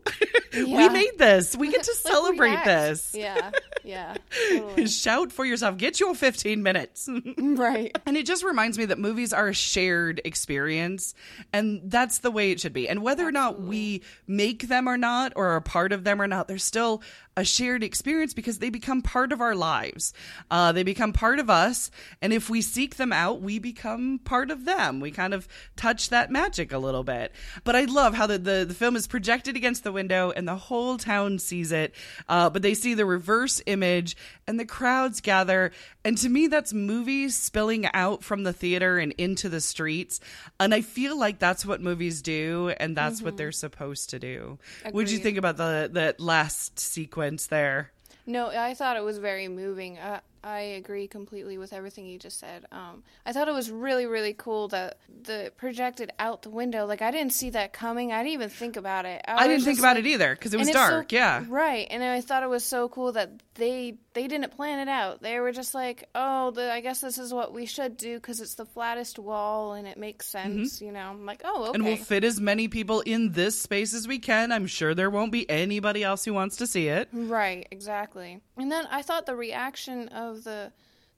we 0.53 0.89
made 0.89 1.17
this. 1.17 1.55
We 1.55 1.71
get 1.71 1.83
to 1.83 1.93
celebrate 1.95 2.63
this. 2.65 3.13
Yeah. 3.15 3.51
Yeah. 3.83 4.15
Totally. 4.49 4.87
Shout 4.87 5.31
for 5.31 5.45
yourself. 5.45 5.77
Get 5.77 5.99
your 5.99 6.15
15 6.15 6.63
minutes. 6.63 7.07
right. 7.37 7.95
And 8.05 8.17
it 8.17 8.25
just 8.25 8.43
reminds 8.43 8.77
me 8.77 8.85
that 8.85 8.99
movies 8.99 9.33
are 9.33 9.49
a 9.49 9.53
shared 9.53 10.21
experience, 10.25 11.13
and 11.53 11.81
that's 11.85 12.19
the 12.19 12.31
way 12.31 12.51
it 12.51 12.59
should 12.59 12.73
be. 12.73 12.89
And 12.89 13.01
whether 13.01 13.27
or 13.27 13.31
not 13.31 13.61
we 13.61 14.01
make 14.27 14.67
them 14.67 14.87
or 14.87 14.97
not, 14.97 15.33
or 15.35 15.49
are 15.49 15.61
part 15.61 15.91
of 15.91 16.03
them 16.03 16.21
or 16.21 16.27
not, 16.27 16.47
they're 16.47 16.57
still 16.57 17.01
a 17.39 17.45
shared 17.45 17.83
experience 17.83 18.33
because 18.33 18.59
they 18.59 18.69
become 18.69 19.01
part 19.01 19.31
of 19.31 19.39
our 19.39 19.55
lives. 19.55 20.13
Uh, 20.51 20.71
they 20.73 20.83
become 20.83 21.13
part 21.13 21.39
of 21.39 21.49
us, 21.49 21.89
and 22.21 22.33
if 22.33 22.49
we 22.49 22.61
seek 22.61 22.97
them 22.97 23.13
out, 23.13 23.41
we 23.41 23.57
become 23.59 24.19
part 24.19 24.51
of 24.51 24.65
them. 24.65 24.99
We 24.99 25.11
kind 25.11 25.33
of 25.33 25.47
touch 25.77 26.09
that 26.09 26.29
magic 26.29 26.73
a 26.73 26.77
little 26.77 27.03
bit. 27.03 27.31
But 27.63 27.77
I 27.77 27.85
love 27.85 28.13
how 28.13 28.27
the, 28.27 28.37
the, 28.37 28.65
the 28.67 28.73
film 28.73 28.95
is 28.97 29.07
projected 29.07 29.55
against 29.55 29.83
the 29.83 29.91
window, 29.93 30.31
and 30.35 30.47
the 30.47 30.57
whole 30.57 30.97
town 30.97 31.39
sees 31.39 31.71
it, 31.71 31.95
uh, 32.27 32.49
but 32.49 32.61
they 32.61 32.73
see 32.73 32.93
the 32.93 33.05
reverse 33.05 33.61
image, 33.65 34.17
and 34.45 34.59
the 34.59 34.65
crowds 34.65 35.21
gather. 35.21 35.71
And 36.03 36.17
to 36.17 36.27
me, 36.29 36.47
that's 36.47 36.73
movies 36.73 37.35
spilling 37.35 37.87
out 37.93 38.23
from 38.23 38.43
the 38.43 38.53
theater 38.53 38.97
and 38.99 39.13
into 39.13 39.47
the 39.47 39.61
streets. 39.61 40.19
And 40.59 40.73
I 40.73 40.81
feel 40.81 41.17
like 41.17 41.39
that's 41.39 41.65
what 41.65 41.81
movies 41.81 42.21
do, 42.21 42.73
and 42.79 42.97
that's 42.97 43.21
what 43.21 43.37
they're 43.37 43.51
supposed 43.53 44.09
to 44.09 44.19
do. 44.19 44.59
What 44.91 45.05
did 45.05 45.11
you 45.11 45.19
think 45.19 45.37
about 45.37 45.55
the 45.55 45.89
that 45.93 46.19
last 46.19 46.79
sequence 46.79 47.28
there? 47.37 47.91
No, 48.25 48.47
I 48.47 48.73
thought 48.73 48.97
it 48.97 49.03
was 49.03 49.17
very 49.17 49.47
moving. 49.47 49.97
Uh, 49.97 50.19
I 50.43 50.59
agree 50.59 51.07
completely 51.07 51.57
with 51.57 51.73
everything 51.73 52.05
you 52.05 52.17
just 52.17 52.39
said. 52.39 52.65
Um, 52.71 53.03
I 53.25 53.33
thought 53.33 53.47
it 53.47 53.53
was 53.53 53.69
really, 53.69 54.05
really 54.05 54.33
cool 54.33 54.67
that 54.69 54.97
the 55.23 55.51
projected 55.57 56.11
out 56.19 56.43
the 56.43 56.49
window. 56.49 56.85
Like 56.85 57.01
I 57.01 57.11
didn't 57.11 57.33
see 57.33 57.49
that 57.51 57.73
coming. 57.73 58.11
I 58.11 58.23
didn't 58.23 58.33
even 58.33 58.49
think 58.49 58.77
about 58.77 59.05
it. 59.05 59.21
I 59.27 59.47
didn't 59.47 59.65
think 59.65 59.79
about 59.79 59.95
like- 59.95 60.05
it 60.05 60.09
either 60.09 60.35
because 60.35 60.53
it 60.53 60.57
was 60.57 60.67
it's 60.67 60.77
so- 60.77 60.89
dark. 60.89 61.11
yeah. 61.11 61.43
right. 61.49 61.87
And 61.89 62.03
I 62.03 62.21
thought 62.21 62.43
it 62.43 62.49
was 62.49 62.63
so 62.63 62.89
cool 62.89 63.11
that 63.13 63.31
they 63.55 63.97
they 64.13 64.27
didn't 64.27 64.51
plan 64.51 64.79
it 64.79 64.89
out. 64.89 65.21
They 65.21 65.39
were 65.39 65.51
just 65.51 65.73
like, 65.73 66.09
oh, 66.15 66.51
the, 66.51 66.71
I 66.71 66.81
guess 66.81 66.99
this 66.99 67.17
is 67.17 67.33
what 67.33 67.53
we 67.53 67.65
should 67.65 67.95
do 67.95 68.15
because 68.15 68.41
it's 68.41 68.55
the 68.55 68.65
flattest 68.65 69.19
wall 69.19 69.73
and 69.73 69.87
it 69.87 69.97
makes 69.97 70.25
sense. 70.27 70.81
You 70.81 70.91
know, 70.91 70.99
I'm 71.01 71.25
like, 71.25 71.41
oh, 71.45 71.49
okay. 71.49 71.65
Mm-hmm. 71.67 71.75
And 71.75 71.85
we'll 71.85 71.97
fit 71.97 72.23
as 72.23 72.39
many 72.41 72.67
people 72.67 73.01
in 73.01 73.31
this 73.33 73.61
space 73.61 73.93
as 73.93 74.07
we 74.07 74.19
can. 74.19 74.51
I'm 74.51 74.67
sure 74.67 74.95
there 74.95 75.09
won't 75.09 75.31
be 75.31 75.49
anybody 75.49 76.03
else 76.03 76.25
who 76.25 76.33
wants 76.33 76.57
to 76.57 76.67
see 76.67 76.87
it. 76.87 77.07
Right, 77.13 77.67
exactly. 77.71 78.41
And 78.59 78.71
then 78.71 78.87
I 78.91 79.01
thought 79.01 79.25
the 79.25 79.35
reaction 79.35 80.09
of 80.09 80.43
the 80.43 80.71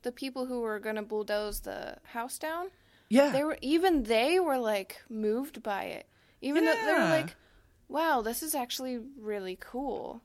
the 0.03 0.11
people 0.11 0.45
who 0.47 0.61
were 0.61 0.79
going 0.79 0.95
to 0.95 1.01
bulldoze 1.03 1.59
the 1.61 1.97
house 2.03 2.39
down, 2.39 2.71
Yeah. 3.09 3.29
they 3.29 3.43
were 3.43 3.57
even 3.61 4.03
they 4.03 4.39
were 4.39 4.57
like 4.57 5.01
moved 5.09 5.61
by 5.61 5.83
it. 5.85 6.07
Even 6.41 6.65
though 6.65 6.73
they 6.73 6.93
were 6.93 6.99
like, 7.09 7.35
"Wow, 7.87 8.21
this 8.21 8.41
is 8.41 8.55
actually 8.55 8.97
really 9.19 9.57
cool." 9.59 10.21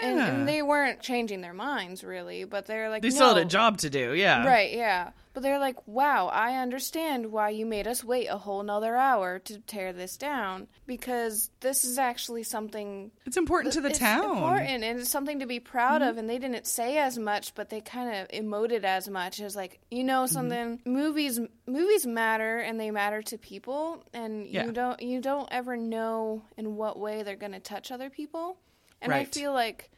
Yeah. 0.00 0.08
And, 0.08 0.20
and 0.20 0.48
they 0.48 0.62
weren't 0.62 1.00
changing 1.00 1.40
their 1.40 1.54
minds 1.54 2.02
really, 2.04 2.44
but 2.44 2.66
they're 2.66 2.90
like 2.90 3.02
They 3.02 3.10
still 3.10 3.28
had 3.34 3.38
a 3.38 3.44
job 3.44 3.78
to 3.78 3.90
do. 3.90 4.12
Yeah. 4.14 4.46
Right, 4.46 4.72
yeah. 4.72 5.10
But 5.32 5.42
they're 5.42 5.58
like, 5.58 5.86
wow, 5.86 6.28
I 6.28 6.54
understand 6.62 7.30
why 7.30 7.50
you 7.50 7.66
made 7.66 7.86
us 7.86 8.02
wait 8.02 8.26
a 8.28 8.38
whole 8.38 8.62
nother 8.62 8.96
hour 8.96 9.38
to 9.40 9.58
tear 9.58 9.92
this 9.92 10.16
down 10.16 10.66
because 10.86 11.50
this 11.60 11.84
is 11.84 11.98
actually 11.98 12.42
something 12.42 13.10
It's 13.26 13.36
important 13.36 13.74
to 13.74 13.82
the 13.82 13.90
it's 13.90 13.98
town. 13.98 14.22
Mm-hmm. 14.24 14.36
important 14.38 14.70
and 14.84 14.98
it's 15.00 15.10
something 15.10 15.40
to 15.40 15.46
be 15.46 15.60
proud 15.60 16.00
of 16.00 16.16
and 16.16 16.26
they 16.30 16.38
didn't 16.38 16.66
say 16.66 16.96
as 16.96 17.18
much 17.18 17.54
but 17.54 17.68
they 17.68 17.82
kind 17.82 18.16
of 18.16 18.28
emoted 18.28 18.84
as 18.84 19.10
much 19.10 19.40
as 19.40 19.54
like 19.54 19.78
you 19.90 19.98
Mm-hmm. 19.98 20.06
know 20.06 20.26
something 20.26 20.80
movies 20.86 21.38
movies 21.66 22.06
matter 22.06 22.58
and 22.58 22.80
they 22.80 22.90
matter 22.90 23.20
to 23.22 23.36
people 23.36 24.02
and 24.14 24.46
Yeah. 24.46 24.64
you 24.64 24.72
don't 24.72 25.02
you 25.02 25.20
don't 25.20 25.48
ever 25.50 25.76
know 25.76 26.44
in 26.56 26.76
what 26.76 26.98
way 26.98 27.22
they're 27.24 27.36
going 27.36 27.52
to 27.52 27.60
touch 27.60 27.90
other 27.92 28.08
people 28.08 28.56
and 29.02 29.12
i 29.12 29.24
feel 29.24 29.52
like 29.52 29.90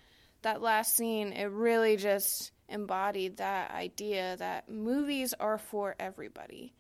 that 0.43 0.61
last 0.63 0.97
scene 0.97 1.33
it 1.33 1.47
really 1.47 1.97
just 1.97 2.53
embodied 2.69 3.39
that 3.39 3.71
idea 3.73 4.37
that 4.39 4.69
movies 4.69 5.35
are 5.41 5.59
for 5.59 5.95
everybody 5.99 6.73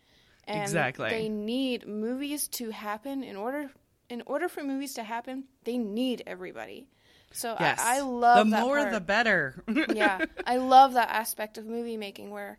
and 0.44 0.62
Exactly. 0.62 1.08
they 1.10 1.28
need 1.28 1.86
movies 1.86 2.48
to 2.48 2.70
happen 2.70 3.22
in 3.24 3.36
order 3.36 3.70
in 4.08 4.22
order 4.26 4.48
for 4.48 4.62
movies 4.62 4.94
to 4.94 5.02
happen 5.02 5.44
they 5.64 5.78
need 5.78 6.22
everybody 6.26 6.86
so 7.32 7.54
Yes. 7.58 7.78
I, 7.82 7.98
I 7.98 8.00
love 8.00 8.48
the 8.50 8.56
more 8.56 8.76
part. 8.78 8.92
the 8.92 9.00
better. 9.00 9.62
yeah 9.94 10.24
i 10.46 10.56
love 10.56 10.94
that 10.94 11.08
aspect 11.10 11.58
of 11.58 11.66
movie 11.66 11.96
making 11.96 12.30
where 12.30 12.58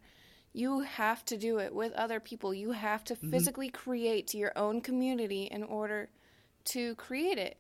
you 0.54 0.80
have 0.82 1.24
to 1.26 1.38
do 1.38 1.60
it 1.60 1.74
with 1.74 1.94
other 1.94 2.20
people 2.20 2.54
you 2.54 2.72
have 2.72 3.04
to 3.06 3.16
Mm-hmm. 3.16 3.30
physically 3.32 3.70
create 3.70 4.34
your 4.34 4.52
own 4.56 4.82
community 4.82 5.44
in 5.44 5.64
order 5.64 6.10
to 6.66 6.96
create 6.96 7.38
it 7.38 7.58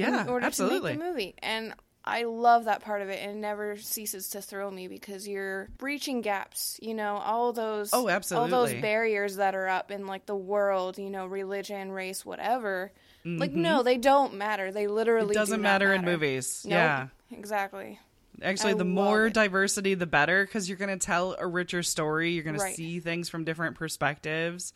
yeah, 0.00 0.22
in 0.22 0.28
order 0.28 0.46
absolutely. 0.46 0.92
to 0.92 0.98
make 0.98 1.04
the 1.06 1.10
movie. 1.10 1.34
And 1.42 1.74
I 2.04 2.22
love 2.24 2.64
that 2.64 2.80
part 2.82 3.02
of 3.02 3.08
it, 3.10 3.20
and 3.22 3.32
it 3.32 3.36
never 3.40 3.76
ceases 3.76 4.30
to 4.30 4.40
thrill 4.42 4.70
me 4.70 4.88
because 4.88 5.28
you're 5.28 5.68
breaching 5.78 6.22
gaps. 6.22 6.78
You 6.82 6.94
know, 6.94 7.16
all 7.16 7.52
those 7.52 7.90
Oh, 7.92 8.08
absolutely. 8.08 8.52
all 8.52 8.64
those 8.66 8.72
barriers 8.80 9.36
that 9.36 9.54
are 9.54 9.68
up 9.68 9.90
in 9.90 10.06
like 10.06 10.26
the 10.26 10.34
world. 10.36 10.98
You 10.98 11.10
know, 11.10 11.26
religion, 11.26 11.92
race, 11.92 12.24
whatever. 12.24 12.92
Like, 13.24 13.50
Mm-hmm. 13.50 13.60
no, 13.62 13.82
they 13.82 13.98
don't 13.98 14.34
matter. 14.34 14.72
They 14.72 14.86
literally 14.86 15.32
It 15.32 15.38
doesn't 15.38 15.58
do 15.58 15.62
not 15.62 15.68
matter 15.72 15.92
in 15.92 16.04
movies. 16.06 16.62
Nope, 16.64 16.72
Yeah. 16.72 17.06
exactly. 17.30 17.98
Actually, 18.42 18.72
I 18.72 18.76
the 18.78 18.84
more 18.86 19.26
it. 19.26 19.34
diversity, 19.34 19.92
the 19.92 20.06
better, 20.06 20.46
because 20.46 20.66
you're 20.70 20.78
going 20.78 20.98
to 20.98 21.04
tell 21.04 21.36
a 21.38 21.46
richer 21.46 21.82
story. 21.82 22.30
You're 22.30 22.44
going 22.44 22.58
to 22.58 22.70
see 22.72 22.98
things 23.00 23.28
from 23.28 23.44
different 23.44 23.76
perspectives. 23.76 24.72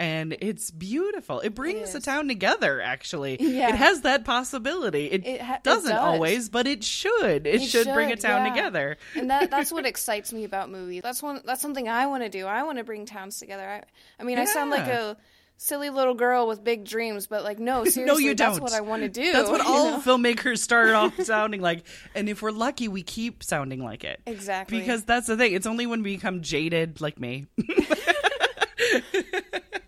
And 0.00 0.34
it's 0.40 0.70
beautiful. 0.70 1.40
It 1.40 1.54
brings 1.54 1.92
the 1.92 2.00
town 2.00 2.26
together. 2.26 2.80
Actually, 2.80 3.36
Yeah. 3.38 3.68
it 3.68 3.74
has 3.74 4.00
that 4.00 4.24
possibility. 4.24 5.06
It, 5.10 5.26
It 5.26 5.40
ha- 5.42 5.60
doesn't 5.62 5.90
does. 5.90 6.00
always, 6.00 6.48
but 6.48 6.66
it 6.66 6.82
should. 6.82 7.46
It, 7.46 7.60
should, 7.62 7.86
bring 7.92 8.08
a 8.08 8.12
should, 8.12 8.20
town 8.20 8.46
yeah. 8.46 8.54
together. 8.54 8.96
and 9.14 9.28
that 9.30 9.50
that's 9.50 9.70
what 9.76 9.84
excites 9.84 10.32
me 10.32 10.44
about 10.44 10.70
movies. 10.70 11.02
That's 11.02 11.22
one 11.22 11.42
that's 11.44 11.60
something 11.60 11.86
I 11.88 12.06
want 12.06 12.22
to 12.22 12.30
do. 12.30 12.46
I 12.46 12.62
want 12.62 12.78
to 12.78 12.84
bring 12.84 13.04
towns 13.04 13.38
together. 13.38 13.68
I, 13.68 13.82
I 14.18 14.24
mean, 14.24 14.38
I 14.38 14.46
sound 14.46 14.70
like 14.70 14.86
a 14.86 15.18
silly 15.58 15.90
little 15.90 16.14
girl 16.14 16.48
with 16.48 16.64
big 16.64 16.86
dreams, 16.86 17.26
but 17.26 17.44
like 17.44 17.58
no, 17.58 17.84
seriously, 17.84 18.04
no, 18.06 18.16
you 18.18 18.34
that's 18.34 18.54
don't. 18.56 18.62
what 18.62 18.72
I 18.72 18.80
want 18.80 19.02
to 19.02 19.08
do. 19.10 19.32
That's 19.32 19.50
what 19.50 19.60
all 19.66 19.90
know? 19.90 19.98
filmmakers 20.00 20.58
start 20.60 20.88
off 20.94 21.20
sounding 21.20 21.60
like, 21.60 21.84
and 22.14 22.26
if 22.30 22.40
we're 22.40 22.52
lucky, 22.52 22.88
we 22.88 23.02
keep 23.02 23.42
sounding 23.44 23.84
like 23.84 24.02
it. 24.04 24.20
Exactly. 24.26 24.80
Because 24.80 25.04
that's 25.04 25.26
the 25.26 25.36
thing. 25.36 25.52
It's 25.52 25.66
only 25.66 25.86
when 25.86 26.02
we 26.02 26.14
become 26.16 26.40
jaded, 26.40 27.02
like 27.02 27.20
me. 27.20 27.46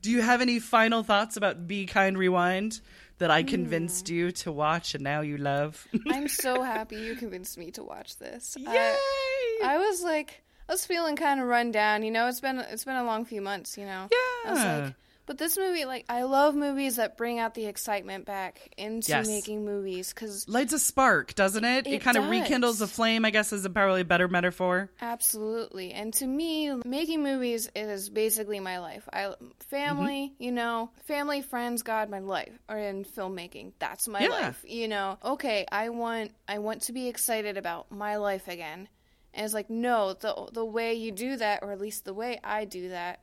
Do 0.03 0.11
you 0.11 0.21
have 0.21 0.41
any 0.41 0.59
final 0.59 1.03
thoughts 1.03 1.37
about 1.37 1.67
Be 1.67 1.87
Kind 1.87 2.19
Rewind 2.19 2.81
that 3.19 3.31
I 3.31 3.43
convinced 3.45 4.09
Hmm. 4.09 4.15
you 4.15 4.33
to 4.33 4.53
watch 4.53 4.95
and 4.95 5.03
now 5.05 5.21
you 5.21 5.37
love? 5.39 5.87
I'm 6.11 6.29
so 6.29 6.63
happy 6.63 6.97
you 6.97 7.15
convinced 7.15 7.57
me 7.57 7.71
to 7.73 7.85
watch 7.85 8.19
this. 8.19 8.57
Yay! 8.59 8.67
I, 8.69 9.61
I 9.63 9.79
was 9.79 10.03
like, 10.03 10.43
I 10.69 10.73
was 10.73 10.85
feeling 10.85 11.15
kind 11.17 11.41
of 11.41 11.47
run 11.47 11.71
down. 11.71 12.03
You 12.03 12.11
know, 12.11 12.27
it's 12.29 12.41
been 12.41 12.59
it's 12.59 12.85
been 12.85 12.97
a 12.97 13.05
long 13.05 13.25
few 13.25 13.41
months. 13.41 13.79
You 13.79 13.85
know. 13.87 14.09
I 14.47 14.51
was 14.51 14.59
Yeah. 14.59 14.77
like, 14.87 14.95
but 15.33 15.39
this 15.39 15.57
movie, 15.57 15.87
like, 15.87 16.05
I 16.11 16.25
love 16.25 16.55
movies 16.55 16.97
that 16.97 17.17
bring 17.17 17.39
out 17.39 17.55
the 17.55 17.65
excitement 17.65 18.27
back 18.27 18.61
into 18.77 19.09
Yes. 19.09 19.27
making 19.27 19.65
movies 19.65 20.13
because 20.13 20.47
Lights 20.47 20.75
a 20.75 20.79
spark, 20.79 21.35
doesn't 21.35 21.65
it? 21.65 21.87
It 21.87 22.03
kind 22.03 22.19
of 22.19 22.29
rekindles 22.29 22.81
the 22.81 22.87
flame, 22.87 23.25
I 23.25 23.31
guess 23.31 23.51
is 23.51 23.65
a 23.65 23.71
probably 23.71 24.03
a 24.03 24.05
better 24.05 24.29
metaphor. 24.29 24.91
Absolutely. 25.01 25.93
And 25.93 26.13
to 26.15 26.27
me, 26.27 26.71
making 26.85 27.23
movies 27.23 27.71
is 27.75 28.11
basically 28.11 28.61
my 28.61 28.79
life. 28.79 29.09
I 29.11 29.35
family, 29.71 30.33
Mm-hmm. 30.35 30.43
you 30.43 30.53
know, 30.53 30.91
family, 31.07 31.41
friends, 31.41 31.83
God, 31.83 32.11
my 32.11 32.19
life 32.19 32.53
are 32.69 32.79
in 32.79 33.05
filmmaking. 33.05 33.73
That's 33.79 34.07
my 34.09 34.21
Yeah. 34.21 34.29
life. 34.29 34.63
You 34.69 34.89
know, 34.89 35.19
okay, 35.25 35.65
I 35.73 35.89
want 35.89 36.33
I 36.47 36.59
want 36.59 36.83
to 36.83 36.93
be 36.93 37.09
excited 37.09 37.57
about 37.57 37.91
my 37.91 38.17
life 38.17 38.49
again. 38.49 38.87
And 39.33 39.45
it's 39.47 39.55
like, 39.55 39.71
no, 39.71 40.13
the 40.13 40.51
the 40.53 40.65
way 40.65 40.93
you 40.93 41.11
do 41.11 41.37
that, 41.37 41.63
or 41.63 41.73
at 41.73 41.81
least 41.81 42.05
the 42.05 42.13
way 42.13 42.39
I 42.45 42.67
do 42.67 42.91
that, 42.91 43.21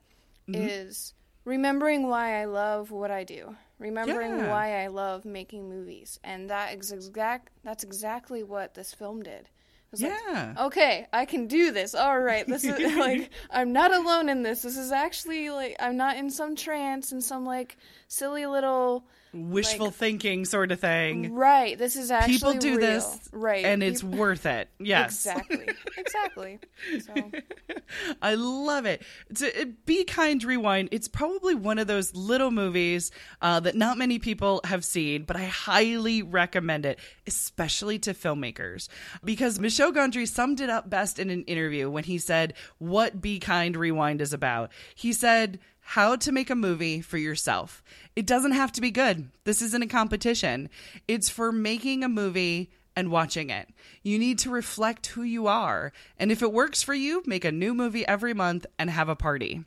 is 0.47 1.13
Mm-hmm. 1.13 1.18
Remembering 1.49 2.07
why 2.07 2.39
I 2.41 2.45
love 2.45 2.91
what 2.91 3.11
I 3.11 3.23
do. 3.23 3.55
Remembering 3.79 4.37
Yeah. 4.37 4.49
why 4.49 4.83
I 4.83 4.87
love 4.87 5.25
making 5.25 5.67
movies. 5.69 6.19
And 6.23 6.49
that 6.49 6.77
is 6.77 6.91
exact 6.91 7.49
that's 7.63 7.83
exactly 7.83 8.43
what 8.43 8.73
this 8.75 8.93
film 8.93 9.23
did. 9.23 9.41
It 9.47 9.91
was 9.91 10.01
like, 10.03 10.11
Yeah. 10.11 10.53
okay, 10.67 11.07
I 11.11 11.25
can 11.25 11.47
do 11.47 11.71
this. 11.71 11.95
All 11.95 12.19
right, 12.19 12.45
this 12.45 12.63
is 12.63 12.95
like 13.07 13.31
I'm 13.49 13.73
not 13.73 13.91
alone 13.93 14.29
in 14.29 14.43
this. 14.43 14.61
This 14.61 14.77
is 14.77 14.91
actually 14.91 15.49
like 15.49 15.75
I'm 15.79 15.97
not 15.97 16.17
in 16.17 16.29
some 16.29 16.55
trance 16.55 17.11
and 17.11 17.23
some 17.23 17.45
like 17.45 17.77
silly 18.07 18.45
little 18.45 19.05
Wishful 19.33 19.87
like- 19.87 19.95
thinking 19.95 20.45
sort 20.45 20.71
of 20.71 20.79
thing. 20.79 21.33
right. 21.33 21.77
This 21.77 21.95
is 21.95 22.09
actually 22.11 22.33
People 22.33 22.53
do 22.55 22.77
real. 22.77 22.79
this, 22.79 23.29
right? 23.31 23.63
and 23.65 23.83
it's 23.83 24.03
worth 24.03 24.45
it. 24.45 24.69
Yes. 24.79 25.25
exactly, 25.25 25.67
exactly. 25.97 26.59
So 27.01 27.31
I 28.21 28.35
love 28.35 28.85
it. 28.85 29.03
To, 29.35 29.73
Be 29.85 30.03
Kind 30.03 30.43
Rewind. 30.43 30.89
It's 30.91 31.07
probably 31.07 31.55
one 31.55 31.77
of 31.79 31.87
those 31.87 32.15
little 32.15 32.51
movies 32.51 33.11
uh, 33.41 33.59
that 33.61 33.75
not 33.75 33.97
many 33.97 34.19
people 34.19 34.61
have 34.63 34.83
seen, 34.83 35.23
but 35.23 35.35
I 35.35 35.45
highly 35.45 36.21
recommend 36.21 36.85
it, 36.85 36.99
especially 37.27 37.99
to 37.99 38.13
filmmakers. 38.13 38.87
Because 39.23 39.59
Michel 39.59 39.91
Gondry 39.91 40.27
summed 40.27 40.59
it 40.61 40.69
up 40.69 40.89
best 40.89 41.19
in 41.19 41.29
an 41.29 41.43
interview 41.43 41.89
when 41.89 42.03
he 42.03 42.17
said 42.17 42.53
what 42.77 43.21
Be 43.21 43.39
Kind 43.39 43.75
Rewind 43.77 44.21
is 44.21 44.33
about. 44.33 44.71
He 44.95 45.13
said, 45.13 45.59
how 45.93 46.15
to 46.15 46.31
make 46.31 46.51
a 46.51 46.55
movie 46.55 47.01
for 47.01 47.17
yourself. 47.17 47.81
It 48.15 48.27
doesn't 48.27 48.51
have 48.51 48.71
to 48.73 48.81
be 48.81 48.91
good. 48.91 49.27
This 49.43 49.59
isn't 49.63 49.81
a 49.81 49.87
competition. 49.87 50.69
It's 51.07 51.29
for 51.29 51.51
making 51.51 52.03
a 52.03 52.07
movie 52.07 52.69
and 52.95 53.09
watching 53.09 53.49
it. 53.49 53.67
You 54.03 54.19
need 54.19 54.37
to 54.39 54.51
reflect 54.51 55.07
who 55.07 55.23
you 55.23 55.47
are. 55.47 55.91
And 56.19 56.31
if 56.31 56.43
it 56.43 56.53
works 56.53 56.83
for 56.83 56.93
you, 56.93 57.23
make 57.25 57.43
a 57.43 57.51
new 57.51 57.73
movie 57.73 58.05
every 58.07 58.35
month 58.35 58.67
and 58.77 58.91
have 58.91 59.09
a 59.09 59.15
party. 59.15 59.63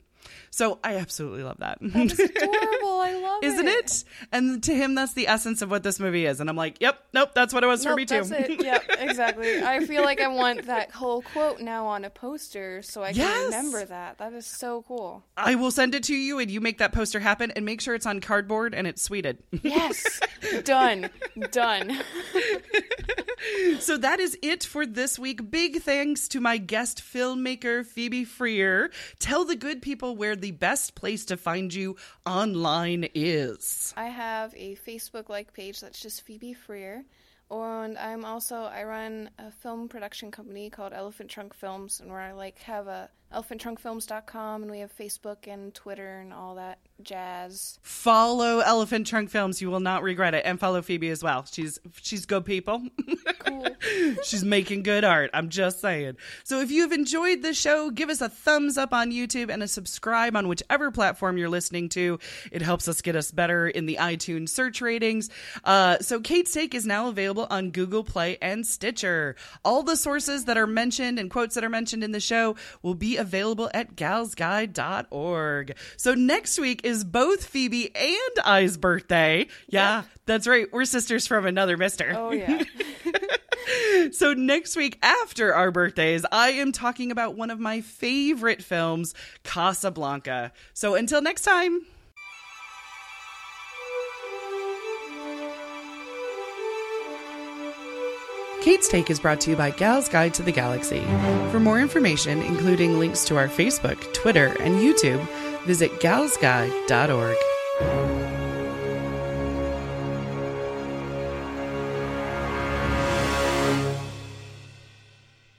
So 0.51 0.77
I 0.83 0.97
absolutely 0.97 1.43
love 1.43 1.57
that. 1.59 1.79
it's 1.81 2.13
adorable. 2.19 2.99
I 3.01 3.19
love 3.21 3.43
Isn't 3.43 3.67
it. 3.67 3.85
it? 3.85 4.03
And 4.31 4.61
to 4.63 4.73
him, 4.75 4.93
that's 4.95 5.13
the 5.13 5.27
essence 5.27 5.61
of 5.63 5.71
what 5.71 5.81
this 5.83 5.99
movie 5.99 6.25
is. 6.27 6.39
And 6.39 6.49
I'm 6.49 6.55
like, 6.55 6.79
yep, 6.79 7.03
nope, 7.13 7.31
that's 7.33 7.53
what 7.53 7.63
it 7.63 7.67
was 7.67 7.83
for 7.83 7.89
Nope, 7.89 7.97
me 7.97 8.05
too. 8.05 8.21
it. 8.31 8.63
Yep, 8.63 8.83
exactly. 8.99 9.63
I 9.63 9.85
feel 9.85 10.03
like 10.03 10.21
I 10.21 10.27
want 10.27 10.67
that 10.67 10.91
whole 10.91 11.21
quote 11.23 11.59
now 11.59 11.87
on 11.87 12.05
a 12.05 12.09
poster 12.11 12.81
so 12.83 13.01
I 13.03 13.13
can 13.13 13.21
Yes. 13.21 13.45
remember 13.45 13.83
that. 13.85 14.19
That 14.19 14.33
is 14.33 14.45
so 14.45 14.83
cool. 14.87 15.23
I 15.35 15.55
will 15.55 15.71
send 15.71 15.95
it 15.95 16.03
to 16.03 16.15
you 16.15 16.37
and 16.39 16.51
you 16.51 16.61
make 16.61 16.77
that 16.77 16.93
poster 16.93 17.19
happen 17.19 17.49
and 17.51 17.65
make 17.65 17.81
sure 17.81 17.95
it's 17.95 18.05
on 18.05 18.21
cardboard 18.21 18.73
and 18.75 18.85
it's 18.85 19.01
sweded. 19.01 19.39
Yes, 19.63 20.19
done, 20.63 21.09
done. 21.51 21.99
So 23.79 23.97
that 23.97 24.19
is 24.21 24.37
it 24.41 24.63
for 24.63 24.85
this 24.85 25.19
week. 25.19 25.51
Big 25.51 25.81
thanks 25.81 26.29
to 26.29 26.39
my 26.39 26.57
guest 26.57 27.01
filmmaker, 27.03 27.85
Phoebe 27.85 28.23
Freer. 28.23 28.89
Tell 29.19 29.43
the 29.43 29.57
good 29.57 29.81
people 29.81 30.12
where 30.13 30.35
the 30.35 30.51
best 30.51 30.95
place 30.95 31.25
to 31.25 31.37
find 31.37 31.73
you 31.73 31.95
online 32.25 33.07
is. 33.13 33.93
I 33.97 34.05
have 34.05 34.53
a 34.55 34.75
Facebook 34.75 35.29
like 35.29 35.53
page 35.53 35.81
that's 35.81 35.99
just 35.99 36.21
Phoebe 36.21 36.53
Freer. 36.53 37.03
And 37.51 37.97
I'm 37.97 38.25
also 38.25 38.63
I 38.63 38.83
run 38.83 39.29
a 39.37 39.51
film 39.51 39.87
production 39.87 40.31
company 40.31 40.69
called 40.69 40.93
Elephant 40.93 41.29
Trunk 41.29 41.53
Films 41.53 41.99
and 41.99 42.09
where 42.09 42.21
I 42.21 42.31
like 42.31 42.59
have 42.59 42.87
a 42.87 43.09
elephanttrunkfilms.com 43.33 44.61
and 44.61 44.71
we 44.71 44.79
have 44.79 44.95
Facebook 44.95 45.47
and 45.47 45.73
Twitter 45.73 46.19
and 46.19 46.33
all 46.33 46.55
that 46.55 46.79
jazz. 47.01 47.79
Follow 47.81 48.59
Elephant 48.59 49.07
Trunk 49.07 49.29
Films. 49.29 49.61
You 49.61 49.69
will 49.69 49.79
not 49.79 50.03
regret 50.03 50.33
it. 50.33 50.45
And 50.45 50.59
follow 50.59 50.81
Phoebe 50.81 51.09
as 51.09 51.23
well. 51.23 51.45
She's 51.51 51.79
she's 52.01 52.25
good 52.25 52.45
people. 52.45 52.83
Cool. 53.39 53.67
She's 54.23 54.43
making 54.43 54.83
good 54.83 55.03
art. 55.03 55.29
I'm 55.33 55.49
just 55.49 55.81
saying. 55.81 56.15
So 56.43 56.61
if 56.61 56.71
you've 56.71 56.91
enjoyed 56.91 57.41
the 57.41 57.53
show, 57.53 57.89
give 57.89 58.09
us 58.09 58.21
a 58.21 58.29
thumbs 58.29 58.77
up 58.77 58.93
on 58.93 59.11
YouTube 59.11 59.49
and 59.51 59.61
a 59.61 59.67
subscribe 59.67 60.35
on 60.35 60.47
whichever 60.47 60.91
platform 60.91 61.37
you're 61.37 61.49
listening 61.49 61.89
to. 61.89 62.19
It 62.51 62.61
helps 62.61 62.87
us 62.87 63.01
get 63.01 63.15
us 63.15 63.31
better 63.31 63.67
in 63.67 63.85
the 63.85 63.97
iTunes 63.99 64.49
search 64.49 64.81
ratings. 64.81 65.29
Uh, 65.63 65.97
so 65.99 66.19
Kate's 66.19 66.53
Take 66.53 66.73
is 66.73 66.85
now 66.85 67.09
available 67.09 67.47
on 67.49 67.71
Google 67.71 68.03
Play 68.03 68.37
and 68.41 68.65
Stitcher. 68.65 69.35
All 69.65 69.83
the 69.83 69.97
sources 69.97 70.45
that 70.45 70.57
are 70.57 70.67
mentioned 70.67 71.19
and 71.19 71.29
quotes 71.29 71.55
that 71.55 71.63
are 71.63 71.69
mentioned 71.69 72.03
in 72.03 72.11
the 72.11 72.19
show 72.19 72.55
will 72.81 72.95
be 72.95 73.17
available 73.23 73.71
at 73.73 73.95
galsguide.org. 73.95 75.75
So 75.97 76.13
next 76.13 76.59
week 76.59 76.81
is 76.83 77.03
both 77.03 77.45
Phoebe 77.45 77.95
and 77.95 78.45
I's 78.45 78.77
birthday. 78.77 79.47
Yeah, 79.67 80.03
that's 80.25 80.45
right. 80.47 80.67
We're 80.71 80.85
sisters 80.85 81.25
from 81.25 81.45
another 81.45 81.77
mister. 81.77 82.13
Oh 82.15 82.31
yeah. 82.31 82.63
So 84.11 84.33
next 84.33 84.75
week 84.75 84.99
after 85.01 85.55
our 85.55 85.71
birthdays, 85.71 86.25
I 86.31 86.49
am 86.49 86.73
talking 86.73 87.11
about 87.11 87.35
one 87.35 87.49
of 87.49 87.59
my 87.59 87.79
favorite 87.79 88.61
films, 88.61 89.13
Casablanca. 89.43 90.51
So 90.73 90.95
until 90.95 91.21
next 91.21 91.43
time. 91.43 91.85
Kate's 98.63 98.87
Take 98.87 99.09
is 99.09 99.19
brought 99.19 99.41
to 99.41 99.49
you 99.49 99.57
by 99.57 99.71
Gal's 99.71 100.07
Guide 100.07 100.33
to 100.35 100.41
the 100.41 100.53
Galaxy. 100.53 101.01
For 101.51 101.59
more 101.59 101.81
information, 101.81 102.41
including 102.41 102.97
links 102.97 103.25
to 103.25 103.35
our 103.35 103.49
Facebook, 103.49 104.13
Twitter, 104.13 104.55
and 104.61 104.75
YouTube, 104.75 105.19
visit 105.65 105.91
galsguide.org. 105.99 108.22